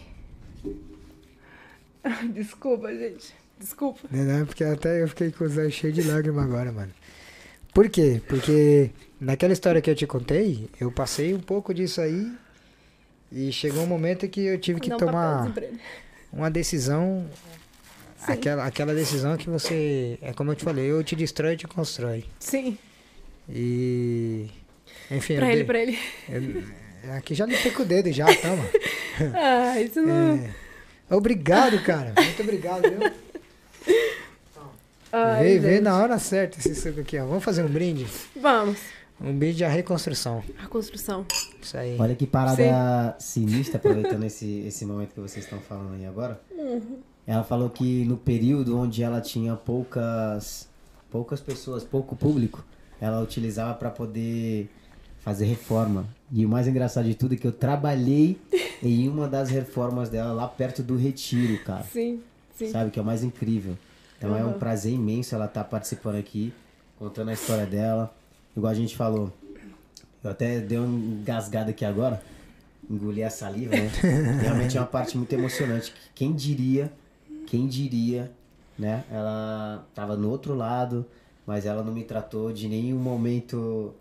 Desculpa, 2.33 2.93
gente. 2.93 3.33
Desculpa. 3.59 4.07
Não, 4.11 4.45
porque 4.45 4.63
até 4.63 5.01
eu 5.01 5.07
fiquei 5.07 5.31
com 5.31 5.43
os 5.43 5.57
olhos 5.57 5.73
cheios 5.73 5.95
de 5.95 6.03
lágrimas 6.03 6.45
agora, 6.45 6.71
mano. 6.71 6.93
Por 7.73 7.89
quê? 7.89 8.21
Porque 8.27 8.91
naquela 9.19 9.53
história 9.53 9.81
que 9.81 9.89
eu 9.89 9.95
te 9.95 10.05
contei, 10.07 10.69
eu 10.79 10.91
passei 10.91 11.33
um 11.33 11.39
pouco 11.39 11.73
disso 11.73 12.01
aí 12.01 12.31
e 13.31 13.51
chegou 13.51 13.83
um 13.83 13.87
momento 13.87 14.27
que 14.27 14.41
eu 14.41 14.59
tive 14.59 14.79
que 14.79 14.89
Não, 14.89 14.97
tomar 14.97 15.53
uma 16.31 16.49
decisão. 16.49 17.25
Sim. 18.25 18.33
Aquela, 18.33 18.65
aquela 18.65 18.93
decisão 18.93 19.37
que 19.37 19.49
você. 19.49 20.17
É 20.21 20.33
como 20.33 20.51
eu 20.51 20.55
te 20.55 20.63
falei, 20.63 20.85
eu 20.91 21.01
te 21.03 21.15
destrói 21.15 21.53
e 21.53 21.57
te 21.57 21.67
constrói. 21.67 22.25
Sim, 22.39 22.77
E. 23.47 24.47
Enfim, 25.09 25.37
pra 25.37 25.47
ele, 25.47 25.55
dei- 25.55 25.63
pra 25.63 25.79
ele. 25.79 25.97
eu- 26.29 27.13
aqui 27.15 27.33
já 27.33 27.45
limpei 27.45 27.71
com 27.71 27.81
o 27.83 27.85
dedo 27.85 28.11
já, 28.11 28.25
toma. 28.25 28.63
Ah, 29.35 29.81
isso 29.81 30.01
não... 30.01 30.35
É. 30.35 30.55
Obrigado, 31.15 31.81
cara. 31.83 32.13
Muito 32.15 32.41
obrigado, 32.41 32.83
viu? 32.83 33.11
Ai, 35.11 35.57
veio 35.57 35.61
gente. 35.73 35.81
na 35.81 35.97
hora 35.97 36.19
certa 36.19 36.59
esse 36.59 36.75
suco 36.75 37.01
aqui, 37.01 37.17
ó. 37.17 37.25
Vamos 37.25 37.43
fazer 37.43 37.63
um 37.63 37.67
brinde? 37.67 38.05
Vamos. 38.35 38.77
Um 39.21 39.37
brinde 39.37 39.63
à 39.65 39.69
reconstrução. 39.69 40.41
A 40.63 40.67
construção. 40.67 41.25
Isso 41.61 41.77
aí. 41.77 41.97
Olha 41.99 42.15
que 42.15 42.25
parada 42.25 43.15
sinistra, 43.19 43.77
aproveitando 43.77 44.23
esse, 44.23 44.59
esse 44.65 44.85
momento 44.85 45.13
que 45.13 45.19
vocês 45.19 45.43
estão 45.43 45.59
falando 45.59 45.93
aí 45.93 46.05
agora. 46.05 46.39
Ela 47.27 47.43
falou 47.43 47.69
que 47.69 48.05
no 48.05 48.17
período 48.17 48.77
onde 48.77 49.03
ela 49.03 49.19
tinha 49.21 49.55
poucas 49.55 50.67
poucas 51.11 51.41
pessoas, 51.41 51.83
pouco 51.83 52.15
público, 52.15 52.63
ela 53.01 53.19
utilizava 53.21 53.73
para 53.73 53.89
poder 53.89 54.69
fazer 55.19 55.45
reforma. 55.45 56.05
E 56.31 56.45
o 56.45 56.49
mais 56.49 56.67
engraçado 56.67 57.05
de 57.05 57.15
tudo 57.15 57.33
é 57.33 57.37
que 57.37 57.45
eu 57.47 57.51
trabalhei 57.51 58.39
em 58.81 59.07
uma 59.09 59.27
das 59.27 59.49
reformas 59.49 60.07
dela 60.09 60.31
lá 60.31 60.47
perto 60.47 60.81
do 60.83 60.95
Retiro, 60.95 61.57
cara. 61.63 61.83
Sim, 61.83 62.21
sim. 62.55 62.71
Sabe? 62.71 62.91
Que 62.91 62.99
é 62.99 63.01
o 63.01 63.05
mais 63.05 63.23
incrível. 63.23 63.75
Então 64.17 64.35
é 64.35 64.43
um 64.43 64.49
Uhum. 64.49 64.59
prazer 64.59 64.93
imenso 64.93 65.33
ela 65.33 65.45
estar 65.45 65.63
participando 65.63 66.15
aqui, 66.15 66.53
contando 66.97 67.29
a 67.29 67.33
história 67.33 67.65
dela. 67.65 68.13
Igual 68.55 68.71
a 68.71 68.75
gente 68.75 68.95
falou. 68.95 69.31
Eu 70.23 70.31
até 70.31 70.59
dei 70.59 70.77
uma 70.77 70.87
engasgada 70.87 71.71
aqui 71.71 71.85
agora. 71.85 72.21
Engoli 72.89 73.23
a 73.23 73.29
saliva, 73.29 73.75
né? 73.75 73.89
Realmente 74.41 74.77
é 74.77 74.81
uma 74.81 74.87
parte 74.87 75.17
muito 75.17 75.31
emocionante. 75.33 75.93
Quem 76.13 76.33
diria, 76.33 76.91
quem 77.45 77.67
diria, 77.67 78.31
né? 78.77 79.03
Ela 79.11 79.85
tava 79.93 80.15
no 80.15 80.29
outro 80.29 80.55
lado, 80.55 81.05
mas 81.45 81.65
ela 81.65 81.83
não 81.83 81.93
me 81.93 82.03
tratou 82.03 82.51
de 82.51 82.67
nenhum 82.67 82.97
momento, 82.97 83.93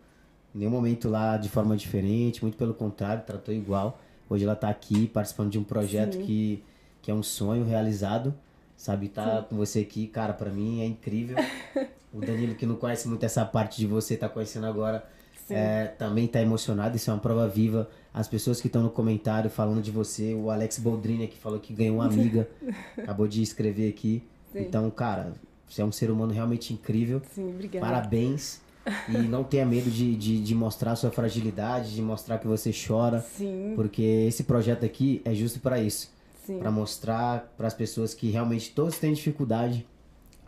nenhum 0.55 0.71
momento 0.71 1.09
lá 1.09 1.37
de 1.37 1.49
forma 1.49 1.77
diferente, 1.77 2.43
muito 2.43 2.57
pelo 2.57 2.75
contrário, 2.75 3.25
tratou 3.25 3.55
igual. 3.55 4.01
Hoje 4.31 4.45
ela 4.45 4.57
tá 4.57 4.69
aqui 4.69 5.07
participando 5.07 5.51
de 5.51 5.59
um 5.59 5.65
projeto 5.65 6.15
Sim. 6.15 6.25
que, 6.25 6.65
que 7.03 7.11
é 7.11 7.15
um 7.15 7.23
sonho 7.23 7.65
realizado, 7.65 8.35
sabe? 8.79 9.07
Estar 9.07 9.43
com 9.43 9.57
você 9.57 9.81
aqui, 9.81 10.07
cara, 10.07 10.33
pra 10.33 10.51
mim 10.51 10.81
é 10.81 10.87
incrível. 10.87 11.37
o 12.15 12.21
Danilo, 12.21 12.55
que 12.55 12.65
não 12.65 12.77
conhece 12.77 13.09
muito 13.09 13.25
essa 13.25 13.45
parte 13.45 13.77
de 13.77 13.87
você, 13.87 14.17
tá 14.17 14.29
conhecendo 14.29 14.67
agora, 14.67 15.05
é, 15.51 15.87
também 15.87 16.27
tá 16.29 16.41
emocionado. 16.41 16.97
Isso 16.97 17.11
é 17.11 17.13
uma 17.13 17.21
prova 17.21 17.47
viva. 17.49 17.91
As 18.15 18.29
pessoas 18.29 18.61
que 18.61 18.69
estão 18.69 18.83
no 18.83 18.91
comentário 18.91 19.51
falando 19.51 19.83
de 19.83 19.91
você, 19.91 20.33
o 20.33 20.51
Alex 20.51 20.79
Boldrini 20.79 21.27
que 21.27 21.37
falou 21.37 21.59
que 21.59 21.75
ganhou 21.75 21.97
uma 21.97 22.07
amiga, 22.07 22.49
acabou 22.97 23.27
de 23.27 23.43
escrever 23.43 23.91
aqui. 23.91 24.23
Sim. 24.53 24.61
Então, 24.61 24.89
cara, 24.91 25.33
você 25.69 25.83
é 25.83 25.85
um 25.85 25.93
ser 25.93 26.11
humano 26.11 26.33
realmente 26.33 26.73
incrível. 26.73 27.21
Sim, 27.35 27.51
obrigada. 27.51 27.85
Parabéns. 27.85 28.61
E 29.09 29.19
não 29.19 29.45
tenha 29.45 29.67
medo 29.67 29.91
de, 29.91 30.17
de, 30.17 30.41
de 30.41 30.55
mostrar 30.55 30.97
sua 30.97 31.11
fragilidade, 31.11 31.95
de 31.95 32.01
mostrar 32.01 32.39
que 32.39 32.47
você 32.47 32.73
chora. 32.73 33.21
Sim, 33.21 33.73
Porque 33.75 34.03
esse 34.03 34.45
projeto 34.45 34.87
aqui 34.87 35.21
é 35.27 35.35
justo 35.35 35.61
para 35.61 35.79
isso. 35.79 36.11
Para 36.57 36.71
mostrar 36.71 37.53
para 37.57 37.67
as 37.67 37.75
pessoas 37.75 38.15
que 38.15 38.31
realmente 38.31 38.71
todos 38.71 38.99
têm 38.99 39.13
dificuldade, 39.13 39.87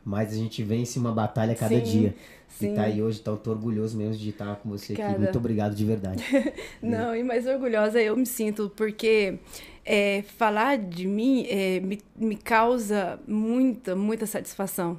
mas 0.05 0.33
a 0.33 0.37
gente 0.37 0.63
vence 0.63 0.99
uma 0.99 1.13
batalha 1.13 1.53
a 1.53 1.57
cada 1.57 1.77
Sim, 1.77 1.83
dia. 1.83 2.15
sim. 2.49 2.73
E 2.73 2.75
tá 2.75 2.83
aí 2.85 3.03
hoje, 3.03 3.23
eu 3.25 3.37
tô 3.37 3.51
orgulhoso 3.51 3.97
mesmo 3.99 4.15
de 4.15 4.31
estar 4.31 4.57
com 4.57 4.71
você 4.71 4.95
Cara. 4.95 5.11
aqui. 5.11 5.21
Muito 5.21 5.39
obrigado 5.39 5.75
de 5.75 5.85
verdade. 5.85 6.25
Não, 6.81 7.15
e 7.15 7.23
mais 7.23 7.47
orgulhosa 7.47 8.01
eu 8.01 8.17
me 8.17 8.27
sinto, 8.27 8.73
porque 8.75 9.39
é, 9.85 10.23
falar 10.37 10.79
de 10.79 11.07
mim 11.07 11.47
é, 11.49 11.81
me, 11.81 12.01
me 12.17 12.37
causa 12.37 13.19
muita, 13.27 13.95
muita 13.95 14.27
satisfação. 14.27 14.99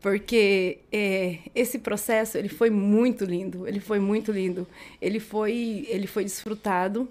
Porque 0.00 0.78
é, 0.90 1.38
esse 1.54 1.78
processo, 1.78 2.38
ele 2.38 2.48
foi 2.48 2.70
muito 2.70 3.24
lindo, 3.24 3.68
ele 3.68 3.80
foi 3.80 4.00
muito 4.00 4.32
lindo. 4.32 4.66
Ele 5.00 5.20
foi, 5.20 5.86
ele 5.88 6.06
foi 6.06 6.24
desfrutado. 6.24 7.06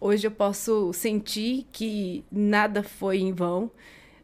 Hoje 0.00 0.26
eu 0.26 0.30
posso 0.30 0.94
sentir 0.94 1.66
que 1.70 2.24
nada 2.32 2.82
foi 2.82 3.18
em 3.18 3.32
vão. 3.34 3.70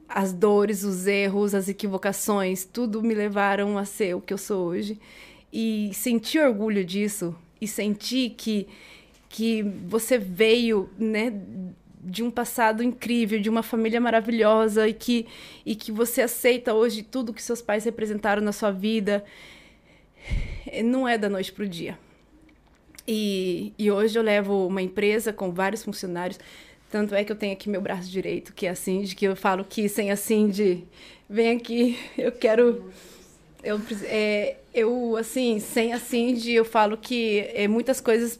As 0.09 0.33
dores, 0.33 0.83
os 0.83 1.07
erros, 1.07 1.55
as 1.55 1.68
equivocações, 1.68 2.64
tudo 2.64 3.03
me 3.03 3.12
levaram 3.12 3.77
a 3.77 3.85
ser 3.85 4.14
o 4.14 4.20
que 4.22 4.33
eu 4.33 4.39
sou 4.39 4.68
hoje. 4.68 4.99
E 5.53 5.91
sentir 5.93 6.39
orgulho 6.39 6.83
disso 6.83 7.37
e 7.61 7.68
sentir 7.68 8.31
que, 8.31 8.66
que 9.29 9.62
você 9.62 10.16
veio, 10.16 10.89
né, 10.99 11.31
de 12.03 12.22
um 12.22 12.31
passado 12.31 12.83
incrível, 12.83 13.39
de 13.39 13.51
uma 13.51 13.62
família 13.62 14.01
maravilhosa 14.01 14.89
e 14.89 14.95
que, 14.95 15.27
e 15.64 15.77
que 15.77 15.93
você 15.93 16.22
aceita 16.22 16.72
hoje 16.72 17.03
tudo 17.03 17.35
que 17.35 17.43
seus 17.43 17.61
pais 17.61 17.85
representaram 17.85 18.41
na 18.41 18.53
sua 18.53 18.70
vida, 18.70 19.22
não 20.85 21.07
é 21.07 21.18
da 21.18 21.29
noite 21.29 21.53
para 21.53 21.64
o 21.64 21.68
dia. 21.68 21.99
E, 23.07 23.73
e 23.79 23.91
hoje 23.91 24.19
eu 24.19 24.23
levo 24.23 24.67
uma 24.67 24.83
empresa 24.83 25.33
com 25.33 25.53
vários 25.53 25.83
funcionários. 25.83 26.39
Tanto 26.91 27.15
é 27.15 27.25
que 27.25 27.33
eu 27.33 27.37
tenho 27.37 27.53
aqui 27.53 27.69
meu 27.69 27.81
braço 27.81 28.09
direito, 28.09 28.53
que 28.53 28.67
é 28.67 28.71
a 28.71 28.75
Cindy, 28.75 29.15
que 29.15 29.27
eu 29.27 29.37
falo 29.37 29.65
que 29.65 29.89
sem 29.89 30.11
a 30.11 30.17
Cindy, 30.17 30.85
vem 31.29 31.57
aqui, 31.57 31.99
eu 32.17 32.33
quero. 32.33 32.91
Eu, 33.63 33.81
é, 34.05 34.57
eu 34.73 35.17
assim, 35.17 35.59
sem 35.59 35.93
a 35.93 35.99
Cindy, 35.99 36.53
eu 36.53 36.65
falo 36.65 36.97
que 36.97 37.51
é, 37.55 37.67
muitas 37.67 38.01
coisas 38.01 38.39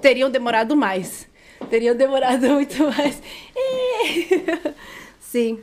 teriam 0.00 0.30
demorado 0.30 0.76
mais. 0.76 1.28
Teriam 1.70 1.96
demorado 1.96 2.46
muito 2.50 2.82
mais. 2.84 3.22
É. 3.56 4.74
Sim. 5.20 5.58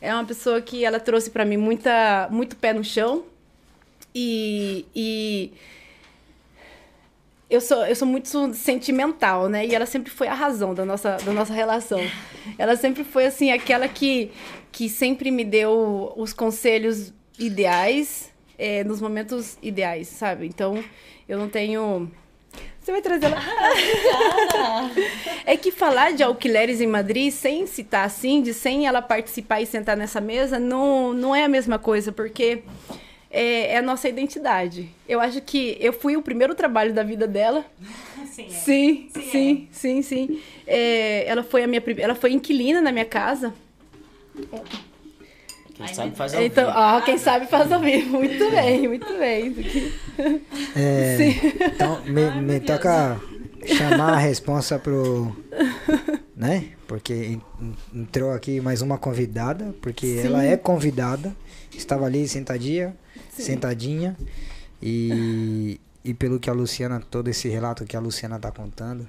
É 0.00 0.12
uma 0.12 0.24
pessoa 0.24 0.60
que 0.60 0.84
ela 0.84 1.00
trouxe 1.00 1.30
para 1.30 1.44
mim 1.44 1.56
muita, 1.56 2.28
muito 2.30 2.56
pé 2.56 2.72
no 2.72 2.84
chão. 2.84 3.24
E, 4.14 4.84
e 4.94 5.52
eu 7.48 7.60
sou, 7.60 7.86
eu 7.86 7.94
sou 7.94 8.08
muito 8.08 8.54
sentimental, 8.54 9.48
né? 9.48 9.66
E 9.66 9.74
ela 9.74 9.86
sempre 9.86 10.10
foi 10.10 10.26
a 10.26 10.34
razão 10.34 10.74
da 10.74 10.84
nossa, 10.84 11.16
da 11.16 11.32
nossa 11.32 11.52
relação. 11.52 12.00
Ela 12.58 12.76
sempre 12.76 13.04
foi, 13.04 13.26
assim, 13.26 13.52
aquela 13.52 13.88
que, 13.88 14.30
que 14.72 14.88
sempre 14.88 15.30
me 15.30 15.44
deu 15.44 16.12
os 16.16 16.32
conselhos 16.32 17.12
ideais 17.38 18.32
é, 18.58 18.82
nos 18.84 19.00
momentos 19.00 19.58
ideais, 19.62 20.08
sabe? 20.08 20.46
Então, 20.46 20.82
eu 21.28 21.38
não 21.38 21.48
tenho... 21.48 22.10
Você 22.80 22.92
vai 22.92 23.02
trazer 23.02 23.26
ela... 23.26 23.40
É 25.46 25.56
que 25.56 25.70
falar 25.70 26.12
de 26.12 26.22
alquileres 26.22 26.80
em 26.80 26.86
Madrid 26.86 27.30
sem 27.30 27.66
citar 27.66 28.06
a 28.06 28.08
Cindy, 28.08 28.54
sem 28.54 28.86
ela 28.86 29.02
participar 29.02 29.60
e 29.60 29.66
sentar 29.66 29.96
nessa 29.96 30.20
mesa, 30.20 30.58
não, 30.58 31.12
não 31.12 31.36
é 31.36 31.44
a 31.44 31.48
mesma 31.48 31.78
coisa, 31.78 32.12
porque 32.12 32.62
é, 33.34 33.72
é 33.72 33.76
a 33.78 33.82
nossa 33.82 34.08
identidade. 34.08 34.88
Eu 35.08 35.20
acho 35.20 35.40
que 35.40 35.76
eu 35.80 35.92
fui 35.92 36.16
o 36.16 36.22
primeiro 36.22 36.54
trabalho 36.54 36.94
da 36.94 37.02
vida 37.02 37.26
dela. 37.26 37.64
Sim, 38.30 38.46
é. 38.46 38.48
Sim, 38.48 39.08
Sim, 39.12 39.22
sim, 39.30 39.68
sim, 39.70 40.02
sim. 40.02 40.40
É, 40.66 41.24
ela 41.28 41.42
foi 41.42 41.62
a 41.62 41.66
minha 41.66 41.82
ela 41.98 42.14
foi 42.14 42.32
inquilina 42.32 42.80
na 42.80 42.90
minha 42.90 43.04
casa. 43.04 43.52
Quem 45.74 45.86
Ai, 45.86 45.94
sabe 45.94 46.16
faz 46.16 46.34
ao 46.34 46.42
Então, 46.42 46.66
vivo. 46.66 46.78
ah, 46.78 47.02
quem 47.04 47.18
sabe 47.18 47.46
faz 47.46 47.70
ao 47.72 47.80
vivo. 47.80 48.16
Muito 48.18 48.50
bem, 48.50 48.88
muito 48.88 49.18
bem. 49.18 49.54
É, 50.76 51.16
então, 51.66 52.00
me, 52.06 52.22
Ai, 52.22 52.40
me 52.40 52.60
toca 52.60 53.20
chamar 53.66 54.12
a 54.14 54.16
responsa 54.16 54.78
pro. 54.78 55.34
Né? 56.36 56.66
Porque 56.86 57.12
en- 57.12 57.42
en- 57.60 58.00
entrou 58.02 58.30
aqui 58.32 58.60
mais 58.60 58.80
uma 58.82 58.96
convidada, 58.98 59.74
porque 59.80 60.06
Sim. 60.06 60.26
ela 60.28 60.44
é 60.44 60.56
convidada, 60.56 61.34
estava 61.76 62.06
ali 62.06 62.26
sentadinha, 62.28 62.96
Sim. 63.36 63.42
sentadinha, 63.42 64.16
e, 64.82 65.80
e 66.04 66.12
pelo 66.14 66.38
que 66.38 66.50
a 66.50 66.52
Luciana, 66.52 67.00
todo 67.10 67.28
esse 67.28 67.48
relato 67.48 67.84
que 67.84 67.96
a 67.96 68.00
Luciana 68.00 68.38
tá 68.38 68.50
contando, 68.50 69.06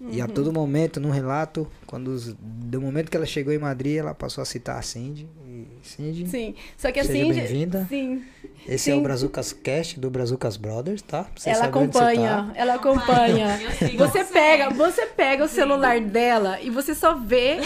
e 0.00 0.18
Uhum. 0.18 0.24
a 0.24 0.28
todo 0.28 0.52
momento, 0.52 1.00
no 1.00 1.08
relato, 1.10 1.66
quando 1.86 2.08
os- 2.08 2.34
do 2.38 2.80
momento 2.80 3.10
que 3.10 3.16
ela 3.16 3.24
chegou 3.24 3.54
em 3.54 3.58
Madrid, 3.58 3.96
ela 3.96 4.12
passou 4.12 4.42
a 4.42 4.44
citar 4.44 4.76
a 4.78 4.82
Cindy. 4.82 5.26
E 5.48 5.66
Cindy, 5.82 6.28
Sim. 6.28 6.54
Só 6.76 6.90
que 6.92 7.02
Seja 7.02 7.22
assim. 7.22 7.32
bem-vinda. 7.32 7.86
Sim. 7.88 8.22
esse 8.68 8.90
é 8.90 8.94
o. 8.94 9.00
Brazucas 9.00 9.52
Cast 9.52 9.98
do 10.00 10.10
Brazucas 10.10 10.56
Brothers, 10.56 11.00
tá? 11.00 11.26
Você 11.36 11.48
Ela 11.48 11.56
você 11.56 11.62
tá. 11.62 11.68
acompanha, 11.68 12.52
ela 12.54 12.74
acompanha. 12.74 13.58
Você. 13.96 14.24
pega, 14.24 14.70
você 14.70 15.06
pega 15.06 15.44
o 15.44 15.48
celular 15.48 16.00
dela 16.00 16.60
e 16.60 16.68
você 16.70 16.94
só 16.94 17.14
vê 17.14 17.60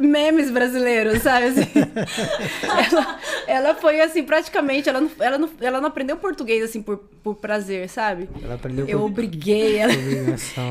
memes 0.00 0.50
brasileiros, 0.50 1.22
sabe? 1.22 1.46
assim? 1.46 1.62
ela, 2.90 3.20
ela 3.46 3.74
foi 3.74 4.00
assim, 4.00 4.22
praticamente, 4.22 4.88
ela 4.88 5.00
não, 5.00 5.10
ela 5.20 5.38
não, 5.38 5.50
ela 5.60 5.80
não 5.80 5.88
aprendeu 5.88 6.16
português 6.16 6.62
assim 6.62 6.82
por, 6.82 6.98
por 7.22 7.36
prazer, 7.36 7.88
sabe? 7.88 8.28
Ela 8.42 8.54
aprendeu 8.54 8.86
Eu 8.88 8.98
por 9.00 9.06
obriguei 9.06 9.76
ela. 9.76 9.92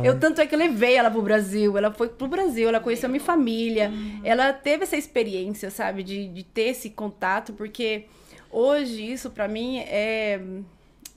Eu 0.04 0.14
né? 0.14 0.20
tanto 0.20 0.42
é 0.42 0.46
que 0.48 0.56
eu 0.56 0.60
levei 0.60 0.96
ela 0.96 1.12
pro 1.12 1.22
Brasil, 1.22 1.78
ela 1.78 1.92
foi 1.92 2.10
pro 2.10 2.28
Brasil, 2.28 2.68
ela 2.70 2.80
conheceu 2.80 3.10
minha 3.10 3.22
família, 3.22 3.92
ela 4.24 4.54
teve 4.54 4.84
essa 4.84 4.98
experiência, 4.98 5.70
sabe, 5.70 6.04
de, 6.04 6.28
de 6.28 6.44
ter 6.44 6.70
esse 6.70 6.90
contato, 6.90 7.54
porque 7.54 8.06
hoje 8.50 9.12
isso 9.12 9.30
pra 9.30 9.48
mim 9.48 9.80
é 9.80 10.40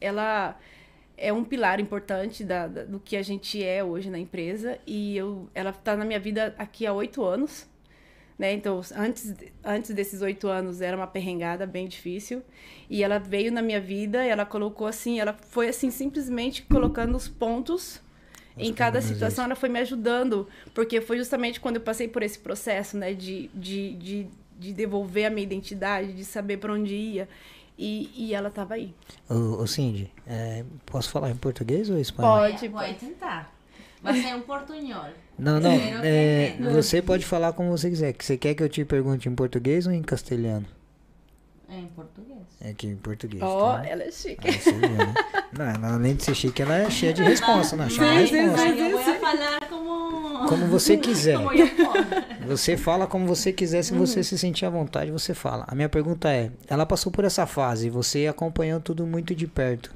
ela 0.00 0.56
é 1.16 1.30
um 1.32 1.44
pilar 1.44 1.78
importante 1.80 2.42
da, 2.42 2.66
da- 2.66 2.84
do 2.84 2.98
que 2.98 3.14
a 3.14 3.22
gente 3.22 3.62
é 3.62 3.84
hoje 3.84 4.08
na 4.08 4.18
empresa 4.18 4.78
e 4.86 5.14
eu 5.16 5.50
ela 5.54 5.70
tá 5.72 5.94
na 5.94 6.04
minha 6.04 6.18
vida 6.18 6.54
aqui 6.58 6.86
há 6.86 6.92
oito 6.94 7.22
anos. 7.22 7.68
Né? 8.40 8.54
Então, 8.54 8.80
antes, 8.96 9.34
antes 9.62 9.90
desses 9.90 10.22
oito 10.22 10.48
anos 10.48 10.80
era 10.80 10.96
uma 10.96 11.06
perrengada 11.06 11.66
bem 11.66 11.86
difícil. 11.86 12.42
E 12.88 13.04
ela 13.04 13.18
veio 13.18 13.52
na 13.52 13.60
minha 13.60 13.78
vida, 13.78 14.24
ela 14.24 14.46
colocou 14.46 14.86
assim, 14.86 15.20
ela 15.20 15.34
foi 15.34 15.68
assim, 15.68 15.90
simplesmente 15.90 16.62
colocando 16.62 17.14
os 17.14 17.28
pontos 17.28 18.00
em 18.56 18.72
cada 18.72 19.02
situação, 19.02 19.44
ela 19.44 19.54
foi 19.54 19.68
me 19.68 19.78
ajudando. 19.80 20.48
Porque 20.72 21.02
foi 21.02 21.18
justamente 21.18 21.60
quando 21.60 21.76
eu 21.76 21.82
passei 21.82 22.08
por 22.08 22.22
esse 22.22 22.38
processo, 22.38 22.96
né? 22.96 23.12
De, 23.12 23.50
de, 23.52 23.92
de, 23.96 24.26
de 24.58 24.72
devolver 24.72 25.26
a 25.26 25.30
minha 25.30 25.42
identidade, 25.42 26.14
de 26.14 26.24
saber 26.24 26.56
para 26.56 26.72
onde 26.72 26.94
ia. 26.94 27.28
E, 27.76 28.10
e 28.16 28.34
ela 28.34 28.48
tava 28.48 28.72
aí. 28.72 28.94
Ô, 29.28 29.60
ô 29.60 29.66
Cindy, 29.66 30.10
é, 30.26 30.64
posso 30.86 31.10
falar 31.10 31.28
em 31.28 31.36
português 31.36 31.90
ou 31.90 31.98
em 31.98 32.00
espanhol? 32.00 32.38
Pode. 32.38 32.68
Vou 32.68 32.94
tentar. 32.94 33.59
Vai 34.02 34.20
ser 34.20 34.34
um 34.34 34.40
portunhol. 34.40 35.04
Não, 35.38 35.60
não. 35.60 35.70
É, 35.70 36.56
você 36.72 37.02
pode 37.02 37.24
falar 37.24 37.52
como 37.52 37.70
você 37.70 37.88
quiser. 37.90 38.12
Que 38.12 38.24
Você 38.24 38.36
quer 38.36 38.54
que 38.54 38.62
eu 38.62 38.68
te 38.68 38.84
pergunte 38.84 39.28
em 39.28 39.34
português 39.34 39.86
ou 39.86 39.92
em 39.92 40.02
castelhano? 40.02 40.66
Em 41.68 41.86
português. 41.86 42.40
É 42.60 42.72
que 42.72 42.86
em 42.86 42.96
português. 42.96 43.42
Ó, 43.42 43.78
tá? 43.78 43.86
ela 43.86 44.02
é 44.02 44.10
chique. 44.10 44.48
Ah, 44.48 44.52
você 44.52 44.72
viu, 44.72 44.88
né? 44.88 45.14
Não, 45.56 45.64
ela, 45.64 45.94
além 45.94 46.16
de 46.16 46.24
ser 46.24 46.34
chique, 46.34 46.60
ela 46.62 46.76
é 46.76 46.90
cheia 46.90 47.12
de 47.12 47.22
resposta, 47.22 47.76
né? 47.76 47.88
Cheia 47.88 48.14
Mas, 48.14 48.28
de 48.28 48.36
resposta. 48.36 48.66
mas 48.66 48.78
eu 48.80 48.90
vou 48.90 49.14
falar 49.14 49.60
como... 49.68 50.48
Como 50.48 50.66
você 50.66 50.96
quiser. 50.96 51.36
Como. 51.36 51.50
Você 52.46 52.76
fala 52.76 53.06
como 53.06 53.26
você 53.26 53.52
quiser, 53.52 53.84
se 53.84 53.92
você 53.92 54.24
se 54.24 54.36
sentir 54.36 54.66
à 54.66 54.70
vontade, 54.70 55.10
você 55.12 55.32
fala. 55.32 55.64
A 55.68 55.74
minha 55.74 55.88
pergunta 55.88 56.28
é: 56.32 56.50
ela 56.66 56.84
passou 56.84 57.12
por 57.12 57.24
essa 57.24 57.46
fase, 57.46 57.88
você 57.88 58.26
acompanhou 58.26 58.80
tudo 58.80 59.06
muito 59.06 59.34
de 59.34 59.46
perto, 59.46 59.92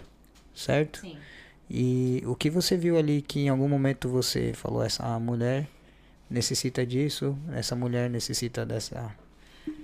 certo? 0.55 1.01
Sim. 1.01 1.17
E 1.77 2.23
o 2.25 2.37
que 2.37 2.51
você 2.51 2.77
viu 2.77 2.97
ali 2.97 3.21
que 3.21 3.41
em 3.41 3.49
algum 3.49 3.67
momento 3.69 4.09
você 4.09 4.53
falou, 4.55 4.81
essa 4.85 5.19
mulher 5.19 5.67
necessita 6.31 6.87
disso, 6.87 7.37
essa 7.53 7.75
mulher 7.75 8.09
necessita 8.09 8.65
dessa. 8.65 9.13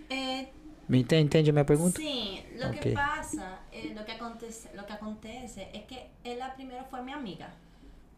Eh, 0.09 0.47
Me 0.89 1.01
entende, 1.01 1.25
entende 1.27 1.51
a 1.51 1.53
minha 1.53 1.65
pergunta? 1.65 2.01
Sim, 2.01 2.45
lo 2.61 2.69
Ok. 2.69 2.79
que 2.79 2.93
pasa, 2.93 3.59
eh, 3.73 3.93
lo, 3.93 4.05
que 4.05 4.13
acontece, 4.13 4.69
lo 4.77 4.87
que 4.87 4.93
acontece 4.93 5.69
es 5.75 5.83
que 5.89 5.99
ella 6.23 6.55
primero 6.55 6.85
fue 6.89 7.03
mi 7.03 7.11
amiga. 7.13 7.49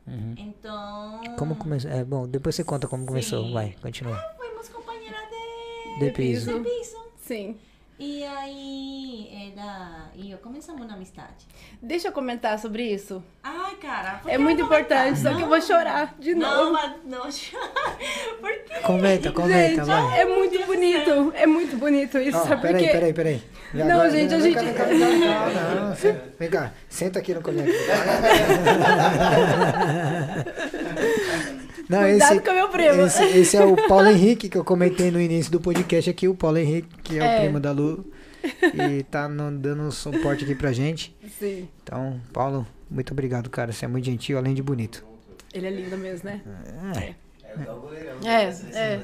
Uhum. 0.07 0.35
Entonces... 0.37 1.35
Como 1.39 1.57
começou? 1.57 1.91
É, 1.91 2.05
bom, 2.05 2.29
depois 2.29 2.55
você 2.55 2.65
conta 2.65 2.87
como 2.87 3.07
começou. 3.07 3.43
Sim. 3.47 3.55
Vai, 3.55 3.75
continua. 3.81 4.19
Fuimos 4.37 4.69
compañeras 4.69 5.23
de... 5.31 6.05
De 6.05 6.11
piso. 6.13 6.53
de 6.53 6.61
piso. 6.61 6.97
Sim. 7.23 7.57
E 7.99 8.25
aí 8.25 9.53
ela 9.55 10.11
e 10.17 10.31
eu 10.33 10.39
começamos 10.39 10.83
uma 10.85 10.95
amizade. 10.95 11.47
Deixa 11.81 12.09
eu 12.09 12.13
comentar 12.13 12.59
sobre 12.59 12.83
isso. 12.93 13.23
Ai, 13.45 13.77
cara. 13.77 14.19
por 14.23 14.31
É 14.31 14.37
muito 14.39 14.59
não 14.59 14.67
importante, 14.67 15.21
só 15.21 15.33
que 15.35 15.43
eu 15.43 15.47
vou 15.49 15.61
chorar 15.61 16.15
de 16.19 16.35
Não, 16.35 16.65
novo. 16.65 16.73
mas 16.73 16.93
não 17.05 17.31
chorar. 17.31 17.71
Por 18.41 18.51
quê? 18.65 18.75
Comenta, 18.83 19.31
comenta, 19.31 19.85
Gente, 19.85 19.87
vai. 19.87 20.21
é 20.21 20.25
muito 20.25 20.67
bonito. 20.67 21.33
É 21.37 21.47
muito 21.47 21.77
bonito 21.77 22.19
isso, 22.19 22.39
Ó, 22.39 22.43
sabe 22.43 22.57
por 22.57 22.63
peraí, 22.71 22.85
quê? 22.87 22.91
peraí, 22.91 23.13
peraí. 23.13 23.43
E 23.75 23.79
Não, 23.79 24.11
gente, 24.11 24.35
a 24.35 24.39
vem 24.39 24.53
cá, 24.55 24.61
gente- 24.63 24.73
Vem 24.73 24.75
cá, 24.75 24.85
vem 24.85 25.01
cá, 25.01 25.07
vem 25.07 25.21
cá. 25.55 25.75
Não, 25.81 25.97
senta- 25.97 26.25
Vem 26.39 26.51
cá, 26.51 26.73
senta 26.89 27.19
aqui 27.21 27.35
no 27.35 27.43
conector. 27.43 27.73
Não, 31.89 32.01
Cuidado 32.01 32.43
com 32.43 32.51
o 32.51 32.55
meu 32.55 32.69
primo. 32.69 33.03
Esse, 33.03 33.25
esse 33.25 33.57
é 33.57 33.65
o 33.65 33.77
Paulo 33.89 34.09
Henrique 34.09 34.49
que 34.49 34.57
eu 34.59 34.65
comentei 34.65 35.11
no 35.11 35.21
início 35.21 35.51
do 35.53 35.61
podcast 35.61 36.09
aqui. 36.11 36.29
O 36.29 36.35
Paulo 36.35 36.59
Henrique, 36.59 36.89
que 37.03 37.19
é, 37.19 37.21
o 37.21 37.25
É. 37.25 37.41
primo 37.41 37.61
da 37.61 37.73
Lu. 37.73 38.05
E 38.75 39.03
tá 39.05 39.29
no- 39.29 39.57
dando 39.57 39.91
suporte 39.93 40.45
aqui 40.45 40.55
pra 40.55 40.73
gente. 40.73 41.15
Sim. 41.39 41.69
Então, 41.83 42.21
Paulo, 42.33 42.67
muito 42.91 43.13
obrigado, 43.13 43.49
cara. 43.51 43.73
Você 43.73 43.85
é 43.85 43.89
muito 43.89 44.05
gentil, 44.05 44.37
além 44.39 44.55
de 44.55 44.63
bonito. 44.63 45.05
Ele 45.55 45.67
é 45.67 45.71
lindo 45.71 45.97
mesmo, 45.99 46.29
né? 46.31 46.41
É. 46.97 47.15
É 47.45 47.71
o. 47.71 47.91
É, 48.27 48.45
é. 48.79 49.01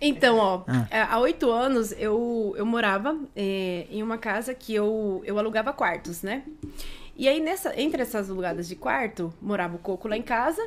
Então, 0.00 0.36
ó, 0.38 0.62
Ah. 0.68 0.86
é, 0.90 1.00
há 1.02 1.18
oito 1.18 1.50
anos 1.50 1.92
eu, 1.98 2.54
eu 2.56 2.64
morava 2.64 3.18
é, 3.34 3.86
em 3.90 4.00
uma 4.02 4.16
casa 4.16 4.54
que 4.54 4.72
eu, 4.74 5.20
eu 5.24 5.38
alugava 5.38 5.72
quartos, 5.72 6.22
né? 6.22 6.44
E 7.16 7.26
aí, 7.28 7.40
nessa, 7.40 7.78
entre 7.78 8.00
essas 8.00 8.30
alugadas 8.30 8.68
de 8.68 8.76
quarto, 8.76 9.34
morava 9.42 9.74
o 9.74 9.78
Coco 9.78 10.06
lá 10.06 10.16
em 10.16 10.22
casa. 10.22 10.62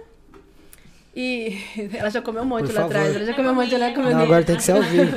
E 1.16 1.58
ela 1.94 2.10
já 2.10 2.22
comeu 2.22 2.44
um 2.44 2.46
monte 2.46 2.68
Por 2.68 2.76
lá 2.76 2.82
favor. 2.82 2.96
atrás. 2.96 3.16
Ela 3.16 3.26
já 3.26 3.34
comeu 3.34 3.52
um 3.52 3.56
monte, 3.56 3.76
ela 3.76 3.92
comeu 3.92 4.12
Não, 4.12 4.22
agora 4.22 4.44
tem 4.46 4.56
que 4.56 4.64
ser 4.64 4.72
ao 4.74 4.82
vivo. 4.82 5.16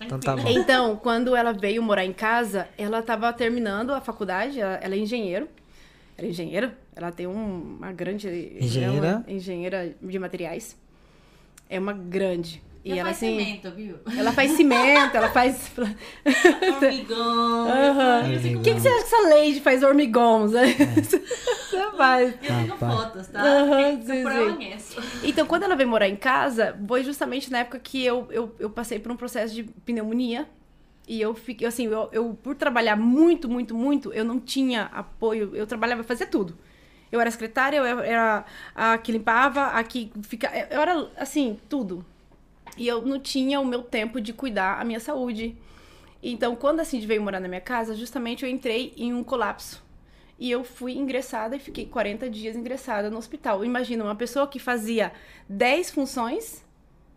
Então 0.00 0.18
tá 0.18 0.36
bom. 0.36 0.48
Então, 0.48 0.96
quando 0.96 1.36
ela 1.36 1.52
veio 1.52 1.82
morar 1.82 2.04
em 2.04 2.12
casa, 2.12 2.68
ela 2.78 3.00
estava 3.00 3.32
terminando 3.32 3.92
a 3.92 4.00
faculdade, 4.00 4.60
ela, 4.60 4.74
ela 4.76 4.94
é 4.94 4.98
engenheiro. 4.98 5.48
Ela 6.16 6.26
é 6.26 6.30
engenheira, 6.30 6.76
ela 6.96 7.12
tem 7.12 7.26
um- 7.26 7.76
uma 7.78 7.92
grande... 7.92 8.28
Engenheira? 8.60 9.06
é 9.06 9.30
uma 9.30 9.36
engenheira 9.36 9.94
de 10.02 10.18
materiais. 10.18 10.76
É 11.70 11.78
uma 11.78 11.92
grande. 11.92 12.62
E 12.88 12.98
ela, 12.98 13.02
faz 13.10 13.16
assim... 13.16 13.38
cimento, 13.38 13.70
viu? 13.72 13.96
Ela 14.16 14.32
faz 14.32 14.50
cimento, 14.52 15.14
ela 15.14 15.28
faz... 15.28 15.70
Hormigão. 16.74 17.68
Aham. 17.68 18.22
O 18.56 18.62
que, 18.62 18.74
que 18.74 18.80
você 18.80 18.88
acha 18.88 19.04
que 19.04 19.14
essa 19.14 19.28
Lady 19.28 19.60
faz 19.60 19.82
hormigões? 19.82 20.52
né? 20.52 20.62
Você 21.68 21.90
faz. 21.98 22.32
Eu 22.32 22.38
tenho 22.38 22.66
Rapaz. 22.66 22.94
fotos, 22.94 23.26
tá? 23.26 23.42
Aham, 23.42 23.98
que 23.98 24.06
sim, 24.06 25.02
sim. 25.02 25.20
Então, 25.22 25.46
quando 25.46 25.64
ela 25.64 25.76
veio 25.76 25.88
morar 25.88 26.08
em 26.08 26.16
casa, 26.16 26.78
foi 26.88 27.04
justamente 27.04 27.50
na 27.50 27.58
época 27.58 27.78
que 27.78 28.02
eu, 28.02 28.26
eu, 28.30 28.54
eu 28.58 28.70
passei 28.70 28.98
por 28.98 29.12
um 29.12 29.16
processo 29.16 29.54
de 29.54 29.64
pneumonia. 29.64 30.48
E 31.06 31.20
eu 31.20 31.34
fiquei, 31.34 31.66
assim, 31.68 31.86
eu, 31.86 32.08
eu, 32.10 32.38
por 32.42 32.54
trabalhar 32.54 32.96
muito, 32.96 33.48
muito, 33.48 33.74
muito, 33.74 34.12
eu 34.12 34.24
não 34.24 34.40
tinha 34.40 34.84
apoio. 34.86 35.54
Eu 35.54 35.66
trabalhava, 35.66 36.02
fazia 36.02 36.26
tudo. 36.26 36.56
Eu 37.12 37.20
era 37.20 37.30
secretária, 37.30 37.76
eu 37.78 38.00
era 38.00 38.44
a 38.74 38.96
que 38.98 39.12
limpava, 39.12 39.66
a 39.66 39.84
que 39.84 40.10
fica, 40.22 40.50
eu 40.70 40.80
era, 40.80 41.10
assim, 41.16 41.58
tudo. 41.68 42.04
E 42.78 42.86
eu 42.86 43.02
não 43.02 43.18
tinha 43.18 43.60
o 43.60 43.64
meu 43.64 43.82
tempo 43.82 44.20
de 44.20 44.32
cuidar 44.32 44.80
a 44.80 44.84
minha 44.84 45.00
saúde. 45.00 45.56
Então, 46.22 46.54
quando 46.56 46.80
a 46.80 46.84
Cindy 46.84 47.06
veio 47.06 47.20
morar 47.20 47.40
na 47.40 47.48
minha 47.48 47.60
casa, 47.60 47.94
justamente 47.94 48.44
eu 48.44 48.50
entrei 48.50 48.94
em 48.96 49.12
um 49.12 49.24
colapso. 49.24 49.82
E 50.38 50.50
eu 50.50 50.62
fui 50.62 50.92
ingressada 50.96 51.56
e 51.56 51.58
fiquei 51.58 51.86
40 51.86 52.30
dias 52.30 52.54
ingressada 52.54 53.10
no 53.10 53.18
hospital. 53.18 53.64
Imagina, 53.64 54.04
uma 54.04 54.14
pessoa 54.14 54.46
que 54.46 54.60
fazia 54.60 55.12
10 55.48 55.90
funções, 55.90 56.64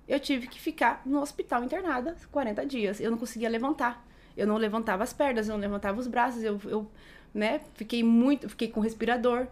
eu 0.07 0.19
tive 0.19 0.47
que 0.47 0.59
ficar 0.59 1.03
no 1.05 1.21
hospital 1.21 1.63
internada 1.63 2.15
40 2.31 2.65
dias. 2.65 2.99
Eu 2.99 3.11
não 3.11 3.17
conseguia 3.17 3.47
levantar. 3.47 4.03
Eu 4.35 4.47
não 4.47 4.57
levantava 4.57 5.03
as 5.03 5.13
pernas, 5.13 5.47
eu 5.47 5.53
não 5.53 5.61
levantava 5.61 5.99
os 5.99 6.07
braços, 6.07 6.41
eu, 6.41 6.59
eu 6.65 6.89
né, 7.33 7.61
fiquei 7.75 8.03
muito, 8.03 8.49
fiquei 8.49 8.67
com 8.67 8.79
respirador. 8.79 9.45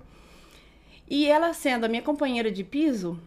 E 1.08 1.28
ela 1.28 1.54
sendo 1.54 1.86
a 1.86 1.88
minha 1.88 2.02
companheira 2.02 2.52
de 2.52 2.64
piso, 2.64 3.20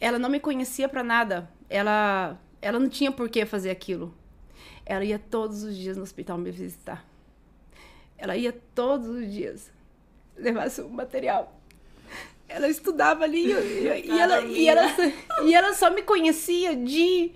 ela 0.00 0.18
não 0.18 0.28
me 0.28 0.40
conhecia 0.40 0.88
pra 0.88 1.02
nada. 1.02 1.48
Ela, 1.68 2.38
ela 2.60 2.78
não 2.78 2.88
tinha 2.88 3.10
por 3.12 3.28
que 3.28 3.44
fazer 3.46 3.70
aquilo. 3.70 4.14
Ela 4.86 5.04
ia 5.04 5.18
todos 5.18 5.62
os 5.62 5.76
dias 5.76 5.96
no 5.96 6.02
hospital 6.02 6.36
me 6.38 6.50
visitar. 6.50 7.04
Ela 8.18 8.36
ia 8.36 8.52
todos 8.74 9.08
os 9.08 9.30
dias 9.32 9.70
levar 10.36 10.70
seu 10.70 10.88
material. 10.88 11.60
Ela 12.48 12.68
estudava 12.68 13.24
ali 13.24 13.46
e, 13.46 13.88
e- 14.06 14.10
ela, 14.20 14.40
e, 14.42 14.68
ela, 14.68 14.82
e 15.44 15.54
ela 15.54 15.72
só 15.74 15.90
me 15.90 16.02
conhecia 16.02 16.76
de 16.76 17.32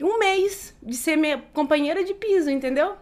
um 0.00 0.18
mês 0.18 0.74
de 0.82 0.96
ser 0.96 1.16
minha 1.16 1.38
companheira 1.52 2.02
de 2.04 2.12
piso, 2.14 2.50
entendeu? 2.50 2.96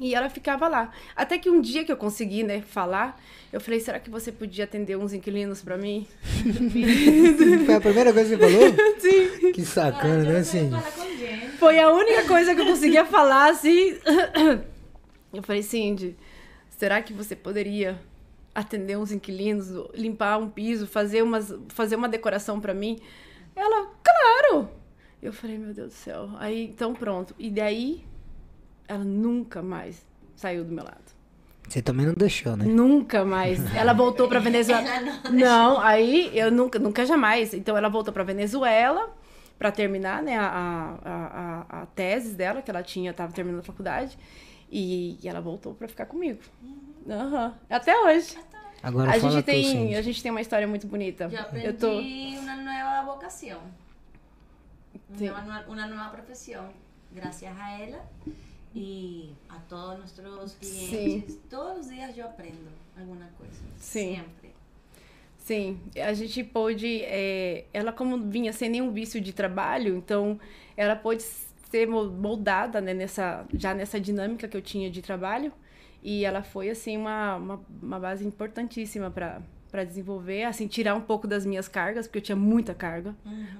E 0.00 0.14
ela 0.14 0.30
ficava 0.30 0.68
lá. 0.68 0.92
Até 1.16 1.38
que 1.38 1.50
um 1.50 1.60
dia 1.60 1.84
que 1.84 1.90
eu 1.90 1.96
consegui, 1.96 2.42
né, 2.42 2.60
falar, 2.60 3.20
eu 3.52 3.60
falei, 3.60 3.80
será 3.80 3.98
que 3.98 4.08
você 4.08 4.30
podia 4.30 4.64
atender 4.64 4.96
uns 4.96 5.12
inquilinos 5.12 5.60
pra 5.60 5.76
mim? 5.76 6.06
Foi 7.66 7.74
a 7.74 7.80
primeira 7.80 8.12
coisa 8.12 8.36
que 8.36 8.44
você 8.44 8.52
falou? 8.52 8.74
Sim. 9.00 9.52
Que 9.52 9.64
sacana, 9.64 10.22
né, 10.22 10.38
assim? 10.38 10.70
Foi 11.58 11.80
a 11.80 11.90
única 11.90 12.24
coisa 12.26 12.54
que 12.54 12.60
eu 12.60 12.66
conseguia 12.66 13.04
falar, 13.04 13.50
assim. 13.50 13.96
Eu 15.30 15.42
falei, 15.42 15.62
Cindy, 15.62 16.16
será 16.70 17.02
que 17.02 17.12
você 17.12 17.36
poderia 17.36 18.00
atender 18.54 18.96
uns 18.96 19.12
inquilinos, 19.12 19.68
limpar 19.94 20.38
um 20.38 20.48
piso, 20.48 20.86
fazer, 20.86 21.22
umas, 21.22 21.54
fazer 21.68 21.96
uma 21.96 22.08
decoração 22.08 22.58
pra 22.58 22.72
mim? 22.72 22.98
Ela, 23.54 23.92
claro! 24.02 24.70
Eu 25.22 25.32
falei, 25.32 25.58
meu 25.58 25.74
Deus 25.74 25.88
do 25.88 25.94
céu. 25.94 26.30
Aí, 26.38 26.64
então 26.64 26.94
pronto. 26.94 27.34
E 27.38 27.50
daí, 27.50 28.04
ela 28.88 29.04
nunca 29.04 29.62
mais 29.62 30.04
saiu 30.34 30.64
do 30.64 30.72
meu 30.72 30.84
lado. 30.84 31.06
Você 31.68 31.82
também 31.82 32.06
não 32.06 32.14
deixou, 32.14 32.56
né? 32.56 32.64
Nunca 32.64 33.26
mais. 33.26 33.60
Ela 33.76 33.92
voltou 33.92 34.26
pra 34.26 34.38
Venezuela. 34.40 34.82
Não, 35.30 35.78
aí 35.78 36.30
eu 36.36 36.50
nunca, 36.50 36.78
nunca 36.78 37.04
jamais. 37.04 37.52
Então 37.52 37.76
ela 37.76 37.90
voltou 37.90 38.10
pra 38.14 38.24
Venezuela 38.24 39.14
pra 39.58 39.70
terminar, 39.70 40.22
né, 40.22 40.38
a, 40.38 40.46
a, 41.04 41.66
a, 41.74 41.82
a 41.82 41.86
tese 41.86 42.32
dela, 42.34 42.62
que 42.62 42.70
ela 42.70 42.82
tinha, 42.82 43.12
tava 43.12 43.32
terminando 43.34 43.60
a 43.60 43.64
faculdade. 43.64 44.18
E, 44.72 45.18
e 45.22 45.28
ela 45.28 45.42
voltou 45.42 45.74
pra 45.74 45.86
ficar 45.88 46.06
comigo. 46.06 46.38
Aham. 47.06 47.54
Até 47.68 47.94
hoje. 48.00 48.38
Agora 48.82 49.10
A 49.10 49.20
fala 49.20 49.32
gente, 49.32 49.44
tem, 49.44 49.94
a 49.96 50.00
gente 50.00 50.22
tem 50.22 50.30
uma 50.30 50.40
história 50.40 50.66
muito 50.66 50.86
bonita. 50.86 51.28
Eu 51.30 51.38
aprendi 51.40 51.66
Eu 51.66 51.76
tô. 51.76 51.90
una 51.90 52.56
nueva 52.56 53.02
vocación, 53.04 53.58
Sí. 55.18 55.28
una, 55.28 55.64
una 55.68 55.86
nueva 55.86 56.10
profesión, 56.12 56.66
gracias 57.12 57.52
a 57.58 57.80
ella 57.82 57.98
y 58.74 59.30
a 59.48 59.58
todos 59.68 59.98
nuestros 59.98 60.54
clientes. 60.54 61.38
Todos 61.50 61.78
los 61.78 61.88
días 61.88 62.14
yo 62.16 62.24
aprendo 62.26 62.70
alguna 62.96 63.28
cosa, 63.38 63.60
Sí. 63.80 64.00
siempre. 64.14 64.48
Sim, 65.38 65.78
a 65.96 66.12
gente 66.12 66.44
pôde. 66.44 67.02
é, 67.04 67.64
ela, 67.72 67.90
como 67.92 68.18
vinha 68.28 68.52
sem 68.52 68.68
nenhum 68.68 68.92
vício 68.92 69.18
de 69.20 69.32
trabalho, 69.32 69.96
então 69.96 70.38
ela 70.76 70.94
pôde 70.94 71.22
ser 71.70 71.86
mo- 71.86 72.10
moldada 72.10 72.80
né, 72.82 72.92
nessa, 72.92 73.46
já 73.54 73.72
nessa 73.74 73.98
dinâmica 73.98 74.46
que 74.46 74.56
eu 74.56 74.60
tinha 74.62 74.90
de 74.90 75.00
trabalho. 75.00 75.50
E 76.02 76.24
ela 76.24 76.42
foi, 76.42 76.68
assim, 76.70 76.96
uma, 76.96 77.36
uma, 77.36 77.60
uma 77.82 77.98
base 77.98 78.26
importantíssima 78.26 79.10
para 79.10 79.40
para 79.70 79.84
desenvolver, 79.84 80.44
assim, 80.44 80.66
tirar 80.66 80.94
um 80.94 81.00
pouco 81.02 81.26
das 81.28 81.44
minhas 81.44 81.68
cargas, 81.68 82.06
porque 82.06 82.16
eu 82.18 82.22
tinha 82.22 82.36
muita 82.36 82.74
carga, 82.74 83.14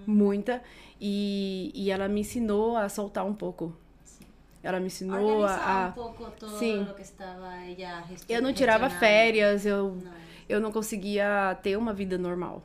muita. 0.06 0.62
E, 0.98 1.70
e 1.74 1.90
ela 1.90 2.08
me 2.08 2.20
ensinou 2.22 2.78
a 2.78 2.88
soltar 2.88 3.26
um 3.26 3.34
pouco. 3.34 3.74
Ela 4.62 4.80
me 4.80 4.86
ensinou 4.86 5.16
Organizar 5.38 5.60
a. 5.68 5.84
a 5.84 5.88
un 5.88 5.92
poco 5.94 6.24
todo 6.32 6.50
lo 6.60 6.94
que 6.94 7.02
estaba 7.02 7.64
ella 7.66 8.04
eu 8.28 8.42
não 8.42 8.52
tirava 8.52 8.90
férias, 8.90 9.64
eu 9.64 9.94
No. 9.94 10.10
eu 10.48 10.60
não 10.60 10.72
conseguia 10.72 11.56
ter 11.62 11.76
uma 11.76 11.92
vida 11.92 12.18
normal. 12.18 12.62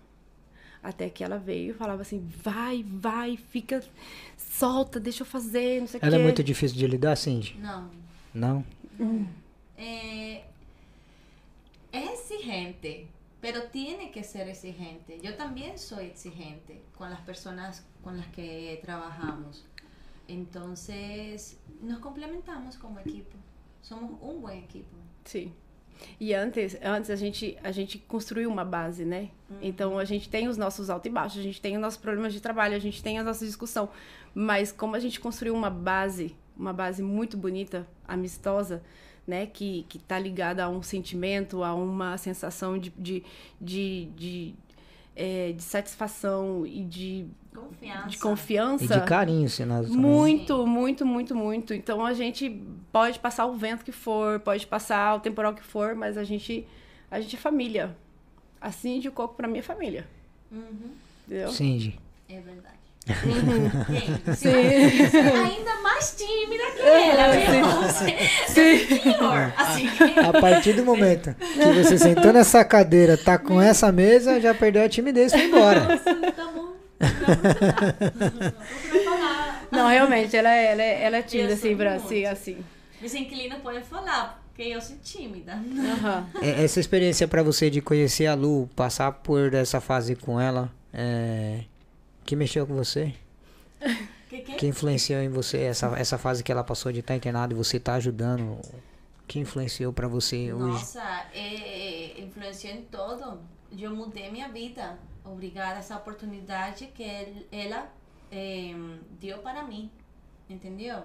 Até 0.81 1.09
que 1.09 1.23
ela 1.23 1.37
veio 1.37 1.71
e 1.71 1.73
falava 1.73 2.01
assim: 2.01 2.19
vai, 2.43 2.83
vai, 2.83 3.37
fica, 3.37 3.81
solta, 4.37 4.99
deixa 4.99 5.21
eu 5.21 5.25
fazer, 5.27 5.79
não 5.81 5.87
sei 5.87 5.99
o 5.99 6.03
Ela 6.05 6.15
quê. 6.17 6.21
é 6.21 6.23
muito 6.23 6.43
difícil 6.43 6.77
de 6.77 6.87
lidar, 6.87 7.15
Cindy? 7.15 7.55
No. 7.59 7.89
Não? 8.33 8.65
Eh, 9.77 10.41
es 11.91 12.31
exigente, 12.31 13.07
pero 13.39 13.69
tiene 13.71 14.11
que 14.11 14.23
ser 14.23 14.47
exigente. 14.49 15.19
Yo 15.21 15.35
también 15.35 15.77
soy 15.77 16.05
exigente 16.07 16.81
con 16.97 17.09
las 17.09 17.21
personas 17.21 17.85
con 18.03 18.17
las 18.17 18.27
que 18.27 18.79
trabajamos. 18.83 19.63
Entonces, 20.33 21.59
nos 21.81 21.99
complementamos 21.99 22.75
como 22.77 22.99
equipo. 22.99 23.37
Somos 23.81 24.11
un 24.21 24.41
buen 24.41 24.57
equipo. 24.59 24.95
Sim. 25.23 25.53
E 26.19 26.33
antes, 26.33 26.77
antes 26.81 27.09
a 27.09 27.15
gente, 27.15 27.57
a 27.63 27.71
gente 27.71 27.97
construiu 27.99 28.49
uma 28.49 28.65
base, 28.65 29.05
né? 29.05 29.29
Então 29.61 29.97
a 29.99 30.05
gente 30.05 30.27
tem 30.27 30.47
os 30.47 30.57
nossos 30.57 30.89
altos 30.89 31.09
e 31.09 31.13
baixos, 31.13 31.39
a 31.39 31.43
gente 31.43 31.61
tem 31.61 31.75
os 31.75 31.81
nossos 31.81 31.99
problemas 31.99 32.33
de 32.33 32.41
trabalho, 32.41 32.75
a 32.75 32.79
gente 32.79 33.01
tem 33.03 33.19
a 33.19 33.23
nossa 33.23 33.45
discussão. 33.45 33.89
Mas 34.33 34.71
como 34.71 34.95
a 34.95 34.99
gente 34.99 35.19
construiu 35.19 35.53
uma 35.53 35.69
base, 35.69 36.35
uma 36.57 36.73
base 36.73 37.03
muito 37.03 37.37
bonita, 37.37 37.87
amistosa, 38.07 38.81
né? 39.27 39.45
Que, 39.45 39.85
que 39.87 39.99
tá 39.99 40.17
ligada 40.17 40.63
a 40.63 40.69
um 40.69 40.81
sentimento, 40.81 41.63
a 41.63 41.73
uma 41.75 42.17
sensação 42.17 42.77
de, 42.77 42.89
de, 42.97 43.23
de, 43.61 44.05
de, 44.15 44.55
é, 45.15 45.51
de 45.51 45.63
satisfação 45.63 46.65
e 46.65 46.83
de, 46.83 47.27
Confiança. 47.53 48.09
de 48.09 48.17
confiança. 48.17 48.83
E 48.85 48.87
de 48.87 49.01
carinho, 49.01 49.49
Sinasa. 49.49 49.87
também. 49.87 50.01
Muito, 50.01 50.65
muito, 50.67 51.05
muito, 51.05 51.35
muito. 51.35 51.73
Então 51.73 52.05
a 52.05 52.13
gente 52.13 52.49
pode 52.91 53.19
passar 53.19 53.45
o 53.45 53.53
vento 53.55 53.83
que 53.85 53.91
for, 53.91 54.39
pode 54.39 54.65
passar 54.67 55.15
o 55.15 55.19
temporal 55.19 55.53
que 55.53 55.63
for, 55.63 55.95
mas 55.95 56.17
a 56.17 56.23
gente, 56.23 56.65
a 57.11 57.19
gente 57.19 57.35
é 57.35 57.39
família. 57.39 57.95
Assim 58.61 58.99
de 58.99 59.09
coco 59.11 59.35
pra 59.35 59.47
minha 59.47 59.63
família. 59.63 60.07
Uhum, 60.51 60.91
Entendeu? 61.27 61.49
Cindy. 61.51 61.99
é 62.29 62.39
verdade. 62.39 62.73
Uhum. 63.05 63.69
Gente, 64.33 64.37
Sim. 64.37 64.47
é 64.49 65.37
ainda 65.37 65.75
mais 65.81 66.15
tímida 66.15 66.63
que 66.71 66.81
ela, 66.81 67.33
viu? 67.33 67.65
Você 67.91 68.77
Sim. 68.87 68.97
pior, 68.99 69.53
assim. 69.57 69.87
A 70.25 70.39
partir 70.39 70.71
do 70.71 70.85
momento 70.85 71.35
que 71.35 71.83
você 71.83 71.97
sentou 71.97 72.31
nessa 72.31 72.63
cadeira, 72.63 73.17
tá 73.17 73.37
com 73.37 73.59
essa 73.61 73.91
mesa, 73.91 74.39
já 74.39 74.53
perdeu 74.53 74.83
a 74.85 74.87
timidez 74.87 75.33
e 75.33 75.37
foi 75.37 75.47
embora. 75.47 75.81
Nossa, 75.81 76.31
tá 76.31 76.45
bom. 76.55 76.62
Não. 79.71 79.83
Não, 79.83 79.87
realmente, 79.89 80.35
ela 80.35 80.49
é, 80.49 80.71
ela 80.71 80.81
é, 80.81 81.03
ela 81.03 81.17
é 81.17 81.21
tímida, 81.23 81.53
Eu 81.53 81.57
sou 81.57 81.67
assim, 81.67 81.77
pra, 81.77 81.95
assim, 81.95 82.25
assim. 82.25 82.57
Meus 83.01 83.13
inquilinos 83.15 83.57
podem 83.59 83.81
falar, 83.81 84.41
porque 84.47 84.61
eu 84.63 84.79
sou 84.79 84.95
tímida. 85.03 85.59
É, 86.41 86.63
Essa 86.63 86.79
experiência 86.79 87.27
pra 87.27 87.41
você 87.41 87.69
de 87.69 87.81
conhecer 87.81 88.27
a 88.27 88.35
Lu, 88.35 88.69
passar 88.75 89.11
por 89.11 89.53
essa 89.53 89.81
fase 89.81 90.15
com 90.15 90.39
ela, 90.39 90.71
é... 90.93 91.61
que 92.23 92.35
mexeu 92.35 92.67
com 92.67 92.75
você? 92.75 93.13
Que 94.29 94.39
que? 94.39 94.53
Que 94.53 94.67
influenciou 94.67 95.21
em 95.21 95.29
você 95.29 95.59
essa, 95.61 95.87
essa 95.97 96.17
fase 96.17 96.43
que 96.43 96.51
ela 96.51 96.63
passou 96.63 96.91
de 96.91 96.99
estar 96.99 97.15
internada 97.15 97.53
e 97.53 97.57
você 97.57 97.79
tá 97.79 97.95
ajudando? 97.95 98.59
Que 99.27 99.39
influenciou 99.39 99.91
pra 99.91 100.07
você 100.07 100.53
hoje? 100.53 100.73
Nossa, 100.73 101.25
é, 101.33 102.21
influenciou 102.21 102.73
em 102.73 102.81
todo. 102.83 103.39
Eu 103.77 103.95
mudei 103.95 104.29
minha 104.31 104.49
vida. 104.49 104.97
Obrigada 105.25 105.75
a 105.75 105.79
essa 105.79 105.95
oportunidade 105.97 106.87
que 106.87 107.03
el- 107.03 107.47
ela 107.51 107.89
eh, 108.31 108.73
deu 109.19 109.39
para 109.39 109.63
mim. 109.63 109.89
Entendeu? 110.49 111.03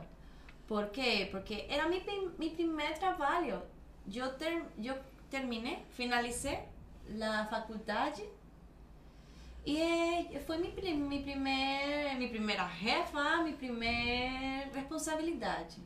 Por 0.67 0.89
quê? 0.91 1.29
Porque 1.31 1.67
era 1.69 1.89
meu, 1.89 2.01
meu 2.39 2.51
primeiro 2.51 2.95
trabalho. 2.99 3.63
Eu, 4.13 4.35
ter, 4.37 4.65
eu 4.83 4.97
terminei, 5.31 5.79
finalizei 5.91 6.59
a 7.23 7.45
faculdade 7.47 8.23
e 9.65 9.79
eh, 9.81 10.41
foi 10.47 10.57
minha, 10.59 10.73
minha, 10.97 11.23
primeira, 11.23 12.15
minha 12.15 12.29
primeira 12.31 12.65
refa, 12.65 13.43
minha 13.43 13.57
primeira 13.57 14.71
responsabilidade 14.75 15.77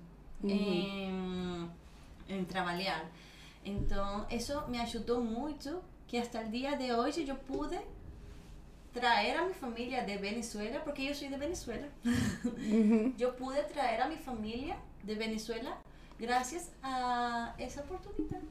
em, 0.44 1.70
em 2.28 2.44
trabalhar. 2.44 3.04
Então, 3.64 4.26
isso 4.30 4.66
me 4.68 4.78
ajudou 4.80 5.20
muito, 5.22 5.82
que 6.06 6.16
até 6.18 6.44
o 6.44 6.48
dia 6.48 6.76
de 6.76 6.92
hoje 6.92 7.26
eu 7.28 7.36
pude 7.36 7.78
trazer 8.92 9.36
a 9.36 9.42
minha 9.42 9.54
família 9.54 10.02
de 10.04 10.16
Venezuela, 10.18 10.80
porque 10.80 11.02
eu 11.02 11.14
sou 11.14 11.28
de 11.28 11.36
Venezuela. 11.36 11.88
eu 13.18 13.32
pude 13.32 13.62
trazer 13.64 14.00
a 14.00 14.06
minha 14.08 14.20
família 14.20 14.76
de 15.02 15.14
Venezuela 15.14 15.78
graças 16.18 16.70
a 16.82 17.54
essa 17.58 17.80
oportunidade. 17.80 18.44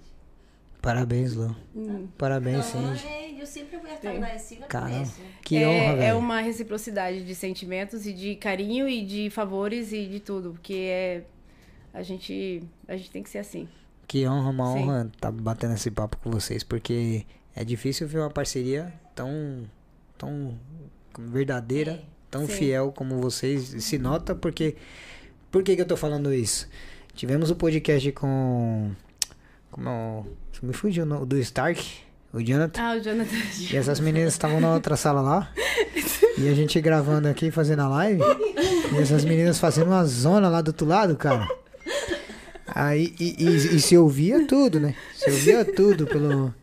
Parabéns, 0.81 1.35
Lu. 1.35 1.55
Hum. 1.75 2.07
Parabéns, 2.17 2.69
Então, 2.69 2.95
Cindy. 2.95 3.07
eh, 3.07 3.39
eu 3.39 3.45
sempre 3.45 3.77
vou 3.77 3.85
estar 3.87 4.09
Sim. 4.09 4.17
agradecida 4.17 4.61
por 4.61 4.67
Caramba. 4.69 5.03
isso. 5.03 5.21
Que 5.43 5.57
é, 5.57 5.67
honra, 5.67 5.93
é 5.93 5.95
velho. 5.97 6.17
uma 6.17 6.41
reciprocidade 6.41 7.23
de 7.23 7.35
sentimentos 7.35 8.07
e 8.07 8.13
de 8.13 8.35
carinho 8.35 8.89
e 8.89 9.05
de 9.05 9.29
favores 9.29 9.91
e 9.93 10.07
de 10.07 10.19
tudo, 10.19 10.53
porque 10.53 10.73
é 10.73 11.23
a 11.93 12.01
gente 12.01 12.63
a 12.87 12.95
gente 12.97 13.11
tem 13.11 13.21
que 13.21 13.29
ser 13.29 13.37
assim. 13.39 13.69
Que 14.07 14.27
honra, 14.27 14.49
uma 14.49 14.73
Sim. 14.73 14.79
honra 14.79 15.11
estar 15.13 15.31
batendo 15.31 15.75
esse 15.75 15.91
papo 15.91 16.17
com 16.17 16.31
vocês, 16.31 16.63
porque 16.63 17.25
é 17.55 17.63
difícil 17.63 18.07
ver 18.07 18.17
uma 18.17 18.31
parceria 18.31 18.91
tão, 19.13 19.63
tão 20.21 20.53
verdadeira, 21.17 21.93
É. 21.93 21.99
tão 22.29 22.45
Sim. 22.45 22.53
fiel 22.53 22.93
como 22.95 23.19
vocês. 23.19 23.73
E 23.73 23.81
Se 23.81 23.97
nota 23.97 24.35
porque. 24.35 24.75
Por 25.51 25.63
que, 25.63 25.75
que 25.75 25.81
eu 25.81 25.85
tô 25.87 25.97
falando 25.97 26.33
isso? 26.33 26.67
Tivemos 27.15 27.49
o 27.49 27.55
podcast 27.55 28.11
com. 28.13 28.91
Como. 29.71 30.27
Me 30.61 30.73
fugiu 30.73 31.05
o 31.05 31.25
do 31.25 31.37
Stark, 31.39 31.83
o 32.31 32.39
Jonathan. 32.39 32.81
Ah, 32.81 32.95
o 32.95 32.99
Jonathan. 33.01 33.35
E 33.71 33.75
essas 33.75 33.99
meninas 33.99 34.33
estavam 34.33 34.61
na 34.61 34.73
outra 34.75 34.95
sala 34.95 35.21
lá. 35.21 35.51
E 36.37 36.47
a 36.47 36.53
gente 36.53 36.79
gravando 36.79 37.27
aqui, 37.27 37.49
fazendo 37.49 37.81
a 37.81 37.87
live. 37.87 38.21
E 38.93 38.97
essas 39.01 39.25
meninas 39.25 39.59
fazendo 39.59 39.87
uma 39.87 40.05
zona 40.05 40.47
lá 40.49 40.61
do 40.61 40.67
outro 40.69 40.85
lado, 40.87 41.15
cara. 41.15 41.47
Aí, 42.67 43.13
e, 43.19 43.35
e, 43.43 43.75
e 43.75 43.81
se 43.81 43.97
ouvia 43.97 44.45
tudo, 44.47 44.79
né? 44.79 44.95
Se 45.15 45.29
ouvia 45.31 45.65
tudo 45.65 46.05
pelo. 46.05 46.53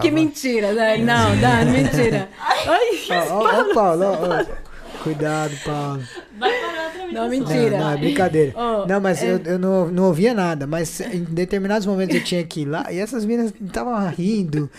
Que 0.00 0.08
Ah, 0.08 0.12
mentira, 0.12 0.74
Dani. 0.74 1.04
Não, 1.04 1.36
Dani, 1.40 1.70
mentira. 1.72 2.28
Ai, 2.66 3.28
Ó, 3.30 3.74
Paulo, 3.74 4.04
ó, 4.04 4.40
ó. 4.40 4.44
Cuidado, 5.02 5.52
Paulo. 5.64 6.02
Vai 6.38 6.50
para 6.52 6.68
outra 6.84 7.06
Não, 7.06 7.22
Não, 7.24 7.28
mentira. 7.28 7.78
não, 7.78 7.90
é 7.92 7.96
brincadeira. 7.96 8.52
Ó, 8.54 8.86
não, 8.86 9.00
mas 9.00 9.22
é- 9.22 9.32
eu, 9.32 9.40
eu 9.44 9.58
não, 9.58 9.88
não 9.88 10.04
ouvia 10.04 10.32
nada. 10.32 10.66
Mas 10.66 11.00
em 11.00 11.24
determinados 11.24 11.86
momentos 11.86 12.14
eu 12.14 12.22
tinha 12.22 12.44
que 12.44 12.60
ir 12.60 12.64
lá 12.66 12.86
e 12.92 12.98
essas 12.98 13.24
meninas 13.24 13.52
estavam 13.60 13.94
rindo. 14.10 14.70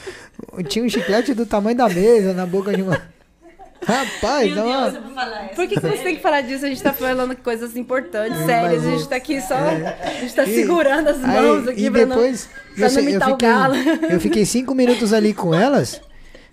Tinha 0.68 0.86
um 0.86 0.90
chiclete 0.90 1.34
do 1.34 1.46
tamanho 1.46 1.76
da 1.76 1.90
mesa 1.90 2.34
na 2.34 2.46
boca 2.46 2.74
de 2.74 2.82
uma. 2.82 3.02
Rapaz, 3.86 4.46
Meu 4.48 4.56
dá 4.56 4.64
uma. 4.66 4.82
Deus, 4.84 4.96
eu 4.96 5.02
vou 5.02 5.12
falar 5.14 5.46
isso. 5.48 5.56
Por 5.56 5.68
que, 5.68 5.76
que 5.76 5.82
você 5.82 5.98
tem 5.98 6.16
que 6.16 6.22
falar 6.22 6.42
disso? 6.42 6.66
A 6.66 6.70
gente 6.70 6.82
tá 6.82 6.94
falando 6.94 7.36
coisas 7.36 7.76
importantes, 7.76 8.38
sérias. 8.46 8.86
A 8.86 8.92
gente 8.92 9.10
tá 9.10 9.16
aqui 9.18 9.42
só. 9.42 9.56
A 9.56 10.22
gente 10.22 10.34
tá 10.34 10.44
E- 10.46 10.56
segurando 10.56 11.10
as 11.10 11.18
mãos 11.18 11.68
aí, 11.68 11.74
aqui 11.74 11.86
e 11.88 11.92
pra 11.92 12.06
depois, 12.06 12.50
não, 12.70 12.76
pra 12.78 12.90
não 12.90 12.96
eu 13.02 13.10
imitar 13.10 13.30
o 13.34 13.38
galo. 13.38 13.76
fiquei, 13.76 14.16
eu 14.16 14.20
fiquei 14.22 14.46
cinco 14.46 14.74
minutos 14.74 15.12
ali 15.12 15.34
com 15.34 15.54
elas. 15.54 16.00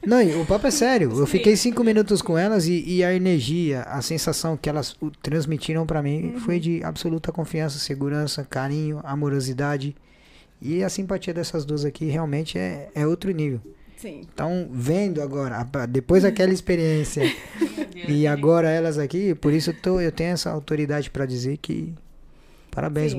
Não, 0.07 0.41
o 0.41 0.47
papo 0.47 0.67
é 0.67 0.71
sério. 0.71 1.11
Eu 1.19 1.27
fiquei 1.27 1.57
cinco 1.57 1.85
minutos 1.85 2.23
com 2.23 2.37
elas 2.39 2.67
e, 2.67 2.83
e 2.87 3.05
a 3.05 3.13
energia, 3.15 3.83
a 3.83 4.01
sensação 4.01 4.57
que 4.57 4.69
elas 4.69 4.97
transmitiram 5.23 5.87
pra 5.87 6.03
mim 6.03 6.33
Uhum. 6.35 6.41
foi 6.41 6.59
de 6.59 6.83
absoluta 6.83 7.31
confiança, 7.31 7.79
segurança, 7.79 8.47
carinho, 8.49 9.01
amorosidade. 9.05 9.95
E 10.63 10.83
a 10.83 10.89
simpatia 10.89 11.35
dessas 11.35 11.65
duas 11.65 11.85
aqui 11.85 12.07
realmente 12.07 12.59
é, 12.59 12.89
é 12.95 13.07
outro 13.07 13.31
nível. 13.31 13.61
Sim. 13.97 14.23
Então, 14.33 14.69
vendo 14.73 15.21
agora, 15.21 15.67
a- 15.73 15.87
depois 15.87 16.23
daquela 16.23 16.53
experiência 16.53 17.23
e 18.09 18.27
agora 18.27 18.71
elas 18.71 18.97
aqui, 18.99 19.35
por 19.35 19.53
isso 19.53 19.71
eu, 19.71 19.75
tô, 19.75 20.01
eu 20.01 20.11
tenho 20.11 20.31
essa 20.33 20.51
autoridade 20.51 21.11
pra 21.11 21.27
dizer 21.27 21.59
que 21.59 21.93
parabéns, 22.71 23.13
Sim. 23.13 23.19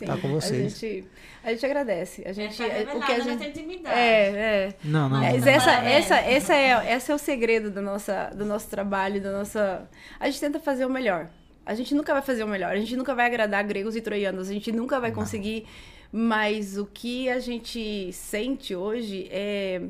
estar 0.00 0.16
com 0.18 0.28
A 0.28 0.30
vocês. 0.30 0.78
gente, 0.78 1.04
a 1.44 1.50
gente 1.50 1.66
agradece. 1.66 2.22
A 2.24 2.30
A 2.30 2.32
gente, 2.32 2.56
tá 2.56 2.64
é, 2.64 2.82
o 2.82 3.00
que 3.00 3.12
a 3.12 3.16
revelando 3.16 3.44
gente 3.44 3.86
é, 3.86 4.28
é. 4.28 4.74
Não, 4.84 5.08
não. 5.08 5.20
Mas 5.20 5.38
Nossa, 5.38 5.50
essa, 5.50 5.66
parabéns. 5.66 5.94
essa, 5.94 6.16
essa 6.16 6.54
é, 6.54 6.96
esse 6.96 7.12
é 7.12 7.14
o 7.14 7.18
segredo 7.18 7.70
do, 7.70 7.82
nossa, 7.82 8.30
do 8.34 8.44
nosso 8.44 8.68
trabalho, 8.68 9.20
da 9.20 9.32
nossa. 9.32 9.88
A 10.20 10.26
gente 10.26 10.40
tenta 10.40 10.60
fazer 10.60 10.86
o 10.86 10.90
melhor. 10.90 11.28
A 11.64 11.74
gente 11.74 11.94
nunca 11.94 12.12
vai 12.12 12.22
fazer 12.22 12.44
o 12.44 12.48
melhor. 12.48 12.72
A 12.72 12.76
gente 12.76 12.96
nunca 12.96 13.14
vai 13.14 13.26
agradar 13.26 13.64
gregos 13.64 13.96
e 13.96 14.00
troianos. 14.00 14.48
A 14.48 14.52
gente 14.52 14.70
nunca 14.70 15.00
vai 15.00 15.12
conseguir. 15.12 15.66
Mas 16.12 16.76
o 16.76 16.84
que 16.84 17.28
a 17.30 17.38
gente 17.38 18.12
sente 18.12 18.76
hoje 18.76 19.28
é 19.30 19.82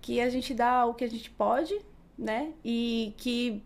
que 0.00 0.20
a 0.20 0.30
gente 0.30 0.54
dá 0.54 0.86
o 0.86 0.94
que 0.94 1.04
a 1.04 1.10
gente 1.10 1.28
pode, 1.30 1.76
né? 2.16 2.52
E 2.64 3.12
que 3.16 3.62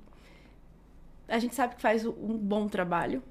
a 1.28 1.38
gente 1.38 1.54
sabe 1.54 1.76
que 1.76 1.82
faz 1.82 2.06
um 2.06 2.36
bom 2.36 2.66
trabalho. 2.66 3.22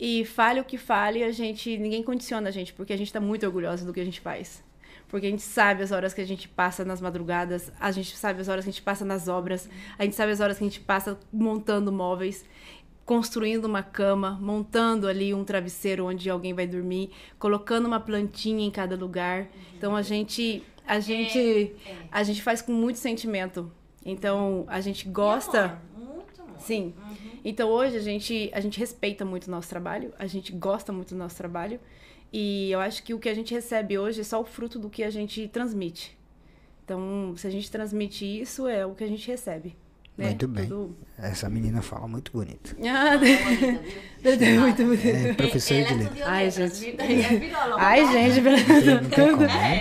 E 0.00 0.24
fale 0.24 0.58
o 0.58 0.64
que 0.64 0.78
fale, 0.78 1.22
a 1.22 1.30
gente 1.30 1.76
ninguém 1.76 2.02
condiciona 2.02 2.48
a 2.48 2.50
gente, 2.50 2.72
porque 2.72 2.90
a 2.90 2.96
gente 2.96 3.12
tá 3.12 3.20
muito 3.20 3.44
orgulhosa 3.44 3.84
do 3.84 3.92
que 3.92 4.00
a 4.00 4.04
gente 4.04 4.18
faz. 4.18 4.64
Porque 5.08 5.26
a 5.26 5.30
gente 5.30 5.42
sabe 5.42 5.82
as 5.82 5.92
horas 5.92 6.14
que 6.14 6.22
a 6.22 6.26
gente 6.26 6.48
passa 6.48 6.86
nas 6.86 7.02
madrugadas, 7.02 7.70
a 7.78 7.90
gente 7.90 8.16
sabe 8.16 8.40
as 8.40 8.48
horas 8.48 8.64
que 8.64 8.70
a 8.70 8.72
gente 8.72 8.82
passa 8.82 9.04
nas 9.04 9.28
obras, 9.28 9.68
a 9.98 10.04
gente 10.04 10.16
sabe 10.16 10.32
as 10.32 10.40
horas 10.40 10.56
que 10.56 10.64
a 10.64 10.66
gente 10.66 10.80
passa 10.80 11.20
montando 11.30 11.92
móveis, 11.92 12.46
construindo 13.04 13.66
uma 13.66 13.82
cama, 13.82 14.38
montando 14.40 15.06
ali 15.06 15.34
um 15.34 15.44
travesseiro 15.44 16.06
onde 16.06 16.30
alguém 16.30 16.54
vai 16.54 16.66
dormir, 16.66 17.10
colocando 17.38 17.84
uma 17.86 18.00
plantinha 18.00 18.64
em 18.64 18.70
cada 18.70 18.96
lugar. 18.96 19.48
Então 19.76 19.94
a 19.94 20.00
gente 20.00 20.62
a 20.86 20.98
gente 20.98 21.38
é. 21.38 21.72
a 22.10 22.22
gente 22.22 22.42
faz 22.42 22.62
com 22.62 22.72
muito 22.72 22.98
sentimento. 22.98 23.70
Então 24.02 24.64
a 24.66 24.80
gente 24.80 25.06
E 25.06 25.10
gosta 25.10 25.78
amor, 25.94 26.14
Muito 26.14 26.40
amor. 26.40 26.58
Sim. 26.58 26.94
Uhum. 26.96 27.19
Então 27.44 27.70
hoje 27.70 27.96
a 27.96 28.00
gente, 28.00 28.50
a 28.52 28.60
gente 28.60 28.78
respeita 28.78 29.24
muito 29.24 29.46
o 29.46 29.50
nosso 29.50 29.68
trabalho, 29.68 30.12
a 30.18 30.26
gente 30.26 30.52
gosta 30.52 30.92
muito 30.92 31.14
do 31.14 31.18
nosso 31.18 31.36
trabalho. 31.36 31.80
E 32.32 32.70
eu 32.70 32.80
acho 32.80 33.02
que 33.02 33.12
o 33.12 33.18
que 33.18 33.28
a 33.28 33.34
gente 33.34 33.52
recebe 33.52 33.98
hoje 33.98 34.20
é 34.20 34.24
só 34.24 34.40
o 34.40 34.44
fruto 34.44 34.78
do 34.78 34.88
que 34.88 35.02
a 35.02 35.10
gente 35.10 35.48
transmite. 35.48 36.16
Então, 36.84 37.34
se 37.36 37.46
a 37.46 37.50
gente 37.50 37.70
transmite 37.70 38.24
isso, 38.24 38.66
é 38.66 38.84
o 38.86 38.94
que 38.94 39.04
a 39.04 39.08
gente 39.08 39.26
recebe. 39.26 39.76
Né? 40.18 40.26
Muito 40.26 40.48
bem. 40.48 40.66
Tudo- 40.66 40.96
Essa 41.18 41.48
menina 41.48 41.80
fala 41.80 42.06
muito 42.06 42.30
bonito. 42.32 42.76
Ah, 42.86 43.16
Bonita, 44.22 44.36
viu? 44.44 44.46
é 44.48 44.58
muito 44.58 44.84
bonito. 44.84 45.06
É 45.06 45.32
professora 45.32 45.82
de 45.82 45.94
letras. 45.94 46.02
estudiou 46.04 46.28
Ai, 46.28 46.50
gente. 46.50 46.86
É. 46.98 47.52
Ai, 47.78 48.12
gente, 48.12 48.40
Não 48.42 49.04
tem 49.08 49.10
como, 49.30 49.42
né? 49.42 49.80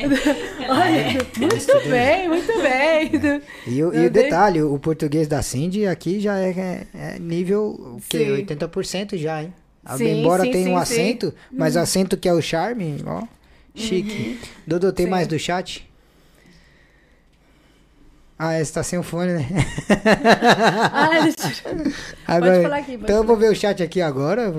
olha, 0.69 1.27
muito 1.37 1.89
bem, 1.89 2.27
muito 2.29 2.53
bem. 2.61 3.41
E, 3.67 3.83
o, 3.83 3.93
e 3.93 4.05
o 4.05 4.09
detalhe, 4.09 4.61
o 4.61 4.79
português 4.79 5.27
da 5.27 5.41
Cindy 5.41 5.85
aqui 5.87 6.19
já 6.21 6.37
é, 6.37 6.49
é- 6.51 6.87
é 7.15 7.19
nível 7.19 7.63
o 7.97 8.01
quê? 8.07 8.19
Sim. 8.19 8.45
80% 8.55 9.17
já, 9.17 9.43
hein? 9.43 9.53
A- 9.83 9.97
Sim, 9.97 10.21
Embora 10.21 10.43
sim, 10.43 10.51
tenha 10.51 10.65
sim, 10.65 10.71
um 10.71 10.75
sim. 10.77 10.81
acento, 10.81 11.33
mas 11.51 11.75
o 11.75 11.79
acento 11.79 12.15
que 12.15 12.29
é 12.29 12.33
o 12.33 12.41
charme, 12.41 12.97
ó, 13.05 13.23
chique. 13.75 14.39
Dodô, 14.67 14.91
tem 14.93 15.05
Sim. 15.05 15.09
mais 15.11 15.27
do 15.27 15.37
chat? 15.39 15.88
Ah, 18.41 18.53
é, 18.53 18.63
você 18.63 18.71
tá 18.73 18.81
sem 18.83 18.97
o 18.97 19.03
fone, 19.03 19.33
né? 19.33 19.45
Ah, 20.93 21.09
deixa... 21.23 21.63
Agora, 22.25 22.61
falar 22.61 22.77
aqui, 22.77 22.91
pode 22.91 23.03
então 23.03 23.15
eu 23.17 23.23
falar. 23.23 23.27
vou 23.27 23.35
ver 23.37 23.51
o 23.51 23.55
chat 23.55 23.83
aqui 23.83 24.01
agora. 24.01 24.49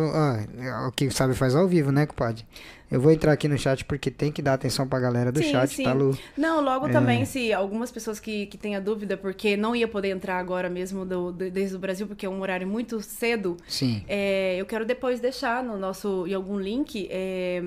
Ó, 0.85 0.89
o 0.89 0.93
que 0.93 1.11
sabe 1.11 1.35
faz 1.35 1.55
ao 1.55 1.67
vivo, 1.67 1.91
né, 1.91 2.05
compadre? 2.07 2.45
Eu 2.91 3.01
vou 3.01 3.11
entrar 3.13 3.33
aqui 3.33 3.47
no 3.49 3.57
chat 3.57 3.85
porque 3.85 4.11
tem 4.11 4.33
que 4.33 4.43
dar 4.43 4.55
atenção 4.55 4.87
pra 4.87 4.99
galera 4.99 5.31
do 5.31 5.41
Sim, 5.43 5.53
chat, 5.53 5.69
sim. 5.75 5.85
tá, 5.85 5.93
Lu? 5.93 6.17
Não, 6.37 6.61
logo 6.61 6.89
É. 6.89 6.91
também, 6.91 7.25
se 7.25 7.53
algumas 7.53 7.91
pessoas 7.93 8.19
que, 8.21 8.47
que 8.47 8.59
tenham 8.59 8.83
dúvida, 8.83 9.17
porque 9.17 9.57
não 9.57 9.75
ia 9.77 9.87
poder 9.89 10.11
entrar 10.11 10.39
agora 10.39 10.69
mesmo 10.69 11.07
do, 11.07 11.31
do- 11.33 11.51
desde 11.51 11.77
o 11.77 11.79
Brasil, 11.79 12.07
porque 12.09 12.27
é 12.27 12.29
um 12.29 12.41
horário 12.41 12.67
muito 12.67 13.01
cedo, 13.01 13.57
Sim. 13.69 14.03
é, 14.09 14.57
eu 14.59 14.67
quero 14.67 14.85
depois 14.85 15.21
deixar 15.21 15.63
no 15.63 15.79
nosso, 15.79 16.27
em 16.27 16.35
algum 16.35 16.59
link, 16.59 17.07
é, 17.11 17.63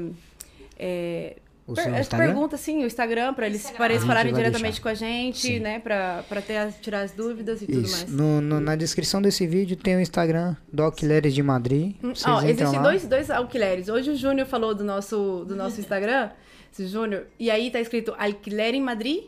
é, 0.77 1.37
O 1.65 1.73
per- 1.73 1.83
seu 1.85 1.95
as 1.95 2.07
perguntas, 2.09 2.59
sim, 2.59 2.83
o 2.83 2.85
Instagram, 2.85 3.33
para 3.33 3.45
eles, 3.47 3.59
Instagram. 3.61 3.77
para 3.77 3.85
eles 3.93 3.97
A 3.97 4.01
gente 4.01 4.07
falarem 4.09 4.33
diretamente 4.33 4.63
deixar. 4.63 4.81
com 4.83 4.89
a 4.89 4.93
gente, 4.93 5.37
Sim. 5.39 5.59
né, 5.59 5.79
pra, 5.79 6.23
pra 6.27 6.41
ter, 6.41 6.57
as- 6.57 6.75
tirar 6.81 7.01
as 7.01 7.11
dúvidas 7.11 7.61
e 7.61 7.65
tudo 7.67 7.81
Isso. 7.85 7.97
mais. 7.97 8.11
No, 8.11 8.41
no- 8.41 8.59
na 8.59 8.75
descrição 8.75 9.21
desse 9.21 9.47
vídeo 9.47 9.77
tem 9.77 9.95
o 9.95 10.01
Instagram 10.01 10.55
do 10.71 10.83
Alquileres 10.83 11.33
de 11.33 11.41
Madrid. 11.41 11.95
Hum, 12.03 12.11
Ó, 12.27 12.41
existem 12.41 12.67
lá. 12.67 12.81
dois, 12.81 13.07
dois 13.07 13.29
alquileres. 13.31 13.87
Hoje 13.87 14.11
o 14.11 14.15
Júnior 14.15 14.45
falou 14.45 14.75
do 14.75 14.83
nosso, 14.83 15.45
do 15.47 15.55
nosso 15.55 15.79
Instagram, 15.79 16.31
esse 16.71 16.85
Júnior, 16.87 17.27
e 17.39 17.49
aí 17.49 17.71
tá 17.71 17.79
escrito 17.79 18.13
Alquiler 18.17 18.75
em 18.75 18.81
Madrid 18.81 19.23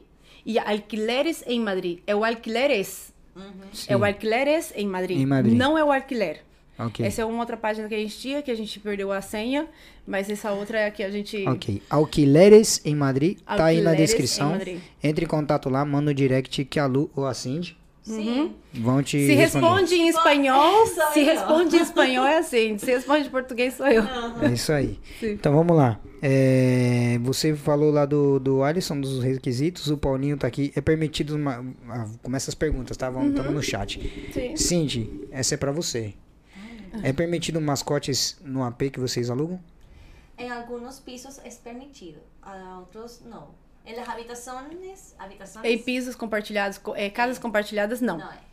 e 0.46 0.60
Alquileres 0.60 1.42
em 1.48 1.60
Madrid. 1.62 2.00
É 2.06 2.14
o 2.14 2.26
Alquileres. 2.26 3.14
Sim. 3.74 3.88
É 3.94 3.98
o 3.98 4.04
Alquileres 4.06 4.74
em 4.76 4.88
Madrid. 4.88 5.18
Em 5.20 5.26
Madrid. 5.26 5.56
Não 5.58 5.78
é 5.78 5.84
o 5.84 5.92
Alquiler. 5.92 6.42
Ok. 6.78 7.06
Essa 7.06 7.22
é 7.22 7.26
uma 7.26 7.40
outra 7.40 7.56
página 7.56 7.88
que 7.88 7.96
a 7.96 7.98
gente 7.98 8.18
tinha, 8.18 8.42
que 8.42 8.52
a 8.52 8.56
gente 8.56 8.80
perdeu 8.80 9.12
a 9.12 9.22
senha, 9.22 9.68
mas 10.06 10.30
essa 10.30 10.52
outra 10.52 10.80
é 10.80 10.88
a 10.88 10.92
que 10.92 11.04
a 11.04 11.10
gente... 11.10 11.48
Ok. 11.48 11.82
Alquileres 11.90 12.82
em 12.84 12.96
Madrid. 12.96 13.38
tá 13.46 13.66
aí 13.66 13.82
na 13.82 13.92
Alquileres 13.92 13.98
descrição. 14.12 14.50
em 14.50 14.52
Madrid. 14.54 14.80
Entre 15.04 15.26
em 15.26 15.28
contato 15.28 15.70
lá, 15.70 15.86
manda 15.86 16.12
o 16.12 16.14
direct 16.14 16.66
que 16.66 16.80
a 16.80 16.86
Lu 16.86 17.10
ou 17.16 17.26
a 17.26 17.34
Cindy 17.34 17.78
Sim. 18.04 18.54
vão 18.74 19.02
te 19.02 19.26
Se 19.26 19.34
responder. 19.34 19.66
responde 19.68 19.96
em 19.96 20.08
espanhol, 20.10 20.86
Sou 20.94 21.12
se 21.14 21.20
eu. 21.22 21.26
responde 21.26 21.76
em 21.78 21.82
espanhol 21.82 22.26
é 22.28 22.38
assim, 22.38 22.78
se 22.78 22.86
responde 22.86 23.28
em 23.28 23.32
português 23.32 23.74
sou 23.74 23.88
eu. 23.88 24.04
É 24.44 24.52
isso 24.54 24.72
aí. 24.72 25.00
Sim. 25.20 25.32
Então 25.32 25.56
vamos 25.56 25.76
lá. 25.76 26.00
É, 26.22 27.18
você 27.24 27.56
falou 27.56 27.92
lá 27.92 28.06
do, 28.06 28.40
do 28.40 28.64
Alisson, 28.64 29.00
dos 29.00 29.24
requisitos, 29.24 29.90
o 29.90 29.98
Paulinho 29.98 30.38
tá 30.38 30.46
aqui. 30.48 30.72
É 30.76 30.82
permitido 30.82 31.36
uma. 31.36 31.66
ah, 31.90 32.08
começa 32.22 32.52
as 32.52 32.56
perguntas, 32.56 32.96
tá? 32.98 33.10
Vamos 33.10 33.34
tamo 33.36 33.52
no 33.52 33.62
chat. 33.64 34.00
Sim. 34.34 34.56
Cindy, 34.56 35.10
essa 35.32 35.56
é 35.56 35.58
pra 35.58 35.72
você. 35.72 36.14
É 37.04 37.14
permitido 37.14 37.60
mascotes 37.62 38.38
no 38.44 38.64
AP 38.64 38.90
que 38.92 39.00
vocês 39.00 39.30
alugam? 39.30 39.60
En 40.38 40.52
algunos 40.52 41.00
pisos 41.00 41.40
es 41.46 41.56
permitido, 41.58 42.20
a 42.42 42.80
otros 42.80 43.22
no. 43.22 43.56
En 43.86 43.96
las 43.96 44.08
habitaciones, 44.10 45.16
habitaciones 45.18 45.72
Em 45.72 45.78
pisos 45.82 46.16
compartilhados, 46.16 46.78
co- 46.78 46.96
é, 46.96 47.10
casas 47.10 47.38
compartilhadas, 47.40 48.02
não. 48.02 48.18
no 48.18 48.24
es. 48.32 48.46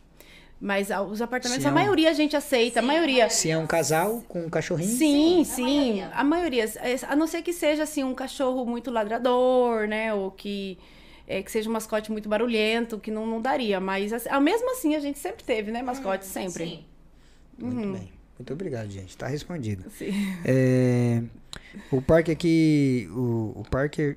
Mas 0.61 0.91
os 1.11 1.21
apartamentos, 1.21 1.67
a 1.67 1.71
é 1.71 1.73
um- 1.73 1.75
maioria 1.75 2.11
a 2.11 2.13
gente 2.13 2.37
aceita, 2.37 2.79
a 2.79 2.83
Sim, 2.83 2.87
maioria. 2.87 3.29
Se 3.31 3.51
é 3.51 3.59
um 3.59 3.67
casal 3.67 4.23
com 4.29 4.45
um 4.47 4.49
cachorrinho? 4.51 4.97
Sim, 4.97 4.97
Sim, 4.97 5.41
a 5.41 5.45
sim, 5.45 5.63
maioria. 5.65 6.11
a 6.15 6.23
maioria. 6.25 6.65
É, 6.77 6.97
A 7.09 7.17
não 7.17 7.27
ser 7.27 7.43
que 7.43 7.53
seja 7.53 7.83
assim 7.83 8.05
um 8.05 8.15
cachorro 8.15 8.65
muito 8.65 8.89
ladrador, 8.91 9.89
né? 9.89 10.15
Ou 10.15 10.31
que, 10.31 10.79
é, 11.27 11.43
que 11.43 11.51
seja 11.51 11.69
um 11.69 11.73
mascote 11.73 12.13
muito 12.13 12.29
barulhento, 12.29 13.01
que 13.01 13.11
não, 13.11 13.27
não 13.27 13.41
daria. 13.43 13.81
Mas 13.81 14.13
assim, 14.13 14.29
mesmo 14.41 14.71
assim 14.71 14.95
a 14.95 15.01
gente 15.01 15.19
sempre 15.19 15.43
teve, 15.43 15.73
né? 15.73 15.83
Mascote 15.83 16.25
sempre. 16.27 16.65
Sí. 16.65 16.87
Muito 17.59 17.93
bem. 17.99 18.13
Muito 18.43 18.55
obrigado, 18.55 18.91
gente. 18.91 19.17
Tá 19.17 19.29
respondido. 19.29 19.89
Sim. 19.91 20.11
É, 20.45 21.23
o 21.93 22.03
Parker 22.03 22.35
aqui. 22.35 23.09
O, 23.13 23.53
o 23.55 23.65
Parker. 23.71 24.17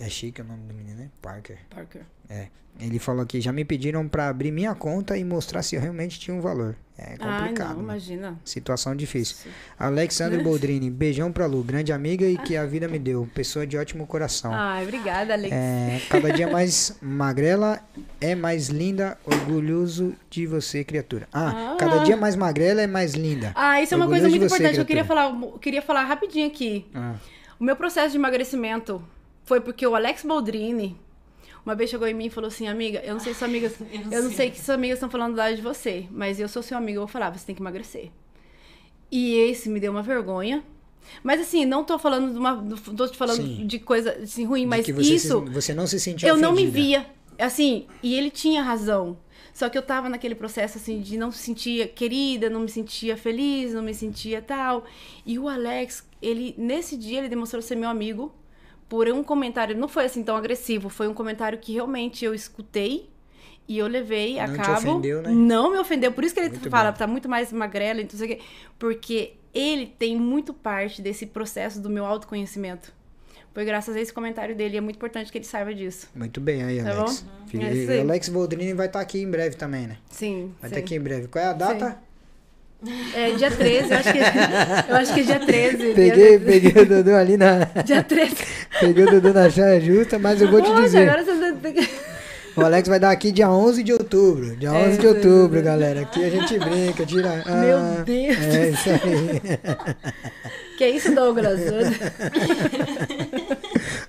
É 0.00 0.08
chique 0.08 0.40
o 0.40 0.44
nome 0.44 0.66
do 0.66 0.74
menino, 0.74 0.98
né? 0.98 1.10
Parker. 1.22 1.60
Parker. 1.70 2.02
É. 2.32 2.48
Ele 2.80 2.98
falou 2.98 3.22
aqui, 3.22 3.38
já 3.40 3.52
me 3.52 3.64
pediram 3.66 4.08
pra 4.08 4.28
abrir 4.28 4.50
minha 4.50 4.74
conta 4.74 5.16
e 5.16 5.22
mostrar 5.22 5.62
se 5.62 5.76
eu 5.76 5.80
realmente 5.80 6.18
tinha 6.18 6.34
um 6.34 6.40
valor. 6.40 6.74
É 6.98 7.16
Ah, 7.20 7.38
complicado. 7.40 7.68
não, 7.68 7.76
né? 7.76 7.82
imagina. 7.84 8.40
Situação 8.44 8.96
difícil. 8.96 9.50
Alexandre 9.78 10.38
Boldrini, 10.42 10.90
beijão 10.90 11.30
pra 11.30 11.44
Lu, 11.46 11.62
grande 11.62 11.92
amiga 11.92 12.24
e 12.26 12.36
que 12.38 12.56
a 12.56 12.64
vida 12.64 12.88
me 12.88 12.98
deu. 12.98 13.28
Pessoa 13.34 13.66
de 13.66 13.76
ótimo 13.76 14.06
coração. 14.06 14.52
Ai, 14.54 14.84
obrigada, 14.84 15.34
Alex. 15.34 15.52
É, 15.54 16.00
cada 16.08 16.32
dia 16.32 16.48
mais 16.50 16.96
magrela 17.02 17.78
é 18.20 18.34
mais 18.34 18.68
linda, 18.68 19.18
orgulhoso 19.24 20.14
de 20.30 20.46
você, 20.46 20.82
criatura. 20.82 21.28
Ah, 21.32 21.74
Ah. 21.74 21.76
cada 21.78 21.98
dia 21.98 22.16
mais 22.16 22.34
magrela 22.34 22.80
é 22.80 22.86
mais 22.86 23.12
linda. 23.12 23.52
Ah, 23.54 23.80
isso 23.82 23.92
é 23.92 23.96
uma 23.96 24.08
coisa 24.08 24.28
muito 24.28 24.40
você, 24.48 24.54
importante. 24.56 24.78
Eu 24.78 24.86
queria 24.86 25.04
criatura. 25.04 25.30
falar, 25.40 25.58
queria 25.58 25.82
falar 25.82 26.04
rapidinho 26.04 26.46
aqui. 26.46 26.86
Ah, 26.94 27.14
O 27.60 27.64
meu 27.64 27.76
processo 27.76 28.10
de 28.12 28.16
emagrecimento 28.16 29.00
foi 29.44 29.60
porque 29.60 29.86
o 29.86 29.94
Alex 29.94 30.22
Boldrini 30.24 30.98
uma 31.64 31.74
vez 31.74 31.90
chegou 31.90 32.06
em 32.08 32.14
mim 32.14 32.26
e 32.26 32.30
falou 32.30 32.48
assim, 32.48 32.66
amiga, 32.68 33.00
eu 33.04 33.14
não 33.14 33.20
sei 33.20 33.32
se 33.32 33.38
suas 33.40 33.50
amigas, 33.50 33.74
eu 34.10 34.22
não 34.22 34.30
sei 34.30 34.50
que 34.50 34.56
suas 34.56 34.70
amigas 34.76 34.96
estão 34.98 35.08
falando 35.10 35.36
lá 35.36 35.50
de 35.52 35.60
você, 35.62 36.06
mas 36.10 36.38
eu 36.40 36.48
sou 36.48 36.62
seu 36.62 36.76
amigo, 36.76 36.96
eu 36.98 37.02
vou 37.02 37.08
falar, 37.08 37.30
você 37.30 37.46
tem 37.46 37.54
que 37.54 37.62
emagrecer. 37.62 38.10
E 39.10 39.34
esse 39.36 39.68
me 39.68 39.78
deu 39.78 39.92
uma 39.92 40.02
vergonha. 40.02 40.62
Mas 41.22 41.40
assim, 41.40 41.64
não 41.64 41.84
tô 41.84 41.98
falando 41.98 42.32
de 42.32 42.38
uma, 42.38 42.64
tô 42.96 43.08
te 43.08 43.16
falando 43.18 43.42
Sim. 43.42 43.66
de 43.66 43.78
coisa 43.78 44.12
assim 44.22 44.44
ruim, 44.44 44.60
de 44.62 44.66
mas 44.66 44.84
que 44.86 44.92
você, 44.92 45.14
isso 45.14 45.44
se- 45.44 45.50
você 45.50 45.74
não 45.74 45.86
se 45.86 45.98
sentiu 46.00 46.28
eu 46.28 46.36
não 46.36 46.52
me 46.52 46.62
ofendida. 46.62 46.72
via. 46.78 47.06
Assim, 47.38 47.86
e 48.02 48.14
ele 48.14 48.30
tinha 48.30 48.62
razão. 48.62 49.18
Só 49.52 49.68
que 49.68 49.76
eu 49.76 49.82
tava 49.82 50.08
naquele 50.08 50.34
processo, 50.34 50.78
assim, 50.78 51.00
de 51.00 51.16
não 51.18 51.30
se 51.30 51.38
sentia 51.38 51.86
querida, 51.86 52.48
não 52.48 52.60
me 52.60 52.68
sentia 52.68 53.16
feliz, 53.16 53.74
não 53.74 53.82
me 53.82 53.92
sentia 53.92 54.40
tal. 54.40 54.84
E 55.26 55.38
o 55.38 55.48
Alex, 55.48 56.06
ele, 56.22 56.54
nesse 56.56 56.96
dia, 56.96 57.18
ele 57.18 57.28
demonstrou 57.28 57.60
ser 57.60 57.74
meu 57.76 57.88
amigo 57.90 58.32
por 58.92 59.08
um 59.08 59.24
comentário. 59.24 59.74
Não 59.74 59.88
foi 59.88 60.04
assim 60.04 60.22
tão 60.22 60.36
agressivo, 60.36 60.90
foi 60.90 61.08
um 61.08 61.14
comentário 61.14 61.58
que 61.58 61.72
realmente 61.72 62.26
eu 62.26 62.34
escutei 62.34 63.08
e 63.66 63.78
eu 63.78 63.86
levei 63.86 64.38
a 64.38 64.46
Não 64.46 64.52
te 64.54 64.60
cabo. 64.60 64.90
ofendeu, 64.90 65.22
né? 65.22 65.30
Não 65.30 65.70
me 65.72 65.78
ofendeu. 65.78 66.12
Por 66.12 66.22
isso 66.24 66.34
que 66.34 66.40
ele 66.40 66.50
Muito 66.50 66.68
fala, 66.68 66.92
bom. 66.92 66.98
tá 66.98 67.06
muito 67.06 67.26
mais 67.26 67.50
magrela 67.54 68.02
e 68.02 68.04
não 68.04 68.10
sei 68.10 68.26
o 68.26 68.36
quê. 68.36 68.42
Porque 68.78 69.32
ele 69.54 69.86
tem 69.86 70.14
muito 70.14 70.52
parte 70.52 71.00
desse 71.00 71.24
processo 71.24 71.80
do 71.80 71.88
meu 71.88 72.04
autoconhecimento. 72.04 72.92
Foi 73.54 73.64
graças 73.64 73.96
a 73.96 74.00
esse 74.00 74.12
comentário 74.12 74.54
dele. 74.54 74.76
É 74.76 74.80
muito 74.82 74.96
importante 74.96 75.32
que 75.32 75.38
ele 75.38 75.46
saiba 75.46 75.74
disso. 75.74 76.06
Muito 76.14 76.38
bem 76.38 76.62
aí, 76.62 76.82
Tá 76.82 76.90
Alex. 76.90 77.20
bom? 77.22 77.46
Filho, 77.46 77.64
É 77.64 77.74
e 77.74 77.90
aí. 77.92 77.98
o 77.98 78.00
Alex 78.02 78.28
Boldrini 78.28 78.74
vai 78.74 78.88
estar 78.88 79.00
aqui 79.00 79.22
em 79.22 79.30
breve 79.30 79.56
também, 79.56 79.86
né? 79.86 79.96
Sim. 80.10 80.52
Vai 80.60 80.68
sim. 80.68 80.76
estar 80.76 80.84
aqui 80.84 80.94
em 80.96 81.00
breve. 81.00 81.28
Qual 81.28 81.42
é 81.42 81.48
a 81.48 81.52
data? 81.54 81.98
É 83.14 83.30
dia 83.30 83.50
13, 83.50 83.90
eu 83.92 83.96
acho 83.98 84.12
que, 84.12 84.18
eu 84.90 84.96
acho 84.96 85.14
que 85.14 85.20
é 85.20 85.22
dia 85.22 85.38
13. 85.40 85.76
Peguei, 85.94 86.10
dia, 86.10 86.40
peguei 86.40 86.82
o 86.82 86.86
Dudu 86.86 87.14
ali 87.14 87.36
na. 87.36 87.60
Dia 87.84 88.02
13. 88.02 88.34
Peguei 88.80 89.04
o 89.04 89.10
Dudu 89.10 89.32
na 89.32 89.48
saia 89.50 89.80
justa, 89.80 90.18
mas 90.18 90.42
eu 90.42 90.50
vou 90.50 90.60
te 90.60 90.68
Poxa, 90.68 90.82
dizer. 90.82 91.08
agora 91.08 91.24
você... 91.24 91.52
O 92.54 92.60
Alex 92.60 92.86
vai 92.86 93.00
dar 93.00 93.12
aqui 93.12 93.32
dia 93.32 93.48
11 93.48 93.82
de 93.82 93.94
outubro. 93.94 94.54
Dia 94.56 94.72
11 94.72 94.98
de 94.98 95.06
É, 95.06 95.08
outubro, 95.08 95.62
galera. 95.62 96.02
Aqui 96.02 96.22
a 96.22 96.28
gente 96.28 96.58
brinca, 96.58 97.06
tira. 97.06 97.42
Ah, 97.46 97.54
Meu 97.54 97.78
Deus 98.04 98.36
É 98.38 98.68
isso 98.68 98.90
aí. 98.90 99.40
Que 100.76 100.86
isso, 100.88 101.14
Douglas? 101.14 101.60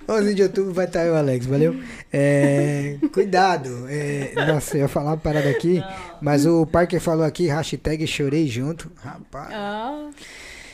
11 0.08 0.34
de 0.34 0.42
outubro 0.42 0.72
vai 0.72 0.84
estar 0.86 1.04
eu, 1.04 1.16
Alex, 1.16 1.46
valeu? 1.46 1.74
É, 2.12 2.96
cuidado. 3.12 3.86
é, 3.88 4.32
nossa, 4.46 4.76
eu 4.76 4.82
ia 4.82 4.88
falar 4.88 5.12
uma 5.12 5.16
parada 5.16 5.48
aqui, 5.48 5.82
mas 6.20 6.44
o 6.46 6.66
Parker 6.66 7.00
falou 7.00 7.24
aqui, 7.24 7.46
hashtag 7.46 8.06
chorei 8.06 8.46
junto. 8.46 8.90
Rapaz. 8.96 9.48
Ah, 9.52 10.10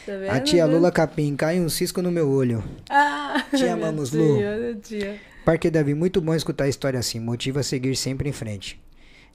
tá 0.07 0.13
vendo? 0.17 0.31
A 0.31 0.41
tia 0.41 0.67
Lula 0.67 0.91
Capim, 0.91 1.37
cai 1.37 1.61
um 1.61 1.69
cisco 1.69 2.03
no 2.03 2.11
meu 2.11 2.29
olho. 2.29 2.63
Ah, 2.89 3.45
Te 3.57 3.67
amamos, 3.69 4.11
Lu. 4.15 4.37
tia. 4.83 5.17
Parker 5.45 5.71
Davi, 5.71 5.95
muito 5.95 6.21
bom 6.21 6.35
escutar 6.35 6.65
a 6.65 6.69
história 6.69 6.99
assim, 6.99 7.19
motiva 7.21 7.61
a 7.61 7.63
seguir 7.63 7.97
sempre 7.97 8.29
em 8.29 8.33
frente. 8.33 8.81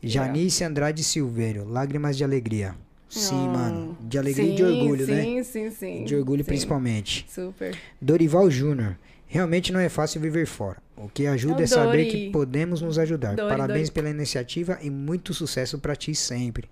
Janice 0.03 0.63
Andrade 0.63 1.03
Silvério, 1.03 1.65
lágrimas 1.67 2.15
de 2.17 2.23
alegria. 2.23 2.75
Sim, 3.09 3.47
Ah, 3.47 3.49
mano. 3.57 3.97
De 4.01 4.17
alegria 4.17 4.45
e 4.51 4.55
de 4.55 4.57
sim, 4.57 4.63
orgulho, 4.81 5.07
né? 5.07 5.21
Sim, 5.23 5.43
sim, 5.43 5.71
sim. 5.71 6.03
De 6.03 6.15
orgulho 6.15 6.43
Sim, 6.43 6.47
principalmente. 6.47 7.25
Super. 7.29 7.75
Dorival 8.01 8.51
Júnior. 8.51 8.97
Realmente 9.35 9.73
não 9.73 9.81
é 9.81 9.89
fácil 9.89 10.21
viver 10.21 10.45
fora. 10.45 10.77
O 10.95 11.09
que 11.09 11.27
ajuda 11.27 11.59
É 11.59 11.63
é 11.63 11.67
saber 11.67 12.05
Dori. 12.05 12.09
que 12.09 12.29
podemos 12.29 12.81
nos 12.81 12.97
ajudar. 12.97 13.35
Dori, 13.35 13.49
Parabéns 13.49 13.89
Dori. 13.89 13.91
pela 13.91 14.09
iniciativa 14.09 14.79
e 14.81 14.89
muito 14.89 15.33
sucesso 15.33 15.77
pra 15.77 15.93
ti 15.93 16.15
sempre. 16.15 16.69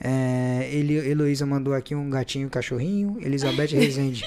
É, 0.00 0.68
ele, 0.72 0.94
Heloísa 0.96 1.46
mandou 1.46 1.72
aqui 1.72 1.94
um 1.94 2.10
gatinho 2.10 2.48
um 2.48 2.50
cachorrinho. 2.50 3.16
Elizabeth 3.20 3.68
Rezende. 3.78 4.24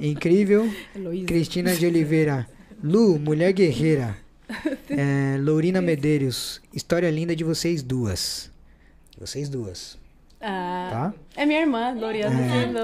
Incrível. 0.00 0.68
Heloísa. 0.96 1.26
Cristina 1.26 1.72
de 1.76 1.86
Oliveira. 1.86 2.48
Lu, 2.82 3.16
mulher 3.16 3.52
guerreira. 3.52 4.16
É, 4.90 5.36
Lourina 5.38 5.80
Medeiros. 5.80 6.60
História 6.74 7.08
linda 7.10 7.36
de 7.36 7.44
vocês 7.44 7.80
duas. 7.80 8.50
Vocês 9.20 9.48
duas, 9.48 9.96
Ah, 10.42 10.88
tá? 10.90 11.14
É 11.36 11.46
minha 11.46 11.60
irmã, 11.60 11.94
Loriana. 11.94 12.36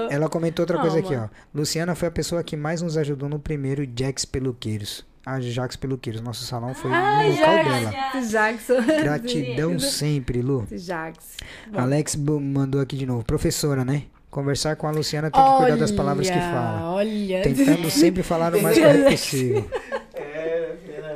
É, 0.09 0.13
ela 0.15 0.29
comentou 0.29 0.63
outra 0.63 0.79
coisa 0.79 0.99
aqui, 0.99 1.09
ó. 1.13 1.17
Calma. 1.17 1.31
Luciana 1.53 1.93
foi 1.93 2.07
a 2.07 2.11
pessoa 2.11 2.41
que 2.43 2.55
mais 2.55 2.81
nos 2.81 2.97
ajudou 2.97 3.27
no 3.27 3.37
primeiro 3.37 3.85
Jax 3.95 4.23
Peluqueiros. 4.23 5.05
Ah, 5.25 5.39
Jax 5.41 5.75
Peluqueiros. 5.75 6.21
Nosso 6.21 6.45
salão 6.45 6.73
foi 6.73 6.89
Ai, 6.91 7.31
no 7.31 7.39
local 7.39 7.55
Jax. 7.55 7.69
dela. 7.69 8.25
Jackson. 8.27 8.81
Gratidão 9.01 9.77
sempre, 9.79 10.41
Lu. 10.41 10.65
Jax. 10.71 11.37
Bom. 11.69 11.79
Alex 11.79 12.15
mandou 12.15 12.79
aqui 12.81 12.95
de 12.95 13.05
novo. 13.05 13.23
Professora, 13.25 13.83
né? 13.83 14.03
Conversar 14.31 14.75
com 14.75 14.87
a 14.87 14.91
Luciana 14.91 15.29
tem 15.29 15.43
que 15.43 15.57
cuidar 15.57 15.75
das 15.75 15.91
palavras 15.91 16.29
que 16.29 16.37
Olha, 16.37 16.51
fala. 16.51 16.91
Olha. 16.91 17.41
Tentando 17.41 17.89
sempre 17.89 18.23
falar 18.23 18.55
o 18.55 18.61
mais 18.61 18.77
correto 18.79 19.11
possível. 19.11 19.69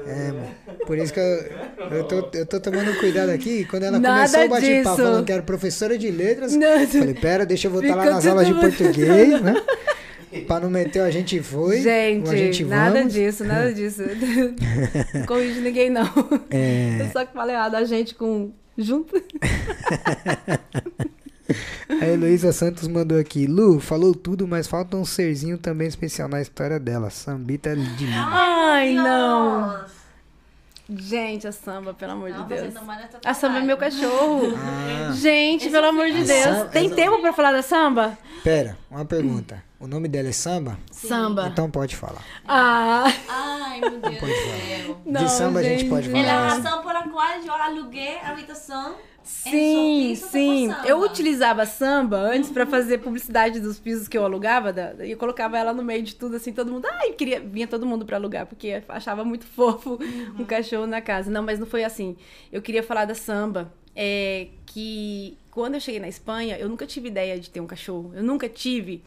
É, 0.06 0.32
mano. 0.32 0.48
Por 0.86 0.98
isso 0.98 1.14
que 1.14 1.20
eu, 1.20 1.63
Eu 1.92 2.04
tô, 2.06 2.30
eu 2.38 2.46
tô 2.46 2.60
tomando 2.60 2.98
cuidado 3.00 3.30
aqui. 3.30 3.66
Quando 3.66 3.84
ela 3.84 4.00
Nada 4.00 4.16
começou 4.38 4.46
o 4.46 4.50
bate-papo 4.50 4.98
falando 4.98 5.26
que 5.26 5.32
era 5.32 5.42
professora 5.42 5.98
de 5.98 6.10
letras, 6.12 6.54
eu 6.54 6.88
falei, 6.88 7.14
pera, 7.14 7.46
deixa 7.46 7.68
eu 7.68 7.72
voltar 7.72 7.96
lá 7.96 8.06
nas 8.06 8.26
aulas 8.26 8.48
de 8.48 8.54
português, 8.54 9.42
né? 9.42 9.56
Pra 10.48 10.60
não 10.60 10.70
meter 10.70 11.00
o 11.02 11.04
a 11.04 11.12
gente 11.12 11.40
foi, 11.44 11.82
Gente, 11.82 12.30
a 12.30 12.36
gente 12.36 12.66
nada 12.66 12.98
vamos. 12.98 13.14
disso, 13.14 13.44
nada 13.44 13.72
disso. 13.76 14.02
Não 15.14 15.26
corrige 15.28 15.60
ninguém, 15.62 15.92
não. 15.92 16.06
É. 16.50 16.98
Eu 17.02 17.12
só 17.12 17.24
que 17.26 17.34
falei 17.34 17.56
errado, 17.56 17.76
a 17.76 17.84
gente 17.84 18.16
com. 18.16 18.52
Junto. 18.76 19.14
A 22.02 22.06
Heloísa 22.08 22.52
Santos 22.52 22.88
mandou 22.88 23.20
aqui. 23.20 23.46
Lu, 23.46 23.80
falou 23.80 24.16
tudo, 24.16 24.48
mas 24.48 24.66
falta 24.66 24.98
um 24.98 25.06
serzinho 25.06 25.58
também 25.58 25.88
especial 25.88 26.28
na 26.28 26.42
história 26.42 26.80
dela. 26.80 27.10
Sambita 27.12 27.76
de 27.76 28.06
Lima. 28.06 28.28
Ai, 28.32 28.96
não. 28.96 29.70
Dios. 29.78 30.03
Gente, 30.90 31.48
a 31.48 31.52
samba, 31.52 31.94
pelo 31.94 32.12
amor 32.12 32.32
de 32.32 32.42
Estamos 32.42 32.98
Deus. 32.98 33.20
A 33.26 33.34
samba 33.34 33.60
é 33.60 33.62
meu 33.62 33.78
cachorro. 33.78 34.54
Ah, 35.06 35.12
Gente, 35.14 35.70
pelo 35.70 35.88
amor 35.88 36.08
de 36.08 36.24
Deus. 36.24 36.28
samba- 36.44 36.66
Tem 36.66 36.86
essa- 36.88 36.96
tempo 36.96 37.20
pra 37.22 37.32
falar 37.34 37.52
da 37.54 37.62
samba? 37.62 38.18
pera, 38.44 38.78
uma 38.92 39.06
pergunta. 39.06 39.64
O 39.80 39.88
nome 39.88 40.08
dela 40.08 40.30
é 40.30 40.32
Samba? 40.32 40.78
Samba. 40.92 41.48
Então 41.52 41.70
pode 41.70 41.96
falar. 41.96 42.22
Ah, 42.48 43.04
Ai, 43.30 43.82
meu 43.82 44.00
Deus 44.00 44.16
do 44.16 44.28
céu. 44.28 44.98
não, 45.06 45.24
de 45.26 45.32
samba 45.32 45.60
a 45.60 45.64
gente 45.64 45.86
pode 45.90 46.10
É 46.10 46.12
falar. 46.24 46.34
a 46.34 46.48
assim. 46.48 46.62
razão 46.64 46.82
por 46.82 46.96
a 46.96 47.04
qual 47.10 47.28
eu 47.46 47.54
aluguei 47.54 48.18
a 48.20 48.30
habitação 48.32 48.96
Sim, 49.24 50.10
pista 50.10 50.28
sim. 50.28 50.68
samba. 50.70 50.88
Eu 50.88 51.02
utilizava 51.02 51.66
samba 51.66 52.18
antes 52.18 52.50
pra 52.50 52.66
fazer 52.66 53.00
publicidade 53.00 53.60
dos 53.60 53.80
pisos 53.80 54.08
que 54.08 54.18
eu 54.18 54.24
alugava, 54.26 54.74
da- 54.74 54.94
e 55.06 55.12
eu 55.12 55.18
colocava 55.18 55.58
ela 55.58 55.74
no 55.74 55.84
meio 55.84 56.04
de 56.04 56.16
tudo, 56.16 56.36
assim, 56.36 56.52
todo 56.52 56.72
mundo, 56.72 56.88
ai, 56.92 57.14
queria, 57.14 57.40
vinha 57.40 57.68
todo 57.68 57.86
mundo 57.86 58.06
pra 58.06 58.18
alugar, 58.18 58.46
porque 58.46 58.82
achava 58.88 59.24
muito 59.24 59.46
fofo 59.48 59.98
um 60.38 60.44
cachorro 60.46 60.86
na 60.88 61.02
casa. 61.02 61.32
Não, 61.32 61.44
mas 61.44 61.60
não 61.60 61.66
foi 61.66 61.84
assim. 61.84 62.16
Eu 62.52 62.62
queria 62.62 62.84
falar 62.84 63.06
da 63.06 63.16
samba, 63.16 63.72
é 63.96 64.48
que 64.66 65.38
quando 65.52 65.76
eu 65.76 65.80
cheguei 65.80 66.00
na 66.00 66.08
Espanha, 66.08 66.58
eu 66.58 66.68
nunca 66.68 66.86
tive 66.86 67.08
ideia 67.08 67.40
de 67.40 67.50
ter 67.50 67.60
um 67.60 67.68
cachorro. 67.68 68.12
Eu 68.16 68.24
nunca 68.24 68.50
tive 68.50 69.04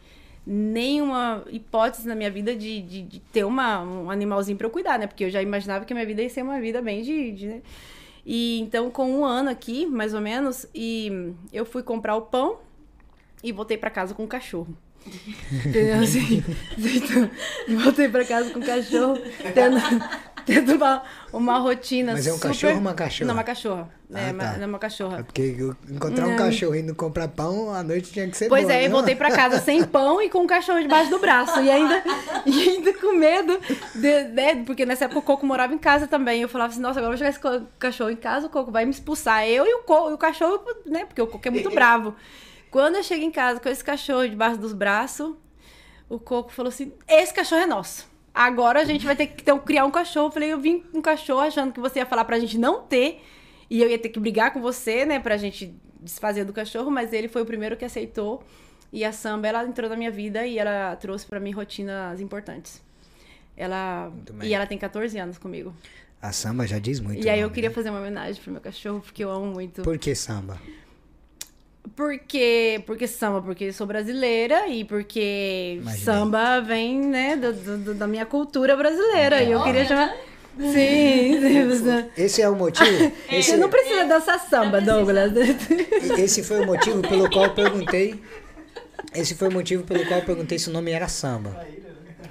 nenhuma 0.46 1.42
hipótese 1.50 2.06
na 2.06 2.14
minha 2.14 2.30
vida 2.30 2.54
de, 2.54 2.80
de, 2.80 3.02
de 3.02 3.18
ter 3.18 3.44
uma, 3.44 3.82
um 3.82 4.10
animalzinho 4.10 4.56
pra 4.56 4.66
eu 4.66 4.70
cuidar, 4.70 4.96
né? 4.98 5.06
Porque 5.08 5.24
eu 5.24 5.30
já 5.30 5.42
imaginava 5.42 5.84
que 5.84 5.92
a 5.92 5.96
minha 5.96 6.06
vida 6.06 6.22
ia 6.22 6.30
ser 6.30 6.42
uma 6.42 6.60
vida 6.60 6.80
bem 6.80 7.02
de, 7.02 7.32
de 7.32 7.46
né? 7.48 7.62
E 8.28 8.58
então, 8.58 8.90
com 8.90 9.08
um 9.08 9.24
ano 9.24 9.48
aqui, 9.48 9.86
mais 9.86 10.12
ou 10.12 10.20
menos, 10.20 10.66
e 10.74 11.32
eu 11.52 11.64
fui 11.64 11.84
comprar 11.84 12.16
o 12.16 12.22
pão 12.22 12.58
e 13.40 13.52
voltei 13.52 13.78
pra 13.78 13.88
casa 13.88 14.14
com 14.14 14.24
o 14.24 14.28
cachorro. 14.28 14.76
Entendeu? 15.64 16.00
Assim, 16.02 16.44
então, 16.78 17.30
voltei 17.82 18.08
pra 18.08 18.24
casa 18.24 18.50
com 18.50 18.58
o 18.60 18.64
cachorro, 18.64 19.18
tendo, 19.54 19.76
tendo 20.44 20.74
uma, 20.74 21.02
uma 21.32 21.58
rotina 21.58 22.12
Mas 22.12 22.26
é 22.26 22.30
um 22.32 22.34
super- 22.34 22.48
cachorro 22.48 22.74
ou 22.74 22.80
uma 22.80 22.94
cachorra? 22.94 23.26
Não, 23.28 23.34
uma 23.34 23.44
cachorra. 23.44 23.90
Ah, 24.14 24.20
é, 24.20 24.26
tá. 24.26 24.32
uma, 24.32 24.44
é 24.62 24.66
uma 24.66 24.78
cachorra. 24.78 25.18
É 25.18 25.22
porque 25.22 25.56
encontrar 25.90 26.26
um 26.26 26.30
Não. 26.30 26.36
cachorro 26.36 26.74
indo 26.76 26.94
comprar 26.94 27.26
pão, 27.28 27.72
à 27.74 27.82
noite 27.82 28.12
tinha 28.12 28.28
que 28.28 28.36
ser 28.36 28.48
Pois 28.48 28.64
bom, 28.64 28.70
é, 28.70 28.78
eu 28.80 28.82
né? 28.82 28.88
voltei 28.88 29.16
pra 29.16 29.30
casa 29.32 29.58
sem 29.60 29.82
pão 29.84 30.22
e 30.22 30.28
com 30.30 30.44
o 30.44 30.46
cachorro 30.46 30.80
debaixo 30.80 31.10
do 31.10 31.18
braço. 31.18 31.60
E 31.60 31.70
ainda, 31.70 32.02
e 32.46 32.68
ainda 32.68 32.92
com 32.94 33.16
medo, 33.16 33.58
de, 33.94 34.24
né, 34.28 34.62
porque 34.64 34.86
nessa 34.86 35.06
época 35.06 35.18
o 35.20 35.22
Coco 35.22 35.44
morava 35.46 35.74
em 35.74 35.78
casa 35.78 36.06
também. 36.06 36.42
Eu 36.42 36.48
falava 36.48 36.72
assim, 36.72 36.80
nossa, 36.80 37.00
agora 37.00 37.14
eu 37.14 37.18
vou 37.18 37.32
jogar 37.34 37.56
esse 37.58 37.66
cachorro 37.78 38.10
em 38.10 38.16
casa, 38.16 38.46
o 38.46 38.50
Coco 38.50 38.70
vai 38.70 38.84
me 38.84 38.90
expulsar. 38.92 39.44
Eu 39.46 39.66
e 39.66 39.74
o, 39.74 39.78
Co- 39.82 40.10
e 40.10 40.12
o 40.12 40.18
cachorro, 40.18 40.60
né, 40.86 41.04
porque 41.04 41.20
o 41.22 41.26
Coco 41.26 41.46
é 41.46 41.50
muito 41.50 41.70
bravo. 41.70 42.14
Quando 42.70 42.96
eu 42.96 43.02
chego 43.02 43.24
em 43.24 43.30
casa 43.30 43.60
com 43.60 43.68
esse 43.68 43.84
cachorro 43.84 44.28
debaixo 44.28 44.58
dos 44.58 44.72
braços, 44.72 45.34
o 46.08 46.18
Coco 46.18 46.52
falou 46.52 46.68
assim, 46.68 46.92
esse 47.08 47.32
cachorro 47.32 47.62
é 47.62 47.66
nosso. 47.66 48.08
Agora 48.34 48.80
a 48.80 48.84
gente 48.84 49.04
vai 49.06 49.16
ter 49.16 49.28
que 49.28 49.42
ter, 49.42 49.58
criar 49.60 49.86
um 49.86 49.90
cachorro. 49.90 50.26
Eu 50.26 50.30
falei, 50.30 50.52
eu 50.52 50.60
vim 50.60 50.80
com 50.80 50.98
um 50.98 51.02
cachorro 51.02 51.40
achando 51.40 51.72
que 51.72 51.80
você 51.80 52.00
ia 52.00 52.06
falar 52.06 52.24
pra 52.24 52.38
gente 52.38 52.58
não 52.58 52.82
ter. 52.82 53.22
E 53.70 53.82
eu 53.82 53.88
ia 53.88 53.98
ter 53.98 54.10
que 54.10 54.20
brigar 54.20 54.52
com 54.52 54.60
você, 54.60 55.04
né, 55.04 55.18
pra 55.18 55.36
gente 55.36 55.74
desfazer 56.00 56.44
do 56.44 56.52
cachorro, 56.52 56.90
mas 56.90 57.12
ele 57.12 57.28
foi 57.28 57.42
o 57.42 57.46
primeiro 57.46 57.76
que 57.76 57.84
aceitou. 57.84 58.42
E 58.92 59.04
a 59.04 59.12
samba, 59.12 59.48
ela 59.48 59.64
entrou 59.64 59.90
na 59.90 59.96
minha 59.96 60.10
vida 60.10 60.46
e 60.46 60.58
ela 60.58 60.94
trouxe 60.96 61.26
pra 61.26 61.40
mim 61.40 61.50
rotinas 61.50 62.20
importantes. 62.20 62.80
Ela 63.56 64.12
e 64.42 64.54
ela 64.54 64.66
tem 64.66 64.76
14 64.78 65.18
anos 65.18 65.38
comigo. 65.38 65.74
A 66.20 66.30
samba 66.32 66.66
já 66.66 66.78
diz 66.78 67.00
muito. 67.00 67.24
e 67.24 67.28
aí 67.28 67.38
eu 67.38 67.44
nome, 67.44 67.54
queria 67.54 67.70
né? 67.70 67.74
fazer 67.74 67.90
uma 67.90 68.00
homenagem 68.00 68.40
pro 68.40 68.52
meu 68.52 68.60
cachorro, 68.60 69.00
porque 69.00 69.24
eu 69.24 69.30
amo 69.30 69.46
muito. 69.46 69.82
Por 69.82 69.98
que 69.98 70.14
samba? 70.14 70.60
Porque, 71.94 72.82
porque 72.86 73.06
samba, 73.06 73.40
porque 73.42 73.72
sou 73.72 73.86
brasileira 73.86 74.66
e 74.68 74.84
porque 74.84 75.78
Imaginei. 75.80 76.04
samba 76.04 76.60
vem, 76.60 76.98
né, 77.00 77.36
do- 77.36 77.52
do- 77.78 77.94
da 77.94 78.06
minha 78.06 78.26
cultura 78.26 78.76
brasileira. 78.76 79.42
E 79.42 79.52
eu 79.52 79.62
queria 79.62 79.84
chamar. 79.84 80.14
Sim, 80.58 81.38
sim. 81.40 81.68
você- 81.68 82.06
Esse 82.16 82.42
é 82.42 82.48
o 82.48 82.56
motivo? 82.56 83.12
Esse, 83.30 83.50
Você 83.50 83.56
não 83.58 83.68
precisa 83.68 84.04
dançar 84.04 84.40
samba, 84.40 84.80
Douglas. 84.80 85.32
esse 86.18 86.42
foi 86.42 86.60
o 86.60 86.66
motivo 86.66 87.02
pelo 87.02 87.30
qual 87.30 87.44
eu 87.44 87.50
perguntei. 87.54 88.20
Esse 89.14 89.34
foi 89.34 89.48
o 89.48 89.52
motivo 89.52 89.84
pelo 89.84 90.04
qual 90.06 90.20
eu 90.20 90.24
perguntei 90.26 90.58
se 90.58 90.68
o 90.70 90.72
nome 90.72 90.90
era 90.92 91.08
samba. 91.08 91.64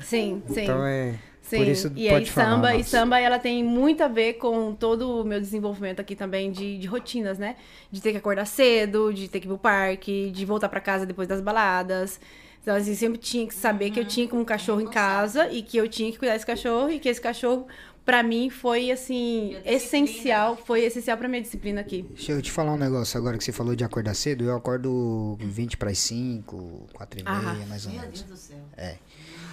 Sim, 0.03 0.41
sim. 0.52 0.64
Então 0.64 0.86
é. 0.86 1.14
Sim, 1.47 1.57
Por 1.57 1.67
isso 1.67 1.88
e 1.95 2.09
pode 2.09 2.15
aí 2.15 2.26
falar. 2.26 2.49
samba, 2.55 2.76
e 2.76 2.84
samba 2.84 3.19
ela 3.19 3.38
tem 3.38 3.63
muito 3.63 4.01
a 4.01 4.07
ver 4.07 4.34
com 4.34 4.73
todo 4.73 5.22
o 5.22 5.23
meu 5.23 5.39
desenvolvimento 5.39 5.99
aqui 5.99 6.15
também 6.15 6.51
de, 6.51 6.77
de 6.80 6.88
rotinas, 6.88 7.38
né? 7.38 7.55
De 7.91 8.01
ter 8.01 8.11
que 8.11 8.17
acordar 8.17 8.45
cedo, 8.45 9.13
de 9.13 9.27
ter 9.27 9.39
que 9.39 9.45
ir 9.45 9.49
pro 9.49 9.57
parque, 9.57 10.31
de 10.31 10.43
voltar 10.43 10.69
pra 10.69 10.80
casa 10.80 11.05
depois 11.05 11.27
das 11.27 11.41
baladas. 11.41 12.19
Então, 12.63 12.76
assim, 12.76 12.95
sempre 12.95 13.19
tinha 13.19 13.45
que 13.45 13.53
saber 13.53 13.91
que 13.91 13.99
eu 13.99 14.05
tinha 14.05 14.27
um 14.34 14.43
cachorro 14.43 14.81
em 14.81 14.88
casa 14.88 15.47
e 15.51 15.61
que 15.61 15.77
eu 15.77 15.88
tinha 15.88 16.11
que 16.11 16.17
cuidar 16.17 16.34
desse 16.34 16.47
cachorro 16.47 16.89
e 16.89 16.97
que 16.99 17.07
esse 17.07 17.22
cachorro, 17.22 17.67
pra 18.03 18.23
mim, 18.23 18.49
foi, 18.49 18.89
assim, 18.89 19.55
essencial, 19.63 20.57
foi 20.57 20.81
essencial 20.84 21.15
pra 21.15 21.27
minha 21.27 21.43
disciplina 21.43 21.81
aqui. 21.81 22.01
Deixa 22.15 22.31
eu 22.31 22.41
te 22.41 22.49
falar 22.51 22.73
um 22.73 22.77
negócio 22.77 23.19
agora 23.19 23.38
que 23.38 23.43
você 23.43 23.51
falou 23.51 23.76
de 23.76 23.84
acordar 23.84 24.15
cedo. 24.15 24.43
Eu 24.45 24.55
acordo 24.55 25.38
20 25.41 25.77
para 25.77 25.91
as 25.91 25.99
5, 25.99 26.88
4 26.91 27.19
e 27.19 27.23
meia, 27.23 27.35
Ah, 27.38 27.65
mais 27.67 27.85
ou 27.85 27.91
Meu 27.91 28.01
menos. 28.01 28.22
Deus 28.23 28.31
do 28.31 28.35
céu. 28.47 28.57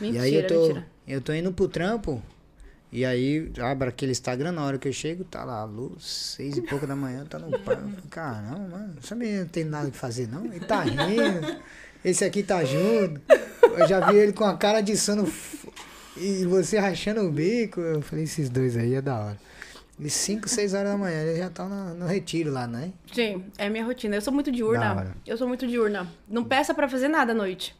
Mentira, 0.00 0.28
e 0.28 0.28
aí 0.28 0.34
eu 0.34 0.46
tô, 0.46 0.60
mentira. 0.60 0.86
eu 1.06 1.20
tô 1.20 1.32
indo 1.32 1.52
pro 1.52 1.68
trampo. 1.68 2.22
E 2.90 3.06
aí 3.06 3.50
abro 3.58 3.88
aquele 3.88 4.12
Instagram 4.12 4.52
na 4.52 4.64
hora 4.64 4.76
que 4.76 4.86
eu 4.86 4.92
chego, 4.92 5.24
tá 5.24 5.44
lá, 5.44 5.64
luz, 5.64 6.04
seis 6.36 6.58
e 6.58 6.62
pouco 6.62 6.86
da 6.86 6.94
manhã, 6.94 7.24
tá 7.24 7.38
no 7.38 7.58
falei, 7.60 7.84
Caramba, 8.10 8.58
mano, 8.58 8.94
essa 9.02 9.14
menina 9.14 9.40
não 9.40 9.48
tem 9.48 9.64
nada 9.64 9.90
que 9.90 9.96
fazer, 9.96 10.28
não? 10.28 10.44
Ele 10.44 10.60
tá 10.60 10.82
rindo. 10.82 11.62
Esse 12.04 12.24
aqui 12.24 12.42
tá 12.42 12.62
junto. 12.64 13.20
Eu 13.78 13.88
já 13.88 14.10
vi 14.10 14.16
ele 14.18 14.32
com 14.32 14.44
a 14.44 14.56
cara 14.56 14.82
de 14.82 14.94
sono 14.96 15.26
e 16.16 16.44
você 16.44 16.78
rachando 16.78 17.22
o 17.22 17.30
bico. 17.30 17.80
Eu 17.80 18.02
falei, 18.02 18.24
esses 18.24 18.50
dois 18.50 18.76
aí 18.76 18.94
é 18.94 19.00
da 19.00 19.18
hora. 19.18 19.38
E 19.98 20.10
5, 20.10 20.48
6 20.48 20.74
horas 20.74 20.90
da 20.90 20.98
manhã, 20.98 21.22
eles 21.22 21.38
já 21.38 21.46
estão 21.46 21.68
no, 21.68 21.94
no 21.94 22.06
retiro 22.06 22.50
lá, 22.50 22.66
né? 22.66 22.92
Sim, 23.12 23.44
é 23.56 23.68
minha 23.68 23.84
rotina. 23.84 24.16
Eu 24.16 24.20
sou 24.20 24.32
muito 24.32 24.50
diurna. 24.50 25.14
Eu 25.24 25.36
sou 25.38 25.46
muito 25.46 25.66
diurna. 25.66 26.08
Não 26.28 26.42
peça 26.42 26.74
pra 26.74 26.88
fazer 26.88 27.08
nada 27.08 27.32
à 27.32 27.34
noite. 27.34 27.76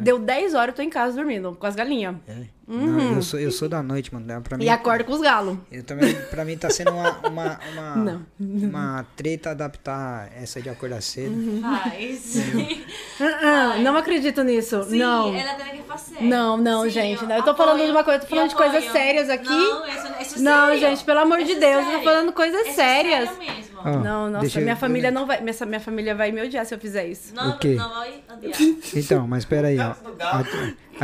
Deu 0.00 0.18
10 0.18 0.54
horas, 0.54 0.68
eu 0.68 0.74
tô 0.76 0.82
em 0.82 0.90
casa 0.90 1.16
dormindo, 1.16 1.56
com 1.58 1.66
as 1.66 1.74
galinhas. 1.76 2.16
É. 2.28 2.56
Não, 2.68 3.14
eu, 3.14 3.22
sou, 3.22 3.38
eu 3.38 3.52
sou 3.52 3.68
da 3.68 3.80
noite, 3.80 4.12
mano. 4.12 4.26
dá 4.26 4.40
Pra 4.40 4.56
mim, 4.58 4.64
Uhum. 4.64 4.68
E 4.68 4.72
acordo 4.72 5.04
com 5.04 5.12
os 5.12 5.20
galos. 5.20 5.56
Eu 5.70 5.84
também, 5.84 6.12
pra 6.30 6.44
mim 6.44 6.58
tá 6.58 6.68
sendo 6.68 6.90
uma, 6.90 7.12
uma, 7.28 7.60
uma, 7.72 7.94
Não. 7.96 8.26
uma 8.40 9.06
treta 9.14 9.50
adaptar 9.50 10.28
essa 10.36 10.60
de 10.60 10.68
acordar 10.68 11.00
cedo. 11.00 11.30
Uhum. 11.32 11.60
Ai, 11.62 12.14
sim. 12.20 12.84
Ah, 13.20 13.74
ah, 13.74 13.78
não 13.78 13.96
acredito 13.96 14.42
nisso. 14.42 14.82
Sim, 14.82 14.98
não. 14.98 15.32
ela 15.32 15.54
tem 15.54 15.76
que 15.80 15.82
fazer. 15.86 16.20
Não, 16.24 16.56
não, 16.56 16.88
gente, 16.88 17.24
não. 17.24 17.36
Eu 17.36 17.44
tô 17.44 17.54
falando 17.54 17.84
de 17.84 17.90
uma 17.92 18.02
coisa- 18.02 18.18
tô 18.18 18.26
falando 18.26 18.48
de 18.48 18.56
coisas 18.56 18.76
apoio. 18.78 18.92
sérias 18.92 19.30
aqui. 19.30 19.48
Não, 19.48 19.86
isso, 19.86 20.06
isso 20.20 20.34
é 20.36 20.42
Não, 20.42 20.66
sério. 20.66 20.80
gente, 20.80 21.04
pelo 21.04 21.20
amor 21.20 21.38
de 21.38 21.44
Isso 21.52 21.56
é 21.56 21.60
Deus, 21.60 21.76
eu 21.76 21.84
tô 21.84 21.90
sério. 21.90 22.04
falando 22.04 22.32
coisas 22.32 22.60
Isso 22.62 22.70
é 22.70 22.72
sérias. 22.74 23.28
sério 23.30 23.38
mesmo. 23.38 23.65
Ó, 23.86 23.98
não, 23.98 24.28
nossa, 24.30 24.40
deixa 24.40 24.58
eu- 24.58 24.64
minha 24.64 24.76
família 24.76 25.10
não 25.10 25.26
vai. 25.26 25.40
Minha, 25.40 25.54
minha 25.66 25.80
família 25.80 26.14
vai 26.14 26.32
me 26.32 26.42
odiar 26.42 26.66
se 26.66 26.74
eu 26.74 26.78
fizer 26.78 27.06
isso. 27.06 27.34
Não, 27.34 27.50
O 27.50 27.58
quê? 27.58 27.74
não 27.74 27.88
vai 27.88 28.20
odiar. 28.36 28.54
Então, 28.94 29.26
mas 29.28 29.44
peraí, 29.44 29.78
ó. 29.78 29.94
A, 30.20 30.44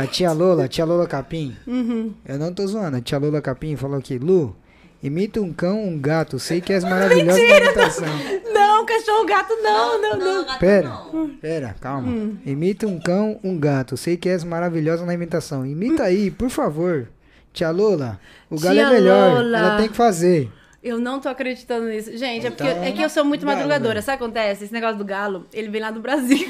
a 0.03 0.07
tia 0.07 0.31
Lola, 0.31 0.65
a 0.65 0.67
tia 0.67 0.85
Lola 0.85 1.07
Capim, 1.07 1.55
Uhum. 1.67 2.13
eu 2.25 2.37
não 2.37 2.53
tô 2.53 2.65
zoando, 2.67 2.97
a 2.97 3.01
tia 3.01 3.17
Lola 3.17 3.41
Capim 3.41 3.75
falou 3.75 3.97
aqui, 3.97 4.17
Lu, 4.17 4.55
imita 5.01 5.39
um 5.41 5.53
cão, 5.53 5.83
um 5.87 5.97
gato, 5.99 6.39
sei 6.39 6.59
que 6.61 6.73
és 6.73 6.83
maravilhosa 6.83 7.39
na 7.39 7.57
imitação. 7.57 8.07
Não, 8.53 8.85
cachorro, 8.85 9.25
gato, 9.25 9.53
não, 9.61 10.01
não, 10.01 10.17
não. 10.17 10.45
gato 10.45 10.59
Pera, 10.59 10.89
não. 10.89 11.29
pera, 11.41 11.75
calma. 11.79 12.07
Hum. 12.07 12.37
Imita 12.45 12.85
um 12.87 12.99
cão, 12.99 13.39
um 13.43 13.57
gato, 13.57 13.95
sei 13.95 14.17
que 14.17 14.27
és 14.29 14.43
maravilhosa 14.43 15.05
na 15.05 15.13
imitação. 15.13 15.65
Imita 15.65 16.03
aí, 16.03 16.29
por 16.31 16.49
favor. 16.49 17.07
Tia 17.53 17.69
Lola, 17.69 18.19
o 18.49 18.59
galo 18.59 18.79
é 18.79 18.89
melhor, 18.89 19.33
Lola. 19.43 19.57
ela 19.57 19.77
tem 19.77 19.87
que 19.87 19.95
fazer. 19.95 20.49
Eu 20.83 20.99
não 20.99 21.19
tô 21.21 21.29
acreditando 21.29 21.85
nisso. 21.87 22.15
Gente, 22.17 22.45
é, 22.45 22.49
porque, 22.51 22.63
Então, 22.69 22.83
é 22.83 22.91
que 22.91 23.01
eu 23.01 23.09
sou 23.09 23.23
muito 23.23 23.45
galo, 23.45 23.57
madrugadora. 23.59 23.95
né? 23.95 24.01
Sabe 24.01 24.15
o 24.15 24.17
que 24.17 24.23
acontece? 24.25 24.65
Esse 24.65 24.73
negócio 24.73 24.97
do 24.97 25.05
galo, 25.05 25.47
ele 25.53 25.69
vem 25.69 25.79
lá 25.81 25.89
do 25.91 26.01
Brasil. 26.01 26.37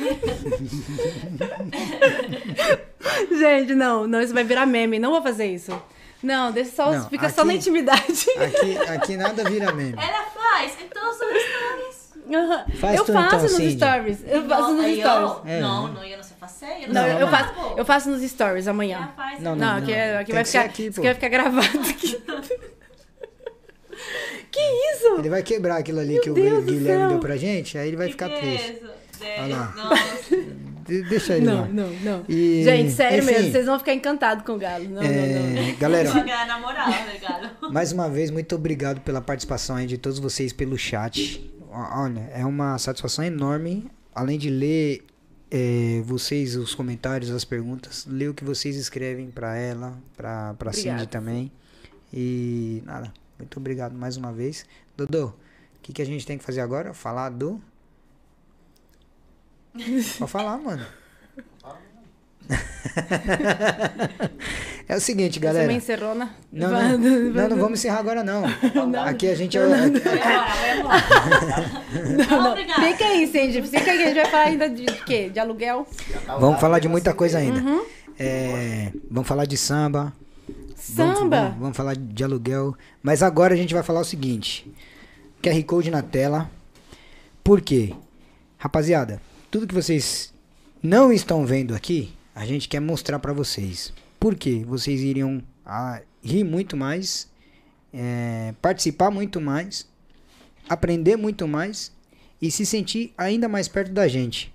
Gente, 3.38 3.76
não, 3.76 4.07
não, 4.07 4.22
isso 4.22 4.34
vai 4.34 4.43
virar 4.43 4.65
meme. 4.65 4.97
Não 4.99 5.11
vou 5.11 5.22
fazer 5.22 5.45
isso. 5.45 5.72
Não, 6.22 6.51
deixa 6.51 6.72
só, 6.72 6.91
Não, 6.91 7.10
fica 7.10 7.30
só 7.30 7.41
aqui- 7.41 7.47
na 7.49 7.53
intimidade. 7.55 8.26
Aqui, 8.38 8.77
aqui 8.91 9.18
nada 9.18 9.43
vira 9.43 9.72
meme. 9.73 9.93
Ela 9.97 10.23
faz 10.26 10.77
todos 10.93 11.15
os 11.19 11.43
stories. 11.43 12.14
Aham. 12.34 12.65
Faz 12.80 12.95
eu 12.97 13.03
tu 13.05 13.11
faço 13.14 13.27
então, 13.27 13.41
nos 13.41 13.51
Cindy. 13.51 13.72
stories. 13.76 14.19
Eu 14.26 14.47
faço 14.47 14.61
Não, 14.61 14.73
nos 14.77 14.85
eu- 14.85 14.95
stories. 14.95 15.31
É. 15.45 15.60
Não, 15.60 15.88
não, 15.89 16.03
eu 16.05 16.15
não 16.18 16.23
sei 16.23 16.38
fazer. 16.39 16.88
Não, 16.88 17.05
eu, 17.05 17.14
eu 17.14 17.19
não. 17.19 17.27
faço, 17.30 17.53
eu 17.77 17.85
faço 17.85 18.10
nos 18.10 18.22
stories 18.22 18.65
Ela 18.65 18.73
amanhã. 18.73 19.11
faz. 19.15 19.39
Não, 19.41 19.55
Não, 19.55 19.77
aqui, 19.77 19.91
é- 19.93 20.18
aqui 20.18 20.31
vai 20.31 20.45
ficar, 20.45 20.61
aqui, 20.61 20.84
isso 20.88 20.93
pô. 20.95 21.01
aqui 21.01 21.07
vai 21.07 21.14
ficar 21.15 21.27
gravado 21.30 21.80
aqui. 21.89 22.23
Que 24.53 24.59
isso? 24.95 25.15
Ele 25.17 25.30
vai 25.30 25.41
quebrar 25.43 25.77
aquilo 25.77 25.99
ali 25.99 26.13
Meu 26.13 26.21
que 26.21 26.30
o 26.30 26.34
Deus 26.35 26.63
do 26.65 26.71
Guilherme 26.71 26.99
céu. 27.01 27.09
deu 27.09 27.19
pra 27.19 27.35
gente, 27.38 27.77
aí 27.77 27.88
ele 27.88 27.97
vai 27.97 28.05
¿Qué 28.07 28.11
ficar 28.13 28.30
qué 28.30 28.39
triste. 28.39 28.71
es 28.71 28.77
eso? 28.77 28.88
De- 29.19 29.41
Olha 29.41 29.55
lá. 29.57 29.73
Deixa 31.09 31.38
ele 31.38 31.45
Não, 31.45 31.61
lá. 31.61 31.67
não, 31.67 31.89
não. 32.01 32.25
E, 32.27 32.61
Gente, 32.63 32.91
sério 32.91 33.23
enfim, 33.23 33.31
mesmo, 33.31 33.51
vocês 33.51 33.65
vão 33.65 33.80
ficar 33.80 33.93
encantados 33.93 34.45
com 34.45 34.51
o 34.53 34.57
galo. 34.57 34.84
Não, 34.84 35.01
não, 35.01 35.01
não. 35.01 35.07
é, 35.07 35.71
Va 35.71 35.80
galera, 35.80 36.09
a 36.11 36.21
quedar 36.23 36.43
enamorado 36.45 36.91
del 37.09 37.19
galo. 37.21 37.49
mais 37.73 37.91
uma 37.93 38.09
vez, 38.09 38.30
muito 38.30 38.53
obrigado 38.53 38.99
pela 39.01 39.21
participação 39.21 39.75
aí 39.77 39.88
de 39.88 39.97
todos 39.97 40.19
vocês 40.19 40.51
pelo 40.53 40.77
chat. 40.77 41.49
Olha, 41.71 42.30
é 42.34 42.45
uma 42.45 42.77
satisfação 42.77 43.23
enorme, 43.25 43.89
além 44.13 44.38
de 44.38 44.49
ler 44.49 45.03
é, 45.49 46.01
vocês, 46.05 46.55
os 46.57 46.75
comentários, 46.75 47.31
as 47.31 47.45
perguntas, 47.45 48.05
ler 48.07 48.30
o 48.30 48.34
que 48.34 48.43
vocês 48.43 48.75
escrevem 48.75 49.31
pra 49.31 49.55
ela, 49.57 49.97
pra, 50.17 50.53
pra 50.59 50.73
Cindy 50.73 51.07
também. 51.07 51.49
E 52.13 52.84
nada, 52.85 53.11
muito 53.43 53.59
obrigado 53.59 53.93
mais 53.93 54.17
uma 54.17 54.31
vez. 54.31 54.65
Dodô, 54.95 55.27
o 55.27 55.33
que, 55.81 55.93
que 55.93 56.01
a 56.01 56.05
gente 56.05 56.25
tem 56.25 56.37
que 56.37 56.43
fazer 56.43 56.61
agora? 56.61 56.93
Falar 56.93 57.29
do. 57.29 57.61
Pode 60.17 60.31
falar, 60.31 60.57
mano. 60.57 60.85
é 64.87 64.95
o 64.95 64.99
seguinte, 64.99 65.39
galera. 65.39 65.69
uma 65.69 65.73
encerrona. 65.73 66.33
Não, 66.51 66.69
não, 66.69 66.97
não, 66.99 67.49
não 67.49 67.57
vamos 67.57 67.79
encerrar 67.79 67.99
agora 67.99 68.23
não. 68.23 68.43
Aqui 69.05 69.27
a 69.29 69.35
gente 69.35 69.57
é, 69.57 69.65
Voy 69.65 69.87
embora, 69.87 69.97
voy 70.53 70.79
embora. 70.79 71.01
Não, 72.29 72.51
Obrigada. 72.51 72.81
Fica 72.81 73.05
aí, 73.05 73.27
Cindy. 73.27 73.61
Fica 73.63 73.91
aí, 73.91 74.03
a 74.03 74.07
gente 74.07 74.15
vai 74.15 74.25
falar 74.25 74.43
ainda 74.43 74.69
de 74.69 74.85
quê? 75.05 75.29
De 75.29 75.39
aluguel? 75.39 75.87
Vamos 76.39 76.59
falar 76.59 76.79
de 76.79 76.87
muita 76.87 77.13
coisa 77.13 77.39
ainda. 77.39 77.59
Uhum. 77.59 77.83
É, 78.19 78.91
vamos 79.09 79.27
falar 79.27 79.45
de 79.45 79.57
samba. 79.57 80.13
Samba. 80.84 81.41
vamos- 81.49 81.60
vamos 81.60 81.77
falar 81.77 81.95
de 81.95 82.23
aluguel. 82.23 82.76
Mas 83.01 83.23
agora 83.23 83.53
a 83.53 83.57
gente 83.57 83.73
vai 83.73 83.84
falar 83.84 84.01
o 84.01 84.05
seguinte: 84.05 84.69
QR 85.41 85.61
Code 85.64 85.89
na 85.91 86.01
tela. 86.01 86.49
Por 87.43 87.61
quê? 87.61 87.93
Rapaziada, 88.57 89.22
tudo 89.51 89.68
que 89.68 89.73
vocês 89.73 90.34
não 90.81 91.11
estão 91.11 91.45
vendo 91.45 91.76
aqui, 91.76 92.14
a 92.34 92.45
gente 92.45 92.68
quer 92.69 92.80
mostrar 92.80 93.19
pra 93.19 93.34
vocês. 93.34 93.93
Por 94.19 94.35
quê? 94.35 94.64
Vocês 94.65 95.01
iriam 95.01 95.41
ah, 95.65 96.01
rir 96.23 96.43
muito 96.45 96.77
mais, 96.77 97.30
é, 97.93 98.53
participar 98.61 99.11
muito 99.11 99.41
mais, 99.41 99.85
aprender 100.69 101.18
muito 101.18 101.47
mais 101.47 101.91
e 102.41 102.49
se 102.49 102.65
sentir 102.65 103.14
ainda 103.18 103.47
mais 103.49 103.68
perto 103.68 103.91
da 103.91 104.07
gente. 104.07 104.53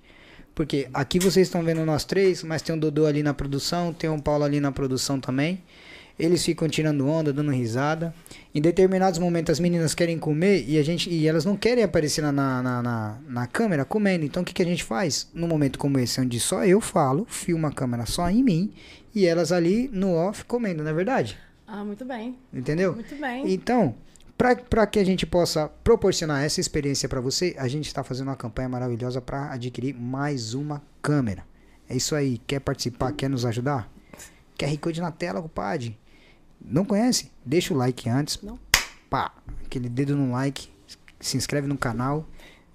Porque 0.55 0.89
aqui 0.93 1.19
vocês 1.19 1.47
estão 1.47 1.63
vendo 1.63 1.85
nós 1.85 2.03
três, 2.03 2.43
mas 2.43 2.61
tem 2.63 2.75
o 2.75 2.79
Dodô 2.79 3.05
ali 3.05 3.21
na 3.23 3.33
produção, 3.33 3.93
tem 3.93 4.09
o 4.09 4.19
Paulo 4.21 4.43
ali 4.43 4.59
na 4.59 4.71
produção 4.71 5.19
também. 5.19 5.61
Eles 6.19 6.43
ficam 6.43 6.67
tirando 6.67 7.07
onda, 7.07 7.31
dando 7.31 7.49
risada. 7.49 8.13
Em 8.53 8.59
determinados 8.61 9.17
momentos 9.19 9.53
as 9.53 9.59
meninas 9.59 9.95
querem 9.95 10.19
comer 10.19 10.65
e 10.67 10.77
a 10.77 10.83
gente 10.83 11.09
e 11.09 11.25
elas 11.25 11.45
não 11.45 11.55
querem 11.55 11.81
aparecer 11.83 12.21
na, 12.21 12.31
na, 12.31 12.61
na, 12.61 13.17
na- 13.25 13.47
câmera 13.47 13.85
comendo. 13.85 14.25
Então 14.25 14.43
o 14.43 14.45
que, 14.45 14.53
que 14.53 14.61
a 14.61 14.65
gente 14.65 14.83
faz? 14.83 15.29
Num 15.33 15.47
momento 15.47 15.79
como 15.79 15.97
esse, 15.97 16.19
onde 16.19 16.37
só 16.37 16.65
eu 16.65 16.81
falo, 16.81 17.25
filma 17.29 17.69
a 17.69 17.71
câmera 17.71 18.05
só 18.05 18.29
em 18.29 18.43
mim 18.43 18.73
e 19.15 19.25
elas 19.25 19.53
ali 19.53 19.89
no 19.93 20.13
off 20.13 20.43
comendo, 20.43 20.83
não 20.83 20.91
é 20.91 20.93
verdade? 20.93 21.37
Ah, 21.65 21.85
muito 21.85 22.03
bem. 22.03 22.35
Entendeu? 22.53 22.93
Muito 22.95 23.15
bem. 23.15 23.53
Então, 23.53 23.95
para 24.37 24.87
que 24.87 24.99
a 24.99 25.03
gente 25.05 25.25
possa 25.25 25.69
proporcionar 25.83 26.43
essa 26.43 26.59
experiência 26.59 27.07
para 27.07 27.21
você, 27.21 27.55
a 27.57 27.67
gente 27.67 27.87
está 27.87 28.03
fazendo 28.03 28.27
uma 28.27 28.35
campanha 28.35 28.67
maravilhosa 28.67 29.21
para 29.21 29.53
adquirir 29.53 29.93
mais 29.93 30.53
uma 30.53 30.81
câmera. 31.01 31.43
É 31.87 31.95
isso 31.95 32.15
aí. 32.15 32.39
Quer 32.47 32.59
participar? 32.59 33.11
Quer 33.13 33.29
nos 33.29 33.45
ajudar? 33.45 33.89
QR 34.57 34.77
Code 34.79 34.99
na 34.99 35.11
tela, 35.11 35.41
compadre. 35.41 35.97
Não 36.61 36.85
conhece? 36.85 37.31
Deixa 37.45 37.73
o 37.73 37.77
like 37.77 38.09
antes. 38.09 38.41
Não. 38.41 38.59
Pá, 39.09 39.33
aquele 39.65 39.89
dedo 39.89 40.15
no 40.15 40.31
like. 40.31 40.69
Se 41.19 41.37
inscreve 41.37 41.67
no 41.67 41.77
canal. 41.77 42.25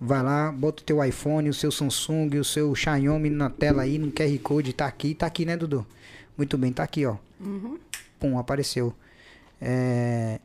Vai 0.00 0.22
lá, 0.22 0.52
bota 0.52 0.82
o 0.82 0.84
teu 0.84 1.02
iPhone, 1.02 1.48
o 1.48 1.54
seu 1.54 1.70
Samsung, 1.70 2.36
o 2.38 2.44
seu 2.44 2.74
Xiaomi 2.74 3.30
na 3.30 3.48
tela 3.48 3.82
aí, 3.82 3.96
no 3.96 4.10
QR 4.10 4.38
Code. 4.42 4.72
Tá 4.72 4.86
aqui, 4.86 5.14
tá 5.14 5.26
aqui, 5.26 5.44
né, 5.44 5.56
Dudu? 5.56 5.86
Muito 6.36 6.58
bem, 6.58 6.72
tá 6.72 6.82
aqui, 6.82 7.06
ó. 7.06 7.16
Pum, 8.18 8.38
apareceu. 8.38 8.94
É, 9.60 10.40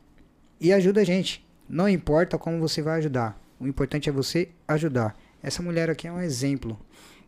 e 0.60 0.72
ajuda 0.72 1.00
a 1.00 1.04
gente. 1.04 1.44
Não 1.68 1.88
importa 1.88 2.38
como 2.38 2.58
você 2.58 2.80
vai 2.80 2.98
ajudar. 2.98 3.38
O 3.58 3.66
importante 3.66 4.08
é 4.08 4.12
você 4.12 4.48
ajudar. 4.66 5.16
Essa 5.42 5.62
mulher 5.62 5.90
aqui 5.90 6.06
é 6.06 6.12
um 6.12 6.20
exemplo. 6.20 6.78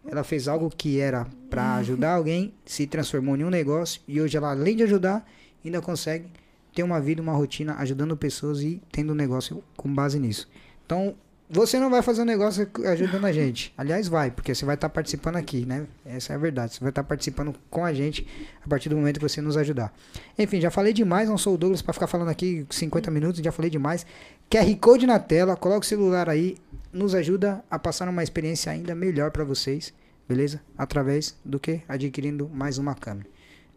Ela 0.07 0.25
fez 0.25 0.49
algo 0.49 0.71
que 0.71 1.01
era 1.01 1.27
para 1.51 1.77
ajudar 1.83 2.15
alguém, 2.15 2.55
se 2.65 2.87
transformou 2.87 3.37
em 3.37 3.45
um 3.45 3.51
negócio 3.51 4.01
e 4.09 4.21
hoje 4.21 4.37
ela, 4.37 4.51
além 4.51 4.77
de 4.77 4.83
ajudar, 4.83 5.29
ainda 5.69 5.81
consegue 5.81 6.27
ter 6.75 6.83
uma 6.83 7.01
vida, 7.01 7.21
uma 7.21 7.33
rotina 7.33 7.77
ajudando 7.79 8.17
pessoas 8.17 8.63
e 8.63 8.81
tendo 8.91 9.13
um 9.13 9.17
negócio 9.17 9.63
com 9.77 9.93
base 9.93 10.19
nisso. 10.19 10.49
Então, 10.85 11.15
você 11.55 11.79
não 11.79 11.91
vai 11.91 12.01
fazer 12.01 12.23
um 12.23 12.25
negócio 12.25 12.67
ajudando 12.87 13.27
a 13.27 13.33
gente. 13.33 13.75
Aliás, 13.77 14.09
vai, 14.09 14.31
porque 14.31 14.55
você 14.55 14.65
vai 14.65 14.75
estar 14.75 14.89
participando 14.89 15.37
aqui, 15.37 15.67
né? 15.67 15.87
Essa 16.03 16.33
é 16.33 16.37
a 16.37 16.39
verdade. 16.39 16.73
Você 16.73 16.81
vai 16.81 16.89
estar 16.89 17.05
participando 17.05 17.55
com 17.69 17.85
a 17.85 17.93
gente 17.93 18.27
a 18.65 18.69
partir 18.69 18.89
do 18.89 18.97
momento 18.97 19.21
que 19.21 19.29
você 19.29 19.43
nos 19.43 19.59
ajudar. 19.59 19.93
Enfim, 20.39 20.63
já 20.63 20.71
falei 20.71 20.95
demais, 20.95 21.29
não 21.29 21.37
sou 21.37 21.55
o 21.55 21.59
Douglas 21.59 21.83
para 21.83 21.93
ficar 21.93 22.07
falando 22.07 22.31
aqui 22.31 22.67
50 22.71 23.11
minutos, 23.11 23.43
já 23.43 23.53
falei 23.53 23.71
demais. 23.71 24.07
QR 24.51 24.75
Code 24.81 25.07
na 25.07 25.19
tela, 25.19 25.55
coloca 25.55 25.85
o 25.85 25.87
celular 25.87 26.31
aí, 26.31 26.57
nos 26.91 27.15
ajuda 27.15 27.63
a 27.71 27.79
passar 27.79 28.09
uma 28.09 28.23
experiência 28.23 28.73
ainda 28.73 28.95
melhor 28.95 29.31
para 29.31 29.45
vocês, 29.45 29.93
beleza? 30.27 30.59
Através 30.77 31.37
do 31.45 31.61
que? 31.61 31.83
Adquirindo 31.87 32.49
mais 32.49 32.79
uma 32.79 32.95
câmera. 32.95 33.29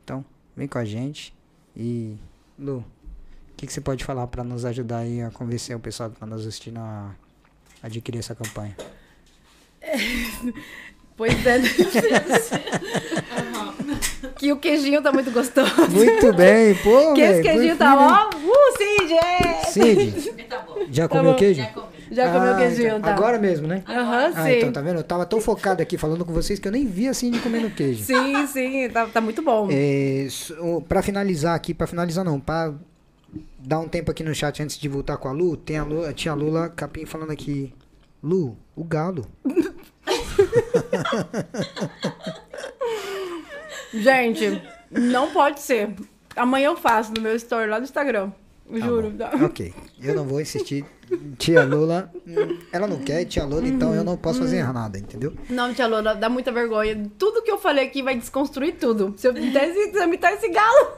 Então, 0.01 0.23
vem 0.55 0.65
com 0.65 0.77
a 0.77 0.85
gente 0.85 1.34
e 1.75 2.15
Lu, 2.57 2.77
o 2.77 2.85
que, 3.57 3.67
que 3.67 3.73
você 3.73 3.81
pode 3.81 4.03
falar 4.03 4.27
para 4.27 4.43
nos 4.43 4.65
ajudar 4.65 4.99
aí 4.99 5.21
a 5.21 5.29
convencer 5.31 5.75
o 5.75 5.79
pessoal 5.79 6.09
que 6.09 6.15
está 6.15 6.25
nos 6.25 6.41
assistindo 6.45 6.77
a 6.79 7.11
adquirir 7.83 8.19
essa 8.19 8.35
campanha? 8.35 8.75
Pois 11.17 11.31
é. 11.45 11.61
que 14.37 14.51
o 14.51 14.57
queijinho 14.57 15.01
tá 15.01 15.13
muito 15.13 15.31
gostoso. 15.31 15.71
Muito 15.89 16.33
bem, 16.33 16.75
pô, 16.75 17.13
que 17.13 17.21
esse 17.21 17.41
queijinho 17.41 17.77
tá 17.77 17.93
hein? 17.93 17.99
ó. 17.99 18.29
Uh, 18.35 18.77
Cindy! 18.77 19.13
é! 19.13 19.63
Bom. 20.65 20.85
já 20.91 21.07
Tá 21.07 21.17
comeu 21.17 21.31
bom. 21.31 21.37
queijo? 21.37 21.61
Já 21.61 21.69
comi. 21.69 21.94
Já 22.11 22.31
comeu 22.31 22.53
Ah, 22.53 22.57
queijinho, 22.57 22.87
então, 22.89 23.01
tá? 23.01 23.13
Agora 23.13 23.39
mesmo, 23.39 23.67
né? 23.67 23.83
Aham, 23.87 24.31
Ah, 24.35 24.43
sim. 24.45 24.57
então, 24.57 24.71
tá 24.71 24.81
vendo? 24.81 24.97
Eu 24.97 25.03
tava 25.03 25.25
tão 25.25 25.41
focado 25.41 25.81
aqui 25.81 25.97
falando 25.97 26.23
com 26.25 26.31
vocês 26.33 26.59
que 26.59 26.67
eu 26.67 26.71
nem 26.71 26.85
vi 26.85 27.07
a 27.07 27.13
Cindy 27.13 27.39
comendo 27.39 27.69
queijo. 27.71 28.03
Sim, 28.05 28.45
sim, 28.47 28.87
tá, 28.89 29.05
tá 29.07 29.19
muito 29.21 29.41
bom. 29.41 29.67
É, 29.71 30.27
so- 30.29 30.83
pra 30.87 31.01
finalizar 31.01 31.55
aqui, 31.55 31.73
pra 31.73 31.87
finalizar 31.87 32.23
não, 32.23 32.39
pra 32.39 32.73
dar 33.59 33.79
um 33.79 33.87
tempo 33.87 34.11
aqui 34.11 34.23
no 34.23 34.33
chat 34.35 34.61
antes 34.61 34.77
de 34.77 34.87
voltar 34.87 35.17
com 35.17 35.27
a 35.27 35.31
Lu, 35.31 35.57
tem 35.57 35.77
a 35.77 35.83
Lu, 35.83 36.11
tinha 36.13 36.31
a 36.31 36.35
Lula 36.35 36.69
Capim 36.69 37.05
falando 37.05 37.31
aqui. 37.31 37.73
Lu, 38.23 38.57
o 38.75 38.83
galo. 38.83 39.25
Gente, 43.93 44.61
não 44.91 45.31
pode 45.31 45.59
ser. 45.61 45.93
Amanhã 46.35 46.67
eu 46.67 46.75
faço 46.77 47.13
no 47.13 47.21
meu 47.21 47.35
story 47.35 47.69
lá 47.69 47.79
do 47.79 47.83
Instagram. 47.85 48.31
Juro. 48.71 49.11
Tá 49.11 49.31
Ok, 49.43 49.73
eu 50.01 50.15
não 50.15 50.25
vou 50.25 50.41
insistir. 50.41 50.85
Tia 51.37 51.63
Lula, 51.63 52.11
hum, 52.27 52.59
ela 52.71 52.87
não 52.87 52.99
quer, 52.99 53.25
tia 53.25 53.45
Lula, 53.45 53.67
então 53.67 53.93
eu 53.93 54.03
não 54.03 54.17
posso 54.17 54.39
fazer 54.39 54.63
nada, 54.73 54.97
entendeu? 54.97 55.35
Não, 55.49 55.71
tia 55.73 55.85
Lola, 55.85 56.15
dá 56.15 56.27
muita 56.27 56.51
vergonha. 56.51 57.09
Tudo 57.17 57.43
que 57.43 57.51
eu 57.51 57.59
falei 57.59 57.85
aqui 57.85 58.01
vai 58.01 58.17
desconstruir 58.17 58.75
tudo. 58.77 59.13
Se 59.17 59.27
eu 59.27 59.37
imitar 59.37 59.63
esse, 59.63 59.91
esse 59.91 60.49
galo. 60.49 60.97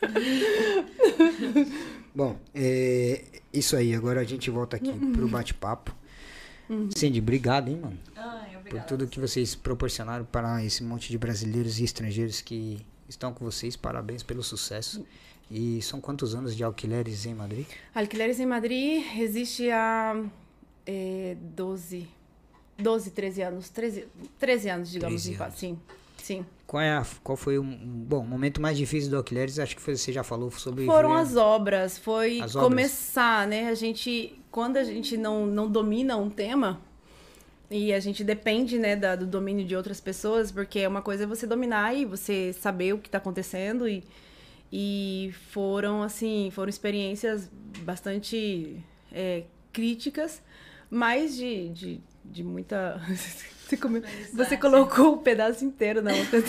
Bom, 2.14 2.38
é, 2.54 3.24
isso 3.52 3.76
aí. 3.76 3.94
Agora 3.94 4.20
a 4.20 4.24
gente 4.24 4.48
volta 4.50 4.76
aqui 4.76 4.92
pro 4.92 5.26
bate-papo. 5.28 5.94
Cindy, 6.94 7.18
obrigado, 7.18 7.68
hein, 7.68 7.80
mano. 7.82 7.98
Ai, 8.16 8.50
Por 8.52 8.58
obrigada. 8.58 8.86
tudo 8.86 9.06
que 9.06 9.20
vocês 9.20 9.54
proporcionaram 9.54 10.24
para 10.24 10.64
esse 10.64 10.82
monte 10.82 11.10
de 11.10 11.18
brasileiros 11.18 11.78
e 11.80 11.84
estrangeiros 11.84 12.40
que 12.40 12.86
estão 13.08 13.34
com 13.34 13.44
vocês. 13.44 13.76
Parabéns 13.76 14.22
pelo 14.22 14.42
sucesso. 14.42 15.04
E 15.50 15.80
são 15.82 16.00
quantos 16.00 16.34
anos 16.34 16.56
de 16.56 16.64
alquileres 16.64 17.26
em 17.26 17.34
Madrid? 17.34 17.66
Alquileres 17.94 18.40
em 18.40 18.46
Madrid 18.46 19.04
existe 19.18 19.70
há 19.70 20.20
é, 20.86 21.36
12, 21.40 22.08
12, 22.78 23.10
13 23.10 23.42
anos. 23.42 23.68
13, 23.68 24.06
13 24.38 24.68
anos, 24.70 24.90
digamos. 24.90 25.22
13 25.22 25.34
em 25.34 25.36
pa- 25.38 25.44
anos. 25.46 25.58
Sim, 25.58 25.78
sim. 26.18 26.46
Qual, 26.66 26.82
é 26.82 26.96
a, 26.96 27.06
qual 27.22 27.36
foi 27.36 27.58
o 27.58 27.62
bom, 27.62 28.20
o 28.20 28.26
momento 28.26 28.60
mais 28.60 28.76
difícil 28.76 29.10
do 29.10 29.16
alquileres? 29.18 29.58
Acho 29.58 29.76
que 29.76 29.82
foi- 29.82 29.96
você 29.96 30.12
já 30.12 30.24
falou 30.24 30.50
sobre 30.50 30.86
Foram 30.86 31.10
foi 31.10 31.18
as 31.20 31.36
obras, 31.36 31.98
foi 31.98 32.40
As 32.40 32.56
obras. 32.56 32.68
começar, 32.70 33.46
né? 33.46 33.68
A 33.68 33.74
gente, 33.74 34.36
quando 34.50 34.76
a 34.78 34.82
gente 34.84 35.16
não, 35.16 35.46
não 35.46 35.70
domina 35.70 36.16
um 36.16 36.30
tema, 36.30 36.80
e 37.70 37.92
a 37.92 38.00
gente 38.00 38.24
depende, 38.24 38.78
né, 38.78 38.96
da- 38.96 39.14
do 39.14 39.26
domínio 39.26 39.64
de 39.64 39.76
outras 39.76 40.00
pessoas, 40.00 40.50
porque 40.50 40.80
é 40.80 40.88
uma 40.88 41.02
coisa 41.02 41.24
é 41.24 41.26
você 41.26 41.46
dominar 41.46 41.94
e 41.94 42.04
você 42.04 42.52
saber 42.52 42.92
o 42.94 42.98
que 42.98 43.08
está 43.08 43.18
acontecendo, 43.18 43.86
e, 43.88 44.02
e 44.76 45.32
foram, 45.52 46.02
assim, 46.02 46.50
foram 46.52 46.68
experiências 46.68 47.48
bastante 47.82 48.76
é, 49.12 49.44
críticas, 49.72 50.42
mas 50.90 51.36
de, 51.36 51.68
de, 51.68 52.00
de 52.24 52.42
muita... 52.42 53.00
Você, 53.64 53.78
come- 53.78 54.02
você 54.34 54.58
colocou 54.58 55.14
o 55.14 55.16
pedaço 55.18 55.64
inteiro 55.64 56.02
na 56.02 56.12
outra. 56.12 56.38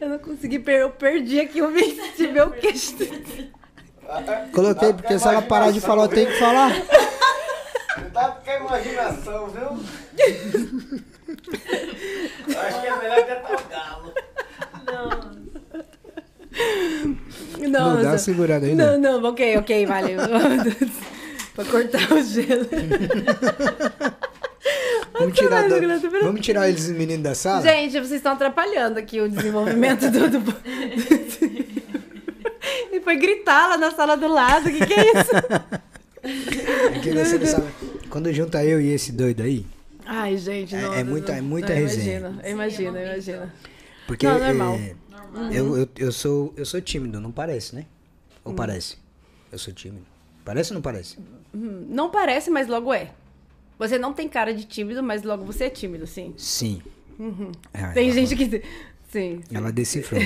Eu 0.00 0.08
não 0.08 0.18
consegui, 0.18 0.58
per 0.58 0.80
eu 0.80 0.88
perdi 0.90 1.38
aqui 1.38 1.60
o 1.60 1.68
meu 1.70 2.50
queixo. 2.52 2.96
Coloquei, 4.54 4.94
porque 4.94 5.18
se 5.18 5.28
ela 5.28 5.42
parar 5.42 5.70
de 5.72 5.80
falar, 5.82 6.04
eu 6.04 6.08
tenho 6.08 6.28
que 6.28 6.38
falar. 6.38 6.70
Tá 8.14 8.30
com 8.42 8.50
a 8.50 8.56
imaginação, 8.56 9.48
viu? 9.48 9.68
Acho 12.58 12.80
que 12.80 12.86
é 12.86 12.96
melhor 12.96 13.26
cantar 13.26 13.54
o 13.54 13.68
galo. 13.68 14.11
Não, 17.58 17.68
Não, 17.68 17.70
dá 17.70 18.02
uma 18.02 18.02
não. 18.12 18.18
segurada 18.18 18.66
aí, 18.66 18.74
Não, 18.74 18.98
não. 18.98 19.20
não, 19.20 19.30
ok, 19.30 19.56
ok, 19.58 19.86
valeu. 19.86 20.18
pra 21.54 21.64
cortar 21.64 22.12
o 22.12 22.22
gelo. 22.22 22.66
Vamos 25.18 25.38
tirar, 25.38 25.68
do- 25.68 26.20
vamos 26.22 26.40
tirar 26.40 26.68
eles 26.70 26.88
meninos 26.88 27.22
da 27.22 27.34
sala? 27.34 27.60
Gente, 27.62 27.92
vocês 27.92 28.12
estão 28.12 28.32
atrapalhando 28.32 28.98
aqui 28.98 29.20
o 29.20 29.28
desenvolvimento 29.28 30.10
do. 30.10 30.28
do... 30.40 30.54
E 32.90 32.98
foi 33.00 33.16
gritar 33.16 33.68
lá 33.68 33.76
na 33.76 33.90
sala 33.90 34.16
do 34.16 34.26
lado. 34.26 34.68
O 34.68 34.72
que, 34.72 34.86
que 34.86 34.94
é 34.94 35.12
isso? 35.12 35.30
Não. 37.58 37.66
Quando 38.08 38.32
junta 38.32 38.64
eu 38.64 38.80
e 38.80 38.90
esse 38.92 39.12
doido 39.12 39.42
aí, 39.42 39.66
Ai, 40.06 40.36
gente, 40.38 40.74
É- 40.74 40.80
não. 40.80 40.94
é 40.94 41.04
muita- 41.04 41.32
é 41.32 41.40
muita 41.40 41.72
eu 41.72 41.76
resenha. 41.86 42.32
Imagino, 42.46 42.96
eu 42.96 43.06
imagino. 43.12 43.52
Porque 44.06 44.26
Não, 44.26 44.38
normal. 44.38 44.74
é, 44.74 44.94
eu, 45.52 45.76
eu, 45.76 45.88
eu 45.96 46.12
sou 46.12 46.52
eu 46.56 46.64
sou 46.66 46.80
tímido, 46.80 47.20
não 47.20 47.32
parece, 47.32 47.74
né? 47.74 47.86
Ou 48.44 48.52
parece? 48.54 48.96
Eu 49.50 49.58
sou 49.58 49.72
tímido. 49.72 50.04
Parece 50.44 50.72
ou 50.72 50.74
não 50.74 50.82
parece? 50.82 51.18
Hum, 51.54 51.86
Não 51.88 52.10
parece, 52.10 52.50
mas 52.50 52.66
logo 52.66 52.92
é. 52.92 53.12
Você 53.78 53.98
não 53.98 54.12
tem 54.12 54.28
cara 54.28 54.52
de 54.54 54.64
tímido, 54.64 55.02
mas 55.02 55.22
logo 55.22 55.44
você 55.44 55.64
é 55.64 55.70
tímido, 55.70 56.06
sim. 56.06 56.34
Sim. 56.36 56.82
Ah, 57.72 57.92
Tem 57.92 58.06
ela- 58.06 58.14
gente 58.14 58.34
que. 58.36 58.62
Sim. 59.12 59.40
Ela 59.52 59.70
decifrou. 59.70 60.22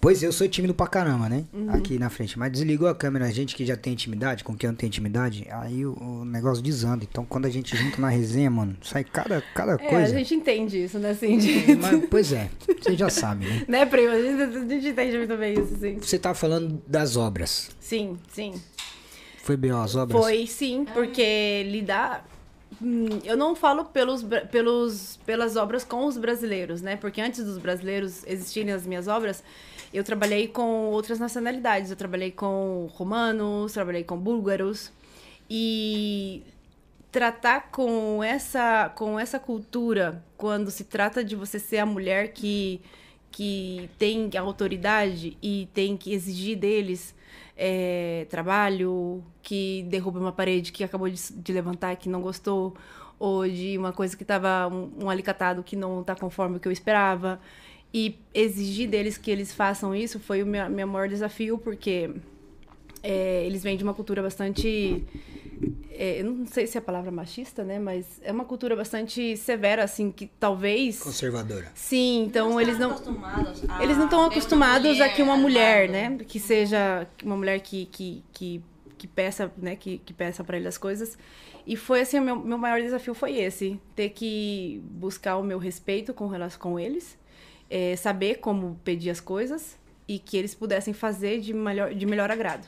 pois 0.00 0.24
eu 0.24 0.32
sou 0.32 0.48
tímido 0.48 0.74
pra 0.74 0.88
caramba, 0.88 1.28
né? 1.28 1.44
Uhum. 1.52 1.70
Aqui 1.70 2.00
na 2.00 2.10
frente. 2.10 2.36
Mas 2.36 2.50
desligou 2.50 2.88
a 2.88 2.94
câmera, 2.96 3.26
a 3.26 3.30
gente 3.30 3.54
que 3.54 3.64
já 3.64 3.76
tem 3.76 3.92
intimidade, 3.92 4.42
com 4.42 4.56
quem 4.56 4.68
não 4.68 4.74
tem 4.74 4.88
intimidade, 4.88 5.46
aí 5.48 5.86
o, 5.86 5.92
o 5.96 6.24
negócio 6.24 6.60
desanda. 6.62 7.04
Então 7.08 7.24
quando 7.24 7.46
a 7.46 7.50
gente 7.50 7.76
junta 7.76 8.00
na 8.00 8.08
resenha, 8.08 8.50
mano, 8.50 8.76
sai 8.82 9.04
cada, 9.04 9.40
cada 9.54 9.72
É, 9.72 9.74
a 9.74 9.88
coisa. 9.88 10.18
gente 10.18 10.34
entende 10.34 10.82
isso, 10.82 10.98
né, 10.98 11.14
Cindy? 11.14 11.76
Mas, 11.80 12.04
pois 12.10 12.32
é, 12.32 12.50
você 12.80 12.96
já 12.96 13.08
sabe, 13.08 13.46
né? 13.46 13.64
né, 13.68 13.86
prima? 13.86 14.12
A 14.14 14.20
gente, 14.20 14.42
a 14.42 14.68
gente 14.68 14.88
entende 14.88 15.16
muito 15.18 15.36
bem 15.36 15.52
isso, 15.54 15.76
sim. 15.78 15.98
Você 16.00 16.18
tá 16.18 16.34
falando 16.34 16.82
das 16.86 17.16
obras. 17.16 17.70
Sim, 17.78 18.18
sim. 18.32 18.54
Foi 19.44 19.56
bem 19.56 19.70
as 19.70 19.94
obras? 19.94 20.20
Foi 20.20 20.46
sim, 20.48 20.84
porque 20.92 21.64
lidar. 21.70 22.31
Hum, 22.80 23.20
Eu 23.24 23.36
não 23.36 23.54
falo 23.54 23.84
pelos, 23.86 24.24
pelos, 24.50 25.18
pelas 25.26 25.56
obras 25.56 25.84
com 25.84 26.06
os 26.06 26.16
brasileiros, 26.16 26.80
né? 26.82 26.96
Porque 26.96 27.20
antes 27.20 27.44
dos 27.44 27.58
brasileiros 27.58 28.24
existirem 28.26 28.72
as 28.72 28.86
minhas 28.86 29.08
obras, 29.08 29.42
eu 29.92 30.04
trabalhei 30.04 30.48
com 30.48 30.86
outras 30.86 31.18
nacionalidades. 31.18 31.90
Eu 31.90 31.96
trabalhei 31.96 32.30
com 32.30 32.88
romanos, 32.94 33.72
trabalhei 33.72 34.04
com 34.04 34.16
búlgaros. 34.16 34.92
E 35.50 36.42
tratar 37.10 37.70
com 37.70 38.24
essa, 38.24 38.88
com 38.94 39.20
essa 39.20 39.38
cultura, 39.38 40.24
quando 40.38 40.70
se 40.70 40.84
trata 40.84 41.22
de 41.22 41.36
você 41.36 41.58
ser 41.58 41.78
a 41.78 41.86
mulher 41.86 42.32
que, 42.32 42.80
que 43.30 43.90
tem 43.98 44.30
autoridade 44.38 45.36
e 45.42 45.68
tem 45.74 45.94
que 45.96 46.14
exigir 46.14 46.56
deles 46.56 47.14
é, 47.56 48.26
trabalho, 48.30 49.22
que 49.42 49.84
derruba 49.88 50.18
uma 50.18 50.32
parede 50.32 50.72
que 50.72 50.82
acabou 50.82 51.08
de, 51.08 51.20
de 51.32 51.52
levantar 51.52 51.96
que 51.96 52.08
não 52.08 52.20
gostou, 52.20 52.74
ou 53.18 53.48
de 53.48 53.78
uma 53.78 53.92
coisa 53.92 54.16
que 54.16 54.24
estava 54.24 54.68
um, 54.68 55.04
um 55.04 55.10
alicatado 55.10 55.62
que 55.62 55.76
não 55.76 56.00
está 56.00 56.14
conforme 56.14 56.56
o 56.56 56.60
que 56.60 56.66
eu 56.66 56.72
esperava. 56.72 57.40
E 57.94 58.18
exigir 58.32 58.88
deles 58.88 59.18
que 59.18 59.30
eles 59.30 59.52
façam 59.52 59.94
isso 59.94 60.18
foi 60.18 60.42
o 60.42 60.46
meu, 60.46 60.68
meu 60.70 60.86
maior 60.86 61.08
desafio, 61.08 61.58
porque 61.58 62.10
é, 63.02 63.44
eles 63.44 63.62
vêm 63.62 63.76
de 63.76 63.84
uma 63.84 63.94
cultura 63.94 64.22
bastante. 64.22 65.04
É, 65.90 66.20
eu 66.20 66.24
não 66.24 66.46
sei 66.46 66.66
se 66.66 66.76
é 66.76 66.80
a 66.80 66.82
palavra 66.82 67.10
machista, 67.10 67.62
né? 67.62 67.78
Mas 67.78 68.20
é 68.22 68.32
uma 68.32 68.44
cultura 68.44 68.74
bastante 68.74 69.36
severa, 69.36 69.84
assim, 69.84 70.10
que 70.10 70.26
talvez. 70.26 71.00
Conservadora. 71.00 71.70
Sim, 71.74 72.24
então 72.24 72.60
eles 72.60 72.78
não. 72.78 72.90
a 73.68 73.82
Eles 73.82 73.96
não 73.96 74.06
estão 74.06 74.24
acostumados 74.24 75.00
a 75.00 75.08
que 75.08 75.22
uma 75.22 75.36
mulher, 75.36 75.88
né? 75.88 76.18
Que 76.26 76.40
seja 76.40 77.06
uma 77.22 77.36
mulher 77.36 77.60
que, 77.60 77.86
que, 77.86 78.24
que, 78.32 78.62
que 78.98 79.06
peça, 79.06 79.52
né? 79.56 79.76
Que, 79.76 79.98
que 79.98 80.12
peça 80.12 80.42
para 80.42 80.56
ele 80.56 80.66
as 80.66 80.78
coisas. 80.78 81.16
E 81.64 81.76
foi 81.76 82.00
assim, 82.00 82.18
o 82.18 82.22
meu, 82.22 82.36
meu 82.36 82.58
maior 82.58 82.80
desafio 82.80 83.14
foi 83.14 83.36
esse. 83.38 83.80
Ter 83.94 84.08
que 84.10 84.82
buscar 84.84 85.36
o 85.36 85.44
meu 85.44 85.58
respeito 85.58 86.12
com 86.12 86.26
relação 86.26 86.60
com 86.60 86.80
eles. 86.80 87.16
é, 87.70 87.94
saber 87.96 88.36
como 88.36 88.80
pedir 88.82 89.10
as 89.10 89.20
coisas. 89.20 89.78
E 90.08 90.18
que 90.18 90.36
eles 90.36 90.54
pudessem 90.54 90.92
fazer 90.92 91.40
de 91.40 91.54
melhor, 91.54 91.94
de 91.94 92.04
melhor 92.04 92.30
agrado. 92.30 92.66